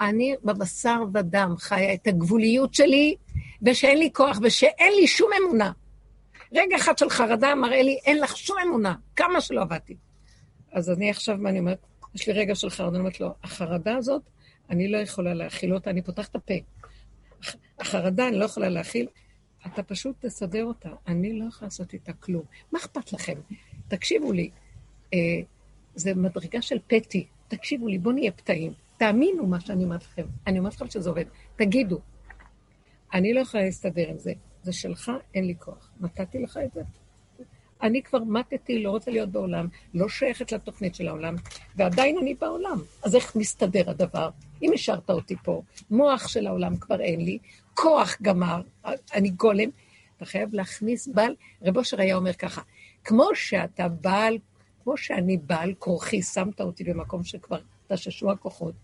אני 0.00 0.34
בבשר 0.44 1.02
ודם 1.14 1.54
חיה 1.58 1.94
את 1.94 2.06
הגבוליות 2.06 2.74
שלי, 2.74 3.16
ושאין 3.62 3.98
לי 3.98 4.10
כוח, 4.12 4.38
ושאין 4.42 4.92
לי 5.00 5.06
שום 5.06 5.30
אמונה. 5.42 5.72
רגע 6.52 6.76
אחד 6.76 6.98
של 6.98 7.10
חרדה 7.10 7.54
מראה 7.54 7.82
לי, 7.82 7.98
אין 8.04 8.20
לך 8.20 8.36
שום 8.36 8.56
אמונה, 8.66 8.94
כמה 9.16 9.40
שלא 9.40 9.60
עבדתי. 9.60 9.96
אז 10.72 10.90
אני 10.90 11.10
עכשיו, 11.10 11.36
מה 11.38 11.50
אני 11.50 11.58
אומרת? 11.58 11.78
יש 12.14 12.26
לי 12.28 12.32
רגע 12.32 12.54
של 12.54 12.70
חרדה, 12.70 12.88
אני 12.90 12.98
אומרת 12.98 13.20
לו, 13.20 13.34
החרדה 13.42 13.96
הזאת, 13.96 14.22
אני 14.70 14.88
לא 14.88 14.98
יכולה 14.98 15.34
להכיל 15.34 15.74
אותה, 15.74 15.90
אני 15.90 16.02
פותחת 16.02 16.30
את 16.30 16.36
הפה. 16.36 16.54
הח- 17.42 17.56
החרדה, 17.78 18.28
אני 18.28 18.38
לא 18.38 18.44
יכולה 18.44 18.68
להכיל, 18.68 19.06
אתה 19.66 19.82
פשוט 19.82 20.16
תסדר 20.26 20.64
אותה, 20.64 20.88
אני 21.06 21.32
לא 21.38 21.44
יכולה 21.48 21.66
לעשות 21.66 21.92
איתה 21.92 22.12
כלום. 22.12 22.42
מה 22.72 22.78
אכפת 22.78 23.12
לכם? 23.12 23.38
תקשיבו 23.88 24.32
לי, 24.32 24.50
אה, 25.14 25.18
זה 25.94 26.14
מדרגה 26.14 26.62
של 26.62 26.78
פטי, 26.86 27.26
תקשיבו 27.48 27.88
לי, 27.88 27.98
בואו 27.98 28.14
נהיה 28.14 28.32
פתאים. 28.32 28.72
תאמינו 28.96 29.46
מה 29.46 29.60
שאני 29.60 29.84
אומרת 29.84 30.02
לכם. 30.02 30.26
אני 30.46 30.58
אומרת 30.58 30.74
לכם 30.74 30.90
שזה 30.90 31.08
עובד. 31.10 31.24
תגידו, 31.56 32.00
אני 33.14 33.34
לא 33.34 33.40
יכולה 33.40 33.64
להסתדר 33.64 34.08
עם 34.08 34.18
זה. 34.18 34.32
זה 34.62 34.72
שלך, 34.72 35.10
אין 35.34 35.44
לי 35.46 35.54
כוח. 35.58 35.90
נתתי 36.00 36.38
לך 36.42 36.58
את 36.64 36.72
זה. 36.74 36.80
אני 37.82 38.02
כבר 38.02 38.18
מתתי, 38.18 38.82
לא 38.82 38.90
רוצה 38.90 39.10
להיות 39.10 39.28
בעולם, 39.28 39.68
לא 39.94 40.08
שייכת 40.08 40.52
לתוכנית 40.52 40.94
של 40.94 41.08
העולם, 41.08 41.34
ועדיין 41.76 42.18
אני 42.18 42.34
בעולם. 42.34 42.78
אז 43.02 43.14
איך 43.16 43.36
מסתדר 43.36 43.90
הדבר? 43.90 44.30
אם 44.62 44.70
השארת 44.74 45.10
אותי 45.10 45.36
פה, 45.36 45.62
מוח 45.90 46.28
של 46.28 46.46
העולם 46.46 46.76
כבר 46.76 47.00
אין 47.00 47.20
לי, 47.20 47.38
כוח 47.74 48.16
גמר, 48.22 48.62
אני 49.14 49.30
גולם, 49.30 49.68
אתה 50.16 50.24
חייב 50.24 50.54
להכניס 50.54 51.08
בעל, 51.08 51.34
רב 51.62 51.76
אושר 51.76 52.00
היה 52.00 52.16
אומר 52.16 52.32
ככה, 52.32 52.60
כמו 53.04 53.28
שאתה 53.34 53.88
בעל, 53.88 54.38
כמו 54.84 54.96
שאני 54.96 55.36
בעל 55.36 55.74
כורחי, 55.78 56.22
שמת 56.22 56.60
אותי 56.60 56.84
במקום 56.84 57.24
שכבר 57.24 57.58
תששו 57.88 58.30
הכוחות, 58.30 58.74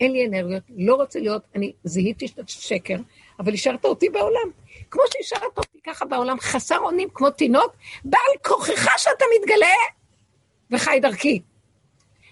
אין 0.00 0.12
לי 0.12 0.26
אנרגיות, 0.26 0.62
לא 0.76 0.94
רוצה 0.94 1.20
להיות, 1.20 1.42
אני 1.54 1.72
זיהיתי 1.84 2.26
שקר, 2.46 2.96
אבל 3.38 3.54
השארת 3.54 3.84
אותי 3.84 4.08
בעולם. 4.08 4.50
כמו 4.90 5.02
שהשארת 5.10 5.58
אותי 5.58 5.78
ככה 5.86 6.04
בעולם, 6.04 6.40
חסר 6.40 6.78
אונים 6.78 7.08
כמו 7.14 7.30
תינוק, 7.30 7.72
בעל 8.04 8.20
כוחך 8.44 8.98
שאתה 8.98 9.24
מתגלה 9.40 9.74
וחי 10.70 10.98
דרכי. 11.02 11.40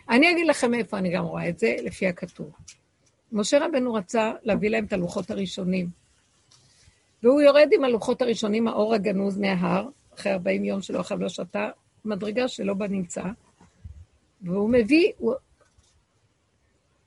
אני 0.08 0.30
אגיד 0.30 0.46
לכם 0.46 0.70
מאיפה 0.70 0.98
אני 0.98 1.14
גם 1.14 1.24
רואה 1.24 1.48
את 1.48 1.58
זה, 1.58 1.76
לפי 1.82 2.06
הכתוב. 2.06 2.50
משה 3.32 3.66
רבנו 3.66 3.94
רצה 3.94 4.32
להביא 4.42 4.70
להם 4.70 4.84
את 4.84 4.92
הלוחות 4.92 5.30
הראשונים. 5.30 5.88
והוא 7.22 7.40
יורד 7.40 7.68
עם 7.72 7.84
הלוחות 7.84 8.22
הראשונים, 8.22 8.68
האור 8.68 8.94
הגנוז 8.94 9.38
מההר, 9.38 9.88
אחרי 10.14 10.32
40 10.32 10.64
יום 10.64 10.82
שלא 10.82 11.00
אכל 11.00 11.14
ולא 11.14 11.28
שתה, 11.28 11.68
מדרגה 12.04 12.48
שלא 12.48 12.74
בנמצא, 12.74 13.22
והוא 14.42 14.70
מביא, 14.70 15.12
הוא, 15.18 15.34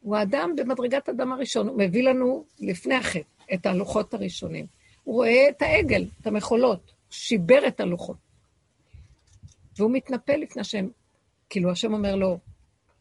הוא 0.02 0.16
האדם 0.16 0.56
במדרגת 0.56 1.10
אדם 1.10 1.32
הראשון, 1.32 1.68
הוא 1.68 1.78
מביא 1.78 2.04
לנו 2.04 2.45
לפני 2.60 2.95
החטא 2.95 3.37
את 3.54 3.66
הלוחות 3.66 4.14
הראשונים. 4.14 4.66
הוא 5.04 5.16
רואה 5.16 5.50
את 5.50 5.62
העגל, 5.62 6.06
את 6.22 6.28
המחולות, 6.28 6.91
שיבר 7.10 7.68
את 7.68 7.80
הלוחות. 7.80 8.18
והוא 9.78 9.91
מתנפל 9.91 10.36
לפני 10.36 10.62
השם, 10.62 10.88
כאילו 11.50 11.72
השם 11.72 11.93
אומר 11.93 12.16
לו, 12.16 12.39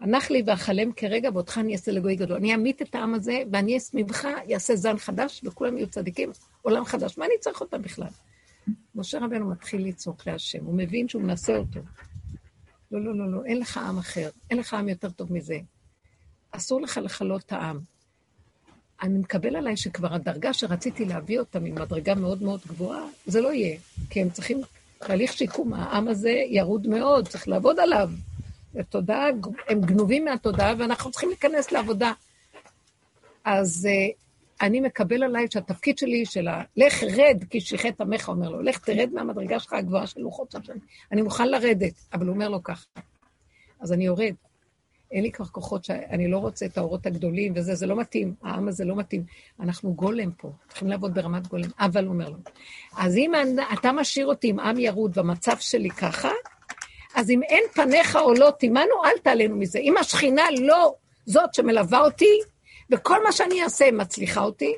הנח 0.00 0.30
לי 0.30 0.42
ואכלם 0.46 0.92
כרגע, 0.92 1.30
ואותך 1.34 1.58
אני 1.58 1.72
אעשה 1.72 1.92
לגוי 1.92 2.16
גדול. 2.16 2.36
אני 2.36 2.54
אמית 2.54 2.82
את 2.82 2.94
העם 2.94 3.14
הזה, 3.14 3.42
ואני 3.52 3.74
אעשה 3.74 3.98
ממך, 3.98 4.28
יעשה 4.46 4.76
זן 4.76 4.98
חדש, 4.98 5.40
וכולם 5.44 5.76
יהיו 5.76 5.88
צדיקים, 5.88 6.30
עולם 6.62 6.84
חדש. 6.84 7.18
מה 7.18 7.24
אני 7.24 7.34
צריך 7.40 7.60
אותם 7.60 7.82
בכלל? 7.82 8.08
משה 8.94 9.18
רבנו 9.18 9.50
מתחיל 9.50 9.86
לצעוק 9.88 10.26
להשם, 10.26 10.64
הוא 10.64 10.74
מבין 10.74 11.08
שהוא 11.08 11.22
מנסה 11.22 11.56
אותו. 11.56 11.80
לא, 12.90 13.04
לא, 13.04 13.14
לא, 13.18 13.32
לא, 13.32 13.44
אין 13.44 13.58
לך 13.58 13.78
עם 13.78 13.98
אחר, 13.98 14.28
אין 14.50 14.58
לך 14.58 14.74
עם 14.74 14.88
יותר 14.88 15.10
טוב 15.10 15.32
מזה. 15.32 15.58
אסור 16.50 16.80
לך 16.80 17.00
לכלות 17.02 17.42
את 17.42 17.52
העם. 17.52 17.80
אני 19.02 19.18
מקבל 19.18 19.56
עליי 19.56 19.76
שכבר 19.76 20.14
הדרגה 20.14 20.52
שרציתי 20.52 21.04
להביא 21.04 21.38
אותה 21.38 21.60
ממדרגה 21.60 22.14
מאוד 22.14 22.42
מאוד 22.42 22.60
גבוהה, 22.66 23.02
זה 23.26 23.40
לא 23.40 23.52
יהיה, 23.52 23.78
כי 24.10 24.22
הם 24.22 24.30
צריכים 24.30 24.60
תהליך 24.98 25.32
שיקום, 25.32 25.74
העם 25.74 26.08
הזה 26.08 26.30
ירוד 26.30 26.86
מאוד, 26.86 27.28
צריך 27.28 27.48
לעבוד 27.48 27.80
עליו. 27.80 28.10
התודעה, 28.78 29.26
הם 29.68 29.80
גנובים 29.80 30.24
מהתודעה, 30.24 30.74
ואנחנו 30.78 31.10
צריכים 31.10 31.28
להיכנס 31.28 31.72
לעבודה. 31.72 32.12
אז 33.44 33.88
uh, 33.88 34.14
אני 34.60 34.80
מקבל 34.80 35.22
עליי 35.22 35.46
שהתפקיד 35.50 35.98
שלי 35.98 36.26
של 36.26 36.48
ה... 36.48 36.62
לך 36.76 37.02
רד, 37.02 37.44
כי 37.50 37.60
שיחת 37.60 38.00
עמך, 38.00 38.28
אומר 38.28 38.48
לו, 38.48 38.62
לך 38.62 38.78
תרד 38.78 39.10
מהמדרגה 39.12 39.60
שלך 39.60 39.72
הגבוהה 39.72 40.06
של 40.06 40.20
לוחות 40.20 40.54
השם. 40.54 40.76
אני 41.12 41.22
מוכן 41.22 41.48
לרדת, 41.48 41.92
אבל 42.12 42.26
הוא 42.26 42.34
אומר 42.34 42.48
לו 42.48 42.62
ככה. 42.62 42.86
אז 43.80 43.92
אני 43.92 44.06
יורד. 44.06 44.34
אין 45.12 45.22
לי 45.22 45.32
כבר 45.32 45.44
כוחות 45.44 45.84
שאני 45.84 46.28
לא 46.28 46.38
רוצה 46.38 46.66
את 46.66 46.78
האורות 46.78 47.06
הגדולים 47.06 47.52
וזה, 47.56 47.74
זה 47.74 47.86
לא 47.86 47.96
מתאים, 47.96 48.34
העם 48.42 48.68
הזה 48.68 48.84
לא 48.84 48.96
מתאים. 48.96 49.24
אנחנו 49.60 49.94
גולם 49.94 50.30
פה, 50.30 50.52
צריכים 50.68 50.88
לעבוד 50.88 51.14
ברמת 51.14 51.46
גולם. 51.46 51.68
אבל 51.78 52.04
הוא 52.04 52.12
אומר 52.12 52.28
לו, 52.28 52.36
אז 52.96 53.16
אם 53.16 53.32
אתה 53.72 53.92
משאיר 53.92 54.26
אותי 54.26 54.48
עם 54.48 54.60
עם 54.60 54.78
ירוד 54.78 55.18
במצב 55.18 55.56
שלי 55.58 55.90
ככה, 55.90 56.30
אז 57.14 57.30
אם 57.30 57.42
אין 57.42 57.64
פניך 57.74 58.16
עולות 58.16 58.62
עמנו, 58.62 59.04
אל 59.04 59.18
תעלנו 59.22 59.56
מזה. 59.56 59.78
אם 59.78 59.96
השכינה 59.96 60.42
לא 60.60 60.94
זאת 61.26 61.54
שמלווה 61.54 62.00
אותי, 62.00 62.40
וכל 62.90 63.24
מה 63.24 63.32
שאני 63.32 63.62
אעשה 63.62 63.90
מצליחה 63.92 64.40
אותי, 64.40 64.74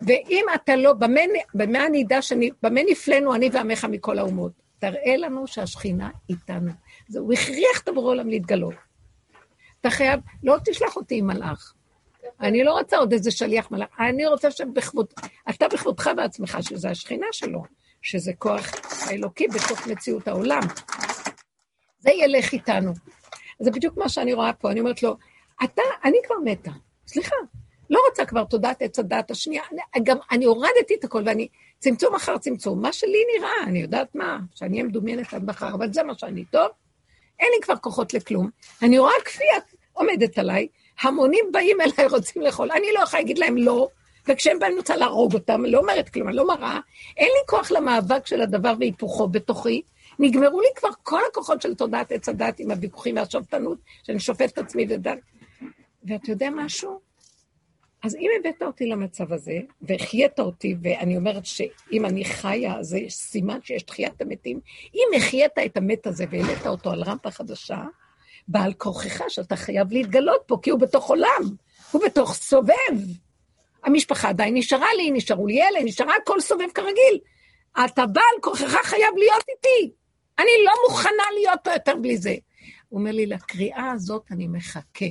ואם 0.00 0.44
אתה 0.54 0.76
לא, 0.76 0.92
במה, 0.92 1.20
במה 1.54 1.84
נדע, 1.92 2.22
שאני, 2.22 2.50
במה 2.62 2.80
נפלאנו 2.90 3.34
אני 3.34 3.50
ועמך 3.52 3.84
מכל 3.84 4.18
האומות? 4.18 4.52
תראה 4.78 5.16
לנו 5.16 5.46
שהשכינה 5.46 6.10
איתנו. 6.30 6.70
זה, 7.08 7.18
הוא 7.18 7.32
הכריח 7.32 7.80
את 7.82 7.88
הבורא 7.88 8.10
עולם 8.10 8.28
להתגלות. 8.28 8.74
אתה 9.84 9.92
חייב, 9.92 10.20
לא 10.42 10.56
תשלח 10.64 10.96
אותי 10.96 11.18
עם 11.18 11.26
מלאך. 11.26 11.74
אני 12.40 12.64
לא 12.64 12.72
רוצה 12.72 12.96
עוד 12.96 13.12
איזה 13.12 13.30
שליח 13.30 13.70
מלאך, 13.70 13.88
אני 14.00 14.26
רוצה 14.26 14.50
שבכבוד, 14.50 15.06
אתה 15.50 15.68
בכבודך 15.68 16.10
בעצמך, 16.16 16.58
שזה 16.60 16.90
השכינה 16.90 17.26
שלו, 17.32 17.62
שזה 18.02 18.32
כוח 18.38 18.70
האלוקי 19.06 19.48
בתוך 19.48 19.86
מציאות 19.86 20.28
העולם. 20.28 20.60
זה 21.98 22.10
ילך 22.10 22.52
איתנו. 22.52 22.92
זה 23.60 23.70
בדיוק 23.70 23.96
מה 23.96 24.08
שאני 24.08 24.32
רואה 24.32 24.52
פה, 24.52 24.70
אני 24.70 24.80
אומרת 24.80 25.02
לו, 25.02 25.16
אתה, 25.64 25.82
אני 26.04 26.16
כבר 26.26 26.36
מתה, 26.44 26.70
סליחה, 27.06 27.36
לא 27.90 28.00
רוצה 28.08 28.24
כבר 28.24 28.44
תודעת 28.44 28.82
עץ 28.82 28.98
הדעת 28.98 29.30
השנייה, 29.30 29.62
גם 30.02 30.16
אני 30.30 30.44
הורדתי 30.44 30.94
את 30.98 31.04
הכל 31.04 31.22
ואני, 31.26 31.48
צמצום 31.78 32.14
אחר 32.14 32.38
צמצום, 32.38 32.82
מה 32.82 32.92
שלי 32.92 33.24
נראה, 33.36 33.64
אני 33.66 33.78
יודעת 33.78 34.14
מה, 34.14 34.38
שאני 34.54 34.76
אהיה 34.76 34.88
מדומיינת 34.88 35.34
עד 35.34 35.44
מחר, 35.44 35.74
אבל 35.74 35.92
זה 35.92 36.02
מה 36.02 36.14
שאני, 36.18 36.44
טוב? 36.44 36.68
אין 37.40 37.48
לי 37.54 37.60
כבר 37.62 37.76
כוחות 37.76 38.14
לכלום, 38.14 38.50
אני 38.82 38.98
רואה 38.98 39.12
כפייה 39.24 39.60
עומדת 39.94 40.38
עליי, 40.38 40.68
המונים 41.02 41.44
באים 41.52 41.80
אליי, 41.80 42.08
רוצים 42.10 42.42
לאכול, 42.42 42.70
אני 42.72 42.86
לא 42.94 43.00
יכולה 43.00 43.22
להגיד 43.22 43.38
להם 43.38 43.56
לא, 43.56 43.88
וכשהם 44.28 44.58
באים 44.58 44.72
אני 44.72 44.78
רוצה 44.78 44.96
להרוג 44.96 45.34
אותם, 45.34 45.64
לא 45.64 45.78
אומרת 45.78 46.08
כלום, 46.08 46.28
אני 46.28 46.36
לא 46.36 46.46
מראה, 46.46 46.80
אין 47.16 47.28
לי 47.28 47.46
כוח 47.46 47.70
למאבק 47.70 48.26
של 48.26 48.40
הדבר 48.40 48.74
והיפוכו 48.80 49.28
בתוכי, 49.28 49.82
נגמרו 50.18 50.60
לי 50.60 50.68
כבר 50.76 50.88
כל 51.02 51.20
הכוחות 51.30 51.62
של 51.62 51.74
תודעת 51.74 52.12
עץ 52.12 52.28
הדת 52.28 52.60
עם 52.60 52.70
הוויכוחים 52.70 53.16
והשופטנות, 53.16 53.78
שאני 54.02 54.20
שופט 54.20 54.52
את 54.52 54.58
עצמי 54.58 54.86
ודת. 54.88 55.18
ואתה 56.04 56.30
יודע 56.30 56.50
משהו? 56.50 57.00
אז 58.02 58.14
אם 58.14 58.30
הבאת 58.40 58.62
אותי 58.62 58.86
למצב 58.86 59.32
הזה, 59.32 59.58
והחיית 59.82 60.40
אותי, 60.40 60.76
ואני 60.82 61.16
אומרת 61.16 61.46
שאם 61.46 62.06
אני 62.06 62.24
חיה, 62.24 62.82
זה 62.82 62.98
סימן 63.08 63.58
שיש 63.62 63.82
תחיית 63.82 64.22
המתים, 64.22 64.60
אם 64.94 65.08
החיית 65.16 65.52
את 65.66 65.76
המת 65.76 66.06
הזה 66.06 66.24
והעלית 66.30 66.66
אותו 66.66 66.90
על 66.90 67.02
רמפה 67.02 67.30
חדשה, 67.30 67.84
בעל 68.48 68.72
כוחך 68.72 69.22
שאתה 69.28 69.56
חייב 69.56 69.92
להתגלות 69.92 70.42
פה, 70.46 70.56
כי 70.62 70.70
הוא 70.70 70.80
בתוך 70.80 71.08
עולם, 71.08 71.42
הוא 71.90 72.02
בתוך 72.04 72.34
סובב. 72.34 72.96
המשפחה 73.84 74.28
עדיין 74.28 74.56
נשארה 74.56 74.94
לי, 74.96 75.10
נשארו 75.10 75.46
לי 75.46 75.62
אלה, 75.62 75.84
נשארה 75.84 76.14
הכל 76.22 76.40
סובב 76.40 76.68
כרגיל. 76.74 77.18
אתה 77.84 78.06
בעל 78.06 78.40
כוחך 78.40 78.76
חייב 78.84 79.16
להיות 79.18 79.44
איתי. 79.48 79.92
אני 80.38 80.50
לא 80.64 80.72
מוכנה 80.88 81.24
להיות 81.34 81.58
פה 81.64 81.72
יותר 81.72 81.96
בלי 81.96 82.16
זה. 82.16 82.34
הוא 82.88 83.00
אומר 83.00 83.10
לי, 83.10 83.26
לקריאה 83.26 83.90
הזאת 83.90 84.22
אני 84.30 84.48
מחכה. 84.48 85.06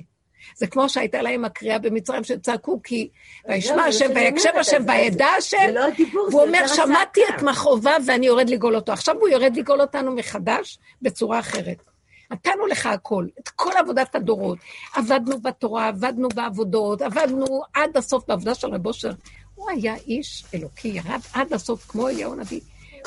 זה 0.55 0.67
כמו 0.67 0.89
שהייתה 0.89 1.21
להם 1.21 1.45
הקריאה 1.45 1.79
במצרים 1.79 2.23
שצעקו, 2.23 2.81
כי 2.84 3.09
וישמע 3.49 3.84
השם 3.84 4.09
ויקשב 4.15 4.49
השם 4.59 4.84
וידע 4.88 5.27
השם, 5.27 5.73
והוא 6.13 6.41
אומר, 6.41 6.67
שמעתי 6.67 7.21
את 7.29 7.41
מכאוביו 7.41 8.01
ואני 8.07 8.25
יורד 8.25 8.49
לגאול 8.49 8.75
אותו. 8.75 8.91
עכשיו 8.91 9.15
הוא 9.19 9.29
יורד 9.29 9.57
לגאול 9.57 9.81
אותנו 9.81 10.15
מחדש 10.15 10.79
בצורה 11.01 11.39
אחרת. 11.39 11.92
נתנו 12.34 12.67
לך 12.67 12.86
הכל, 12.86 13.27
את 13.39 13.49
כל 13.49 13.71
עבודת 13.79 14.15
הדורות. 14.15 14.57
עבדנו 14.95 15.41
בתורה, 15.41 15.88
עבדנו 15.88 16.29
בעבודות, 16.29 17.01
עבדנו 17.01 17.45
עד 17.73 17.97
הסוף 17.97 18.23
בעבודה 18.27 18.55
של 18.55 18.67
רב 18.67 18.88
אושר. 18.88 19.11
הוא 19.55 19.69
היה 19.69 19.95
איש 19.95 20.45
אלוקי, 20.53 20.88
ירד 20.88 21.19
עד 21.34 21.53
הסוף 21.53 21.86
כמו 21.88 22.09
אליהו 22.09 22.34
הנביא. 22.34 22.61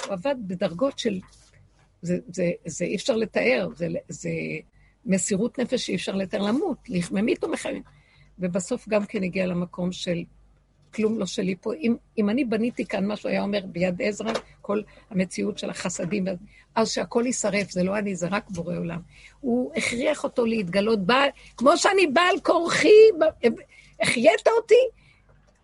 הוא 0.04 0.12
עבד 0.12 0.34
בדרגות 0.38 0.98
של... 0.98 1.20
זה, 2.02 2.18
זה, 2.32 2.50
זה 2.66 2.84
אי 2.84 2.96
אפשר 2.96 3.16
לתאר, 3.16 3.68
זה, 3.76 3.86
זה 4.08 4.30
מסירות 5.04 5.58
נפש 5.58 5.86
שאי 5.86 5.94
אפשר 5.94 6.14
לתאר 6.14 6.42
למות, 6.42 6.78
ממית 7.10 7.44
או 7.44 7.48
מחיים. 7.48 7.82
ובסוף 8.38 8.88
גם 8.88 9.06
כן 9.06 9.22
הגיע 9.22 9.46
למקום 9.46 9.92
של 9.92 10.24
כלום 10.96 11.18
לא 11.18 11.26
שלי 11.26 11.54
פה. 11.60 11.74
אם, 11.74 11.96
אם 12.18 12.30
אני 12.30 12.44
בניתי 12.44 12.86
כאן 12.86 13.06
משהו, 13.06 13.28
היה 13.28 13.42
אומר 13.42 13.60
ביד 13.66 14.02
עזרא, 14.02 14.32
כל 14.60 14.82
המציאות 15.10 15.58
של 15.58 15.70
החסדים, 15.70 16.24
אז 16.74 16.90
שהכל 16.90 17.22
יישרף, 17.26 17.70
זה 17.70 17.82
לא 17.82 17.98
אני, 17.98 18.16
זה 18.16 18.28
רק 18.30 18.50
בורא 18.50 18.76
עולם. 18.76 19.00
הוא 19.40 19.72
הכריח 19.76 20.24
אותו 20.24 20.46
להתגלות, 20.46 21.06
בא, 21.06 21.24
כמו 21.56 21.76
שאני 21.76 22.06
בעל 22.06 22.40
כורחי, 22.42 22.98
החיית 24.00 24.48
אותי, 24.62 24.74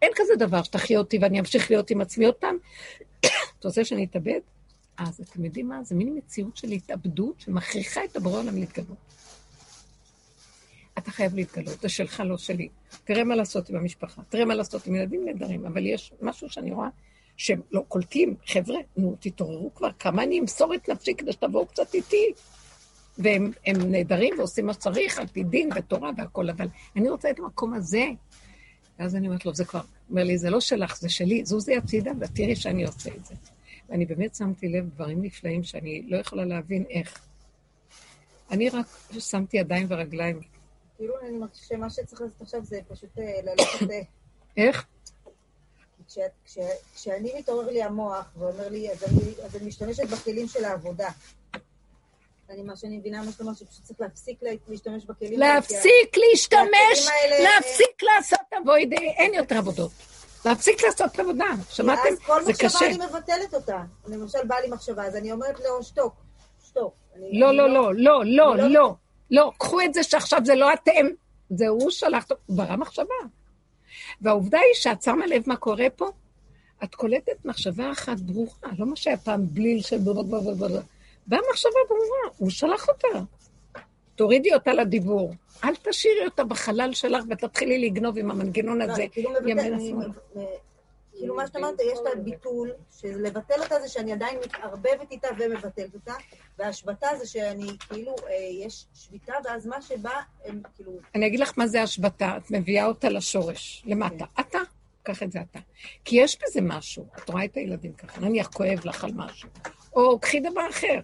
אין 0.02 0.12
כזה 0.16 0.32
דבר 0.38 0.62
שתחיה 0.62 0.98
אותי 0.98 1.18
ואני 1.18 1.40
אמשיך 1.40 1.70
להיות 1.70 1.90
עם 1.90 2.00
עצמי 2.00 2.24
עוד 2.24 2.34
פעם. 2.34 2.56
אתה 3.58 3.68
רוצה 3.68 3.84
שאני 3.84 4.04
אתאבד? 4.04 4.40
אז 4.98 5.20
אתם 5.20 5.44
יודעים 5.44 5.68
מה? 5.68 5.82
זה 5.84 5.94
מין 5.94 6.14
מציאות 6.16 6.56
של 6.56 6.68
התאבדות 6.68 7.40
שמכריחה 7.40 8.04
את 8.04 8.16
הבורא 8.16 8.38
עולם 8.38 8.56
להתגלות. 8.56 8.96
אתה 10.99 11.11
חייב 11.11 11.34
להתגלות, 11.34 11.80
זה 11.80 11.88
שלך, 11.88 12.22
לא 12.26 12.38
שלי. 12.38 12.68
תראה 13.05 13.24
מה 13.24 13.36
לעשות 13.36 13.70
עם 13.70 13.76
המשפחה, 13.76 14.22
תראה 14.28 14.45
מה 14.45 14.55
לעשות 14.55 14.86
עם 14.86 14.95
ילדים 14.95 15.24
נהדרים, 15.24 15.66
אבל 15.66 15.86
יש 15.86 16.12
משהו 16.22 16.51
שאני 16.51 16.72
רואה 16.72 16.88
שהם 17.36 17.61
לא 17.70 17.84
קולטים, 17.88 18.34
חבר'ה, 18.47 18.78
נו, 18.97 19.16
תתעוררו 19.20 19.74
כבר, 19.74 19.88
כמה 19.99 20.22
אני 20.22 20.40
אמסור 20.40 20.74
את 20.74 20.88
נפשי 20.88 21.14
כדי 21.14 21.32
שתבואו 21.32 21.66
קצת 21.66 21.95
איתי. 21.95 22.32
והם 23.18 23.53
הם 23.66 23.76
נהדרים 23.90 24.34
ועושים 24.38 24.66
מה 24.66 24.72
שצריך, 24.72 25.18
על 25.18 25.26
פי 25.26 25.45
דין 25.45 25.70
ותורה 25.76 26.11
והכול, 26.16 26.51
אבל 26.51 26.66
אני 26.97 27.11
רוצה 27.11 27.30
את 27.30 27.38
המקום 27.38 27.74
הזה. 27.74 28.05
ואז 28.99 29.16
אני 29.16 29.26
אומרת 29.26 29.47
לו, 29.47 29.55
זה 29.55 29.64
כבר, 29.64 29.80
אומר 30.11 30.24
לי, 30.24 30.38
זה 30.38 30.51
לא 30.51 30.61
שלך, 30.61 30.97
זה 30.97 31.09
שלי, 31.09 31.45
זוזי 31.45 31.76
הצידה 31.76 32.11
ותראי 32.20 32.57
שאני 32.57 32.84
עושה 32.84 33.11
את 33.16 33.24
זה. 33.24 33.34
ואני 33.88 34.07
באמת 34.07 34.34
שמתי 34.34 34.68
לב 34.68 34.88
דברים 34.95 35.22
נפלאים 35.22 35.62
שאני 35.62 36.03
לא 36.09 36.16
יכולה 36.16 36.45
להבין 36.45 36.84
איך. 36.90 37.18
אני 38.51 38.68
רק 38.68 38.86
שמתי 39.18 39.57
ידיים 39.57 39.86
ורגליים. 39.90 40.40
כאילו 41.03 41.14
אני 41.20 41.38
מרגישה 41.38 41.64
שמה 41.66 41.90
שצריך 41.90 42.20
לעשות 42.20 42.40
עכשיו 42.40 42.64
זה 42.64 42.80
פשוט 42.88 43.18
אה, 43.18 43.40
ללכת... 43.44 43.90
אה, 43.90 44.00
איך? 44.57 44.86
כש- 46.09 46.18
כש- 46.44 46.59
כשאני 46.94 47.32
מתעורר 47.38 47.66
לי 47.70 47.82
המוח 47.82 48.24
ואומר 48.36 48.68
לי, 48.68 48.90
אז 48.92 49.03
אני, 49.05 49.20
אז 49.44 49.57
אני 49.57 49.66
משתמשת 49.66 50.05
בכלים 50.09 50.48
של 50.48 50.64
העבודה. 50.64 51.09
אני, 52.50 52.62
מה 52.62 52.76
שאני 52.76 52.98
מבינה, 52.98 53.22
מה 53.22 53.32
שאתה 53.32 53.42
אומר, 53.44 53.55
שפשוט 53.55 53.84
צריך 53.84 54.00
להפסיק 54.00 54.42
לה- 54.42 54.50
להשתמש 54.68 55.05
בכלים 55.05 55.42
האלה, 55.42 55.55
להפסיק 55.55 56.16
להשתמש, 56.30 57.09
האלה- 57.09 57.50
להפסיק 57.50 58.03
לעשות 58.03 58.38
עבודה, 58.53 58.96
אין 59.16 59.34
יותר 59.34 59.57
עבודות. 59.59 59.90
להפסיק 60.44 60.82
לעשות 60.84 61.18
עבודה, 61.18 61.44
שמעתם? 61.70 62.03
אז 62.12 62.18
כל 62.26 62.44
זה 62.44 62.50
מחשבה 62.50 62.68
קשה. 62.68 62.86
אני 62.86 62.96
מבטלת 63.07 63.55
אותה. 63.55 63.82
למשל, 64.07 64.38
באה 64.46 64.61
לי 64.61 64.68
מחשבה, 64.68 65.05
אז 65.07 65.16
אני 65.16 65.32
אומרת 65.32 65.61
לו, 65.61 65.82
שתוק, 65.82 66.14
שתוק. 66.64 66.94
לא, 67.16 67.48
אני 67.50 67.57
לא, 67.57 67.68
לא, 67.68 67.94
לא, 67.94 68.22
לא, 68.26 68.55
אני 68.55 68.72
לא- 68.72 68.94
לא. 69.32 69.52
קחו 69.58 69.80
את 69.80 69.94
זה 69.94 70.02
שעכשיו 70.02 70.40
זה 70.44 70.54
לא 70.54 70.72
אתם, 70.72 71.06
זה 71.50 71.68
הוא 71.68 71.90
שלח, 71.90 72.26
הוא 72.46 72.56
ברא 72.56 72.76
מחשבה. 72.76 73.14
והעובדה 74.20 74.58
היא 74.58 74.74
שאת 74.74 75.02
שמה 75.02 75.26
לב 75.26 75.42
מה 75.46 75.56
קורה 75.56 75.90
פה, 75.96 76.10
את 76.84 76.94
קולטת 76.94 77.44
מחשבה 77.44 77.92
אחת 77.92 78.20
ברורה, 78.20 78.70
לא 78.78 78.86
מה 78.86 78.96
שהיה 78.96 79.16
פעם 79.16 79.46
בליל 79.46 79.82
של 79.82 79.98
בלבלבלבל. 79.98 80.78
באה 81.26 81.40
מחשבה 81.50 81.80
ברורה, 81.88 82.36
הוא 82.36 82.50
שלח 82.50 82.88
אותה. 82.88 83.08
תורידי 84.14 84.54
אותה 84.54 84.72
לדיבור. 84.72 85.34
אל 85.64 85.74
תשאירי 85.82 86.24
אותה 86.24 86.44
בחלל 86.44 86.92
שלך 86.92 87.24
ותתחילי 87.30 87.78
לגנוב 87.78 88.18
עם 88.18 88.30
המנגנון 88.30 88.78
לא, 88.78 88.84
הזה. 88.84 89.06
כאילו 91.22 91.36
מה 91.36 91.46
שאתה 91.46 91.58
אמרת, 91.58 91.80
יש 91.80 91.98
את 91.98 92.18
הביטול, 92.18 92.70
שלבטל 93.00 93.62
אותה 93.62 93.80
זה 93.80 93.88
שאני 93.88 94.12
עדיין 94.12 94.38
מתערבבת 94.44 95.10
איתה 95.10 95.28
ומבטלת 95.38 95.94
אותה, 95.94 96.12
והשבתה 96.58 97.08
זה 97.18 97.26
שאני, 97.26 97.66
כאילו, 97.88 98.14
אה, 98.28 98.64
יש 98.66 98.86
שביתה, 98.94 99.32
ואז 99.44 99.66
מה 99.66 99.82
שבא, 99.82 100.20
הם 100.44 100.62
כאילו, 100.76 100.92
אני 101.14 101.26
אגיד 101.26 101.40
לך 101.40 101.52
מה 101.56 101.66
זה 101.66 101.82
השבתה, 101.82 102.36
את 102.36 102.50
מביאה 102.50 102.86
אותה 102.86 103.08
לשורש, 103.08 103.82
למטה. 103.86 104.24
אתה, 104.40 104.58
קח 105.02 105.22
את 105.22 105.32
זה 105.32 105.40
אתה. 105.50 105.58
כי 106.04 106.16
יש 106.16 106.38
בזה 106.42 106.60
משהו, 106.62 107.06
את 107.18 107.28
רואה 107.30 107.44
את 107.44 107.56
הילדים 107.56 107.92
ככה, 107.92 108.20
נניח 108.20 108.46
כואב 108.46 108.80
לך 108.84 109.04
על 109.04 109.10
משהו, 109.14 109.48
או 109.92 110.18
קחי 110.18 110.40
דבר 110.40 110.70
אחר. 110.70 111.00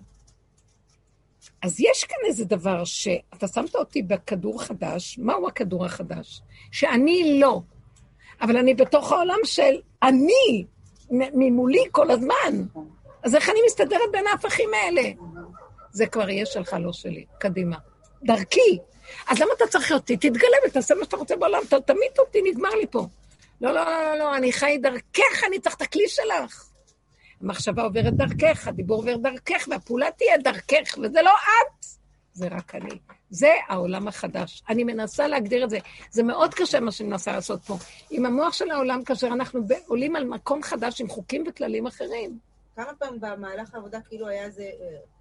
אז 1.63 1.81
יש 1.81 2.05
כאן 2.05 2.19
איזה 2.27 2.45
דבר 2.45 2.85
שאתה 2.85 3.49
שמת 3.49 3.75
אותי 3.75 4.03
בכדור 4.03 4.63
חדש, 4.63 5.19
מהו 5.19 5.49
הכדור 5.49 5.85
החדש? 5.85 6.43
שאני 6.73 7.39
לא, 7.41 7.63
אבל 8.41 8.57
אני 8.57 8.75
בתוך 8.75 9.13
העולם 9.13 9.39
של 9.45 9.81
אני, 10.03 10.65
ממולי 11.11 11.85
כל 11.91 12.11
הזמן. 12.11 12.65
אז 13.23 13.35
איך 13.35 13.49
אני 13.49 13.59
מסתדרת 13.67 14.11
בין 14.13 14.27
ההפכים 14.27 14.71
האלה? 14.75 15.03
זה 15.91 16.07
כבר 16.07 16.31
יהיה 16.31 16.47
שלך, 16.47 16.77
לא 16.81 16.93
שלי. 16.93 17.25
קדימה. 17.39 17.77
דרכי. 18.23 18.79
אז 19.29 19.41
למה 19.41 19.51
אתה 19.57 19.67
צריך 19.67 19.93
אותי? 19.93 20.17
תתגלה 20.17 20.57
ותעשה 20.67 20.95
מה 20.95 21.05
שאתה 21.05 21.17
רוצה 21.17 21.37
בעולם, 21.37 21.61
אתה 21.69 21.81
תמית 21.81 22.19
אותי, 22.19 22.39
נגמר 22.43 22.75
לי 22.75 22.87
פה. 22.91 23.07
לא, 23.61 23.73
לא, 23.73 23.85
לא, 23.85 24.03
לא, 24.03 24.19
לא, 24.19 24.37
אני 24.37 24.53
חי 24.53 24.79
דרכך, 24.83 25.45
אני 25.47 25.61
צריך 25.61 25.77
את 25.77 25.83
הכלי 25.83 26.09
שלך. 26.09 26.69
המחשבה 27.41 27.83
עוברת 27.83 28.15
דרכך, 28.15 28.69
הדיבור 28.69 28.97
עובר 28.97 29.17
דרכך, 29.17 29.69
והפעולה 29.71 30.07
תהיה 30.17 30.39
דרכך, 30.39 30.99
וזה 31.03 31.23
לא 31.23 31.31
את, 31.31 31.87
זה 32.39 32.49
רק 32.51 32.75
אני. 32.75 32.99
זה 33.31 33.53
העולם 33.69 34.09
החדש. 34.09 34.63
אני 34.69 34.85
מנסה 34.85 35.29
להגדיר 35.29 35.65
את 35.65 35.71
זה. 35.71 35.79
זה 36.11 36.23
מאוד 36.23 36.55
קשה 36.55 36.81
מה 36.81 36.93
שאני 36.93 37.09
מנסה 37.09 37.33
לעשות 37.33 37.63
פה. 37.63 37.75
עם 38.11 38.27
המוח 38.27 38.53
של 38.53 38.71
העולם, 38.71 39.05
כאשר 39.05 39.27
אנחנו 39.27 39.61
עולים 39.87 40.17
על 40.17 40.25
מקום 40.25 40.63
חדש 40.63 41.01
עם 41.01 41.09
חוקים 41.09 41.45
וכללים 41.49 41.87
אחרים. 41.87 42.39
כמה 42.77 42.95
פעמים 42.99 43.21
במהלך 43.21 43.75
העבודה 43.75 44.01
כאילו 44.01 44.29
היה 44.29 44.45
אה, 44.45 44.71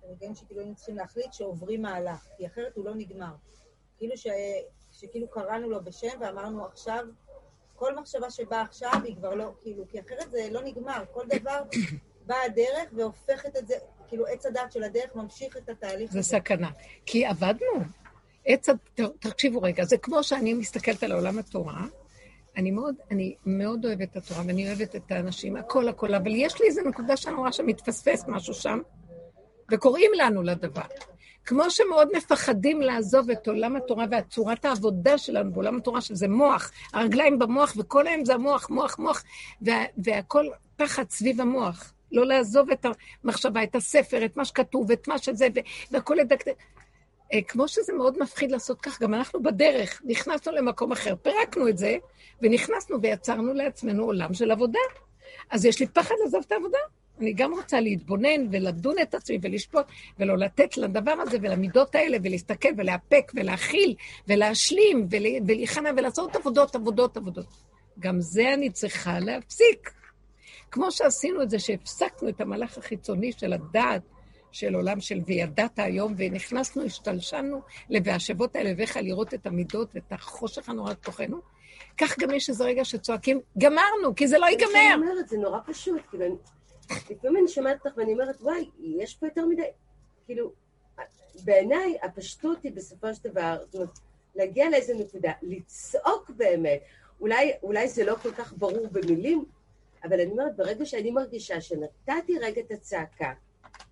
רגעים 0.09 0.36
שכאילו 0.36 0.61
היינו 0.61 0.76
צריכים 0.76 0.95
להחליט 0.95 1.34
שעוברים 1.34 1.82
מהלך, 1.82 2.26
כי 2.38 2.47
אחרת 2.47 2.76
הוא 2.76 2.86
לא 2.86 2.95
נגמר. 2.95 3.34
כאילו 3.97 4.18
ש... 4.18 4.28
שכאילו 4.91 5.28
קראנו 5.28 5.70
לו 5.70 5.84
בשם 5.84 6.18
ואמרנו 6.20 6.65
עכשיו, 6.65 7.05
כל 7.76 7.95
מחשבה 7.95 8.30
שבאה 8.30 8.61
עכשיו 8.61 8.91
היא 9.03 9.15
כבר 9.15 9.36
לא, 9.36 9.53
כאילו, 9.61 9.84
כי 9.89 9.99
אחרת 9.99 10.32
זה 10.32 10.47
לא 10.51 10.61
נגמר. 10.61 11.03
כל 11.11 11.24
דבר 11.39 11.61
באה 12.26 12.43
הדרך 12.45 12.89
והופכת 12.93 13.57
את 13.57 13.68
זה, 13.68 13.76
כאילו 14.09 14.25
עץ 14.27 14.45
הדת 14.45 14.71
של 14.71 14.83
הדרך 14.83 15.15
ממשיך 15.15 15.57
את 15.57 15.69
התהליך 15.69 16.11
זה 16.11 16.19
הזה. 16.19 16.29
סכנה. 16.29 16.69
כי 17.05 17.25
עבדנו. 17.25 17.83
עץ, 18.45 18.69
ה- 18.69 18.73
ת- 18.95 19.01
תקשיבו 19.25 19.61
רגע, 19.61 19.83
זה 19.85 19.97
כמו 19.97 20.23
שאני 20.23 20.53
מסתכלת 20.53 21.03
על 21.03 21.11
עולם 21.11 21.39
התורה, 21.39 21.81
אני 22.57 22.71
מאוד, 22.71 22.95
אני 23.11 23.35
מאוד 23.45 23.85
אוהבת 23.85 24.11
את 24.11 24.17
התורה, 24.17 24.41
ואני 24.47 24.67
אוהבת 24.67 24.95
את 24.95 25.11
האנשים, 25.11 25.55
הכל 25.55 25.87
הכל, 25.87 26.15
אבל 26.15 26.35
יש 26.35 26.61
לי 26.61 26.67
איזו 26.67 26.81
נקודה 26.81 27.17
שאני 27.17 27.35
רואה 27.35 27.51
שמתפספס 27.51 28.23
משהו 28.27 28.53
שם, 28.53 28.79
וקוראים 29.71 30.11
לנו 30.17 30.43
לדבר. 30.43 30.81
כמו 31.45 31.69
שמאוד 31.71 32.07
מפחדים 32.17 32.81
לעזוב 32.81 33.29
את 33.29 33.47
עולם 33.47 33.75
התורה 33.75 34.05
והצורת 34.11 34.65
העבודה 34.65 35.17
שלנו 35.17 35.51
בעולם 35.51 35.77
התורה, 35.77 36.01
שזה 36.01 36.27
מוח, 36.27 36.71
הרגליים 36.93 37.39
במוח, 37.39 37.73
וכל 37.77 38.07
היום 38.07 38.25
זה 38.25 38.33
המוח, 38.33 38.69
מוח, 38.69 38.99
מוח, 38.99 39.23
וה, 39.61 39.73
והכל 39.97 40.45
פחד 40.75 41.09
סביב 41.09 41.41
המוח. 41.41 41.93
לא 42.11 42.25
לעזוב 42.25 42.71
את 42.71 42.85
המחשבה, 43.23 43.63
את 43.63 43.75
הספר, 43.75 44.25
את 44.25 44.37
מה 44.37 44.45
שכתוב, 44.45 44.91
את 44.91 45.07
מה 45.07 45.17
שזה, 45.17 45.47
ו- 45.55 45.59
והכל 45.91 46.15
לדקדק. 46.15 46.55
אה, 47.33 47.41
כמו 47.41 47.67
שזה 47.67 47.93
מאוד 47.93 48.19
מפחיד 48.19 48.51
לעשות 48.51 48.81
כך, 48.81 49.01
גם 49.01 49.13
אנחנו 49.13 49.43
בדרך 49.43 50.01
נכנסנו 50.05 50.53
למקום 50.53 50.91
אחר, 50.91 51.15
פירקנו 51.21 51.67
את 51.67 51.77
זה, 51.77 51.97
ונכנסנו 52.41 53.01
ויצרנו 53.01 53.53
לעצמנו 53.53 54.03
עולם 54.03 54.33
של 54.33 54.51
עבודה. 54.51 54.79
אז 55.49 55.65
יש 55.65 55.79
לי 55.79 55.87
פחד 55.87 56.15
לעזוב 56.23 56.43
את 56.47 56.51
העבודה. 56.51 56.77
אני 57.19 57.33
גם 57.33 57.53
רוצה 57.53 57.79
להתבונן 57.79 58.47
ולדון 58.51 58.95
את 59.01 59.15
עצמי 59.15 59.39
ולשפוט, 59.41 59.85
ולא 60.19 60.37
לתת 60.37 60.77
לדבר 60.77 61.11
הזה 61.11 61.37
ולמידות 61.41 61.95
האלה, 61.95 62.17
ולהסתכל 62.23 62.69
ולאפק 62.77 63.31
ולהכיל 63.35 63.95
ולהשלים 64.27 65.07
ול- 65.11 65.43
ולהיכנע 65.47 65.89
ולעשות 65.97 66.35
עבודות, 66.35 66.75
עבודות, 66.75 67.17
עבודות. 67.17 67.45
גם 67.99 68.21
זה 68.21 68.53
אני 68.53 68.69
צריכה 68.69 69.19
להפסיק. 69.19 69.91
כמו 70.72 70.91
שעשינו 70.91 71.41
את 71.41 71.49
זה, 71.49 71.59
שהפסקנו 71.59 72.30
את 72.30 72.41
המהלך 72.41 72.78
החיצוני 72.78 73.32
של 73.32 73.53
הדעת, 73.53 74.01
של 74.51 74.76
עולם 74.76 74.99
של 75.01 75.20
וידעת 75.26 75.80
היום, 75.80 76.13
ונכנסנו, 76.18 76.84
השתלשלנו 76.84 77.61
ל"והשבות 77.89 78.55
האלה 78.55 78.70
אליך" 78.70 78.97
לראות 78.97 79.34
את 79.34 79.45
המידות 79.45 79.89
ואת 79.95 80.11
החושך 80.11 80.70
הנורא 80.70 80.93
בתוכנו, 80.93 81.39
כך 81.97 82.20
גם 82.20 82.32
יש 82.32 82.49
איזה 82.49 82.63
רגע 82.63 82.86
שצועקים, 82.86 83.39
גמרנו, 83.57 84.15
כי 84.15 84.28
זה 84.28 84.38
לא 84.38 84.45
אני 84.45 84.51
ייגמר. 84.53 84.95
אומרת, 85.09 85.28
זה 85.30 85.38
נורא 85.38 85.59
פשוט, 85.65 86.01
כאילו, 86.09 86.26
אני- 86.26 86.36
לפעמים 87.09 87.38
אני 87.38 87.47
שומעת 87.47 87.86
אותך 87.86 87.97
ואני 87.97 88.13
אומרת, 88.13 88.41
וואי, 88.41 88.70
יש 88.80 89.15
פה 89.15 89.26
יותר 89.28 89.45
מדי, 89.45 89.63
כאילו, 90.26 90.51
בעיניי 91.43 91.97
הפשטות 92.03 92.63
היא 92.63 92.72
בסופו 92.76 93.07
של 93.13 93.30
דבר, 93.30 93.57
זאת 93.65 93.76
אומרת, 93.76 93.99
להגיע 94.36 94.70
לאיזה 94.70 94.93
נקודה, 94.93 95.32
לצעוק 95.41 96.30
באמת, 96.30 96.80
אולי, 97.22 97.51
אולי 97.63 97.88
זה 97.88 98.05
לא 98.05 98.15
כל 98.24 98.32
כך 98.32 98.53
ברור 98.57 98.88
במילים, 98.91 99.45
אבל 100.03 100.21
אני 100.21 100.31
אומרת, 100.31 100.55
ברגע 100.55 100.85
שאני 100.85 101.11
מרגישה 101.11 101.61
שנתתי 101.61 102.39
רגע 102.39 102.61
את 102.61 102.71
הצעקה, 102.71 103.33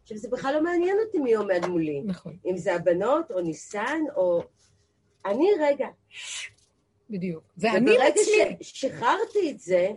עכשיו 0.01 0.17
זה 0.17 0.29
בכלל 0.29 0.53
לא 0.53 0.63
מעניין 0.63 0.97
אותי 1.05 1.19
מי 1.19 1.33
עומד 1.33 1.65
מולי, 1.65 2.01
נכון, 2.05 2.37
אם 2.45 2.57
זה 2.57 2.75
הבנות 2.75 3.31
או 3.31 3.41
ניסן 3.41 4.01
או... 4.15 4.43
אני 5.25 5.47
רגע, 5.59 5.87
בדיוק. 7.09 7.43
זה 7.55 7.71
אני 7.71 7.91
וברגע 7.91 8.05
עצמי. 8.07 8.57
ששחררתי 8.61 9.51
את 9.51 9.59
זה, 9.59 9.87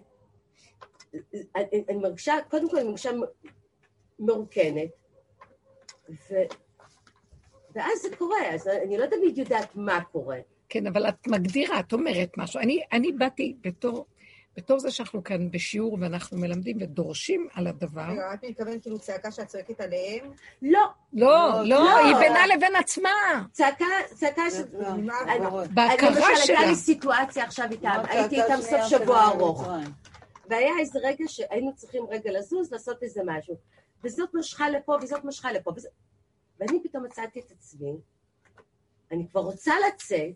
אני, 1.57 1.85
אני 1.89 1.99
מרגישה, 1.99 2.35
קודם 2.51 2.71
כל 2.71 2.77
אני 2.77 2.87
מרגישה 2.87 3.11
מרוקנת, 4.19 4.91
ו, 6.11 6.35
ואז 7.75 8.03
זה 8.03 8.17
קורה, 8.17 8.55
אז 8.55 8.69
אני 8.69 8.99
לא 8.99 9.07
תמיד 9.07 9.39
יודעת 9.39 9.77
מה 9.77 10.05
קורה. 10.05 10.39
כן, 10.69 10.87
אבל 10.87 11.09
את 11.09 11.27
מגדירה, 11.27 11.81
את 11.81 11.93
אומרת 11.93 12.31
משהו. 12.37 12.61
אני, 12.61 12.83
אני 12.93 13.13
באתי 13.13 13.57
בתור, 13.61 14.07
בתור 14.59 14.79
זה 14.79 14.91
שאנחנו 14.91 15.25
כאן 15.25 15.51
בשיעור 15.51 15.99
ואנחנו 16.01 16.39
מלמדים 16.39 16.77
ודורשים 16.81 17.49
על 17.55 17.67
הדבר. 17.67 18.11
רגע, 18.11 18.35
את 18.35 18.45
מתכוונת 18.45 18.83
כאילו 18.83 18.99
צעקה 18.99 19.31
שאת 19.33 19.47
צועקת 19.47 19.81
עליהם? 19.81 20.33
לא, 20.63 20.81
לא, 21.13 21.29
לא, 21.29 21.63
לא, 21.65 21.65
לא. 21.65 21.99
היא 21.99 22.17
בינה 22.17 22.47
לבין 22.47 22.77
עצמה. 22.77 23.11
צעקה, 23.53 23.85
צעקה 24.15 24.43
ש... 24.51 24.55
לא, 24.73 25.65
בהכרה 25.75 26.11
למשל, 26.11 26.23
הייתה 26.23 26.47
שלה. 26.47 26.67
לי 26.67 26.75
סיטואציה 26.75 27.45
עכשיו 27.45 27.67
איתם, 27.71 28.03
הייתי 28.09 28.43
איתם 28.43 28.61
סוף 28.61 28.81
שבוע 28.89 29.25
ארוך, 29.27 29.63
מצרים. 29.63 29.93
והיה 30.51 30.73
איזה 30.81 30.99
רגע 31.03 31.25
שהיינו 31.29 31.73
צריכים 31.77 32.07
רגע 32.11 32.31
לזוז, 32.39 32.73
לעשות 32.73 33.03
איזה 33.03 33.21
משהו. 33.25 33.57
וזאת 34.05 34.35
משכה 34.35 34.71
לפה, 34.71 34.99
וזאת 35.03 35.25
משכה 35.25 35.53
לפה. 35.53 35.73
ואני 36.61 36.83
פתאום 36.83 37.05
מצאתי 37.05 37.41
את 37.41 37.51
עצמי, 37.51 37.97
אני 39.13 39.29
כבר 39.31 39.41
רוצה 39.41 39.73
לצאת, 39.89 40.35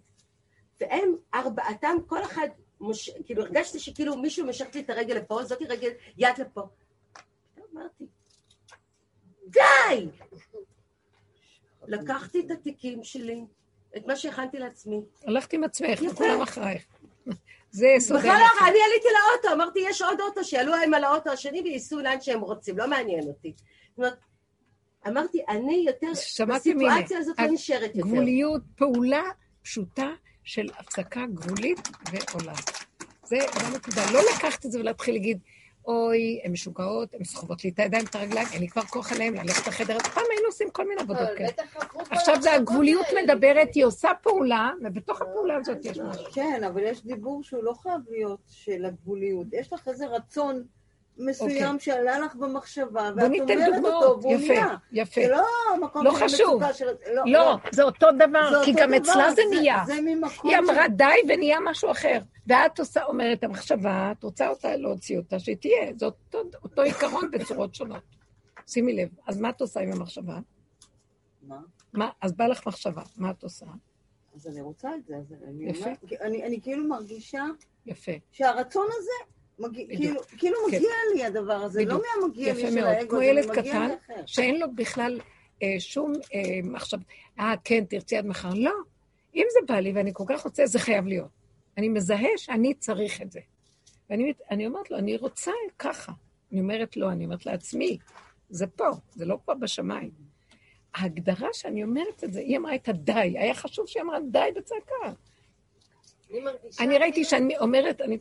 והם 0.80 1.14
ארבעתם, 1.34 1.96
כל 2.06 2.22
אחד, 2.22 2.48
מוש... 2.82 3.10
כאילו 3.24 3.42
הרגשתי 3.42 3.78
שכאילו 3.78 4.16
מישהו 4.16 4.46
משך 4.46 4.66
לי 4.74 4.80
את 4.80 4.90
הרגל 4.90 5.14
לפה, 5.14 5.44
זאתי 5.44 5.64
רגל, 5.64 5.90
יד 6.18 6.38
לפה. 6.38 6.62
אמרתי, 7.72 8.04
די! 9.46 10.08
לקחתי 11.86 12.40
את 12.40 12.50
התיקים 12.50 13.04
שלי, 13.04 13.44
את 13.96 14.06
מה 14.06 14.16
שהכנתי 14.16 14.58
לעצמי. 14.58 15.00
הלכת 15.26 15.52
עם 15.52 15.64
עצמך. 15.64 16.00
וכולם 16.12 16.42
אחרייך. 16.42 16.84
זה 17.70 17.86
יסוד 17.86 18.18
בכלל 18.18 18.30
לא, 18.30 18.66
אני 18.68 18.78
עליתי 18.86 19.08
לאוטו, 19.08 19.54
אמרתי, 19.54 19.78
יש 19.88 20.02
עוד 20.02 20.20
אוטו, 20.20 20.44
שיעלו 20.44 20.74
הם 20.74 20.94
על 20.94 21.04
האוטו 21.04 21.30
השני 21.30 21.60
וייסעו 21.60 22.00
לאן 22.00 22.20
שהם 22.20 22.40
רוצים, 22.40 22.78
לא 22.78 22.88
מעניין 22.88 23.28
אותי. 23.28 23.52
זאת 23.56 23.98
אומרת, 23.98 24.18
אמרתי, 25.08 25.38
אני 25.48 25.84
יותר, 25.86 26.10
בסיטואציה 26.48 27.18
הזאת 27.18 27.40
לא 27.40 27.46
נשארת 27.46 27.96
יותר. 27.96 28.08
גבוליות, 28.08 28.62
פעולה 28.76 29.22
פשוטה 29.62 30.08
של 30.44 30.66
הפסקה 30.78 31.26
גבולית 31.34 31.88
ועולם. 32.12 32.54
זה 33.24 33.38
הנקודה. 33.52 34.02
לא 34.12 34.20
לקחת 34.36 34.66
את 34.66 34.72
זה 34.72 34.80
ולהתחיל 34.80 35.14
להגיד, 35.14 35.38
אוי, 35.86 36.40
הן 36.44 36.52
משוגעות, 36.52 37.14
הן 37.14 37.24
סוחבות 37.24 37.64
לי 37.64 37.70
את 37.70 37.78
הידיים, 37.78 38.04
את 38.04 38.14
הרגליים, 38.14 38.46
אין 38.52 38.60
לי 38.60 38.68
כבר 38.68 38.82
כוח 38.82 39.12
עליהן, 39.12 39.34
ללכת 39.34 39.66
לחדר. 39.66 39.98
פעם 39.98 40.24
היינו 40.30 40.46
עושים 40.46 40.70
כל 40.70 40.88
מיני 40.88 41.00
עבודות 41.00 41.28
כאלה. 41.36 41.48
עכשיו 42.10 42.42
זה 42.42 42.52
הגבוליות. 42.52 43.06
מדברת, 43.24 43.74
היא 43.74 43.84
עושה 43.84 44.10
פעולה, 44.22 44.70
ובתוך 44.84 45.22
הפעולה 45.22 45.56
הזאת 45.56 45.84
יש 45.84 45.98
משהו. 45.98 46.24
כן, 46.32 46.64
אבל 46.64 46.82
יש 46.82 47.04
דיבור 47.04 47.42
שהוא 47.42 47.64
לא 47.64 47.72
חייב 47.72 48.00
להיות 48.10 48.40
של 48.48 48.84
הגבוליות. 48.84 49.46
יש 49.52 49.72
לך 49.72 49.88
איזה 49.88 50.06
רצון 50.06 50.64
מסוים 51.18 51.78
שעלה 51.78 52.18
לך 52.18 52.34
במחשבה, 52.34 53.08
אוקיי. 53.08 53.40
ואת 53.40 53.50
אומרת 53.50 53.74
דוגמאות. 53.74 54.02
אותו, 54.02 54.22
והוא 54.22 54.34
יפה, 54.34 54.46
נהיה. 54.46 54.76
יפה. 54.92 55.20
זה 55.20 55.28
לא 55.28 55.44
מקום 55.80 56.04
לא 56.04 56.18
של 56.18 56.24
חשוב. 56.24 56.54
מצוקה 56.56 56.72
של... 56.74 56.86
לא, 57.26 57.56
זה 57.72 57.82
אותו 57.82 58.06
דבר, 58.18 58.50
זה 58.50 58.64
כי 58.64 58.70
אותו 58.70 58.82
גם 58.82 58.88
דבר, 58.88 58.96
אצלה 58.96 59.32
זה 59.34 59.42
נהיה. 59.50 59.82
זה 59.86 59.94
ממקום 60.04 60.50
היא 60.50 60.58
אמרה 60.58 60.88
די 60.88 61.04
ונהיה 61.28 61.58
משהו 61.64 61.90
אחר. 61.90 62.18
ואת 62.46 62.78
עושה, 62.78 63.04
אומרת, 63.04 63.44
המחשבה, 63.44 64.12
את 64.18 64.22
רוצה 64.24 64.48
אותה, 64.48 64.76
להוציא 64.76 65.18
אותה, 65.18 65.38
שהיא 65.38 65.56
תהיה. 65.56 65.92
זה 65.96 66.06
אותו, 66.06 66.42
אותו 66.62 66.82
עיקרון 66.82 67.30
בצורות 67.32 67.74
שונות. 67.74 68.02
שימי 68.66 68.92
לב, 68.92 69.08
אז 69.26 69.40
מה 69.40 69.50
את 69.50 69.60
עושה 69.60 69.80
עם 69.80 69.92
המחשבה? 69.92 70.38
מה? 71.42 71.58
מה, 71.92 72.10
אז 72.20 72.32
בא 72.32 72.46
לך 72.46 72.66
מחשבה, 72.66 73.02
מה 73.16 73.30
את 73.30 73.42
עושה? 73.42 73.66
אז 74.34 74.46
אני 74.46 74.60
רוצה 74.60 74.94
את 74.94 75.04
זה, 75.06 75.16
אז 75.16 75.34
אני 75.48 75.70
יפה. 75.70 75.90
כי 76.06 76.18
אני 76.18 76.44
אני 76.44 76.60
כאילו 76.62 76.88
מרגישה 76.88 77.44
יפה. 77.86 78.12
שהרצון 78.32 78.86
הזה, 78.98 79.32
מגיע-. 79.68 79.86
כאילו- 79.86 80.20
כאילו 80.38 80.56
כן. 80.70 80.76
מגיע 80.76 80.90
לי 81.14 81.24
הדבר 81.24 81.52
הזה, 81.52 81.84
לא. 81.84 82.00
מהמגיע 82.20 82.54
לי 82.54 82.60
של. 82.60 82.78
האגו, 82.78 83.08
כמו 83.08 83.18
זה 83.18 83.24
ילד 83.24 83.50
מגיע 83.50 83.62
קטן. 83.62 83.88
שאין 84.26 84.60
לו 84.60 84.66
בכלל 84.74 85.20
אה, 85.62 85.74
שום 85.78 86.12
אה, 86.34 86.60
מחשב, 86.64 86.98
אה, 87.38 87.54
כן, 87.64 87.84
תרצי 87.84 88.16
עד 88.16 88.26
מחר. 88.26 88.50
לא. 88.54 88.72
אם 89.34 89.44
זה 89.52 89.58
בא 89.68 89.80
לי 89.80 89.92
ואני 89.92 90.10
כל 90.14 90.24
כך 90.26 90.44
רוצה, 90.44 90.66
זה 90.66 90.78
חייב 90.78 91.06
להיות. 91.06 91.28
אני 91.78 91.88
מזהה 91.88 92.28
שאני 92.36 92.74
צריך 92.74 93.22
את 93.22 93.32
זה. 93.32 93.40
ואני 94.10 94.66
אומרת 94.66 94.90
לו, 94.90 94.98
אני 94.98 95.16
רוצה 95.16 95.50
ככה. 95.78 96.12
אני 96.52 96.60
אומרת 96.60 96.96
לו, 96.96 97.10
אני 97.10 97.24
אומרת 97.24 97.46
לעצמי, 97.46 97.98
זה 98.50 98.66
פה, 98.66 98.88
זה 99.14 99.24
לא 99.24 99.38
פה 99.44 99.54
בשמיים. 99.54 100.10
ההגדרה 100.94 101.48
שאני 101.52 101.84
אומרת 101.84 102.24
את 102.24 102.32
זה, 102.32 102.40
היא 102.40 102.56
אמרה 102.56 102.74
את 102.74 102.88
הדי, 102.88 103.34
היה 103.38 103.54
חשוב 103.54 103.86
שהיא 103.86 104.02
אמרה 104.02 104.18
די 104.30 104.48
בצעקה. 104.56 105.12
אני 106.80 106.98
ראיתי 106.98 107.12
כאילו- 107.12 107.28
שאני 107.28 107.58
אומרת, 107.58 108.00
אני, 108.00 108.18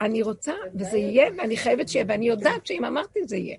אני 0.00 0.22
רוצה, 0.22 0.52
וזה 0.74 0.98
יהיה, 0.98 1.30
ואני 1.38 1.56
חייבת 1.56 1.88
שיהיה, 1.88 2.04
ואני 2.08 2.28
יודעת 2.28 2.66
שאם 2.66 2.84
אמרתי 2.84 3.20
זה 3.24 3.36
יהיה. 3.36 3.56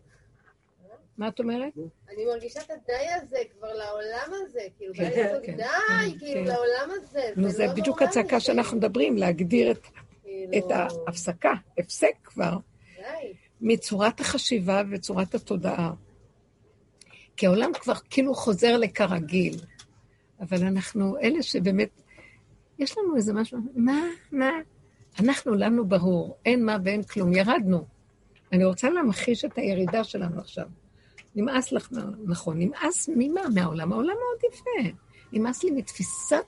מה 1.18 1.28
את 1.28 1.40
אומרת? 1.40 1.74
אני 2.10 2.26
מרגישה 2.26 2.62
את 2.62 2.70
הדי 2.72 3.08
הזה 3.22 3.38
כבר 3.52 3.74
לעולם 3.74 4.32
הזה, 4.46 4.60
כאילו, 4.78 4.94
כן, 4.94 5.10
כן, 5.46 5.56
די, 5.56 5.64
כן, 6.10 6.20
כאילו. 6.20 6.44
לעולם 6.44 6.90
הזה. 6.92 7.30
נו, 7.36 7.50
זה 7.50 7.66
לא 7.66 7.72
בדיוק 7.72 8.02
נורא 8.02 8.10
הצעקה 8.10 8.40
זה, 8.40 8.46
שאנחנו 8.46 8.78
מדברים, 8.78 9.18
להגדיר 9.18 9.72
את, 9.72 9.88
כאילו, 10.24 10.68
ההפסקה, 11.08 11.54
הפסק 11.78 12.14
כבר. 12.24 12.54
מצורת 13.62 14.20
החשיבה 14.20 14.82
וצורת 14.92 15.36
התודעה. 15.36 15.94
כי 17.38 17.46
העולם 17.46 17.72
כבר 17.74 17.94
כאילו 18.10 18.34
חוזר 18.36 18.78
לכרגיל, 18.78 19.56
אבל 20.42 20.64
אנחנו 20.64 21.18
אלה 21.18 21.44
שבאמת, 21.44 21.90
יש 22.82 22.98
לנו 22.98 23.16
איזה 23.16 23.34
משהו, 23.34 23.60
מה, 23.76 24.02
מה? 24.32 24.52
אנחנו, 25.20 25.56
לנו 25.56 25.86
ברור, 25.86 26.38
אין 26.46 26.66
מה 26.66 26.78
ואין 26.84 27.04
כלום, 27.04 27.34
ירדנו. 27.34 27.86
אני 28.52 28.66
רוצה 28.66 28.90
להמחיש 28.90 29.46
את 29.46 29.58
הירידה 29.58 30.04
שלנו 30.04 30.40
עכשיו. 30.40 30.66
נמאס 31.36 31.72
לך, 31.72 31.90
נכון, 32.26 32.60
נמאס 32.60 33.10
ממה? 33.16 33.42
מהעולם. 33.54 33.92
העולם 33.92 34.08
מאוד 34.14 34.54
יפה. 34.54 34.96
נמאס 35.32 35.64
לי 35.64 35.72
מתפיסת 35.72 36.46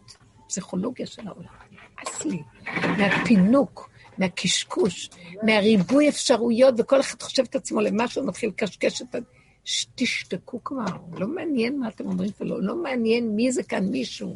פסיכולוגיה 0.47 1.05
של 1.05 1.27
העולם. 1.27 1.49
נמאס 1.71 2.25
לי 2.25 2.41
מהפינוק, 2.97 3.89
מהקשקוש, 4.17 5.09
מהריבוי 5.43 6.09
אפשרויות, 6.09 6.75
וכל 6.77 6.99
אחד 6.99 7.21
חושב 7.21 7.43
את 7.43 7.55
עצמו 7.55 7.81
למשהו, 7.81 8.25
מתחיל 8.25 8.49
לקשקש 8.49 9.01
את 9.01 9.15
ה... 9.15 9.17
ש- 9.65 9.87
תשתקו 9.95 10.63
כבר, 10.63 10.85
לא 11.17 11.27
מעניין 11.27 11.79
מה 11.79 11.87
אתם 11.87 12.05
אומרים 12.05 12.31
ולא, 12.39 12.61
לא 12.61 12.75
מעניין 12.75 13.35
מי 13.35 13.51
זה 13.51 13.63
כאן 13.63 13.85
מישהו. 13.85 14.35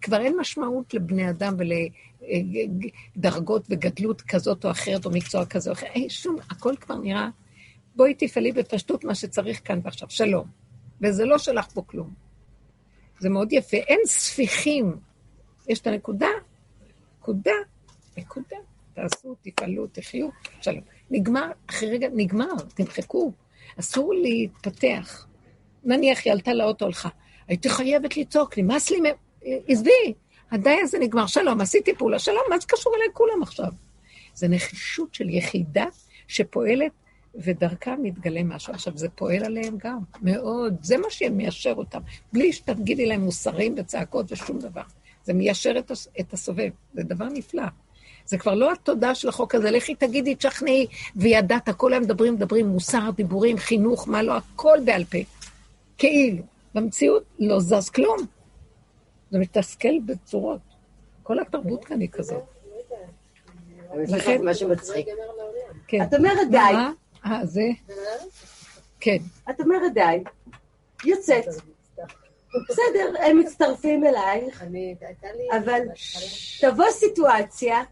כבר 0.00 0.20
אין 0.20 0.36
משמעות 0.40 0.94
לבני 0.94 1.30
אדם 1.30 1.54
ולדרגות 3.16 3.66
וגדלות 3.70 4.22
כזאת 4.22 4.64
או 4.64 4.70
אחרת, 4.70 5.04
או 5.06 5.10
מקצוע 5.10 5.46
כזה 5.46 5.70
או 5.70 5.74
אחר. 5.74 5.86
אין 5.86 6.08
שום, 6.08 6.36
הכל 6.50 6.74
כבר 6.80 6.94
נראה, 6.94 7.28
בואי 7.96 8.14
תפעלי 8.14 8.52
בפשטות 8.52 9.04
מה 9.04 9.14
שצריך 9.14 9.60
כאן 9.64 9.80
ועכשיו, 9.84 10.10
שלום. 10.10 10.46
וזה 11.00 11.24
לא 11.24 11.38
שלח 11.38 11.66
פה 11.74 11.82
כלום. 11.86 12.14
זה 13.18 13.28
מאוד 13.28 13.52
יפה. 13.52 13.76
אין 13.76 14.00
ספיחים. 14.06 14.96
יש 15.68 15.80
את 15.80 15.86
הנקודה, 15.86 16.28
נקודה, 17.20 17.52
נקודה. 18.16 18.56
תעשו, 18.94 19.36
תפעלו, 19.42 19.86
תחיו, 19.86 20.28
שלום. 20.60 20.80
נגמר, 21.10 21.50
אחרי 21.70 21.90
רגע, 21.90 22.08
נגמר, 22.14 22.54
תמחקו. 22.74 23.32
אסור 23.80 24.14
להתפתח. 24.14 25.26
נניח 25.84 26.18
היא 26.24 26.32
עלתה 26.32 26.54
לאוטו, 26.54 26.86
הלכה. 26.86 27.08
הייתי 27.48 27.68
חייבת 27.68 28.16
לצעוק, 28.16 28.58
נמאס 28.58 28.90
לי, 28.90 29.00
מ- 29.00 29.29
עזבי, 29.42 30.14
הדי 30.50 30.76
הזה 30.82 30.98
נגמר, 30.98 31.26
שלום, 31.26 31.60
עשיתי 31.60 31.94
פעולה, 31.94 32.18
שלום, 32.18 32.42
מה 32.50 32.58
זה 32.58 32.66
קשור 32.66 32.92
אליי 32.96 33.08
כולם 33.12 33.42
עכשיו? 33.42 33.72
זה 34.34 34.48
נחישות 34.48 35.14
של 35.14 35.28
יחידה 35.28 35.84
שפועלת, 36.28 36.92
ודרכה 37.34 37.94
מתגלה 38.02 38.42
משהו. 38.42 38.72
עכשיו, 38.72 38.92
זה 38.96 39.08
פועל 39.08 39.44
עליהם 39.44 39.76
גם, 39.78 39.98
מאוד, 40.22 40.76
זה 40.82 40.98
מה 40.98 41.10
שמיישר 41.10 41.74
אותם, 41.76 42.00
בלי 42.32 42.52
שתגידי 42.52 43.06
להם 43.06 43.20
מוסרים 43.20 43.74
וצעקות 43.78 44.32
ושום 44.32 44.58
דבר. 44.58 44.82
זה 45.24 45.32
מיישר 45.32 45.78
את, 45.78 45.90
את 46.20 46.32
הסובב, 46.32 46.70
זה 46.94 47.02
דבר 47.02 47.24
נפלא. 47.24 47.62
זה 48.26 48.38
כבר 48.38 48.54
לא 48.54 48.72
התודה 48.72 49.14
של 49.14 49.28
החוק 49.28 49.54
הזה, 49.54 49.70
לכי 49.70 49.94
תגידי, 49.94 50.34
תשכנעי, 50.34 50.86
וידעת, 51.16 51.68
כל 51.76 51.92
היום 51.92 52.04
מדברים, 52.04 52.34
מדברים, 52.34 52.66
מוסר, 52.66 53.10
דיבורים, 53.16 53.58
חינוך, 53.58 54.08
מה 54.08 54.22
לא, 54.22 54.36
הכל 54.36 54.78
בעל 54.84 55.04
פה. 55.04 55.18
כאילו. 55.98 56.42
במציאות 56.74 57.22
לא 57.38 57.60
זז 57.60 57.88
כלום. 57.88 58.16
זה 59.30 59.38
מתסכל 59.38 59.98
בצורות. 60.06 60.60
כל 61.22 61.38
התרבות 61.40 61.84
כאן 61.84 62.00
היא 62.00 62.08
כזאת. 62.12 62.42
לכן, 63.94 64.44
מה 64.44 64.54
שמצחיק. 64.54 65.06
כן. 65.86 66.02
את 66.02 66.14
אומרת 66.14 66.50
די? 66.50 66.74
אה, 67.26 67.46
זה? 67.46 67.62
כן. 69.00 69.16
את 69.50 69.60
אומרת 69.60 69.94
די, 69.94 70.24
יוצאת. 71.04 71.44
בסדר, 72.68 73.14
הם 73.18 73.38
מצטרפים 73.38 74.04
אלייך. 74.04 74.64
אבל 75.58 75.80
תבוא 76.60 76.90
סיטואציה, 76.90 77.82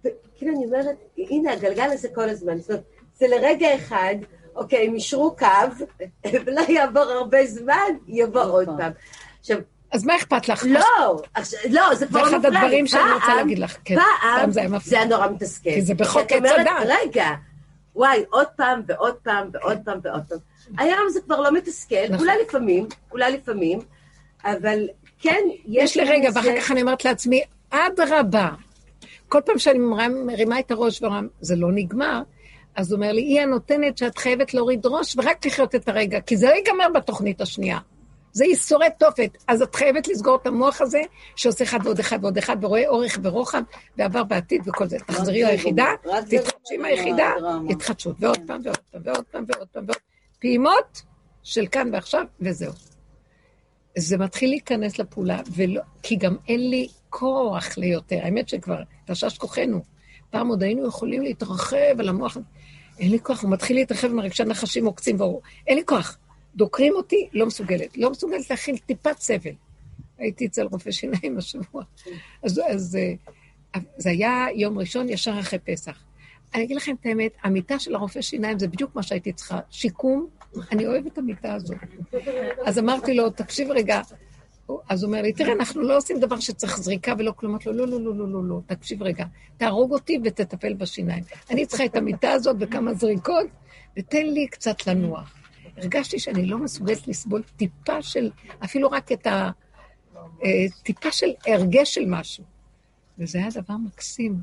וכאילו 0.00 0.56
אני 0.56 0.66
אומרת, 0.66 0.96
הנה 1.18 1.52
הגלגל 1.52 1.90
הזה 1.92 2.08
כל 2.14 2.28
הזמן, 2.28 2.58
זאת 2.58 2.70
אומרת, 2.70 2.84
זה 3.14 3.26
לרגע 3.28 3.74
אחד, 3.74 4.14
אוקיי, 4.56 4.86
הם 4.86 4.94
אישרו 4.94 5.36
קו, 5.36 5.84
ולא 6.44 6.60
יעבור 6.68 7.02
הרבה 7.02 7.46
זמן, 7.46 7.92
יבוא 8.08 8.42
עוד. 8.42 8.68
פעם. 8.78 8.92
עכשיו, 9.40 9.58
אז 9.92 10.04
מה 10.04 10.16
אכפת 10.16 10.48
לך? 10.48 10.64
לא, 10.68 11.22
לא, 11.70 11.94
זה 11.94 12.06
כבר 12.06 12.24
זה 12.24 12.30
אחד 12.30 12.38
מפריע 12.38 12.50
לי. 12.50 12.56
הדברים 12.58 12.86
שאני 12.86 13.12
רוצה 13.12 13.34
להגיד 13.36 13.58
לך. 13.58 13.76
כן, 13.84 13.96
פעם 14.36 14.50
זה 14.50 14.60
היה 14.60 14.68
זה 14.84 15.04
נורא 15.04 15.28
מתסכל. 15.28 15.70
כי 15.74 15.82
זה 15.82 15.94
בחוק 15.94 16.32
עץ 16.32 16.42
הדת. 16.58 16.70
רגע, 16.86 17.28
וואי, 17.94 18.22
עוד 18.30 18.46
פעם 18.56 18.82
ועוד 18.86 19.14
פעם 19.14 19.48
ועוד 19.52 19.78
פעם 19.84 19.98
ועוד 20.02 20.22
פעם. 20.28 20.38
היום 20.78 21.08
זה 21.10 21.20
כבר 21.20 21.40
לא 21.40 21.52
מתסכל, 21.52 21.96
נכון. 22.10 22.26
אולי 22.28 22.42
לפעמים, 22.48 22.86
אולי 23.12 23.32
לפעמים, 23.32 23.78
אבל 24.44 24.78
כן, 25.20 25.40
יש 25.66 25.96
לי 25.96 26.04
רגע, 26.04 26.30
ואחר 26.34 26.60
כך 26.60 26.70
אני 26.70 26.82
אומרת 26.82 27.04
לעצמי, 27.04 27.42
אדרבה. 27.70 28.48
כל 29.28 29.40
פעם 29.46 29.58
שאני 29.58 29.78
מרימה- 29.78 30.24
מרימה 30.24 30.58
את 30.60 30.70
הראש 30.70 31.02
ואומרה, 31.02 31.20
זה 31.40 31.56
לא 31.56 31.68
נגמר, 31.74 32.22
אז 32.76 32.92
הוא 32.92 32.96
אומר 32.96 33.12
לי, 33.12 33.20
היא 33.20 33.40
הנותנת 33.40 33.98
שאת 33.98 34.18
חייבת 34.18 34.54
להוריד 34.54 34.86
ראש 34.86 35.14
ורק 35.16 35.46
לחיות 35.46 35.74
את 35.74 35.88
הרגע, 35.88 36.20
כי 36.20 36.36
זה 36.36 36.46
לא 36.46 36.52
ייגמר 36.52 36.88
בתוכנית 36.94 37.40
השנייה. 37.40 37.78
זה 38.32 38.44
ייסורי 38.44 38.86
תופת. 38.98 39.30
אז 39.48 39.62
את 39.62 39.74
חייבת 39.74 40.08
לסגור 40.08 40.36
את 40.42 40.46
המוח 40.46 40.80
הזה, 40.80 41.00
שעושה 41.36 41.64
אחד 41.64 41.78
ועוד 41.84 41.98
אחד 41.98 42.18
ועוד 42.22 42.38
אחד, 42.38 42.64
ורואה 42.64 42.88
אורך 42.88 43.18
ורוחב, 43.22 43.62
ועבר 43.96 44.24
בעתיד 44.24 44.62
וכל 44.66 44.86
זה. 44.86 44.98
תחזרי 44.98 45.44
זה 45.44 45.50
ליחידה, 45.50 45.86
זה 46.26 46.38
תתחדשי 46.38 46.74
עם 46.74 46.84
היחידה. 46.84 47.30
התחדשות, 47.70 48.16
ועוד 48.20 48.38
פעם 48.46 48.60
ועוד 48.64 48.76
פעם 48.90 49.02
ועוד 49.04 49.24
פעם 49.30 49.44
ועוד 49.48 49.68
פעם 49.72 49.84
ועוד 49.86 49.98
פעימות 50.40 51.02
של 51.42 51.66
כאן 51.66 51.90
ועכשיו, 51.92 52.24
וזהו. 52.40 52.72
זה 53.98 54.18
מתחיל 54.18 54.50
להיכנס 54.50 54.98
לפעולה, 54.98 55.40
ולא, 55.54 55.80
כי 56.02 56.16
גם 56.16 56.36
אין 56.48 56.70
לי 56.70 56.88
כוח 57.10 57.78
ליותר. 57.78 58.18
האמת 58.22 58.48
שכבר 58.48 58.82
תשש 59.06 59.38
כוחנו. 59.38 59.80
פעם 60.30 60.48
עוד 60.48 60.62
היינו 60.62 60.88
יכולים 60.88 61.22
להתרחב 61.22 61.76
על 61.98 62.08
המוח. 62.08 62.36
אין 62.98 63.10
לי 63.10 63.18
כוח, 63.22 63.42
הוא 63.42 63.50
מתחיל 63.50 63.76
להתרחב 63.76 64.10
עם 64.10 64.18
הרגשי 64.18 64.44
נחשים 64.44 64.86
עוקצים 64.86 65.20
ואור. 65.20 65.42
אין 65.66 65.76
לי 65.76 65.82
כוח. 65.86 66.18
דוקרים 66.58 66.94
אותי, 66.94 67.28
לא 67.32 67.46
מסוגלת. 67.46 67.96
לא 67.96 68.10
מסוגלת 68.10 68.50
להכיל 68.50 68.76
טיפת 68.78 69.18
סבל. 69.18 69.50
הייתי 70.18 70.46
אצל 70.46 70.62
רופא 70.62 70.90
שיניים 70.90 71.38
השבוע. 71.38 71.82
אז, 72.42 72.60
אז 72.68 72.98
אה, 73.74 73.80
זה 73.96 74.10
היה 74.10 74.46
יום 74.54 74.78
ראשון, 74.78 75.08
ישר 75.08 75.40
אחרי 75.40 75.58
פסח. 75.58 76.04
אני 76.54 76.62
אגיד 76.62 76.76
לכם 76.76 76.94
את 77.00 77.06
האמת, 77.06 77.32
המיטה 77.42 77.78
של 77.78 77.94
הרופא 77.94 78.20
שיניים 78.20 78.58
זה 78.58 78.68
בדיוק 78.68 78.94
מה 78.94 79.02
שהייתי 79.02 79.32
צריכה. 79.32 79.60
שיקום, 79.70 80.26
אני 80.72 80.86
אוהבת 80.86 81.12
את 81.12 81.18
המיטה 81.18 81.54
הזאת. 81.54 81.76
אז 82.64 82.78
אמרתי 82.78 83.14
לו, 83.14 83.30
תקשיב 83.30 83.70
רגע. 83.70 84.00
אז 84.88 85.02
הוא 85.02 85.08
אומר 85.08 85.22
לי, 85.22 85.32
תראה, 85.32 85.52
אנחנו 85.52 85.82
לא 85.82 85.96
עושים 85.96 86.20
דבר 86.20 86.40
שצריך 86.40 86.78
זריקה 86.78 87.14
ולא 87.18 87.32
כלום. 87.36 87.52
אמרתי 87.52 87.68
לו, 87.68 87.74
לא, 87.74 87.86
לא, 87.86 88.00
לא, 88.00 88.16
לא, 88.16 88.32
לא, 88.32 88.44
לא, 88.44 88.60
תקשיב 88.66 89.02
רגע, 89.02 89.24
תהרוג 89.56 89.92
אותי 89.92 90.18
ותטפל 90.24 90.74
בשיניים. 90.74 91.24
אני 91.50 91.66
צריכה 91.66 91.84
את 91.84 91.96
המיטה 91.96 92.32
הזאת 92.32 92.56
וכמה 92.60 92.94
זריקות, 92.94 93.46
ותן 93.98 94.26
לי 94.26 94.46
קצת 94.46 94.86
לנוח. 94.86 95.34
הרגשתי 95.78 96.18
שאני 96.18 96.46
לא 96.46 96.58
מסוגלת 96.58 97.08
לסבול 97.08 97.42
טיפה 97.56 98.02
של, 98.02 98.30
אפילו 98.64 98.90
רק 98.90 99.12
את 99.12 99.26
ה... 99.26 99.50
אה, 100.44 100.48
טיפה 100.82 101.12
של 101.12 101.26
הרגש 101.46 101.94
של 101.94 102.04
משהו. 102.06 102.44
וזה 103.18 103.38
היה 103.38 103.48
דבר 103.54 103.74
מקסים. 103.76 104.36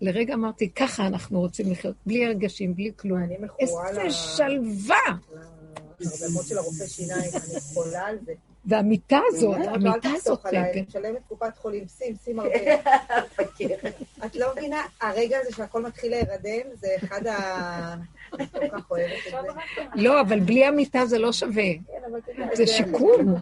לרגע 0.00 0.34
אמרתי, 0.34 0.70
ככה 0.70 1.06
אנחנו 1.06 1.40
רוצים 1.40 1.72
לחיות, 1.72 1.94
בלי 2.06 2.26
הרגשים, 2.26 2.74
בלי 2.74 2.92
כלום. 2.96 3.22
אני 3.22 3.36
מכורה 3.40 3.88
איזה 3.88 4.02
ל- 4.02 4.10
שלווה! 4.10 4.96
להרדמות 6.00 6.46
של 6.46 6.58
הרופא 6.58 6.86
שיניים, 6.86 7.30
אני 7.34 7.60
חולה 7.60 8.06
על 8.06 8.18
זה. 8.26 8.32
והמיטה 8.64 9.18
הזאת, 9.28 9.56
המיטה 9.66 10.08
הזאת, 10.16 10.42
כן. 10.42 10.56
אני 10.56 10.84
משלמת 10.88 11.20
קופת 11.28 11.58
חולים, 11.58 11.84
שים, 11.98 12.16
שים 12.24 12.40
הרבה. 12.40 12.74
את 14.26 14.36
לא 14.36 14.52
מבינה, 14.56 14.82
הרגע 15.00 15.38
הזה 15.40 15.56
שהכל 15.56 15.82
מתחיל 15.82 16.10
להירדם, 16.10 16.70
זה 16.74 16.88
אחד 17.04 17.26
ה... 17.26 17.94
לא, 19.94 20.20
אבל 20.20 20.40
בלי 20.40 20.64
המיטה 20.64 21.06
זה 21.06 21.18
לא 21.18 21.32
שווה. 21.32 21.62
זה 22.52 22.66
שיקום. 22.66 23.34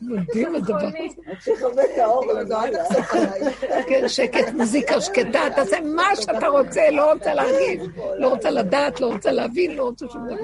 מדהים 0.00 0.54
הדבר 0.54 0.76
הזה. 0.76 0.98
רק 1.26 1.40
שיכבה 1.40 1.84
את 1.84 1.98
האור 1.98 2.30
אל 2.30 2.46
תחסוך 2.76 3.14
עליי. 3.14 3.52
כן, 3.88 4.08
שקט, 4.08 4.52
מוזיקה 4.54 5.00
שקטה, 5.00 5.40
תעשה 5.56 5.76
מה 5.80 6.16
שאתה 6.16 6.48
רוצה, 6.48 6.90
לא 6.90 7.12
רוצה 7.12 7.34
להרגיש, 7.34 7.88
לא 8.18 8.28
רוצה 8.28 8.50
לדעת, 8.50 9.00
לא 9.00 9.06
רוצה 9.06 9.32
להבין, 9.32 9.76
לא 9.76 9.82
רוצה 9.82 10.06
שום 10.08 10.28
דבר. 10.28 10.36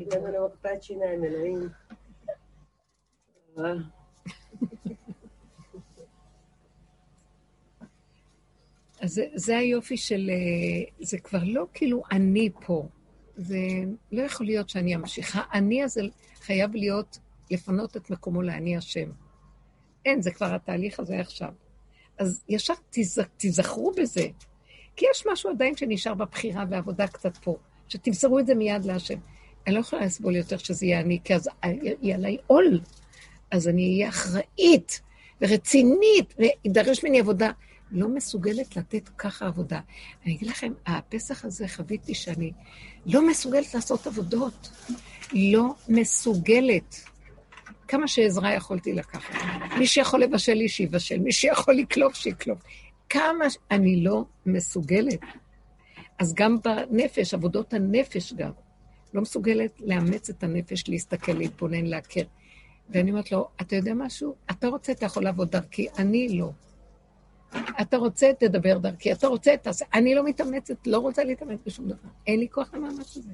הגענו 0.00 0.26
למרפאת 0.32 0.82
שיניים, 0.82 1.24
אלוהים. 1.24 1.68
אז 9.04 9.14
זה, 9.14 9.24
זה 9.34 9.58
היופי 9.58 9.96
של... 9.96 10.30
אה, 10.30 10.90
זה 11.00 11.18
כבר 11.18 11.38
לא 11.44 11.66
כאילו 11.74 12.02
אני 12.12 12.50
פה. 12.66 12.88
זה 13.36 13.58
לא 14.12 14.22
יכול 14.22 14.46
להיות 14.46 14.68
שאני 14.68 14.94
המשיכה. 14.94 15.42
אני 15.52 15.82
הזה 15.82 16.02
חייב 16.40 16.74
להיות, 16.74 17.18
לפנות 17.50 17.96
את 17.96 18.10
מקומו 18.10 18.42
לאני 18.42 18.76
השם. 18.76 19.10
אין, 20.04 20.22
זה 20.22 20.30
כבר 20.30 20.54
התהליך 20.54 21.00
הזה 21.00 21.20
עכשיו. 21.20 21.52
אז 22.18 22.44
ישר 22.48 22.74
תז, 22.90 23.20
תיזכרו 23.36 23.92
בזה. 23.96 24.26
כי 24.96 25.06
יש 25.10 25.26
משהו 25.32 25.50
עדיין 25.50 25.76
שנשאר 25.76 26.14
בבחירה 26.14 26.64
והעבודה 26.70 27.06
קצת 27.06 27.36
פה, 27.36 27.56
שתמסרו 27.88 28.38
את 28.38 28.46
זה 28.46 28.54
מיד 28.54 28.84
להשם. 28.84 29.18
אני 29.66 29.74
לא 29.74 29.80
יכולה 29.80 30.04
לסבול 30.04 30.36
יותר 30.36 30.56
שזה 30.56 30.86
יהיה 30.86 31.00
אני, 31.00 31.18
כי 31.24 31.34
אז 31.34 31.48
יהיה 32.02 32.16
עליי 32.16 32.36
עול. 32.46 32.80
אז 33.50 33.68
אני 33.68 33.94
אהיה 33.94 34.08
אחראית 34.08 35.00
ורצינית, 35.40 36.34
וידרש 36.38 37.04
ממני 37.04 37.20
עבודה. 37.20 37.50
לא 37.94 38.08
מסוגלת 38.08 38.76
לתת 38.76 39.08
ככה 39.18 39.46
עבודה. 39.46 39.80
אני 40.24 40.34
אגיד 40.34 40.48
לכם, 40.48 40.72
הפסח 40.86 41.44
הזה 41.44 41.68
חוויתי 41.68 42.14
שאני 42.14 42.52
לא 43.06 43.28
מסוגלת 43.28 43.74
לעשות 43.74 44.06
עבודות. 44.06 44.70
לא 45.32 45.74
מסוגלת. 45.88 47.04
כמה 47.88 48.08
שעזרה 48.08 48.54
יכולתי 48.54 48.92
לקחת. 48.92 49.34
מי 49.78 49.86
שיכול 49.86 50.20
לבשל 50.20 50.52
לי, 50.54 50.68
שיבשל. 50.68 51.18
מי 51.18 51.32
שיכול 51.32 51.74
לקלוף, 51.74 52.14
שיקלוף. 52.14 52.58
כמה... 53.08 53.50
ש- 53.50 53.56
אני 53.70 54.04
לא 54.04 54.24
מסוגלת. 54.46 55.20
אז 56.18 56.34
גם 56.34 56.56
בנפש, 56.64 57.34
עבודות 57.34 57.74
הנפש 57.74 58.32
גם. 58.32 58.50
לא 59.14 59.22
מסוגלת 59.22 59.80
לאמץ 59.80 60.30
את 60.30 60.42
הנפש, 60.44 60.84
להסתכל, 60.88 61.32
להתבונן, 61.32 61.86
להכיר. 61.86 62.26
ואני 62.90 63.10
אומרת 63.10 63.32
לו, 63.32 63.48
אתה 63.60 63.76
יודע 63.76 63.94
משהו? 63.94 64.34
אתה 64.50 64.68
רוצה, 64.68 64.92
אתה 64.92 65.06
יכול 65.06 65.24
לעבוד 65.24 65.50
דרכי, 65.50 65.86
אני 65.98 66.28
לא. 66.38 66.50
אתה 67.80 67.96
רוצה, 67.96 68.30
תדבר 68.38 68.78
דרכי, 68.78 69.12
אתה 69.12 69.26
רוצה, 69.26 69.56
תעשה. 69.62 69.84
אני 69.94 70.14
לא 70.14 70.24
מתאמצת, 70.24 70.86
לא 70.86 70.98
רוצה 70.98 71.24
להתאמץ 71.24 71.58
בשום 71.66 71.86
דבר. 71.86 72.08
אין 72.26 72.40
לי 72.40 72.48
כוח 72.50 72.74
למאמץ 72.74 73.16
הזה. 73.16 73.30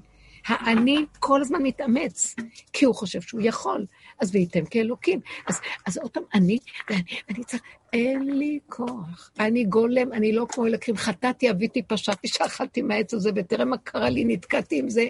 האני 0.47 1.05
כל 1.19 1.41
הזמן 1.41 1.63
מתאמץ, 1.63 2.35
כי 2.73 2.85
הוא 2.85 2.95
חושב 2.95 3.21
שהוא 3.21 3.41
יכול. 3.45 3.87
אז 4.21 4.35
וייתם 4.35 4.65
כאלוקים. 4.65 5.21
אז, 5.47 5.61
אז 5.87 5.99
עוד 5.99 6.11
פעם, 6.11 6.23
אני, 6.35 6.59
ואני, 6.91 7.03
אני 7.29 7.45
צריך, 7.45 7.63
אין 7.93 8.39
לי 8.39 8.59
כוח. 8.69 9.31
אני 9.41 9.65
גולם, 9.65 10.13
אני 10.13 10.33
לא 10.33 10.47
כמו 10.49 10.67
אלוקים. 10.67 10.97
חטאתי, 10.97 11.51
אביתי, 11.51 11.83
פשעתי, 11.83 12.29
שאכלתי 12.29 12.83
מהעץ 12.83 13.15
הזה, 13.15 13.31
ותראה 13.35 13.65
מה 13.65 13.77
קרה 13.77 14.11
לי, 14.11 14.25
נתקעתי 14.25 14.79
עם 14.79 14.91
זה, 14.91 15.07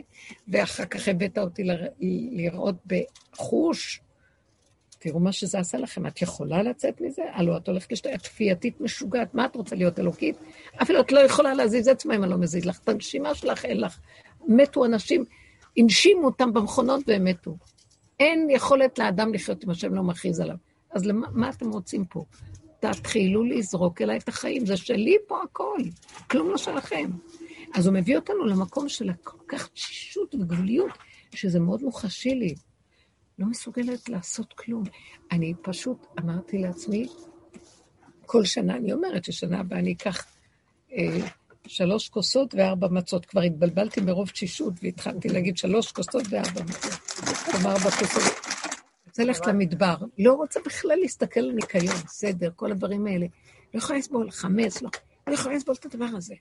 ואחר 0.48 0.84
כך 0.84 1.08
הבאת 1.08 1.38
אותי 1.38 1.64
לר... 1.64 1.86
לראות 2.32 2.76
בחוש. 2.86 4.00
תראו 5.02 5.20
מה 5.20 5.32
שזה 5.32 5.58
עשה 5.58 5.78
לכם, 5.78 6.06
את 6.06 6.22
יכולה 6.22 6.62
לצאת 6.62 7.00
מזה? 7.00 7.22
הלו, 7.32 7.56
את 7.56 7.68
הולכת 7.68 7.92
לשתות, 7.92 8.12
את 8.14 8.22
כפייתית 8.22 8.80
משוגעת, 8.80 9.34
מה 9.34 9.44
את 9.44 9.56
רוצה 9.56 9.76
להיות 9.76 9.98
אלוקית? 9.98 10.36
אפילו 10.82 11.00
את 11.00 11.12
לא 11.12 11.20
יכולה 11.20 11.54
להזיז 11.54 11.88
עצמה 11.88 12.14
אם 12.14 12.22
אני 12.22 12.30
לא 12.30 12.38
מזיז 12.38 12.64
לך, 12.64 12.78
את 12.84 12.88
הנשימה 12.88 13.34
שלך 13.34 13.64
אין 13.64 13.80
לך. 13.80 13.98
מתו 14.48 14.84
אנשים, 14.84 15.24
הנשימו 15.76 16.24
אותם 16.24 16.52
במכונות 16.52 17.00
והם 17.06 17.24
מתו. 17.24 17.56
אין 18.20 18.48
יכולת 18.50 18.98
לאדם 18.98 19.34
לחיות 19.34 19.64
אם 19.64 19.70
השם 19.70 19.94
לא 19.94 20.02
מכריז 20.02 20.40
עליו. 20.40 20.56
אז 20.90 21.04
למה, 21.04 21.26
מה 21.32 21.50
אתם 21.50 21.70
רוצים 21.70 22.04
פה? 22.04 22.24
תתחילו 22.80 23.44
לזרוק 23.44 24.02
אליי 24.02 24.18
את 24.18 24.28
החיים, 24.28 24.66
זה 24.66 24.76
שלי 24.76 25.16
פה 25.28 25.42
הכל, 25.42 25.78
כלום 26.30 26.50
לא 26.50 26.56
שלכם. 26.56 27.10
אז 27.74 27.86
הוא 27.86 27.94
מביא 27.94 28.16
אותנו 28.16 28.46
למקום 28.46 28.88
של 28.88 29.10
כל 29.24 29.38
כך 29.48 29.68
תשישות 29.68 30.34
וגבוליות, 30.34 30.90
שזה 31.34 31.60
מאוד 31.60 31.82
מוחשי 31.82 32.34
לי. 32.34 32.54
לא 33.40 33.46
מסוגלת 33.46 34.08
לעשות 34.08 34.52
כלום. 34.52 34.84
אני 35.32 35.54
פשוט 35.62 36.06
אמרתי 36.18 36.58
לעצמי, 36.58 37.06
כל 38.26 38.44
שנה, 38.44 38.76
אני 38.76 38.92
אומרת 38.92 39.24
ששנה 39.24 39.60
הבאה 39.60 39.78
אני 39.78 39.92
אקח 39.92 40.26
אה, 40.92 41.18
שלוש 41.66 42.08
כוסות 42.08 42.54
וארבע 42.54 42.88
מצות. 42.88 43.26
כבר 43.26 43.40
התבלבלתי 43.40 44.00
מרוב 44.00 44.28
תשישות 44.28 44.74
והתחלתי 44.82 45.28
להגיד 45.28 45.56
שלוש 45.56 45.92
כוסות 45.92 46.22
וארבע 46.30 46.62
מצות. 46.62 46.92
כלומר, 47.50 47.70
ארבע 47.70 47.90
כוסות. 47.90 48.22
רוצה 49.06 49.24
ללכת 49.24 49.46
למדבר, 49.46 49.96
לא 50.18 50.32
רוצה 50.32 50.60
בכלל 50.66 50.96
להסתכל 51.00 51.40
על 51.40 51.52
ניקיון, 51.52 51.96
סדר, 52.06 52.50
כל 52.56 52.72
הדברים 52.72 53.06
האלה. 53.06 53.26
לא 53.74 53.78
יכולה 53.78 53.98
לסבול 53.98 54.30
חמץ, 54.30 54.82
לא, 54.82 54.90
לא 55.26 55.34
יכולה 55.34 55.54
לסבול 55.54 55.74
את 55.80 55.84
הדבר 55.84 56.08
הזה. 56.16 56.34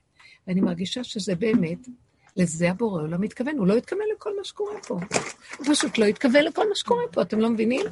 ואני 0.46 0.60
מרגישה 0.60 1.04
שזה 1.04 1.34
באמת, 1.34 1.88
לזה 2.36 2.70
הבורא 2.70 3.02
עולם 3.02 3.20
מתכוון, 3.20 3.58
הוא 3.58 3.66
לא 3.66 3.76
התכוון 3.76 4.02
לכל 4.16 4.30
מה 4.38 4.44
שקורה 4.44 4.74
פה. 4.86 4.94
הוא 5.58 5.66
פשוט 5.66 5.98
לא 5.98 6.04
התכוון 6.04 6.44
לכל 6.44 6.68
מה 6.68 6.74
שקורה 6.74 7.02
פה, 7.12 7.22
אתם 7.22 7.40
לא 7.40 7.50
מבינים? 7.50 7.86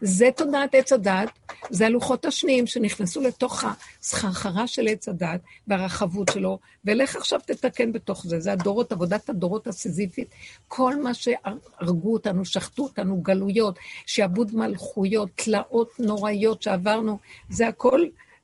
זה 0.00 0.28
תודעת 0.36 0.74
עץ 0.74 0.92
הדת, 0.92 1.30
זה 1.70 1.86
הלוחות 1.86 2.24
השניים 2.24 2.66
שנכנסו 2.66 3.20
לתוך 3.20 3.64
הסחרחרה 4.00 4.66
של 4.66 4.88
עץ 4.88 5.08
הדת 5.08 5.40
והרחבות 5.66 6.30
שלו, 6.34 6.58
ולך 6.84 7.16
עכשיו 7.16 7.40
תתקן 7.46 7.92
בתוך 7.92 8.26
זה. 8.26 8.40
זה 8.40 8.52
הדורות, 8.52 8.92
עבודת 8.92 9.28
הדורות 9.28 9.66
הסיזיפית. 9.66 10.28
כל 10.68 11.02
מה 11.02 11.14
שהרגו 11.14 12.12
אותנו, 12.12 12.44
שחטו 12.44 12.82
אותנו, 12.82 13.16
גלויות, 13.16 13.78
שעבוד 14.06 14.54
מלכויות, 14.54 15.28
תלאות 15.34 15.92
נוראיות 15.98 16.62
שעברנו, 16.62 17.18
זה 17.50 17.68
הכל 17.68 18.00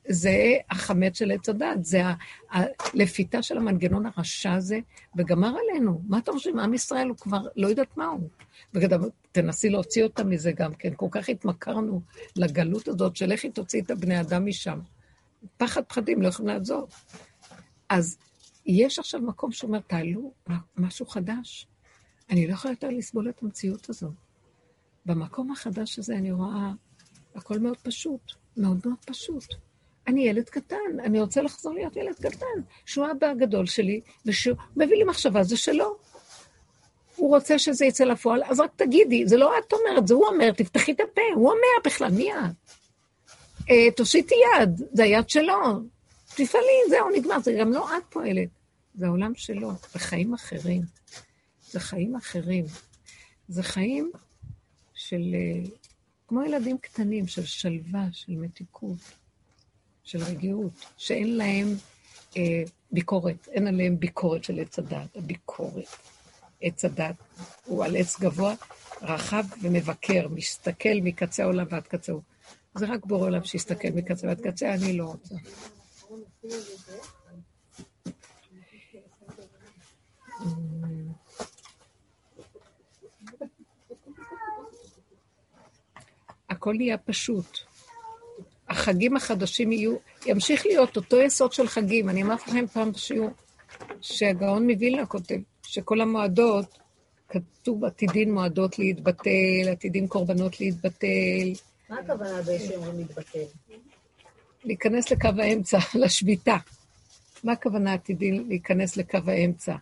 זה 0.09 0.57
החמץ 0.71 1.19
של 1.19 1.31
עץ 1.31 1.49
הדת, 1.49 1.85
זה 1.85 2.03
הלפיתה 2.51 3.43
של 3.43 3.57
המנגנון 3.57 4.07
הרשע 4.07 4.53
הזה, 4.53 4.79
וגמר 5.17 5.55
עלינו. 5.59 6.03
מה 6.09 6.19
אתה 6.19 6.33
חושב? 6.33 6.59
עם 6.59 6.75
ישראל 6.75 7.09
הוא 7.09 7.17
כבר 7.17 7.47
לא 7.57 7.69
יודעת 7.69 7.97
מה 7.97 8.07
הוא. 8.07 8.29
וגם 8.75 9.01
תנסי 9.33 9.71
להוציא 9.71 10.03
אותה 10.03 10.25
מזה 10.25 10.53
גם 10.53 10.75
כן. 10.75 10.93
כל 10.97 11.09
כך 11.11 11.29
התמכרנו 11.29 12.03
לגלות 12.37 12.89
הזאת, 12.89 13.17
שלכי 13.17 13.51
תוציא 13.51 13.83
את 13.83 13.91
הבני 13.91 14.21
אדם 14.21 14.47
משם. 14.47 14.79
פחד 15.57 15.83
פחדים, 15.85 16.23
לא 16.23 16.29
יכולים 16.29 16.57
לעזוב. 16.57 16.89
אז 17.89 18.19
יש 18.67 18.99
עכשיו 18.99 19.21
מקום 19.21 19.53
שאומר, 19.53 19.81
תעלו 19.81 20.33
משהו 20.77 21.07
חדש. 21.07 21.67
אני 22.31 22.47
לא 22.47 22.53
יכולה 22.53 22.73
יותר 22.73 22.89
לסבול 22.89 23.29
את 23.29 23.43
המציאות 23.43 23.91
הזו. 23.91 24.11
במקום 25.07 25.51
החדש 25.51 25.99
הזה 25.99 26.17
אני 26.17 26.33
רואה 26.33 26.73
הכל 27.35 27.59
מאוד 27.59 27.77
פשוט, 27.77 28.33
מאוד 28.57 28.81
מאוד 28.87 28.99
פשוט. 29.07 29.68
אני 30.09 30.29
ילד 30.29 30.49
קטן, 30.49 31.01
אני 31.05 31.21
רוצה 31.21 31.43
לחזור 31.43 31.75
להיות 31.75 31.97
ילד 31.97 32.15
קטן, 32.15 32.61
שהוא 32.87 33.07
האבא 33.07 33.27
הגדול 33.27 33.67
שלי, 33.67 34.01
ושהוא 34.27 34.57
מביא 34.77 34.97
לי 34.97 35.05
מחשבה, 35.05 35.43
זה 35.43 35.57
שלו. 35.57 35.97
הוא 37.17 37.35
רוצה 37.35 37.59
שזה 37.59 37.85
יצא 37.85 38.05
לפועל, 38.05 38.43
אז 38.45 38.61
רק 38.61 38.71
תגידי, 38.77 39.27
זה 39.27 39.37
לא 39.37 39.53
את 39.59 39.73
אומרת, 39.73 40.09
זה 40.09 40.15
הוא 40.15 40.27
אומר, 40.27 40.51
תפתחי 40.53 40.93
את 40.93 41.01
הפה, 41.01 41.23
הוא 41.35 41.51
אומר 41.51 41.83
בכלל, 41.85 42.11
מי 42.11 42.33
את? 42.33 42.39
אה, 43.71 43.91
תושיטי 43.97 44.35
יד, 44.35 44.83
זה 44.93 45.03
היד 45.03 45.29
שלו. 45.29 45.81
תפעלי, 46.35 46.81
זהו, 46.91 47.11
נגמר, 47.17 47.41
זה 47.41 47.57
גם 47.61 47.73
לא 47.73 47.97
את 47.97 48.03
פועלת, 48.09 48.49
זה 48.95 49.07
העולם 49.07 49.35
שלו, 49.35 49.71
זה 49.93 49.99
חיים 49.99 50.35
אחרים. 50.35 50.83
זה 51.71 51.81
חיים 51.81 52.17
אחרים. 52.17 52.65
זה 53.49 53.63
חיים 53.63 54.13
של, 54.95 55.35
אה, 55.35 55.71
כמו 56.29 56.43
ילדים 56.43 56.79
קטנים, 56.79 57.27
של 57.27 57.45
שלווה, 57.45 58.05
של 58.13 58.33
מתיקות, 58.33 58.99
של 60.09 60.23
רגיעות, 60.23 60.73
שאין 60.97 61.37
להם 61.37 61.75
אה, 62.37 62.63
ביקורת, 62.93 63.49
אין 63.49 63.67
עליהם 63.67 64.01
ביקורת 64.01 64.45
של 64.45 64.61
עץ 64.61 64.79
הדת, 64.79 65.17
הביקורת. 65.17 65.87
עץ 66.63 66.85
הדת 66.85 67.15
הוא 67.65 67.85
על 67.85 67.97
עץ 67.97 68.21
גבוה, 68.21 68.55
רחב 69.03 69.45
ומבקר, 69.63 70.29
מסתכל 70.31 70.99
מקצה 71.03 71.43
העולם 71.43 71.67
ועד 71.71 71.87
קצהו. 71.87 72.21
זה 72.75 72.87
רק 72.87 73.07
בורא 73.07 73.27
עולם 73.27 73.45
שיסתכל 73.45 73.89
מקצה 73.95 74.27
ועד 74.27 74.41
קצה, 74.41 74.75
אני 74.75 74.93
לא 74.93 75.05
רוצה. 75.05 75.35
הכל 86.49 86.75
נהיה 86.75 86.99
פשוט. 86.99 87.68
החגים 88.69 89.17
החדשים 89.17 89.73
יהיו, 89.73 89.97
ימשיך 90.27 90.67
להיות 90.67 90.97
אותו 90.97 91.21
יסוד 91.21 91.53
של 91.53 91.69
חגים. 91.69 92.09
אני 92.09 92.23
אמרתי 92.23 92.51
לכם 92.51 92.67
פעם 92.67 92.93
בשיעור, 92.93 93.31
שהגאון 94.01 94.71
מווילנה 94.71 95.07
כותב, 95.07 95.39
שכל 95.63 96.01
המועדות, 96.01 96.79
כתוב 97.29 97.85
עתידין 97.85 98.33
מועדות 98.33 98.79
להתבטל, 98.79 99.69
עתידין 99.71 100.07
קורבנות 100.07 100.61
להתבטל. 100.61 101.53
מה 101.89 101.99
הכוונה 101.99 102.43
בשאומרים 102.43 102.99
להתבטל? 102.99 103.45
להיכנס 104.65 105.11
לקו 105.11 105.29
האמצע, 105.39 105.79
לשביתה. 105.95 106.57
מה 107.45 107.53
הכוונה 107.53 107.95
עתידין 107.95 108.45
להיכנס 108.49 108.97
לקו 108.97 109.19
האמצע? 109.27 109.75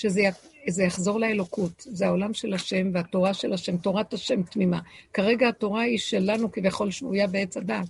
שזה 0.00 0.22
זה 0.68 0.82
יחזור 0.82 1.20
לאלוקות, 1.20 1.72
זה 1.78 2.06
העולם 2.06 2.34
של 2.34 2.54
השם 2.54 2.90
והתורה 2.94 3.34
של 3.34 3.52
השם, 3.52 3.76
תורת 3.76 4.14
השם 4.14 4.42
תמימה. 4.42 4.80
כרגע 5.12 5.48
התורה 5.48 5.82
היא 5.82 5.98
שלנו 5.98 6.52
כביכול 6.52 6.90
שבויה 6.90 7.26
בעץ 7.26 7.56
הדת, 7.56 7.88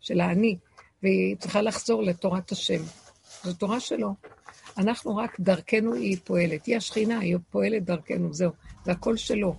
של 0.00 0.20
האני, 0.20 0.56
והיא 1.02 1.36
צריכה 1.36 1.62
לחזור 1.62 2.02
לתורת 2.02 2.52
השם. 2.52 2.82
זו 3.44 3.52
תורה 3.52 3.80
שלו. 3.80 4.14
אנחנו 4.78 5.16
רק, 5.16 5.40
דרכנו 5.40 5.94
היא 5.94 6.16
פועלת. 6.24 6.66
היא 6.66 6.76
השכינה, 6.76 7.18
היא 7.18 7.36
פועלת 7.50 7.84
דרכנו, 7.84 8.32
זהו. 8.32 8.50
זה 8.84 8.92
הכל 8.92 9.16
שלו. 9.16 9.54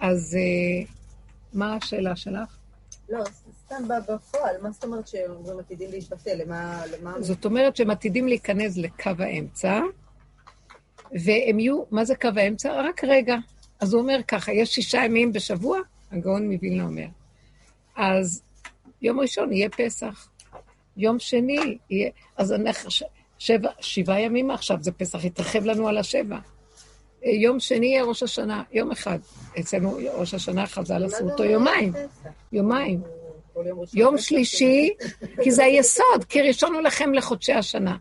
אז 0.00 0.36
אה, 0.36 0.84
מה 1.52 1.76
השאלה 1.76 2.16
שלך? 2.16 2.56
לא, 3.08 3.24
סתם 3.66 3.88
בפועל, 4.08 4.56
מה 4.62 4.70
זאת 4.70 4.84
אומרת 4.84 5.08
שהם 5.08 5.58
עתידים 5.58 5.90
להתבטל? 5.90 6.34
למה... 6.44 6.82
למה... 6.86 7.22
זאת 7.22 7.44
אומרת 7.44 7.76
שהם 7.76 7.90
עתידים 7.90 8.28
להיכנס 8.28 8.76
לקו 8.76 9.10
האמצע, 9.18 9.80
והם 11.12 11.58
יהיו, 11.58 11.82
מה 11.90 12.04
זה 12.04 12.14
קו 12.16 12.28
האמצע? 12.36 12.82
רק 12.88 13.04
רגע. 13.04 13.36
אז 13.80 13.92
הוא 13.92 14.02
אומר 14.02 14.20
ככה, 14.28 14.52
יש 14.52 14.74
שישה 14.74 15.04
ימים 15.04 15.32
בשבוע, 15.32 15.78
הגאון 16.12 16.52
מווילנה 16.52 16.84
אומר. 16.84 17.06
אז 17.96 18.42
יום 19.02 19.20
ראשון 19.20 19.52
יהיה 19.52 19.68
פסח, 19.68 20.28
יום 20.96 21.18
שני 21.18 21.78
יהיה, 21.90 22.10
אז 22.36 22.52
אנחנו, 22.52 22.90
שבע, 23.38 23.70
שבעה 23.80 24.20
ימים 24.20 24.50
עכשיו 24.50 24.76
זה 24.80 24.92
פסח, 24.92 25.24
יתרחב 25.24 25.64
לנו 25.64 25.88
על 25.88 25.98
השבע. 25.98 26.38
יום 27.22 27.60
שני 27.60 27.86
יהיה 27.86 28.04
ראש 28.04 28.22
השנה, 28.22 28.62
יום 28.72 28.90
אחד. 28.90 29.18
אצלנו 29.60 29.98
ראש 30.14 30.34
השנה 30.34 30.66
חז"ל 30.66 31.04
עשו 31.04 31.30
אותו 31.30 31.44
יומיים. 31.44 31.92
יומיים. 32.52 33.00
יום 33.94 34.18
שלישי, 34.18 34.90
כי 35.42 35.50
זה 35.50 35.64
היסוד, 35.64 36.24
כי 36.28 36.42
ראשון 36.42 36.74
הוא 36.74 36.82
לכם 36.82 37.14
לחודשי 37.14 37.52
השנה. 37.52 37.96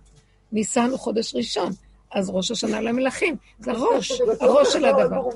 ניסן 0.51 0.89
הוא 0.89 0.99
חודש 0.99 1.35
ראשון. 1.35 1.71
אז 2.13 2.29
ראש 2.29 2.51
השנה 2.51 2.81
למלכים, 2.81 3.35
זה 3.59 3.71
הראש, 3.71 4.11
הראש 4.41 4.73
של 4.73 4.85
הדבר. 4.85 5.21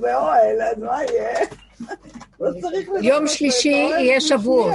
לא 2.40 2.52
יום 3.02 3.28
שלישי 3.28 3.70
יהיה 3.70 4.22
שבועות, 4.22 4.74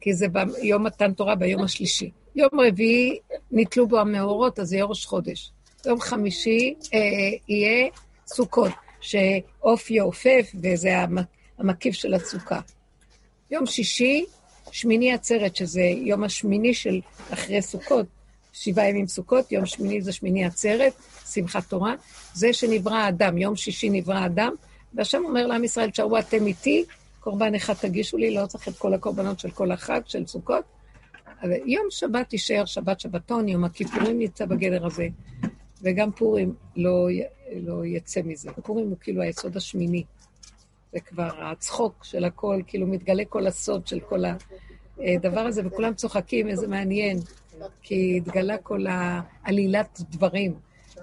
כי 0.00 0.14
זה 0.14 0.26
ביום 0.28 0.86
מתן 0.86 1.12
תורה 1.12 1.34
ביום 1.34 1.62
השלישי. 1.62 2.10
יום 2.36 2.50
רביעי 2.66 3.18
נתלו 3.50 3.86
בו 3.86 3.98
המאורות, 3.98 4.58
אז 4.58 4.72
יהיה 4.72 4.84
ראש 4.84 5.06
חודש. 5.06 5.52
יום 5.86 6.00
חמישי 6.00 6.74
אה, 6.94 6.98
יהיה 7.48 7.88
סוכות, 8.26 8.72
שעוף 9.00 9.90
יעופף, 9.90 10.52
וזה 10.62 10.90
המקיף 11.58 11.94
של 11.94 12.14
הסוכה. 12.14 12.60
יום 13.50 13.66
שישי, 13.66 14.24
שמיני 14.70 15.12
עצרת, 15.12 15.56
שזה 15.56 15.82
יום 15.82 16.24
השמיני 16.24 16.74
של 16.74 17.00
אחרי 17.32 17.62
סוכות, 17.62 18.06
שבעה 18.60 18.88
ימים 18.88 19.06
סוכות, 19.06 19.52
יום 19.52 19.66
שמיני 19.66 20.02
זה 20.02 20.12
שמיני 20.12 20.44
עצרת, 20.44 20.92
שמחת 21.32 21.64
תורה, 21.68 21.94
זה 22.34 22.52
שנברא 22.52 22.94
האדם, 22.94 23.38
יום 23.38 23.56
שישי 23.56 23.90
נברא 23.90 24.14
האדם, 24.14 24.52
והשם 24.94 25.22
אומר 25.24 25.46
לעם 25.46 25.64
ישראל, 25.64 25.90
תשארו 25.90 26.18
אתם 26.18 26.46
איתי, 26.46 26.84
קורבן 27.20 27.54
אחד 27.54 27.74
תגישו 27.74 28.16
לי, 28.16 28.34
לא 28.34 28.46
צריך 28.46 28.68
את 28.68 28.78
כל 28.78 28.94
הקורבנות 28.94 29.40
של 29.40 29.50
כל 29.50 29.72
החג, 29.72 30.00
של 30.06 30.26
סוכות. 30.26 30.64
יום 31.64 31.86
שבת 31.90 32.32
יישאר 32.32 32.64
שבת 32.64 33.00
שבתון, 33.00 33.48
יום 33.48 33.64
הכיפורים 33.64 34.20
יצא 34.20 34.46
בגדר 34.46 34.86
הזה, 34.86 35.08
וגם 35.82 36.12
פורים 36.12 36.54
לא, 36.76 37.08
לא 37.62 37.86
יצא 37.86 38.20
מזה. 38.24 38.50
פורים 38.52 38.88
הוא 38.88 38.96
כאילו 39.00 39.22
היסוד 39.22 39.56
השמיני. 39.56 40.04
זה 40.92 41.00
כבר 41.00 41.30
הצחוק 41.42 42.04
של 42.04 42.24
הכל, 42.24 42.60
כאילו 42.66 42.86
מתגלה 42.86 43.24
כל 43.28 43.46
הסוד 43.46 43.86
של 43.86 44.00
כל 44.00 44.22
הדבר 44.98 45.40
הזה, 45.40 45.62
וכולם 45.64 45.94
צוחקים, 45.94 46.48
איזה 46.48 46.68
מעניין. 46.68 47.18
כי 47.82 48.16
התגלה 48.16 48.58
כל 48.58 48.84
העלילת 48.88 50.00
דברים, 50.10 50.54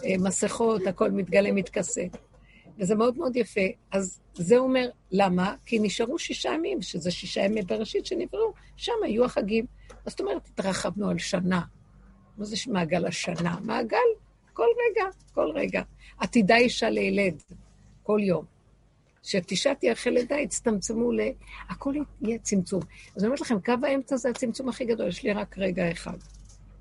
אה, 0.05 0.15
מסכות, 0.19 0.87
הכל 0.87 1.11
מתגלה, 1.11 1.51
מתכסה. 1.51 2.03
וזה 2.77 2.95
מאוד 2.95 3.17
מאוד 3.17 3.35
יפה. 3.35 3.61
אז 3.91 4.19
זה 4.33 4.57
אומר, 4.57 4.89
למה? 5.11 5.55
כי 5.65 5.79
נשארו 5.79 6.19
שישה 6.19 6.49
ימים, 6.49 6.81
שזה 6.81 7.11
שישה 7.11 7.41
ימי 7.41 7.61
בראשית 7.61 8.05
שנבראו, 8.05 8.53
שם 8.75 8.93
היו 9.03 9.25
החגים. 9.25 9.65
מה 9.89 10.09
זאת 10.09 10.19
אומרת, 10.19 10.47
התרחבנו 10.47 11.09
על 11.09 11.17
שנה. 11.17 11.61
מה 12.37 12.45
זה 12.45 12.55
מעגל 12.67 13.05
השנה? 13.05 13.57
מעגל 13.61 13.97
כל 14.53 14.67
רגע, 14.89 15.09
כל 15.33 15.51
רגע. 15.55 15.81
עתידה 16.19 16.55
אישה 16.55 16.89
לילד, 16.89 17.41
כל 18.03 18.19
יום. 18.23 18.45
כשתשעה 19.23 19.75
תהיה 19.75 19.93
אחרי 19.93 20.13
לידה, 20.13 20.35
יצטמצמו 20.35 21.11
ל... 21.11 21.19
הכל 21.69 21.93
יהיה 22.21 22.39
צמצום. 22.39 22.81
אז 23.15 23.23
אני 23.23 23.25
אומרת 23.25 23.41
לכם, 23.41 23.59
קו 23.59 23.73
האמצע 23.83 24.15
זה 24.17 24.29
הצמצום 24.29 24.69
הכי 24.69 24.85
גדול, 24.85 25.07
יש 25.07 25.23
לי 25.23 25.33
רק 25.33 25.57
רגע 25.57 25.91
אחד. 25.91 26.17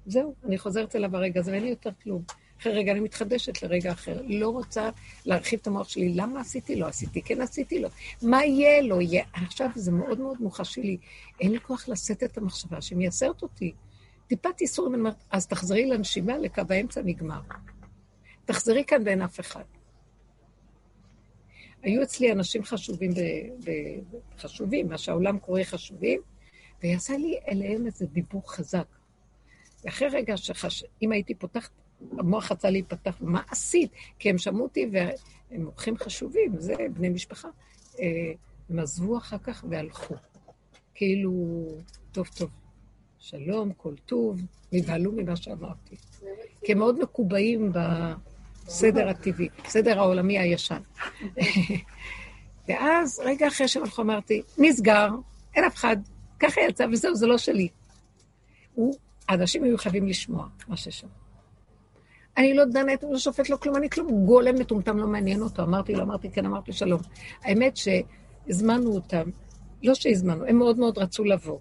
זהו, 0.07 0.35
אני 0.45 0.59
חוזרת 0.59 0.97
אליו 0.97 1.17
הרגע 1.17 1.41
הזה, 1.41 1.51
ואין 1.51 1.63
לי 1.63 1.71
יותר 1.71 1.91
כלום. 2.03 2.23
אחרי 2.61 2.73
רגע 2.73 2.93
אני 2.93 3.01
מתחדשת 3.01 3.63
לרגע 3.63 3.93
אחר. 3.93 4.23
לא 4.27 4.49
רוצה 4.49 4.91
להרחיב 5.27 5.59
את 5.63 5.67
המוח 5.67 5.89
שלי. 5.89 6.15
למה 6.15 6.41
עשיתי? 6.41 6.77
לא 6.77 6.87
עשיתי. 6.87 7.23
כן 7.23 7.41
עשיתי? 7.41 7.79
לא. 7.81 7.89
מה 8.23 8.45
יהיה? 8.45 8.83
לא 8.83 9.01
יהיה. 9.01 9.25
עכשיו 9.33 9.69
זה 9.75 9.93
מאוד 9.93 10.21
מאוד 10.21 10.37
מוחשי 10.41 10.83
לי. 10.83 10.97
אין 11.41 11.53
לי 11.53 11.61
כוח 11.61 11.89
לשאת 11.89 12.23
את 12.23 12.39
המחשבה 12.39 12.81
שמייסרת 12.81 13.43
אותי. 13.43 13.73
טיפת 14.27 14.61
איסור, 14.61 14.89
אני 14.89 14.97
אומרת, 14.97 15.15
אז 15.31 15.47
תחזרי 15.47 15.87
לנשימה, 15.87 16.39
לקו 16.39 16.63
האמצע 16.71 17.01
נגמר. 17.05 17.41
תחזרי 18.45 18.85
כאן 18.85 19.03
ואין 19.05 19.23
אף 19.23 19.41
אחד. 19.41 19.65
היו 21.83 22.03
אצלי 22.03 22.33
אנשים 22.33 22.65
חשובים, 22.65 23.11
ב, 23.11 23.21
ב, 23.65 23.71
חשובים, 24.39 24.89
מה 24.89 24.99
שהעולם 24.99 25.39
קורא 25.39 25.63
חשובים, 25.65 26.21
ויעשה 26.83 27.17
לי 27.17 27.39
אליהם 27.49 27.87
איזה 27.87 28.07
דיבור 28.07 28.53
חזק. 28.53 28.87
ואחרי 29.85 30.09
רגע 30.09 30.37
שחש... 30.37 30.85
אם 31.03 31.13
הייתי 31.13 31.35
פותחת, 31.35 31.71
המוח 32.19 32.53
רצה 32.53 32.71
להיפתח, 32.71 33.17
מה 33.21 33.43
עשית? 33.51 33.91
כי 34.19 34.31
הם 34.31 34.39
שמעו 34.39 34.63
אותי 34.63 34.91
והם 34.93 35.67
אורחים 35.67 35.97
חשובים, 35.97 36.53
זה 36.59 36.75
בני 36.95 37.09
משפחה. 37.09 37.49
אה, 38.01 38.33
הם 38.71 38.79
עזבו 38.79 39.19
אחר 39.19 39.39
כך 39.39 39.65
והלכו. 39.71 40.15
כאילו, 40.95 41.33
טוב, 42.13 42.27
טוב, 42.27 42.51
שלום, 43.19 43.73
כל 43.73 43.95
טוב, 44.07 44.41
נבהלו 44.73 45.13
ממה 45.13 45.37
שאמרתי. 45.37 45.97
כי 46.65 46.73
הם 46.73 46.79
מאוד 46.79 46.99
מקובעים 47.03 47.73
בסדר 47.73 49.09
הטבעי, 49.09 49.49
בסדר 49.65 49.99
העולמי 49.99 50.39
הישן. 50.39 50.81
ואז, 52.69 53.21
רגע 53.25 53.49
אחרי 53.49 53.69
שהם 53.69 53.83
הלכו, 53.83 54.03
אמרתי, 54.03 54.43
נסגר, 54.59 55.09
אין 55.55 55.65
אף 55.65 55.75
אחד, 55.75 55.97
ככה 56.41 56.61
יצא, 56.61 56.87
וזהו, 56.93 57.15
זה 57.15 57.27
לא 57.27 57.39
שלי. 57.39 57.69
הוא 58.75 58.95
האנשים 59.29 59.65
היו 59.65 59.79
חייבים 59.79 60.07
לשמוע 60.07 60.47
מה 60.69 60.77
ששמעו. 60.77 61.13
אני 62.37 62.55
לא 62.55 62.65
דנה, 62.65 62.93
לא 63.11 63.19
שופט, 63.19 63.49
לא 63.49 63.57
כלום, 63.57 63.77
אני 63.77 63.91
כלום, 63.91 64.27
גולם 64.27 64.55
מטומטם 64.55 64.99
לא 64.99 65.07
מעניין 65.07 65.43
אותו. 65.43 65.63
אמרתי 65.63 65.95
לו, 65.95 66.03
אמרתי 66.03 66.31
כן, 66.31 66.47
אמרתי 66.47 66.73
שלום. 66.73 67.01
האמת 67.43 67.77
שהזמנו 67.77 68.95
אותם, 68.95 69.31
לא 69.83 69.95
שהזמנו, 69.95 70.45
הם 70.47 70.59
מאוד 70.59 70.79
מאוד 70.79 70.99
רצו 70.99 71.25
לבוא. 71.25 71.59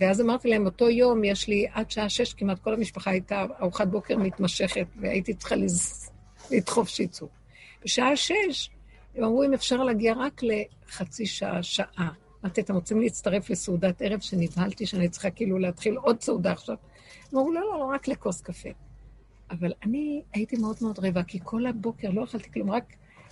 ואז 0.00 0.20
אמרתי 0.20 0.48
להם, 0.48 0.66
אותו 0.66 0.90
יום 0.90 1.24
יש 1.24 1.48
לי 1.48 1.66
עד 1.72 1.90
שעה 1.90 2.08
שש, 2.08 2.34
כמעט 2.34 2.58
כל 2.58 2.74
המשפחה 2.74 3.10
הייתה 3.10 3.46
ארוחת 3.60 3.88
בוקר 3.88 4.16
מתמשכת, 4.16 4.86
והייתי 5.00 5.34
צריכה 5.34 5.56
לז... 5.56 6.10
לדחוף 6.50 6.88
שיצאו. 6.88 7.28
בשעה 7.84 8.16
שש, 8.16 8.70
הם 9.16 9.24
אמרו, 9.24 9.44
אם 9.44 9.54
אפשר 9.54 9.84
להגיע 9.84 10.14
רק 10.16 10.40
לחצי 10.42 11.26
שעה, 11.26 11.62
שעה. 11.62 12.10
אמרתי, 12.46 12.60
אתם 12.60 12.74
רוצים 12.74 13.00
להצטרף 13.00 13.50
לסעודת 13.50 14.02
ערב 14.02 14.20
שנבהלתי 14.20 14.86
שאני 14.86 15.08
צריכה 15.08 15.30
כאילו 15.30 15.58
להתחיל 15.58 15.96
עוד 15.96 16.20
סעודה 16.20 16.52
עכשיו? 16.52 16.76
אמרו, 17.34 17.52
לא, 17.52 17.60
לא, 17.60 17.78
לא, 17.78 17.84
רק 17.84 18.08
לכוס 18.08 18.40
קפה. 18.40 18.68
אבל 19.50 19.72
אני 19.82 20.22
הייתי 20.32 20.56
מאוד 20.56 20.76
מאוד 20.82 20.98
רעבה, 20.98 21.22
כי 21.22 21.38
כל 21.44 21.66
הבוקר 21.66 22.10
לא 22.10 22.24
אכלתי 22.24 22.52
כלום, 22.52 22.70
רק 22.70 22.84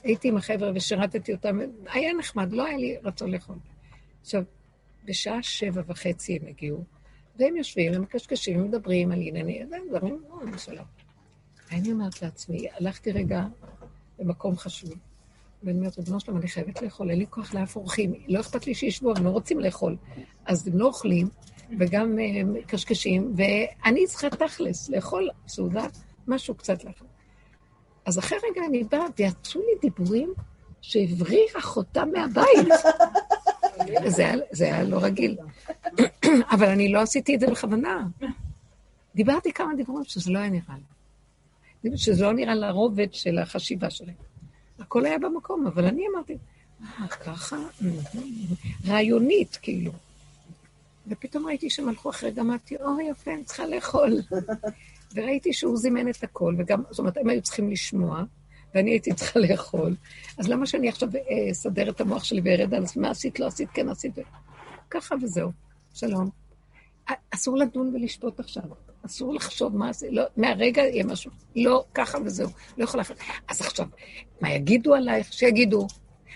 הייתי 0.02 0.28
עם 0.28 0.36
החבר'ה 0.36 0.70
ושירתתי 0.74 1.32
אותם. 1.32 1.58
היה 1.86 2.12
נחמד, 2.12 2.52
לא 2.52 2.66
היה 2.66 2.76
לי 2.76 2.96
רצון 3.04 3.30
לאכול. 3.30 3.56
עכשיו, 4.20 4.42
בשעה 5.04 5.42
שבע 5.42 5.82
וחצי 5.86 6.38
הם 6.42 6.48
הגיעו, 6.48 6.84
והם 7.38 7.56
יושבים, 7.56 7.94
הם 7.94 8.02
מקשקשים, 8.02 8.58
הם 8.58 8.64
מדברים 8.64 9.12
על 9.12 9.18
ענייני, 9.22 9.62
דברים, 9.90 10.22
לא, 10.28 10.58
שלום. 10.58 10.86
ואני 11.70 11.92
אומרת 11.92 12.22
לעצמי, 12.22 12.66
הלכתי 12.80 13.12
רגע 13.12 13.44
למקום 14.18 14.56
חשוב, 14.56 14.90
ואני 15.64 15.78
אומרת, 15.78 15.98
ריבונו 15.98 16.20
שלום, 16.20 16.38
אני 16.38 16.48
חייבת 16.48 16.82
לאכול, 16.82 17.10
אין 17.10 17.18
לי 17.18 17.26
כוח 17.30 17.54
לאף 17.54 17.76
אורחים, 17.76 18.14
לא 18.28 18.40
אכפת 18.40 18.66
לי 18.66 18.74
שישבו, 18.74 19.12
הם 19.16 19.24
לא 19.24 19.30
רוצים 19.30 19.60
לאכול. 19.60 19.96
אז 20.46 20.68
הם 20.68 20.78
לא 20.78 20.86
אוכלים, 20.86 21.28
וגם 21.78 22.18
אה, 22.18 22.44
מקשקשים, 22.44 23.34
ואני 23.36 24.06
צריכה 24.06 24.30
תכלס, 24.30 24.88
לאכול 24.88 25.28
סעודה, 25.48 25.86
משהו 26.28 26.54
קצת 26.54 26.84
לאכול. 26.84 27.06
אז 28.06 28.18
אחרי 28.18 28.38
רגע 28.50 28.60
אני 28.68 28.84
באה, 28.84 29.04
ויצאו 29.18 29.60
לי 29.60 29.90
דיבורים 29.90 30.34
שהבריחה 30.80 31.60
חותם 31.60 32.08
מהבית. 32.12 32.68
זה 34.16 34.22
היה, 34.26 34.36
זה 34.52 34.64
היה 34.64 34.82
לא 34.82 34.98
רגיל. 35.02 35.36
אבל 36.54 36.68
אני 36.68 36.92
לא 36.92 37.00
עשיתי 37.00 37.34
את 37.34 37.40
זה 37.40 37.46
בכוונה. 37.46 38.06
דיברתי 39.14 39.52
כמה 39.52 39.74
דיבורים 39.74 40.04
שזה 40.04 40.32
לא 40.32 40.38
היה 40.38 40.50
נראה 40.50 40.74
לי. 41.82 41.96
שזה 41.96 42.24
לא 42.24 42.32
נראה 42.32 42.54
לרובד 42.54 43.12
של 43.12 43.38
החשיבה 43.38 43.90
שלהם. 43.90 44.33
הכל 44.78 45.06
היה 45.06 45.18
במקום, 45.18 45.66
אבל 45.66 45.84
אני 45.84 46.04
אמרתי, 46.12 46.36
אה, 46.82 47.08
ככה? 47.08 47.56
רעיונית, 48.86 49.58
כאילו. 49.62 49.92
ופתאום 51.08 51.46
ראיתי 51.46 51.70
שהם 51.70 51.88
הלכו 51.88 52.10
אחרי, 52.10 52.30
גם 52.30 52.46
אמרתי, 52.46 52.76
אוי, 52.76 53.04
יפה, 53.04 53.34
אני 53.34 53.44
צריכה 53.44 53.66
לאכול. 53.66 54.12
וראיתי 55.14 55.52
שהוא 55.52 55.76
זימן 55.76 56.08
את 56.08 56.24
הכל, 56.24 56.54
וגם, 56.58 56.82
זאת 56.90 56.98
אומרת, 56.98 57.16
הם 57.16 57.28
היו 57.28 57.42
צריכים 57.42 57.70
לשמוע, 57.70 58.24
ואני 58.74 58.90
הייתי 58.90 59.14
צריכה 59.14 59.40
לאכול. 59.40 59.94
אז 60.38 60.48
למה 60.48 60.66
שאני 60.66 60.88
עכשיו 60.88 61.08
אה, 61.16 61.50
אסדר 61.50 61.90
את 61.90 62.00
המוח 62.00 62.24
שלי 62.24 62.40
וארד 62.44 62.74
על 62.74 62.84
מה 62.96 63.10
עשית, 63.10 63.40
לא 63.40 63.46
עשית, 63.46 63.68
כן 63.74 63.88
עשית? 63.88 64.14
ככה 64.90 65.14
וזהו. 65.22 65.50
שלום. 65.94 66.30
אסור 67.30 67.56
לדון 67.56 67.94
ולשפוט 67.94 68.40
עכשיו. 68.40 68.62
אסור 69.06 69.34
לחשוב 69.34 69.76
מה 69.76 69.88
עשית. 69.88 70.08
לא, 70.12 70.22
מהרגע 70.36 70.82
יהיה 70.82 71.04
משהו. 71.04 71.30
לא, 71.56 71.84
ככה 71.94 72.18
וזהו. 72.24 72.48
לא 72.78 72.84
יכול 72.84 73.00
לעשות. 73.00 73.16
אז 73.48 73.60
עכשיו, 73.60 73.86
מה 74.40 74.52
יגידו 74.52 74.94
עלייך? 74.94 75.32
שיגידו. 75.32 75.86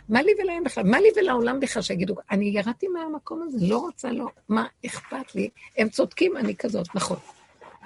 מה 0.09 0.23
לי 0.23 0.33
ולהם 0.43 0.65
בכלל? 0.65 0.85
מה 0.85 1.01
לי 1.01 1.09
ולעולם 1.17 1.61
בכלל 1.61 1.83
שיגידו? 1.83 2.15
אני 2.31 2.45
ירדתי 2.45 2.89
מהמקום 2.89 3.43
הזה, 3.43 3.59
לא 3.61 3.79
רוצה, 3.79 4.11
לא. 4.11 4.27
מה 4.49 4.67
אכפת 4.87 5.35
לי? 5.35 5.49
הם 5.79 5.89
צודקים, 5.89 6.37
אני 6.37 6.57
כזאת, 6.57 6.95
נכון. 6.95 7.17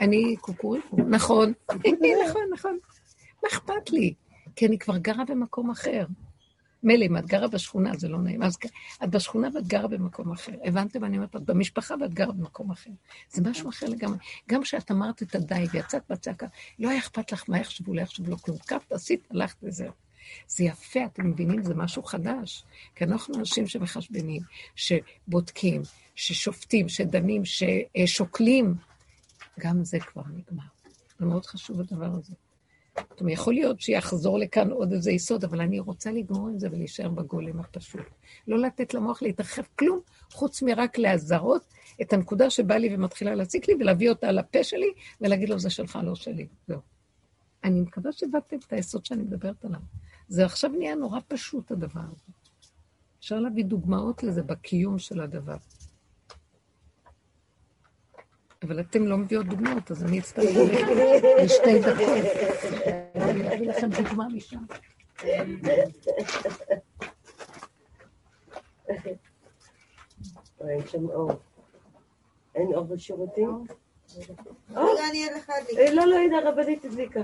אני 0.01 0.37
קוקוריקו, 0.41 0.97
נכון. 0.97 1.53
נכון, 2.29 2.43
נכון. 2.53 2.79
מה 3.43 3.49
אכפת 3.49 3.91
לי? 3.91 4.15
כי 4.57 4.67
אני 4.67 4.79
כבר 4.79 4.99
גרה 4.99 5.25
במקום 5.25 5.71
אחר. 5.71 6.05
מילא, 6.83 7.05
אם 7.05 7.17
את 7.17 7.27
גרה 7.27 7.49
בשכונה, 7.49 7.93
זה 7.97 8.09
לא 8.09 8.19
נעים. 8.19 8.43
אז 8.43 8.57
את 9.05 9.11
בשכונה 9.11 9.49
ואת 9.55 9.67
גרה 9.67 9.89
במקום 9.89 10.33
אחר. 10.33 10.53
הבנתם? 10.65 11.05
אני 11.05 11.17
אומרת, 11.17 11.37
את 11.37 11.43
במשפחה 11.43 11.95
ואת 12.01 12.15
גרה 12.15 12.33
במקום 12.33 12.71
אחר. 12.71 12.91
זה 13.31 13.43
משהו 13.51 13.71
אחר 13.71 13.87
לגמרי. 13.87 14.19
גם 14.49 14.63
כשאת 14.63 14.91
אמרת 14.91 15.23
את 15.23 15.35
הדי 15.35 15.65
ויצאת 15.73 16.03
בצעקה, 16.11 16.47
לא 16.79 16.89
היה 16.89 16.99
אכפת 16.99 17.33
לך 17.33 17.45
מה 17.49 17.59
יחשבו, 17.59 17.95
לא 17.95 18.01
יחשבו 18.01 18.31
לו 18.31 18.39
כלום. 18.39 18.59
קפת, 18.59 18.93
עשית, 18.93 19.29
הלכת 19.31 19.57
וזהו. 19.63 19.93
זה 20.49 20.65
יפה, 20.65 21.05
אתם 21.05 21.27
מבינים? 21.27 21.63
זה 21.63 21.75
משהו 21.75 22.03
חדש. 22.03 22.65
כי 22.95 23.05
אנחנו 23.05 23.35
אנשים 23.39 23.67
שמחשבנים, 23.67 24.43
שבודקים, 24.77 25.83
ששופטים, 26.15 26.89
שדנים, 26.89 27.43
ששוקלים. 27.45 28.75
גם 29.61 29.85
זה 29.85 30.01
כבר 30.01 30.23
נגמר. 30.23 30.65
זה 31.19 31.27
מאוד 31.27 31.47
חשוב 31.47 31.81
הדבר 31.81 32.11
הזה. 32.19 32.35
זאת 32.99 33.21
אומרת, 33.21 33.33
יכול 33.33 33.55
להיות 33.55 33.81
שיחזור 33.81 34.39
לכאן 34.39 34.71
עוד 34.71 34.93
איזה 34.93 35.13
יסוד, 35.13 35.45
אבל 35.45 35.61
אני 35.61 35.81
רוצה 35.81 36.13
לגמור 36.13 36.49
עם 36.49 36.59
זה 36.59 36.69
ולהישאר 36.73 37.09
בגולם 37.09 37.61
הפשוט. 37.61 38.07
לא 38.49 38.59
לתת 38.59 38.95
למוח 38.95 39.23
להתרחב 39.23 39.63
כלום, 39.79 40.01
חוץ 40.33 40.63
מרק 40.63 40.99
להזהרות 40.99 41.63
את 42.03 42.13
הנקודה 42.13 42.51
שבאה 42.51 42.79
לי 42.79 42.95
ומתחילה 42.95 43.35
להציק 43.35 43.69
לי, 43.69 43.75
ולהביא 43.81 44.11
אותה 44.11 44.33
לפה 44.33 44.65
שלי, 44.65 44.93
ולהגיד 45.21 45.49
לו, 45.49 45.59
זה 45.59 45.71
שלך, 45.71 45.99
לא 46.05 46.15
שלי. 46.15 46.47
זהו. 46.69 46.81
אני 47.65 47.81
מקווה 47.81 48.13
שהבנתם 48.13 48.57
את 48.67 48.73
היסוד 48.73 49.07
שאני 49.07 49.23
מדברת 49.23 49.65
עליו. 49.65 49.81
זה 50.29 50.45
עכשיו 50.45 50.71
נהיה 50.71 50.95
נורא 50.95 51.21
פשוט, 51.29 51.71
הדבר 51.71 52.01
הזה. 52.01 52.33
אפשר 53.21 53.41
להביא 53.41 53.65
דוגמאות 53.65 54.23
לזה 54.23 54.43
בקיום 54.43 54.99
של 54.99 55.21
הדבר. 55.21 55.57
אבל 58.63 58.81
אתם 58.81 59.07
לא 59.07 59.17
מביאות 59.19 59.47
דוגמאות, 59.47 59.91
אז 59.91 60.05
אני 60.05 60.19
אצטרך 60.19 60.45
לשתי 61.45 61.79
דקות. 61.81 62.25
אני 63.15 63.55
אביא 63.55 63.69
לכם 63.69 63.89
דוגמה 63.89 64.29
משם. 64.29 64.59
אין 70.69 70.87
שם 70.87 71.09
אור. 71.09 71.33
אין 72.55 72.75
אור 72.75 72.85
בשירותים? 72.85 73.65
רגע, 74.71 75.09
אני 75.11 75.25
אין 75.25 75.35
לך 75.35 75.53
לי. 75.69 75.79
אה, 75.79 75.95
לא, 75.95 76.07
לא, 76.07 76.17
הנה 76.17 76.39
הרבנית 76.39 76.85
הדליקה. 76.85 77.21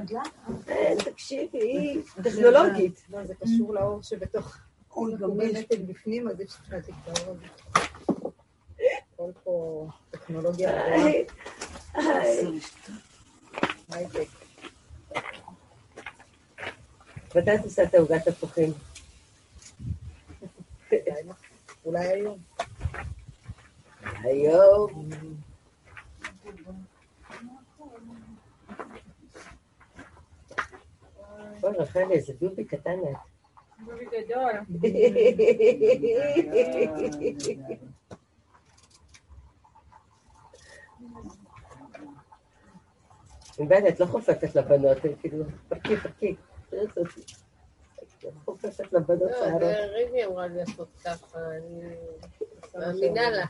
אין, 0.69 0.99
תקשיבי, 0.99 1.59
היא 1.59 2.03
טכנולוגית. 2.23 3.05
לא, 3.11 3.25
זה 3.25 3.35
קשור 3.35 3.75
לאור 3.75 4.03
שבתוך... 4.03 4.59
אם 4.99 5.15
מקוממת 5.15 5.69
בפנים, 5.87 6.29
אז 6.29 6.41
יש 6.41 6.51
לך 6.51 6.73
להדליק 6.73 6.97
את 7.05 7.19
האור 7.19 7.37
הזה. 7.37 7.88
הכל 9.29 9.41
פה 9.45 9.87
טכנולוגיה 10.11 10.73
גדולה. 10.73 11.21
הייטק. 13.93 14.29
מתי 17.37 17.55
את 17.55 17.65
עושה 17.65 17.83
את 17.83 17.95
העוגת 17.95 18.29
הפוחים? 18.29 18.73
אולי 21.85 22.07
היום. 22.07 22.39
היום. 24.03 25.09
אוי, 31.63 31.77
רחלי, 31.79 32.15
איזה 32.15 32.33
דובי 32.41 32.65
קטן 32.65 32.99
את. 33.11 33.17
דובי 33.87 34.05
גדול. 34.05 34.53
את 43.89 44.01
לא 44.01 44.07
חופפת 44.07 44.55
לבנות, 44.55 45.05
הם 45.05 45.13
כאילו, 45.21 45.45
פרקי, 45.69 45.97
פרקי. 45.97 46.37
חופפת 48.45 48.93
לבנות 48.93 49.31
שערות. 49.39 49.63
ריבי 49.93 50.25
אמרה 50.25 50.47
לי 50.47 50.59
לעשות 50.59 50.89
ככה, 51.05 51.39
אני 51.39 51.95
מאמינה 52.75 53.31
לה. 53.31 53.45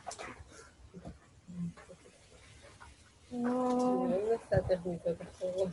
אחרות. 5.23 5.69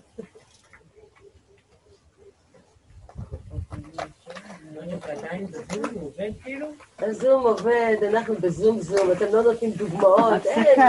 הזום 6.99 7.43
עובד, 7.43 7.95
אנחנו 8.09 8.35
בזום 8.35 8.81
זום, 8.81 9.11
אתם 9.11 9.25
לא 9.33 9.43
נותנים 9.43 9.71
דוגמאות, 9.71 10.45
אין. 10.45 10.81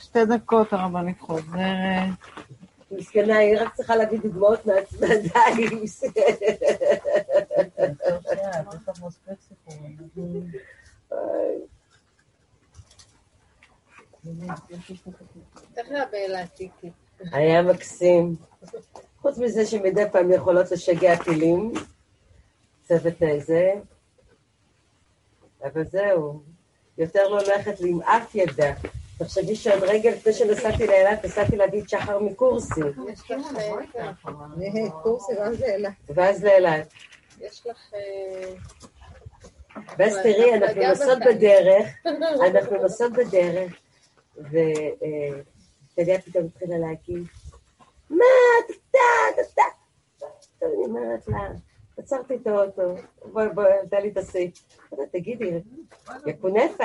שתי 0.00 0.24
דקות 0.26 0.72
הרבנית 0.72 1.20
חוזרת. 1.20 1.52
מסכנה, 2.92 3.36
היא 3.36 3.58
רק 3.60 3.74
צריכה 3.74 3.96
להביא 3.96 4.18
דוגמאות 4.18 4.66
תיקי. 16.46 16.90
היה 17.32 17.62
מקסים. 17.62 18.36
חוץ 19.20 19.38
מזה 19.38 19.66
שמדי 19.66 20.04
פעם 20.12 20.32
יכולות 20.32 20.70
לשגע 20.70 21.16
טילים, 21.24 21.72
צוות 22.82 23.14
זה, 23.38 23.72
אבל 25.64 25.84
זהו, 25.84 26.42
יותר 26.98 27.28
לא 27.28 27.40
הולכת 27.40 27.80
לי 27.80 27.90
עם 27.90 28.02
אף 28.02 28.34
ידה. 28.34 28.72
תחשבי 29.24 29.56
שעוד 29.56 29.82
רגע 29.82 30.10
לפני 30.10 30.32
שנסעתי 30.32 30.86
לאילת, 30.86 31.24
נסעתי 31.24 31.56
להביא 31.56 31.82
את 31.82 31.88
שחר 31.88 32.18
מקורסי, 32.18 32.80
לך... 32.80 33.56
אה, 33.56 34.90
קורסי, 35.02 35.32
ואז 36.14 36.44
לאילת. 36.44 36.92
יש 37.40 37.66
לך... 37.66 37.94
אה, 37.94 38.54
ואז 39.98 40.18
תראי, 40.22 40.54
אנחנו 40.56 40.82
נוסעות 40.88 41.18
בדרך, 41.26 41.88
אנחנו 42.46 42.76
נוסעות 42.82 43.12
בדרך, 43.12 43.72
וטליה 44.36 46.20
פתאום 46.20 46.44
התחילה 46.46 46.78
להגיד, 46.78 47.26
מה, 48.10 48.24
אתה, 48.66 48.98
אתה, 49.34 49.42
אתה. 49.54 49.62
אני 50.62 50.84
אומרת 50.84 51.28
לה, 51.28 51.38
עצרתי 51.98 52.34
את 52.34 52.46
האוטו, 52.46 52.94
בואי, 53.24 53.48
בואי, 53.54 53.72
תן 53.90 54.02
לי 54.02 54.08
את 54.08 54.16
הסעיף. 54.16 54.54
תגידי, 55.12 55.60
יא 56.26 56.32
קונפה, 56.40 56.84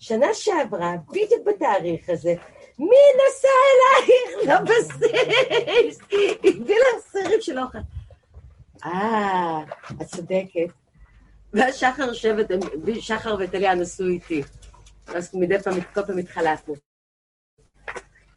שנה 0.00 0.34
שעברה, 0.34 0.94
בדיוק 1.08 1.46
בתאריך 1.46 2.08
הזה, 2.08 2.34
מי 2.78 2.96
נסע 3.16 3.48
אלייך 3.70 4.60
לבסיס? 4.60 5.98
הביא 6.44 6.76
לך 6.76 7.00
סרט 7.00 7.42
של 7.42 7.58
אוכל. 7.58 7.78
אה, 8.84 9.60
את 10.02 10.06
צודקת. 10.06 10.72
ואז 11.52 11.74
שחר 11.74 12.02
יושבת, 12.02 12.46
שחר 13.00 13.36
וטליה 13.38 13.74
נסעו 13.74 14.06
איתי. 14.06 14.42
אז 15.06 15.34
מדי 15.34 15.58
פעם, 15.58 15.74
כל 15.94 16.02
פעם 16.06 16.18
התחלפנו. 16.18 16.74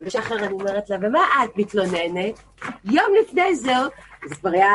ושחר 0.02 0.36
אני 0.36 0.48
אומרת 0.48 0.90
לה, 0.90 0.98
ומה 1.02 1.20
את 1.44 1.58
מתלוננת? 1.58 2.40
יום 2.86 3.14
לפני 3.22 3.56
זה, 3.56 3.74
זה 4.30 4.36
כבר 4.36 4.50
היה, 4.50 4.72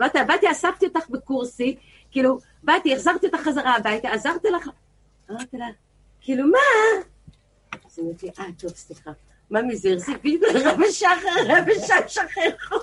אמרתי 0.00 0.18
לה, 0.18 0.24
באתי, 0.24 0.50
אספתי 0.50 0.86
אותך 0.86 1.08
בקורסי, 1.10 1.76
כאילו, 2.10 2.38
באתי, 2.62 2.94
החזרתי 2.94 3.26
אותך 3.26 3.38
חזרה 3.38 3.76
הביתה, 3.76 4.08
עזרתי 4.08 4.50
לך, 4.50 4.68
אמרתי 5.30 5.56
לה, 5.56 5.66
כאילו, 6.22 6.46
מה? 6.46 6.58
אז 7.72 7.98
היא 7.98 8.04
אומרת 8.04 8.22
לי, 8.22 8.30
אה, 8.38 8.44
טוב, 8.58 8.70
סליחה. 8.70 9.10
מה 9.50 9.62
מזה, 9.62 9.94
החזיק 9.96 10.16
בדיוק 10.18 10.44
לרבע 10.54 10.84
שחר, 10.90 11.12
רבע 11.46 11.74
שחר 11.86 12.08
שכחו 12.08 12.76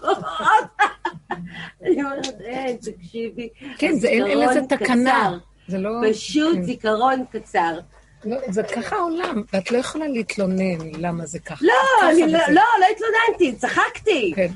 אני 1.84 2.04
אומרת, 2.04 2.42
אין, 2.42 2.78
תקשיבי. 2.78 3.50
כן, 3.78 4.00
זה 4.00 4.08
אין 4.08 4.38
לזה 4.38 4.62
תקנה. 4.70 5.38
זה 5.68 5.78
לא... 5.78 5.90
פשוט 6.10 6.56
כן. 6.56 6.64
זיכרון 6.64 7.26
קצר. 7.32 7.80
לא, 8.26 8.38
זה 8.50 8.64
ככה 8.64 8.96
העולם, 8.96 9.44
ואת 9.54 9.72
לא 9.72 9.78
יכולה 9.78 10.08
להתלונן 10.08 10.92
למה 10.98 11.26
זה 11.26 11.40
ככה. 11.40 11.66
לא, 11.66 12.10
אני 12.10 12.32
לא. 12.32 12.40
לא, 12.40 12.62
לא 12.80 12.86
התלוננתי, 12.92 13.56
צחקתי. 13.56 14.34
כן. 14.36 14.52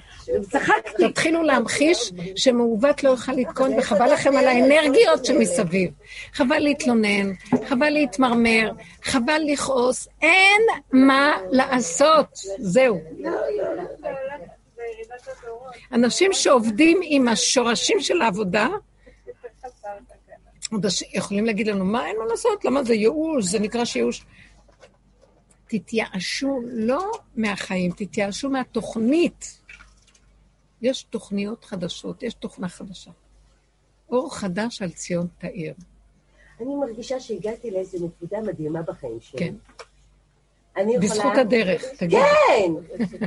צחקתי. 0.51 1.09
תתחילו 1.09 1.43
להמחיש 1.43 2.11
שמעוות 2.35 3.03
לא 3.03 3.09
יוכל 3.09 3.31
לתקון, 3.31 3.79
וחבל 3.79 4.13
לכם 4.13 4.37
על 4.37 4.47
האנרגיות 4.47 5.25
שמסביב. 5.25 5.91
חבל 6.33 6.59
להתלונן, 6.59 7.33
חבל 7.69 7.89
להתמרמר, 7.89 8.71
חבל 9.03 9.41
לכעוס, 9.45 10.07
אין 10.21 10.61
מה 10.91 11.31
לעשות. 11.51 12.39
זהו. 12.59 13.01
אנשים 15.91 16.33
שעובדים 16.33 16.99
עם 17.03 17.27
השורשים 17.27 17.99
של 17.99 18.21
העבודה, 18.21 18.67
יכולים 21.13 21.45
להגיד 21.45 21.67
לנו, 21.67 21.85
מה 21.85 22.07
אין 22.07 22.15
מה 22.19 22.25
לעשות? 22.25 22.65
למה 22.65 22.83
זה 22.83 22.93
ייאוש? 22.93 23.45
זה 23.45 23.59
נקרא 23.59 23.85
שייאוש. 23.85 24.25
תתייאשו 25.67 26.61
לא 26.73 27.11
מהחיים, 27.35 27.91
תתייאשו 27.91 28.49
מהתוכנית. 28.49 29.62
יש 30.83 31.03
תוכניות 31.03 31.65
חדשות, 31.65 32.23
יש 32.23 32.33
תוכנה 32.33 32.69
חדשה. 32.69 33.11
אור 34.09 34.35
חדש 34.35 34.81
על 34.81 34.91
ציון 34.91 35.27
תאיר. 35.37 35.73
אני 36.61 36.75
מרגישה 36.75 37.19
שהגעתי 37.19 37.71
לאיזו 37.71 38.05
נקודה 38.05 38.41
מדהימה 38.41 38.81
בחיים 38.81 39.21
שלי. 39.21 39.39
כן. 39.39 39.53
אני 40.77 40.95
יכולה... 40.95 41.11
בזכות 41.11 41.37
הדרך, 41.37 41.83
תגיד. 41.97 42.19
כן! 42.19 42.71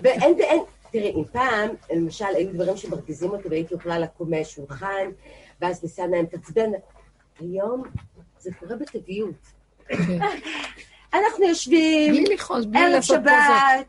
ואין, 0.02 0.34
ואין, 0.38 0.62
תראי, 0.90 1.12
אם 1.14 1.24
פעם, 1.32 1.70
למשל, 1.90 2.24
היו 2.36 2.52
דברים 2.52 2.76
שמרגיזים 2.76 3.30
אותי 3.30 3.48
והייתי 3.48 3.74
יכולה 3.74 3.98
לקום 3.98 4.30
מהשולחן, 4.30 5.10
ואז 5.60 5.82
ניסנה 5.82 6.16
הם 6.16 6.26
תעצבן. 6.26 6.70
היום 7.40 7.82
זה 8.38 8.50
קורה 8.60 8.76
בטבעיות. 8.76 9.34
כן. 9.88 10.18
אנחנו 11.14 11.44
יושבים, 11.44 12.24
ערב. 12.74 13.00
שבת, 13.02 13.86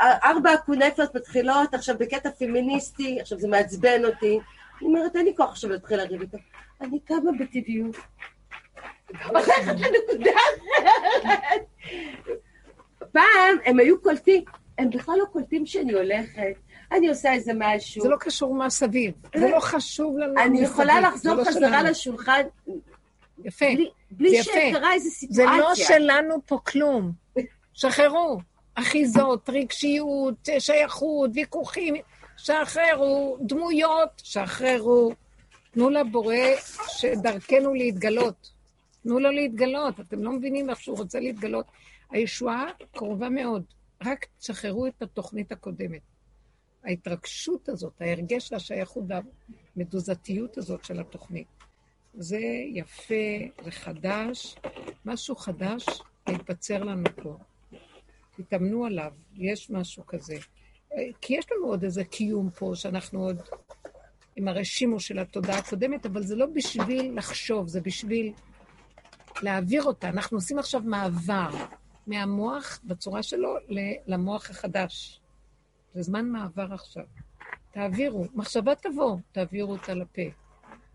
ארבע 0.00 0.50
הקונפות 0.52 1.14
מתחילות 1.16 1.74
עכשיו 1.74 1.94
בקטע 1.98 2.30
פמיניסטי, 2.30 3.20
עכשיו 3.20 3.38
זה 3.38 3.48
מעצבן 3.48 4.04
אותי. 4.04 4.38
אני 4.78 4.88
אומרת, 4.88 5.16
אין 5.16 5.24
לי 5.24 5.32
כוח 5.36 5.50
עכשיו 5.50 5.70
להתחיל 5.70 5.96
לריב 5.96 6.20
איתו. 6.20 6.38
אני 6.80 7.00
קמה 7.00 7.30
בטבעיות. 7.40 7.96
הולכת 9.28 9.52
לנקודה 9.66 10.30
אחרת. 11.22 11.62
פעם 13.12 13.56
הם 13.64 13.78
היו 13.78 14.00
קולטים, 14.02 14.44
הם 14.78 14.90
בכלל 14.90 15.14
לא 15.18 15.24
קולטים 15.24 15.66
שאני 15.66 15.92
הולכת, 15.92 16.52
אני 16.92 17.08
עושה 17.08 17.32
איזה 17.32 17.52
משהו. 17.58 18.02
זה 18.02 18.08
לא 18.08 18.16
קשור 18.20 18.54
מה 18.54 18.70
סביב. 18.70 19.14
זה 19.36 19.48
לא 19.50 19.60
חשוב 19.60 20.18
לנו. 20.18 20.40
אני 20.40 20.60
יכולה 20.60 20.94
זה 20.94 21.00
לחזור 21.00 21.34
לא 21.34 21.44
חזרה. 21.44 21.82
לשולחן 21.82 22.42
יפה. 23.44 23.66
בלי- 24.10 24.42
זה. 24.42 24.50
שקרה 24.52 24.92
איזה 24.94 25.08
זה 25.08 25.14
סיטואציה. 25.14 25.56
לא 25.58 25.74
שלנו 25.74 26.34
פה 26.46 26.58
כלום. 26.66 27.12
שחררו. 27.74 28.38
אחיזות, 28.74 29.50
רגשיות, 29.50 30.48
שייכות, 30.58 31.30
ויכוחים. 31.34 31.94
שחררו. 32.36 33.38
דמויות, 33.40 34.22
שחררו. 34.24 35.12
תנו 35.70 35.90
לבורא 35.90 36.36
שדרכנו 36.88 37.74
להתגלות. 37.74 38.50
תנו 39.02 39.18
לו 39.18 39.30
להתגלות. 39.30 40.00
אתם 40.00 40.22
לא 40.22 40.32
מבינים 40.32 40.70
איך 40.70 40.80
שהוא 40.80 40.98
רוצה 40.98 41.20
להתגלות. 41.20 41.66
הישועה 42.10 42.66
קרובה 42.92 43.28
מאוד. 43.28 43.64
רק 44.04 44.26
תשחררו 44.38 44.86
את 44.86 45.02
התוכנית 45.02 45.52
הקודמת. 45.52 46.00
ההתרגשות 46.84 47.68
הזאת, 47.68 47.92
ההרגש 48.00 48.48
של 48.48 48.54
השייכות 48.54 49.04
והמדוזתיות 49.76 50.58
הזאת 50.58 50.84
של 50.84 51.00
התוכנית. 51.00 51.46
זה 52.14 52.40
יפה, 52.74 53.14
זה 53.64 53.70
חדש, 53.70 54.56
משהו 55.04 55.36
חדש 55.36 55.86
מתבצר 56.28 56.84
לנו 56.84 57.04
פה. 57.22 57.36
תתאמנו 58.42 58.84
עליו, 58.84 59.12
יש 59.34 59.70
משהו 59.70 60.06
כזה. 60.06 60.36
כי 61.20 61.34
יש 61.34 61.46
לנו 61.52 61.66
עוד 61.66 61.84
איזה 61.84 62.04
קיום 62.04 62.50
פה, 62.50 62.72
שאנחנו 62.74 63.22
עוד 63.24 63.42
עם 64.36 64.48
הרשימו 64.48 65.00
של 65.00 65.18
התודעה 65.18 65.58
הקודמת, 65.58 66.06
אבל 66.06 66.22
זה 66.22 66.36
לא 66.36 66.46
בשביל 66.46 67.18
לחשוב, 67.18 67.68
זה 67.68 67.80
בשביל 67.80 68.32
להעביר 69.42 69.82
אותה. 69.82 70.08
אנחנו 70.08 70.36
עושים 70.36 70.58
עכשיו 70.58 70.80
מעבר 70.84 71.50
מהמוח 72.06 72.80
בצורה 72.84 73.22
שלו 73.22 73.56
למוח 74.06 74.50
החדש. 74.50 75.20
זה 75.94 76.02
זמן 76.02 76.28
מעבר 76.28 76.74
עכשיו. 76.74 77.04
תעבירו, 77.72 78.24
מחשבה 78.34 78.74
תבוא, 78.74 79.16
תעבירו 79.32 79.72
אותה 79.72 79.94
לפה. 79.94 80.22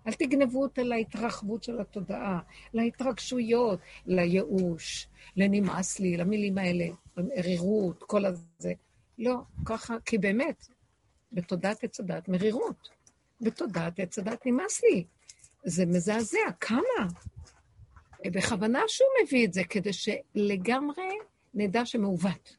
אל 0.07 0.13
תגנבו 0.13 0.61
אותה 0.61 0.83
להתרחבות 0.83 1.63
של 1.63 1.81
התודעה, 1.81 2.39
להתרגשויות, 2.73 3.79
לייאוש, 4.05 5.07
לנמאס 5.37 5.99
לי, 5.99 6.17
למילים 6.17 6.57
האלה, 6.57 6.85
מרירות, 7.23 8.03
כל 8.03 8.25
הזה. 8.25 8.73
לא, 9.17 9.35
ככה, 9.65 9.95
כי 10.05 10.17
באמת, 10.17 10.67
בתודעת 11.31 11.83
עץ 11.83 11.99
הדת 11.99 12.27
מרירות. 12.27 12.89
בתודעת 13.41 13.99
עץ 13.99 14.19
הדת 14.19 14.45
נמאס 14.45 14.83
לי. 14.83 15.03
זה 15.63 15.85
מזעזע, 15.85 16.51
כמה? 16.59 17.07
בכוונה 18.25 18.81
שהוא 18.87 19.07
מביא 19.23 19.45
את 19.45 19.53
זה, 19.53 19.63
כדי 19.63 19.91
שלגמרי 19.93 21.17
נדע 21.53 21.85
שמעוות. 21.85 22.57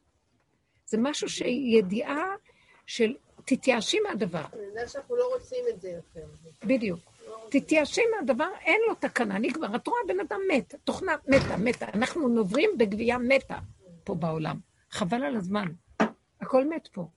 זה 0.85 0.97
משהו 0.97 1.29
שידיעה 1.29 2.25
של 2.85 3.15
תתייאשי 3.45 3.99
מהדבר. 3.99 4.45
יודעת 4.67 4.89
שאנחנו 4.89 5.15
לא 5.15 5.33
רוצים 5.35 5.65
את 5.69 5.81
זה 5.81 5.89
יותר. 5.89 6.27
בדיוק. 6.63 6.99
תתייאשי 7.49 8.01
מהדבר, 8.15 8.49
אין 8.61 8.81
לו 8.87 8.95
תקנה, 8.95 9.39
נגמר. 9.39 9.75
את 9.75 9.87
רואה, 9.87 9.99
בן 10.07 10.19
אדם 10.19 10.39
מת, 10.51 10.75
תוכנה 10.83 11.15
מתה, 11.27 11.57
מתה. 11.57 11.85
אנחנו 11.93 12.27
נוברים 12.27 12.69
בגבייה 12.77 13.17
מתה 13.17 13.59
פה 14.09 14.15
בעולם. 14.15 14.59
חבל 14.91 15.23
על 15.23 15.35
הזמן. 15.35 15.67
הכל 16.41 16.69
מת 16.69 16.87
פה. 16.87 17.07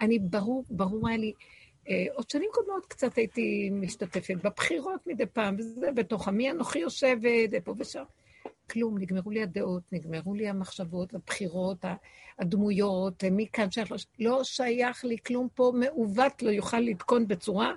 אני, 0.00 0.18
ברור, 0.18 0.64
ברור 0.70 1.08
היה 1.08 1.16
לי, 1.16 1.32
אה, 1.88 2.06
עוד 2.14 2.30
שנים 2.30 2.50
קודמות 2.52 2.86
קצת 2.86 3.16
הייתי 3.16 3.70
משתתפת 3.72 4.34
בבחירות 4.44 5.06
מדי 5.06 5.26
פעם, 5.26 5.56
וזה 5.58 5.92
בתוך 5.92 6.28
עמי 6.28 6.50
אנוכי 6.50 6.78
יושבת, 6.78 7.64
פה 7.64 7.74
ושם. 7.78 8.02
כלום, 8.70 8.98
נגמרו 8.98 9.30
לי 9.30 9.42
הדעות, 9.42 9.82
נגמרו 9.92 10.34
לי 10.34 10.48
המחשבות, 10.48 11.14
הבחירות, 11.14 11.84
הדמויות, 12.38 13.24
מי 13.24 13.46
כאן 13.52 13.70
שייך, 13.70 13.92
לא, 13.92 13.98
לא 14.18 14.44
שייך 14.44 15.04
לי 15.04 15.16
כלום 15.26 15.48
פה, 15.54 15.72
מעוות 15.74 16.42
לא 16.42 16.50
יוכל 16.50 16.80
לתקון 16.80 17.28
בצורה 17.28 17.72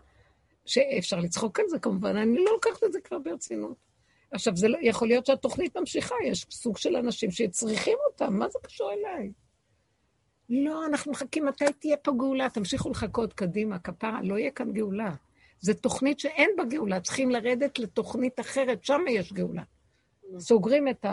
שאפשר 0.65 1.19
לצחוק 1.19 1.59
על 1.59 1.65
זה 1.69 1.79
כמובן, 1.79 2.15
אני 2.15 2.35
לא 2.35 2.51
לוקחת 2.51 2.83
את 2.83 2.93
זה 2.93 3.01
כבר 3.01 3.19
ברצינות. 3.19 3.92
עכשיו, 4.33 4.55
זה 4.55 4.67
לא, 4.67 4.77
יכול 4.81 5.07
להיות 5.07 5.25
שהתוכנית 5.25 5.77
ממשיכה, 5.77 6.15
יש 6.25 6.45
סוג 6.51 6.77
של 6.77 6.95
אנשים 6.95 7.31
שצריכים 7.31 7.97
אותם, 8.07 8.33
מה 8.33 8.49
זה 8.49 8.59
קשור 8.63 8.91
אליי? 8.91 9.31
לא, 10.49 10.85
אנחנו 10.85 11.11
מחכים, 11.11 11.45
מתי 11.45 11.65
תהיה 11.79 11.97
פה 11.97 12.11
גאולה? 12.11 12.49
תמשיכו 12.49 12.89
לחכות 12.89 13.33
קדימה, 13.33 13.79
כפרה, 13.79 14.19
לא 14.23 14.37
יהיה 14.37 14.51
כאן 14.51 14.73
גאולה. 14.73 15.15
זו 15.59 15.73
תוכנית 15.73 16.19
שאין 16.19 16.49
בה 16.57 16.63
גאולה, 16.63 16.99
צריכים 16.99 17.29
לרדת 17.29 17.79
לתוכנית 17.79 18.39
אחרת, 18.39 18.83
שם 18.83 19.01
יש 19.09 19.33
גאולה. 19.33 19.63
סוגרים 20.37 20.87
את 20.87 21.05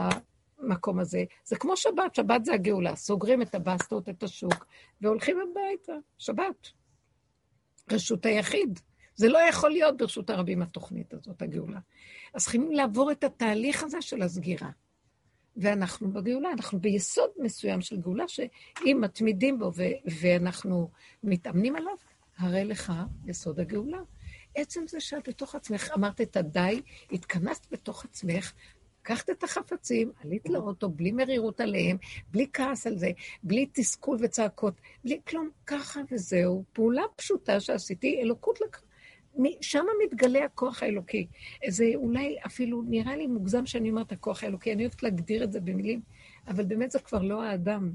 המקום 0.58 0.98
הזה. 0.98 1.24
זה 1.44 1.56
כמו 1.56 1.76
שבת, 1.76 2.14
שבת 2.14 2.44
זה 2.44 2.54
הגאולה. 2.54 2.96
סוגרים 2.96 3.42
את 3.42 3.54
הבסטות, 3.54 4.08
את 4.08 4.22
השוק, 4.22 4.66
והולכים 5.00 5.36
הביתה. 5.40 5.92
שבת. 6.18 6.68
רשות 7.92 8.26
היחיד. 8.26 8.80
זה 9.20 9.28
לא 9.28 9.38
יכול 9.38 9.70
להיות 9.70 9.96
ברשות 9.96 10.30
הרבים 10.30 10.62
התוכנית 10.62 11.14
הזאת, 11.14 11.42
הגאולה. 11.42 11.78
אז 12.34 12.42
צריכים 12.42 12.72
לעבור 12.72 13.12
את 13.12 13.24
התהליך 13.24 13.82
הזה 13.82 14.02
של 14.02 14.22
הסגירה. 14.22 14.70
ואנחנו 15.56 16.12
בגאולה, 16.12 16.50
אנחנו 16.52 16.80
ביסוד 16.80 17.30
מסוים 17.38 17.80
של 17.80 18.00
גאולה, 18.00 18.28
שאם 18.28 18.98
מתמידים 19.00 19.58
בו 19.58 19.72
ו- 19.76 20.10
ואנחנו 20.20 20.90
מתאמנים 21.22 21.76
עליו, 21.76 21.94
הרי 22.38 22.64
לך 22.64 22.92
יסוד 23.26 23.60
הגאולה. 23.60 23.98
עצם 24.54 24.84
זה 24.88 25.00
שאת 25.00 25.28
בתוך 25.28 25.54
עצמך 25.54 25.90
אמרת 25.96 26.20
את 26.20 26.36
הדי, 26.36 26.82
התכנסת 27.12 27.66
בתוך 27.72 28.04
עצמך, 28.04 28.52
לקחת 29.00 29.30
את 29.30 29.44
החפצים, 29.44 30.12
עלית 30.24 30.48
לאוטו 30.48 30.88
בלי 30.88 31.12
מרירות 31.12 31.60
עליהם, 31.60 31.96
בלי 32.30 32.46
כעס 32.52 32.86
על 32.86 32.98
זה, 32.98 33.10
בלי 33.42 33.66
תסכול 33.72 34.18
וצעקות, 34.20 34.74
בלי 35.04 35.20
כלום, 35.28 35.50
ככה 35.66 36.00
וזהו. 36.10 36.64
פעולה 36.72 37.02
פשוטה 37.16 37.60
שעשיתי, 37.60 38.20
אלוקות 38.22 38.60
לקחה. 38.60 38.89
שם 39.60 39.84
מתגלה 40.04 40.44
הכוח 40.44 40.82
האלוקי. 40.82 41.26
זה 41.68 41.84
אולי 41.94 42.36
אפילו 42.46 42.82
נראה 42.82 43.16
לי 43.16 43.26
מוגזם 43.26 43.66
שאני 43.66 43.90
אומרת 43.90 44.12
הכוח 44.12 44.44
האלוקי, 44.44 44.72
אני 44.72 44.82
אוהבת 44.82 45.02
להגדיר 45.02 45.44
את 45.44 45.52
זה 45.52 45.60
במילים, 45.60 46.00
אבל 46.46 46.64
באמת 46.64 46.90
זה 46.90 46.98
כבר 46.98 47.22
לא 47.22 47.42
האדם. 47.42 47.92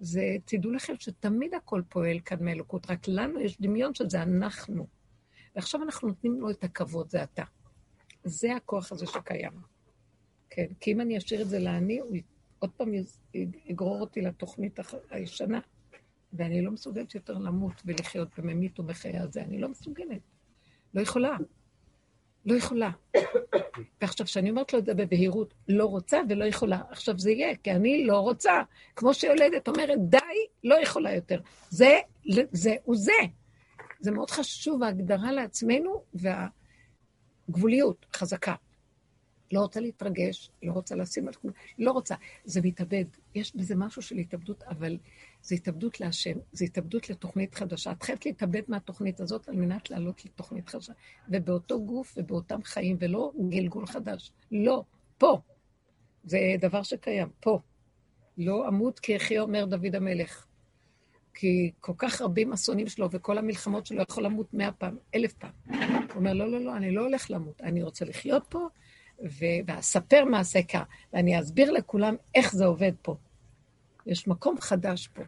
זה, 0.00 0.36
תדעו 0.44 0.72
לכם 0.72 0.94
שתמיד 0.98 1.54
הכל 1.54 1.82
פועל 1.88 2.20
כאן 2.20 2.44
מאלוקות, 2.44 2.90
רק 2.90 3.08
לנו 3.08 3.40
יש 3.40 3.60
דמיון 3.60 3.94
שזה 3.94 4.22
אנחנו. 4.22 4.86
ועכשיו 5.54 5.82
אנחנו 5.82 6.08
נותנים 6.08 6.40
לו 6.40 6.50
את 6.50 6.64
הכבוד, 6.64 7.10
זה 7.10 7.22
אתה. 7.22 7.44
זה 8.24 8.56
הכוח 8.56 8.92
הזה 8.92 9.06
שקיים. 9.06 9.52
כן, 10.50 10.66
כי 10.80 10.92
אם 10.92 11.00
אני 11.00 11.18
אשאיר 11.18 11.42
את 11.42 11.48
זה 11.48 11.58
לעני, 11.58 11.98
הוא 11.98 12.16
עוד 12.58 12.70
פעם 12.70 12.92
יגרור 13.64 14.00
אותי 14.00 14.20
לתוכנית 14.20 14.78
הישנה, 15.10 15.60
ואני 16.32 16.62
לא 16.62 16.70
מסוגלת 16.70 17.14
יותר 17.14 17.38
למות 17.38 17.82
ולחיות 17.84 18.28
בממית 18.38 18.80
ומחיה 18.80 19.22
הזה, 19.22 19.42
אני 19.42 19.58
לא 19.58 19.68
מסוגלת. 19.68 20.20
לא 20.94 21.00
יכולה. 21.00 21.36
לא 22.46 22.54
יכולה. 22.54 22.90
ועכשיו, 24.00 24.26
כשאני 24.26 24.50
אומרת 24.50 24.72
לו 24.72 24.78
את 24.78 24.84
זה 24.84 24.94
בבהירות, 24.94 25.54
לא 25.68 25.84
רוצה 25.84 26.20
ולא 26.28 26.44
יכולה, 26.44 26.80
עכשיו 26.90 27.18
זה 27.18 27.30
יהיה, 27.30 27.56
כי 27.56 27.70
אני 27.70 28.06
לא 28.06 28.18
רוצה. 28.18 28.62
כמו 28.96 29.14
שיולדת 29.14 29.68
אומרת, 29.68 29.98
די, 30.08 30.18
לא 30.64 30.82
יכולה 30.82 31.14
יותר. 31.14 31.40
זה, 31.70 31.98
זה 32.52 32.74
הוא 32.84 32.96
זה. 32.96 33.12
זה 34.00 34.10
מאוד 34.10 34.30
חשוב, 34.30 34.82
ההגדרה 34.82 35.32
לעצמנו 35.32 36.04
והגבוליות 37.48 38.06
חזקה. 38.16 38.54
לא 39.52 39.60
רוצה 39.60 39.80
להתרגש, 39.80 40.50
לא 40.62 40.72
רוצה 40.72 40.94
לשים 40.96 41.28
על 41.28 41.34
כלום, 41.34 41.52
לא 41.78 41.92
רוצה. 41.92 42.14
זה 42.44 42.60
מתאבד. 42.64 43.04
יש 43.34 43.56
בזה 43.56 43.76
משהו 43.76 44.02
של 44.02 44.16
התאבדות, 44.16 44.62
אבל 44.62 44.98
זה 45.42 45.54
התאבדות 45.54 46.00
להשם, 46.00 46.38
זה 46.52 46.64
התאבדות 46.64 47.10
לתוכנית 47.10 47.54
חדשה. 47.54 47.92
את 47.92 48.02
חייבת 48.02 48.26
להתאבד 48.26 48.62
מהתוכנית 48.68 49.20
הזאת 49.20 49.48
על 49.48 49.56
מנת 49.56 49.90
לעלות 49.90 50.24
לתוכנית 50.24 50.68
חדשה. 50.68 50.92
ובאותו 51.28 51.84
גוף 51.84 52.14
ובאותם 52.16 52.62
חיים, 52.64 52.96
ולא 53.00 53.32
גלגול 53.48 53.86
חדש. 53.86 54.32
לא, 54.52 54.84
פה. 55.18 55.40
זה 56.24 56.38
דבר 56.60 56.82
שקיים, 56.82 57.28
פה. 57.40 57.60
לא 58.38 58.68
אמות 58.68 58.98
כי 58.98 59.12
יחיה 59.12 59.42
אומר 59.42 59.64
דוד 59.64 59.94
המלך. 59.94 60.46
כי 61.34 61.72
כל 61.80 61.92
כך 61.98 62.20
רבים 62.20 62.52
אסונים 62.52 62.88
שלו 62.88 63.08
וכל 63.10 63.38
המלחמות 63.38 63.86
שלו 63.86 64.02
יכול 64.02 64.24
למות 64.24 64.54
מאה 64.54 64.72
פעם, 64.72 64.96
אלף 65.14 65.32
פעם. 65.32 65.50
הוא 65.66 65.76
אומר, 66.16 66.32
לא, 66.32 66.50
לא, 66.50 66.60
לא, 66.60 66.76
אני 66.76 66.90
לא 66.90 67.00
הולך 67.00 67.30
למות, 67.30 67.60
אני 67.60 67.82
רוצה 67.82 68.04
לחיות 68.04 68.44
פה, 68.48 68.68
ואספר 69.66 70.24
קר, 70.68 70.82
ואני 71.12 71.40
אסביר 71.40 71.70
לכולם 71.70 72.16
איך 72.34 72.52
זה 72.52 72.64
עובד 72.64 72.92
פה. 73.02 73.16
יש 74.06 74.28
מקום 74.28 74.60
חדש 74.60 75.08
פה. 75.08 75.22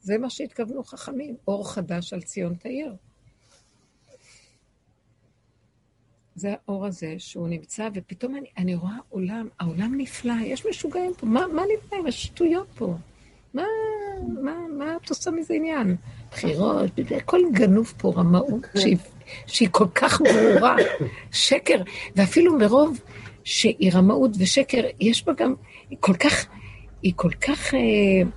זה 0.00 0.18
מה 0.18 0.30
שהתכוונו 0.30 0.84
חכמים, 0.84 1.36
אור 1.48 1.72
חדש 1.72 2.12
על 2.12 2.22
ציון 2.22 2.54
תאיר. 2.54 2.94
זה 6.34 6.54
האור 6.66 6.86
הזה 6.86 7.14
שהוא 7.18 7.48
נמצא, 7.48 7.88
ופתאום 7.94 8.36
אני, 8.36 8.48
אני 8.58 8.74
רואה 8.74 8.96
עולם, 9.08 9.48
העולם 9.60 9.94
נפלא, 9.96 10.34
יש 10.44 10.66
משוגעים 10.66 11.12
פה, 11.18 11.26
מה, 11.26 11.46
מה 11.46 11.62
נפלא? 11.76 12.08
יש 12.08 12.24
שטויות 12.24 12.66
פה. 12.74 12.94
מה, 13.54 13.62
מה, 14.42 14.54
מה 14.78 14.96
את 14.96 15.10
עושה 15.10 15.30
מזה 15.30 15.54
עניין? 15.54 15.96
בחירות, 16.30 16.90
הכל 17.16 17.40
גנוב 17.52 17.92
פה, 17.98 18.12
רמאות, 18.16 18.66
שהיא, 18.78 18.96
שהיא 19.46 19.68
כל 19.72 19.86
כך 19.94 20.20
ברורה, 20.20 20.76
שקר, 21.30 21.82
ואפילו 22.16 22.58
מרוב 22.58 23.00
שהיא 23.44 23.92
רמאות 23.94 24.30
ושקר, 24.38 24.82
יש 25.00 25.24
בה 25.24 25.32
גם, 25.32 25.54
היא 25.90 25.98
כל 26.00 26.14
כך, 26.14 26.46
היא 27.02 27.12
כל 27.16 27.30
כך 27.30 27.74
אה, 27.74 28.30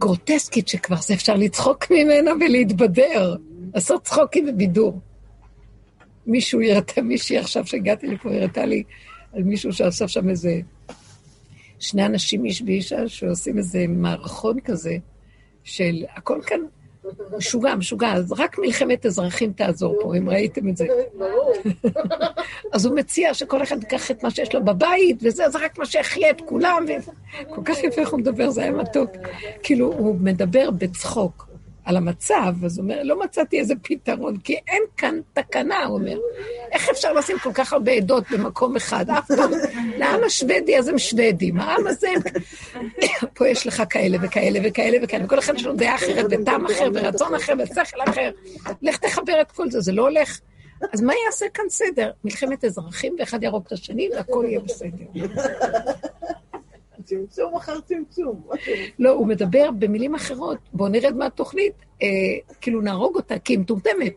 גרוטסקית, 0.00 0.68
שכבר 0.68 0.96
זה 0.96 1.14
אפשר 1.14 1.34
לצחוק 1.34 1.90
ממנה 1.90 2.30
ולהתבדר, 2.40 3.36
לעשות 3.74 4.02
צחוקים 4.02 4.48
ובידור. 4.48 5.00
מישהו 6.26 6.60
יראתה, 6.60 7.02
מישהי 7.02 7.38
עכשיו 7.38 7.66
שהגעתי 7.66 8.06
לפה, 8.06 8.34
הראתה 8.34 8.66
לי 8.66 8.82
על 9.32 9.42
מישהו 9.42 9.72
שעשה 9.72 10.08
שם 10.08 10.28
איזה 10.28 10.60
שני 11.78 12.06
אנשים, 12.06 12.44
איש 12.44 12.62
ואישה, 12.62 13.08
שעושים 13.08 13.58
איזה 13.58 13.84
מערכון 13.88 14.60
כזה, 14.60 14.96
של 15.64 16.04
הכל 16.16 16.40
כאן 16.46 16.60
משוגע, 17.36 17.74
משוגע, 17.74 18.12
אז 18.12 18.32
רק 18.32 18.58
מלחמת 18.58 19.06
אזרחים 19.06 19.52
תעזור 19.52 19.96
פה, 20.00 20.16
אם 20.16 20.30
ראיתם 20.30 20.68
את 20.68 20.76
זה. 20.76 20.86
אז 22.72 22.86
הוא 22.86 22.96
מציע 22.96 23.34
שכל 23.34 23.62
אחד 23.62 23.76
ייקח 23.82 24.10
את 24.10 24.22
מה 24.22 24.30
שיש 24.30 24.54
לו 24.54 24.64
בבית, 24.64 25.16
וזה, 25.22 25.48
זה 25.48 25.58
רק 25.58 25.78
מה 25.78 25.86
שיחיה 25.86 26.30
את 26.30 26.40
כולם, 26.40 26.84
וכל 27.48 27.62
כך 27.64 27.78
יפה 27.84 28.00
איך 28.00 28.10
הוא 28.10 28.20
מדבר, 28.20 28.50
זה 28.50 28.62
היה 28.62 28.72
מתוק. 28.72 29.10
כאילו, 29.62 29.92
הוא 29.92 30.16
מדבר 30.20 30.70
בצחוק. 30.70 31.47
על 31.88 31.96
המצב, 31.96 32.54
אז 32.64 32.78
הוא 32.78 32.84
אומר, 32.84 33.02
לא 33.02 33.20
מצאתי 33.20 33.60
איזה 33.60 33.74
פתרון, 33.82 34.38
כי 34.38 34.56
אין 34.68 34.82
כאן 34.96 35.20
תקנה, 35.32 35.84
הוא 35.84 35.98
אומר. 35.98 36.18
איך 36.72 36.88
אפשר 36.88 37.12
לשים 37.12 37.38
כל 37.38 37.52
כך 37.54 37.72
הרבה 37.72 37.92
עדות 37.92 38.24
במקום 38.30 38.76
אחד? 38.76 39.10
אף 39.10 39.26
פעם, 39.26 39.50
לעם 39.96 40.24
השוודי 40.24 40.78
אז 40.78 40.88
הם 40.88 40.98
שוודים, 40.98 41.60
העם 41.60 41.86
הזה, 41.86 42.08
פה 43.34 43.48
יש 43.48 43.66
לך 43.66 43.82
כאלה 43.90 44.18
וכאלה 44.22 44.58
וכאלה 44.64 44.98
וכאלה, 45.02 45.24
וכל 45.24 45.38
אחד 45.38 45.54
יש 45.54 45.64
לו 45.64 45.72
דעה 45.72 45.94
אחרת, 45.94 46.26
וטעם 46.30 46.66
אחר, 46.66 46.88
ורצון 46.94 47.34
אחר, 47.34 47.52
ושכל 47.58 47.98
אחר. 48.08 48.30
לך 48.82 48.96
תחבר 48.96 49.40
את 49.40 49.52
כל 49.52 49.70
זה, 49.70 49.80
זה 49.80 49.92
לא 49.92 50.02
הולך. 50.02 50.40
אז 50.92 51.02
מה 51.02 51.12
יעשה 51.26 51.46
כאן 51.54 51.64
סדר? 51.68 52.10
מלחמת 52.24 52.64
אזרחים, 52.64 53.16
ואחד 53.18 53.42
יהרוג 53.42 53.64
את 53.66 53.72
השני, 53.72 54.08
והכל 54.14 54.44
יהיה 54.48 54.60
בסדר. 54.60 55.34
צמצום 57.08 57.56
אחר 57.56 57.80
צמצום. 57.80 58.42
לא, 58.98 59.10
הוא 59.10 59.26
מדבר 59.26 59.70
במילים 59.78 60.14
אחרות, 60.14 60.58
בואו 60.72 60.88
נרד 60.88 61.16
מהתוכנית, 61.16 61.72
אה, 62.02 62.08
כאילו 62.60 62.80
נהרוג 62.80 63.16
אותה, 63.16 63.38
כי 63.38 63.52
היא 63.52 63.58
מטומטמת. 63.58 64.16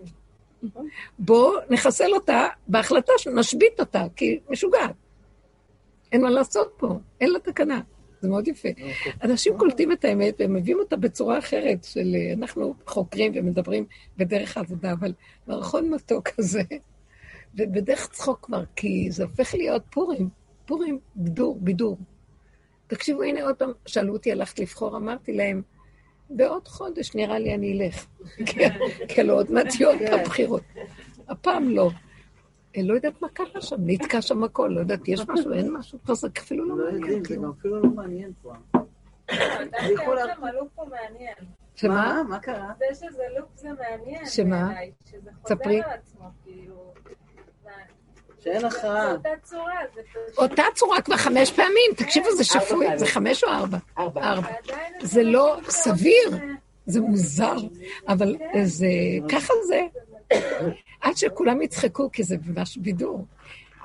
בואו 1.19 1.51
נחסל 1.69 2.13
אותה 2.13 2.47
בהחלטה 2.67 3.13
שנשבית 3.17 3.79
אותה, 3.79 4.05
כי 4.15 4.25
היא 4.25 4.39
משוגעת. 4.49 4.95
אין 6.11 6.21
מה 6.21 6.29
לעשות 6.29 6.73
פה, 6.77 6.99
אין 7.21 7.31
לה 7.31 7.39
תקנה. 7.39 7.81
זה 8.21 8.29
מאוד 8.29 8.47
יפה. 8.47 8.69
אנשים 9.23 9.57
קולטים 9.57 9.91
את 9.91 10.05
האמת 10.05 10.35
והם 10.39 10.53
מביאים 10.53 10.79
אותה 10.79 10.95
בצורה 10.95 11.37
אחרת, 11.39 11.83
של 11.83 12.15
אה, 12.15 12.33
אנחנו 12.33 12.73
חוקרים 12.87 13.31
ומדברים 13.35 13.85
בדרך 14.17 14.57
העבודה, 14.57 14.91
אבל 14.91 15.13
מערכון 15.47 15.89
מתוק 15.89 16.27
כזה, 16.27 16.61
ובדרך 17.55 18.07
צחוק 18.11 18.39
כבר, 18.41 18.63
כי 18.75 19.11
זה 19.11 19.23
הופך 19.23 19.53
להיות 19.53 19.83
פורים, 19.89 20.29
פורים, 20.65 20.99
בידור, 21.15 21.57
בידור. 21.59 21.97
תקשיבו, 22.91 23.23
הנה 23.23 23.43
עוד 23.43 23.55
פעם, 23.55 23.71
שאלו 23.85 24.13
אותי, 24.13 24.31
הלכת 24.31 24.59
לבחור, 24.59 24.97
אמרתי 24.97 25.33
להם, 25.33 25.61
בעוד 26.29 26.67
חודש 26.67 27.15
נראה 27.15 27.39
לי 27.39 27.55
אני 27.55 27.73
אלך. 27.73 28.05
כי 29.09 29.23
לא 29.23 29.33
עוד 29.33 29.51
מעט 29.51 29.75
יהיו 29.79 29.89
עוד 29.89 29.99
פעם 30.09 30.23
בחירות. 30.23 30.63
הפעם 31.27 31.69
לא. 31.69 31.89
אני 32.75 32.83
לא 32.83 32.93
יודעת 32.93 33.21
מה 33.21 33.29
קרה 33.29 33.61
שם, 33.61 33.75
נתקע 33.79 34.21
שם 34.21 34.43
הכל, 34.43 34.71
לא 34.75 34.79
יודעת, 34.79 35.07
יש 35.07 35.21
משהו, 35.27 35.53
אין 35.53 35.73
משהו, 35.73 35.99
פה 36.05 36.13
זה 36.13 36.27
אפילו 36.39 36.65
לא 36.65 36.75
מעניין. 36.75 37.23
זה 37.23 37.35
אפילו 37.59 37.81
לא 37.81 37.89
מעניין 37.89 38.31
כבר. 38.41 38.53
שמה? 41.75 42.21
מה 42.29 42.39
קרה? 42.39 42.73
זה 42.77 42.85
שזה 42.95 43.23
לופ 43.37 43.49
זה 43.55 43.69
מעניין. 43.73 44.25
שמה? 44.25 44.65
בעיניי, 44.65 44.91
שזה 45.05 45.29
ספרי. 45.45 45.81
חוזר 45.81 45.91
על 45.91 45.99
עצמו, 45.99 46.25
כאילו. 46.43 46.80
שאין 48.43 48.65
הכרעה. 48.65 49.13
באותה 49.17 49.29
צורה, 49.43 49.73
זה 49.95 50.01
פשוט... 50.09 50.37
אותה 50.37 50.63
צורה 50.75 51.01
כבר 51.01 51.17
חמש 51.17 51.51
פעמים, 51.51 51.91
תקשיבו, 51.97 52.35
זה 52.37 52.43
שפוי, 52.43 52.97
זה 52.97 53.05
חמש 53.05 53.43
או 53.43 53.49
ארבע? 53.49 53.77
ארבע. 53.97 54.49
זה 55.01 55.23
לא 55.23 55.57
סביר, 55.69 56.37
זה 56.85 57.01
מוזר, 57.01 57.55
אבל 58.07 58.35
זה, 58.63 58.87
ככה 59.29 59.53
זה. 59.67 59.81
עד 61.01 61.17
שכולם 61.17 61.61
יצחקו, 61.61 62.11
כי 62.11 62.23
זה 62.23 62.35
ממש 62.45 62.77
בידור. 62.77 63.25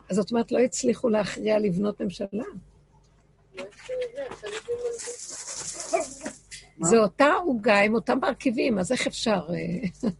אז 0.08 0.16
זאת 0.16 0.30
אומרת, 0.30 0.52
לא 0.52 0.58
הצליחו 0.58 1.08
להכריע 1.08 1.58
לבנות 1.58 2.00
ממשלה. 2.00 2.44
זה 6.80 6.98
אותה 6.98 7.32
עוגה 7.32 7.80
עם 7.80 7.94
אותם 7.94 8.18
מרכיבים, 8.22 8.78
אז 8.78 8.92
איך 8.92 9.06
אפשר... 9.06 9.40
אה, 9.50 10.10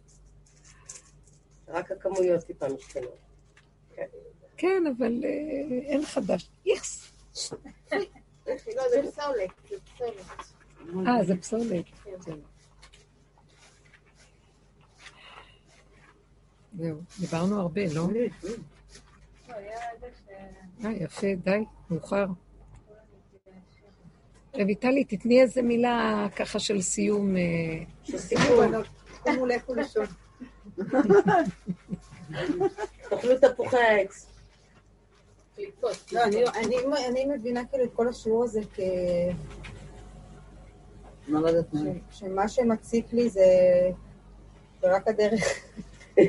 רק 1.67 1.91
הכמויות 1.91 2.43
טיפה 2.43 2.65
משתנות. 2.77 3.17
כן, 4.57 4.83
אבל 4.97 5.21
אה, 5.23 5.29
אין 5.85 6.05
חדש. 6.05 6.49
איכס. 6.67 7.11
לא, 8.47 8.83
זה 8.91 9.01
פסולת. 9.11 9.49
אה, 11.07 11.23
זה 11.25 11.37
פסולת. 11.37 11.85
זהו, 16.77 16.97
דיברנו 17.19 17.59
הרבה, 17.59 17.81
לא? 17.93 18.07
לא. 19.49 19.55
אה, 20.85 20.91
יפה, 20.91 21.27
די, 21.43 21.63
מאוחר. 21.89 22.25
רויטלי, 24.53 25.03
תתני 25.03 25.41
איזה 25.41 25.61
מילה 25.61 26.27
ככה 26.35 26.59
של 26.59 26.81
סיום. 26.81 27.37
אה, 27.37 28.17
סיכון. 28.17 28.71
קומו 29.19 29.45
לכו 29.45 29.73
לישון. 29.75 30.05
תאכלו 33.09 33.39
תפוחי 33.41 33.77
העץ. 33.77 34.36
קליפות. 35.57 35.97
לא, 36.11 36.23
אני- 36.23 36.43
אני- 36.55 36.77
אני 37.07 37.25
מבינה 37.25 37.61
כאילו 37.71 37.83
את 37.83 37.89
כל 37.93 38.07
השיעור 38.07 38.43
הזה 38.43 38.61
כ... 38.75 38.79
מה 41.27 41.39
לא 41.41 41.47
יודעת 41.47 41.73
מה. 41.73 41.79
ש- 42.11 42.19
שמה 42.19 42.47
שמציק 42.47 43.05
לי 43.13 43.29
זה 43.29 43.45
זה 44.81 44.95
רק 44.95 45.07
הדרך. 45.07 45.43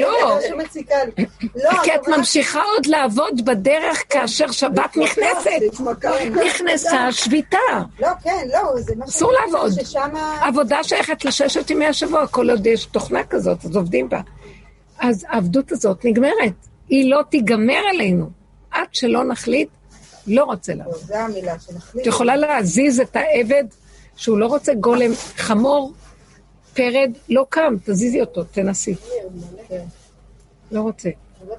לא, 0.00 0.34
מה 0.34 0.40
שמציקה 0.48 0.94
לי. 1.16 1.26
לא, 1.56 1.70
כי 1.84 1.94
את 1.94 2.08
ממשיכה 2.08 2.62
עוד 2.76 2.86
לעבוד 2.86 3.44
בדרך 3.44 4.02
כאשר 4.08 4.50
שבת 4.50 4.96
נכנסת. 4.96 5.50
נכנסה 6.44 7.06
השביתה. 7.06 7.58
לא, 8.00 8.08
כן, 8.22 8.48
לא, 8.52 8.80
זה 8.80 8.94
מה 8.96 9.04
אסור 9.04 9.32
שאני 9.32 9.52
אומרת, 9.52 9.70
לעבוד. 10.12 10.48
עבודה 10.48 10.84
שייכת 10.84 11.24
לששת 11.24 11.70
ימי 11.70 11.86
השבוע, 11.86 12.26
כל 12.26 12.50
עוד 12.50 12.66
יש 12.66 12.86
תוכנה 12.86 13.24
כזאת, 13.24 13.64
אז 13.64 13.76
עובדים 13.76 14.08
בה. 14.08 14.20
אז 15.00 15.26
העבדות 15.28 15.72
הזאת 15.72 16.04
נגמרת. 16.04 16.68
היא 16.88 17.10
לא 17.10 17.22
תיגמר 17.30 17.80
עלינו. 17.90 18.30
עד 18.70 18.88
שלא 18.92 19.24
נחליט, 19.24 19.68
לא 20.26 20.44
רוצה 20.44 20.74
לעבוד. 20.74 20.94
זה 20.94 21.20
המילה, 21.20 21.58
שנחליט. 21.58 22.02
את 22.02 22.06
יכולה 22.06 22.36
להזיז 22.36 23.00
את 23.00 23.16
העבד 23.16 23.64
שהוא 24.16 24.38
לא 24.38 24.46
רוצה 24.46 24.74
גולם, 24.74 25.10
חמור, 25.36 25.92
פרד, 26.74 27.10
לא 27.28 27.46
קם, 27.48 27.74
תזיזי 27.84 28.20
אותו, 28.20 28.44
תנסי. 28.44 28.94
לא 30.70 30.80
רוצה. 30.80 31.10
לא. 31.48 31.56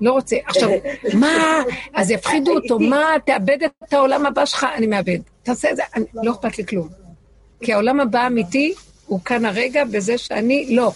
לא 0.00 0.12
רוצה. 0.12 0.36
עכשיו, 0.46 0.68
מה? 1.14 1.62
אז 1.94 2.10
יפחידו 2.10 2.52
אותו, 2.54 2.78
מה? 2.90 3.14
תאבד 3.26 3.58
את 3.62 3.92
העולם 3.92 4.26
הבא 4.26 4.44
שלך, 4.44 4.66
אני 4.76 4.86
מאבד. 4.86 5.18
תעשה 5.42 5.70
את 5.70 5.76
זה, 5.76 5.82
לא 6.14 6.32
אכפת 6.32 6.58
לי 6.58 6.66
כלום. 6.66 6.88
כי 7.60 7.72
העולם 7.72 8.00
הבא 8.00 8.18
האמיתי 8.18 8.74
הוא 9.06 9.20
כאן 9.24 9.44
הרגע 9.44 9.84
בזה 9.84 10.18
שאני 10.18 10.76
לא. 10.76 10.92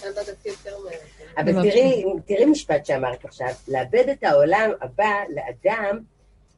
אבל. 1.37 1.69
תראי, 1.69 2.03
תראי 2.25 2.45
משפט 2.45 2.85
שאמרת 2.85 3.25
עכשיו, 3.25 3.47
לאבד 3.67 4.09
את 4.11 4.23
העולם 4.23 4.69
הבא 4.81 5.13
לאדם 5.35 5.99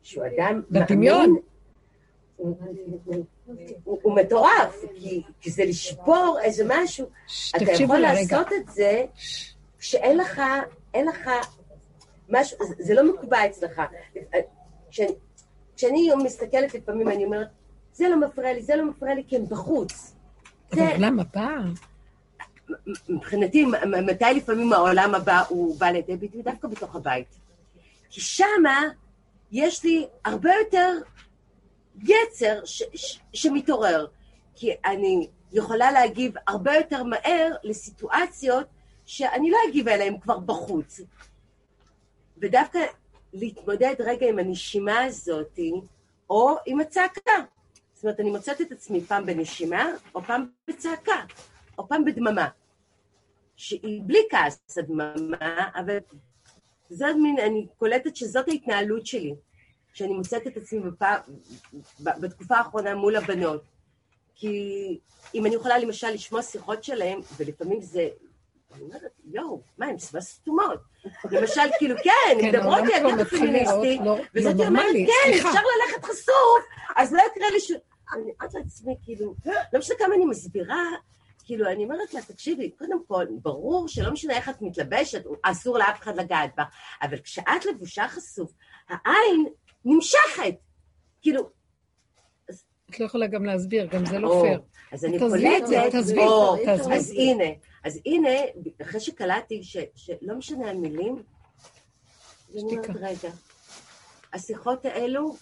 שהוא 0.04 0.24
אדם. 0.26 0.62
מאמין, 0.70 1.36
הוא- 3.84 4.16
מטורף, 4.16 4.86
כי- 4.96 5.22
כי 5.42 5.52
זה 5.52 5.66
לשבור 5.66 6.38
איזה 6.44 6.64
משהו. 6.68 7.06
ש- 7.28 7.56
אתה 7.56 7.64
יכול. 7.64 7.98
לעשות 8.00 8.54
את 8.54 8.74
זה 8.74 9.06
כשאין 9.80 10.18
לך, 10.18 10.42
אין 10.94 11.06
לך 11.08 11.30
משהו, 12.30 12.58
זה- 12.80 12.94
לא 12.94 13.14
מקובע 13.14 13.46
אצלך. 13.46 13.82
כשאני- 15.76 16.10
מסתכלת 16.24 16.74
לפעמים, 16.74 17.10
אני 17.10 17.26
אומרת, 17.26 17.48
זה 17.94 18.10
לא 18.10 18.20
מפריע 18.20 18.54
לי, 18.54 18.62
זה 18.62 18.76
לא 18.76 18.86
מפריע 18.86 19.16
לי, 19.16 19.24
כי 19.28 19.36
הם 19.36 19.46
בחוץ. 19.50 20.14
אבל 20.72 20.80
זה- 20.82 20.88
העולם 20.88 21.20
הבא, 21.20 21.50
מבחינתי, 23.10 23.66
מתי 24.08 24.26
לפעמים 24.36 24.74
העולם 24.74 25.16
הבא 25.16 25.44
הוא 25.50 25.80
בא 25.80 25.86
לידי 25.86 26.18
ביטוי? 26.18 26.42
דווקא 26.42 26.68
בתוך 26.68 26.96
הבית. 26.96 27.28
כי 28.10 28.22
שמה 28.22 28.84
יש 29.52 29.84
לי 29.84 30.08
הרבה 30.26 30.52
יותר 30.64 30.98
יצר 32.04 32.66
ש- 32.66 32.84
ש- 32.96 33.20
שמתעורר. 33.34 34.08
כי 34.56 34.72
אני 34.86 35.28
יכולה 35.52 35.92
להגיב 35.92 36.34
הרבה 36.48 36.76
יותר 36.76 37.04
מהר 37.04 37.56
לסיטואציות 37.64 38.68
שאני 39.06 39.52
לא 39.52 39.58
אגיב 39.70 39.88
אליהן 39.88 40.20
כבר 40.20 40.40
בחוץ. 40.40 41.02
ודווקא 42.38 42.80
להתמודד 43.34 43.96
רגע 44.00 44.28
עם 44.30 44.40
הנשימה 44.40 45.04
הזאת, 45.04 45.60
או 46.30 46.56
עם 46.66 46.80
הצעקה. 46.80 47.32
זאת 47.94 48.04
אומרת, 48.04 48.20
אני 48.20 48.32
מוצאת 48.32 48.62
את 48.62 48.72
עצמי 48.72 49.02
פעם 49.02 49.26
בנשימה, 49.26 49.88
או 50.16 50.22
פעם 50.22 50.50
בצעקה, 50.68 51.22
או 51.80 51.88
פעם 51.88 52.06
בדממה. 52.06 52.48
שהיא 53.56 54.02
בלי 54.06 54.20
כעס 54.32 54.78
הדממה, 54.78 55.70
אבל 55.76 55.98
זאת 56.90 57.16
מין, 57.22 57.40
אני 57.40 57.68
קולטת 57.78 58.16
שזאת 58.16 58.48
ההתנהלות 58.48 59.06
שלי, 59.06 59.36
שאני 59.94 60.14
מוצאת 60.14 60.48
את 60.48 60.58
עצמי 60.58 60.80
בפע... 60.80 61.16
ב- 62.04 62.20
בתקופה 62.22 62.56
האחרונה 62.58 62.96
מול 62.96 63.16
הבנות. 63.16 63.62
כי 64.36 65.00
אם 65.36 65.46
אני 65.46 65.56
יכולה 65.56 65.78
למשל 65.78 66.10
לשמוע 66.10 66.42
שיחות 66.42 66.84
שלהם, 66.84 67.20
ולפעמים 67.38 67.82
זה, 67.82 68.08
אני 68.74 68.82
אומרת, 68.84 69.02
יואו, 69.32 69.62
מה, 69.78 69.86
הן 69.86 69.98
סביבה 69.98 70.22
סתומות. 70.22 70.80
למשל, 71.32 71.62
כאילו, 71.78 71.96
כן, 72.04 72.12
הן 72.32 72.42
כן, 72.42 72.48
מדברות 72.48 72.80
לי 72.86 72.94
על 72.94 73.04
להיראות 73.04 73.28
פמיניסטי, 73.28 73.98
לא- 73.98 74.06
לא 74.06 74.24
וזאת 74.36 74.68
אומרת, 74.68 74.86
כן. 74.94 75.32
אפשר 75.34 75.50
ללכת 75.50 76.06
חשוף, 76.06 76.64
אז 76.96 77.14
לא 77.14 77.22
יקרה 77.32 77.50
לי 77.54 77.60
ש... 77.60 77.72
אני 78.14 78.22
אומרת 78.22 78.54
לעצמי, 78.54 78.96
כאילו, 79.04 79.36
לא 79.74 79.80
משנה 79.80 79.96
כמה 79.98 80.16
אני 80.16 80.26
מסבירה, 80.26 80.84
כאילו, 81.50 81.70
אני 81.72 81.84
אומרת 81.84 82.14
לה, 82.14 82.22
תקשיבי, 82.22 82.70
קודם 82.72 83.06
כל, 83.08 83.26
ברור 83.42 83.88
שלא 83.88 84.12
משנה 84.12 84.34
איך 84.38 84.50
את 84.50 84.62
מתלבשת, 84.62 85.24
אסור 85.44 85.78
לאף 85.78 86.00
אחד 86.02 86.16
לגעת 86.20 86.52
בה, 86.58 86.64
אבל 87.02 87.18
כשאת 87.22 87.66
לבושה 87.70 88.08
חשוף, 88.08 88.52
העין 88.90 89.46
נמשכת. 89.86 90.56
כאילו, 91.22 91.50
את 92.90 93.00
לא 93.00 93.06
יכולה 93.06 93.28
גם 93.28 93.46
להסביר, 93.46 93.86
גם 93.86 94.06
זה 94.06 94.20
לא 94.20 94.40
פייר. 94.42 94.62
אז 94.92 95.06
אני 95.06 95.20
קולטת. 95.20 95.94
אז 95.96 97.12
הנה, 97.12 97.44
אז 97.84 98.00
הנה, 98.06 98.30
אחרי 98.82 99.00
שקלטתי 99.00 99.62
שלא 99.96 100.36
משנה 100.38 100.70
המילים, 100.70 101.24
שתיקה. 102.58 102.94
רגע, 102.96 103.30
השיחות 104.34 104.86
האלו, 104.86 105.36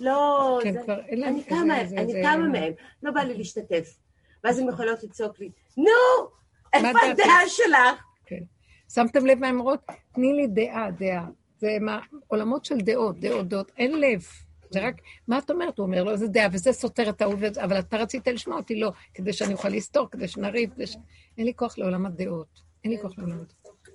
לא, 0.00 0.58
כן, 0.62 0.72
זה- 0.72 0.80
כבר 0.84 0.94
אני 1.28 1.42
זה- 1.88 1.96
אני 1.96 2.22
קמה 2.22 2.48
מהם, 2.48 2.72
לא 3.02 3.10
בא 3.10 3.20
לי 3.20 3.34
להשתתף. 3.38 3.99
ואז 4.44 4.58
הן 4.58 4.68
יכולות 4.68 5.02
לצעוק 5.02 5.40
לי, 5.40 5.50
נו, 5.76 6.28
איפה? 6.72 6.98
הדעה 7.10 7.48
שלך? 7.48 8.02
כן. 8.26 8.42
שמתם 8.88 9.26
לב 9.26 9.38
מה 9.38 9.48
הן 9.48 9.54
אומרות? 9.54 9.80
תני 10.12 10.32
לי 10.32 10.46
דעה, 10.46 10.90
דעה. 10.90 11.26
זה 11.58 11.76
מה, 11.80 12.00
עולמות 12.26 12.64
של 12.64 12.76
דעות, 12.78 13.20
דעות, 13.20 13.48
דעות, 13.48 13.72
אין 13.78 14.00
לב. 14.00 14.24
זה 14.70 14.80
רק, 14.86 14.94
מה 15.28 15.38
את 15.38 15.50
אומרת? 15.50 15.78
הוא 15.78 15.86
אומר 15.86 16.04
לו, 16.04 16.16
זה 16.16 16.28
דעה, 16.28 16.48
וזה 16.52 16.72
סותר 16.72 17.10
את 17.10 17.22
ההוא, 17.22 17.34
אבל 17.64 17.78
אתה 17.78 17.96
רצית 17.96 18.28
לשמוע 18.28 18.56
אותי, 18.56 18.80
לא, 18.80 18.92
כדי 19.14 19.32
שאני 19.32 19.52
אוכל 19.52 19.68
לסתור, 19.68 20.10
כדי 20.10 20.28
שנריב, 20.28 20.70
כדי 20.74 20.86
ש... 20.86 20.96
אין 21.38 21.46
לי 21.46 21.54
כוח 21.54 21.78
לעולם 21.78 22.06
הדעות. 22.06 22.60
אין 22.84 22.92
לי 22.92 22.98
כוח 23.02 23.18
לעולם 23.18 23.40
הדעות. 23.40 23.88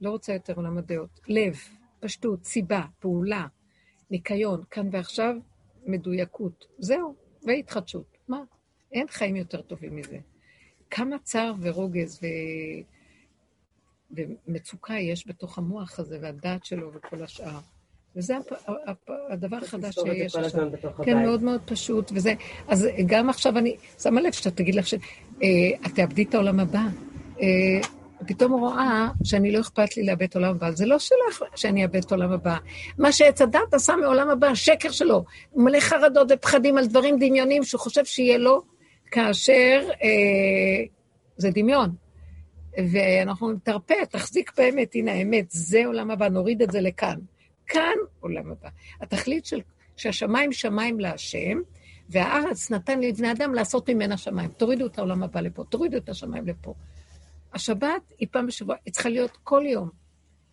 לא 0.00 0.10
רוצה 0.10 0.32
יותר 0.32 0.54
עולם 0.54 0.78
הדעות. 0.78 1.20
לב, 1.28 1.56
פשטות, 2.00 2.44
סיבה, 2.44 2.82
פעולה, 3.00 3.46
ניקיון, 4.10 4.62
כאן 4.70 4.88
ועכשיו, 4.92 5.34
מדויקות. 5.86 6.66
זהו, 6.78 7.14
והתחדשות. 7.46 8.18
מה? 8.28 8.38
אין 8.92 9.06
חיים 9.08 9.36
יותר 9.36 9.62
טובים 9.62 9.96
מזה. 9.96 10.18
כמה 10.90 11.16
צער 11.18 11.54
ורוגז 11.60 12.20
ו... 12.22 12.26
ומצוקה 14.10 14.94
יש 14.94 15.28
בתוך 15.28 15.58
המוח 15.58 15.98
הזה, 15.98 16.18
והדעת 16.22 16.64
שלו 16.64 16.90
וכל 16.94 17.22
השאר. 17.22 17.58
וזה 18.16 18.36
הפ... 18.36 18.52
הפ... 18.86 19.10
הדבר 19.30 19.56
החדש 19.56 19.94
שיש 19.94 20.36
עכשיו. 20.36 20.68
כן. 21.04 21.22
מאוד 21.22 21.42
מאוד 21.42 21.60
פשוט, 21.64 22.12
וזה... 22.14 22.34
אז 22.68 22.88
גם 23.06 23.30
עכשיו 23.30 23.58
אני 23.58 23.76
שמה 23.98 24.20
לב 24.20 24.32
שאתה 24.32 24.50
תגיד 24.50 24.74
לך 24.74 24.86
ש... 24.86 24.94
אה, 25.42 25.48
את 25.86 25.94
תאבדי 25.94 26.22
את 26.22 26.34
העולם 26.34 26.60
הבא. 26.60 26.82
אה, 27.40 27.46
פתאום 28.26 28.52
רואה 28.52 29.08
שאני 29.24 29.52
לא 29.52 29.60
אכפת 29.60 29.96
לי 29.96 30.06
לאבד 30.06 30.22
את 30.22 30.36
העולם 30.36 30.50
הבא. 30.50 30.70
זה 30.70 30.86
לא 30.86 30.98
שלך 30.98 31.42
שאני 31.54 31.82
אאבד 31.82 32.04
את 32.04 32.12
העולם 32.12 32.32
הבא. 32.32 32.56
מה 32.98 33.12
שעץ 33.12 33.42
הדת 33.42 33.74
עשה 33.74 33.96
מעולם 33.96 34.30
הבא, 34.30 34.54
שקר 34.54 34.90
שלו. 34.90 35.24
מלא 35.56 35.80
חרדות 35.80 36.28
ופחדים 36.30 36.78
על 36.78 36.86
דברים 36.86 37.16
דמיוניים 37.18 37.64
שהוא 37.64 37.80
חושב 37.80 38.04
שיהיה 38.04 38.38
לו, 38.38 38.62
כאשר 39.10 39.88
אה, 40.02 40.84
זה 41.36 41.50
דמיון. 41.50 41.94
ואנחנו 42.92 43.52
נתרפא, 43.52 44.04
תחזיק 44.10 44.52
באמת, 44.56 44.94
הנה 44.94 45.12
האמת, 45.12 45.46
זה 45.48 45.86
עולם 45.86 46.10
הבא, 46.10 46.28
נוריד 46.28 46.62
את 46.62 46.70
זה 46.70 46.80
לכאן. 46.80 47.18
כאן 47.66 47.96
עולם 48.20 48.50
הבא. 48.50 48.68
התכלית 49.00 49.46
של 49.46 49.60
שהשמיים 49.96 50.52
שמיים 50.52 51.00
להשם, 51.00 51.58
והארץ 52.08 52.70
נתן 52.70 53.00
לבני 53.00 53.32
אדם 53.32 53.54
לעשות 53.54 53.90
ממנה 53.90 54.16
שמיים. 54.16 54.50
תורידו 54.50 54.86
את 54.86 54.98
העולם 54.98 55.22
הבא 55.22 55.40
לפה, 55.40 55.64
תורידו 55.64 55.96
את 55.96 56.08
השמיים 56.08 56.46
לפה. 56.46 56.74
השבת 57.52 58.12
היא 58.18 58.28
פעם 58.30 58.46
בשבוע, 58.46 58.76
היא 58.84 58.92
צריכה 58.92 59.08
להיות 59.08 59.38
כל 59.44 59.62
יום. 59.66 59.90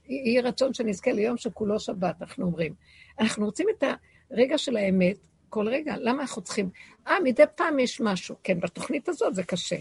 יהי 0.05 0.41
רצון 0.41 0.73
שנזכה 0.73 1.11
ליום 1.11 1.37
שכולו 1.37 1.79
שבת, 1.79 2.21
אנחנו 2.21 2.45
אומרים. 2.45 2.73
אנחנו 3.19 3.45
רוצים 3.45 3.67
את 3.77 3.83
הרגע 4.31 4.57
של 4.57 4.77
האמת 4.77 5.17
כל 5.53 5.67
רגע. 5.67 5.95
למה 5.99 6.21
אנחנו 6.21 6.41
צריכים? 6.41 6.69
אה, 7.07 7.19
מדי 7.23 7.43
פעם 7.55 7.79
יש 7.79 8.01
משהו. 8.01 8.35
כן, 8.43 8.59
בתוכנית 8.59 9.09
הזאת 9.09 9.35
זה 9.35 9.43
קשה. 9.43 9.75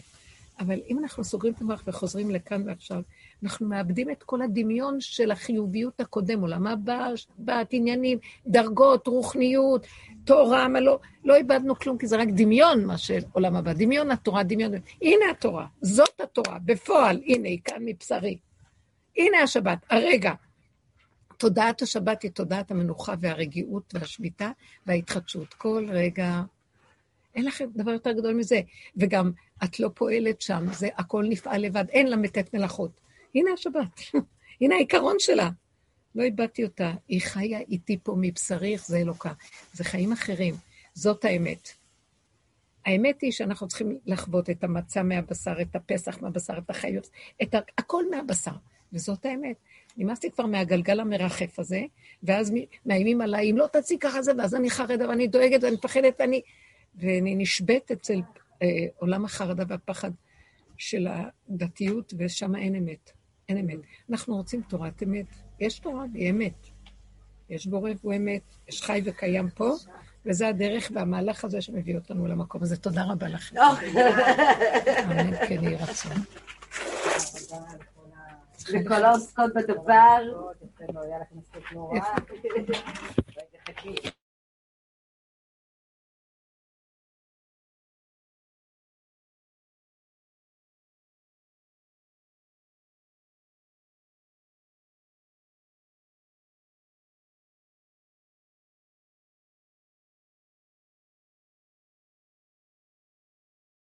אבל 0.61 0.81
אם 0.89 0.99
אנחנו 0.99 1.25
סוגרים 1.25 1.53
את 1.53 1.61
המוח 1.61 1.83
וחוזרים 1.87 2.31
לכאן 2.31 2.63
ועכשיו, 2.67 3.03
אנחנו 3.43 3.67
מאבדים 3.69 4.11
את 4.11 4.23
כל 4.23 4.43
הדמיון 4.43 5.01
של 5.01 5.31
החיוביות 5.31 6.01
הקודם, 6.01 6.41
עולם 6.41 6.67
הבא, 6.67 7.09
בת, 7.39 7.69
עניינים, 7.71 8.19
דרגות, 8.47 9.07
רוחניות, 9.07 9.87
תורה, 10.25 10.69
מה 10.69 10.81
לא, 10.81 10.99
לא 11.25 11.37
איבדנו 11.37 11.79
כלום, 11.79 11.99
כי 11.99 12.07
זה 12.07 12.17
רק 12.17 12.29
דמיון 12.29 12.85
מה 12.85 12.99
של 12.99 13.21
עולם 13.33 13.57
הבא. 13.57 13.73
דמיון 13.73 14.11
התורה, 14.11 14.43
דמיון... 14.43 14.73
הנה 15.03 15.25
התורה, 15.31 15.67
זאת 15.83 16.21
התורה, 16.21 16.59
בפועל, 16.65 17.21
הנה, 17.27 17.49
היא 17.49 17.59
כאן 17.65 17.83
מבשרי. 17.85 18.39
הנה 19.17 19.39
השבת, 19.43 19.79
הרגע. 19.91 20.33
תודעת 21.43 21.83
השבת 21.83 22.23
היא 22.23 22.31
תודעת 22.31 22.71
המנוחה 22.71 23.15
והרגיעות 23.21 23.95
והשביתה 23.95 24.51
וההתחדשות. 24.87 25.55
כל 25.55 25.87
רגע, 25.91 26.43
אין 27.35 27.45
לכם 27.45 27.65
דבר 27.77 27.91
יותר 27.91 28.13
גדול 28.13 28.35
מזה. 28.35 28.61
וגם, 28.97 29.31
את 29.65 29.81
לא 29.81 29.91
פועלת 29.95 30.41
שם, 30.41 30.67
זה 30.73 30.89
הכל 30.97 31.27
נפעל 31.29 31.61
לבד, 31.61 31.85
אין 31.89 32.07
לה 32.07 32.17
מתת 32.17 32.55
מלאכות. 32.55 32.91
הנה 33.35 33.51
השבת, 33.53 34.01
הנה 34.61 34.75
העיקרון 34.75 35.17
שלה. 35.19 35.51
לא 36.15 36.23
איבדתי 36.23 36.65
אותה, 36.65 36.93
היא 37.09 37.21
חיה 37.21 37.59
איתי 37.59 37.99
פה 38.03 38.17
מבשרי, 38.21 38.79
זה 38.79 38.97
אלוקה. 38.97 39.33
זה 39.73 39.85
חיים 39.85 40.13
אחרים, 40.13 40.55
זאת 40.95 41.25
האמת. 41.25 41.69
האמת 42.87 43.21
היא 43.21 43.33
שאנחנו 43.33 43.69
צריכים 43.69 43.99
לחוות 44.07 44.51
את 44.51 44.65
המצה 44.65 45.03
מהבשר, 45.03 45.61
את 45.61 45.77
הפסח 45.77 46.23
מהבשר, 46.23 46.59
את 46.59 46.71
החיות, 46.71 47.11
את. 47.43 47.55
הכל 47.79 48.05
מהבשר, 48.11 48.55
וזאת 48.93 49.27
האמת. 49.27 49.57
נמאסתי 49.97 50.31
כבר 50.31 50.47
מהגלגל 50.47 51.01
המרחף 51.01 51.59
הזה, 51.59 51.83
ואז 52.23 52.53
מאיימים 52.87 53.21
עליי, 53.21 53.51
אם 53.51 53.57
לא 53.57 53.67
תציג 53.73 54.01
ככה 54.01 54.23
זה, 54.23 54.33
ואז 54.39 54.55
אני 54.55 54.71
חרדה 54.71 55.09
ואני 55.09 55.27
דואגת 55.27 55.65
ואני 55.65 55.77
מפחדת 55.77 56.15
ואני... 56.19 56.41
ואני 56.95 57.35
נשבית 57.35 57.91
אצל 57.91 58.21
אה, 58.63 58.69
עולם 58.99 59.25
החרדה 59.25 59.65
והפחד 59.69 60.11
של 60.77 61.07
הדתיות, 61.11 62.15
ושם 62.19 62.57
אין 62.57 62.75
אמת. 62.75 63.11
אין 63.49 63.59
אמת. 63.59 63.79
אנחנו 64.11 64.37
רוצים 64.37 64.63
תורת 64.69 65.03
אמת. 65.03 65.27
יש 65.61 65.79
תורה 65.79 66.05
והיא 66.13 66.31
אמת. 66.31 66.67
יש 67.51 67.67
בורא 67.67 67.91
והוא 68.01 68.15
אמת, 68.15 68.43
יש 68.69 68.83
חי 68.83 69.01
וקיים 69.05 69.51
פה, 69.51 69.71
וזה 70.27 70.49
הדרך 70.49 70.91
והמהלך 70.95 71.45
הזה 71.45 71.61
שמביא 71.61 71.97
אותנו 71.97 72.27
למקום 72.27 72.63
הזה. 72.63 72.77
תודה 72.77 73.05
רבה 73.05 73.29
לכם. 73.29 73.57
אמן 75.05 75.47
כן 75.49 75.65
יהי 75.65 75.77
רצון. 75.77 76.17
לכל 78.71 79.05
העוסקות 79.05 79.55
בדבר. 79.55 80.23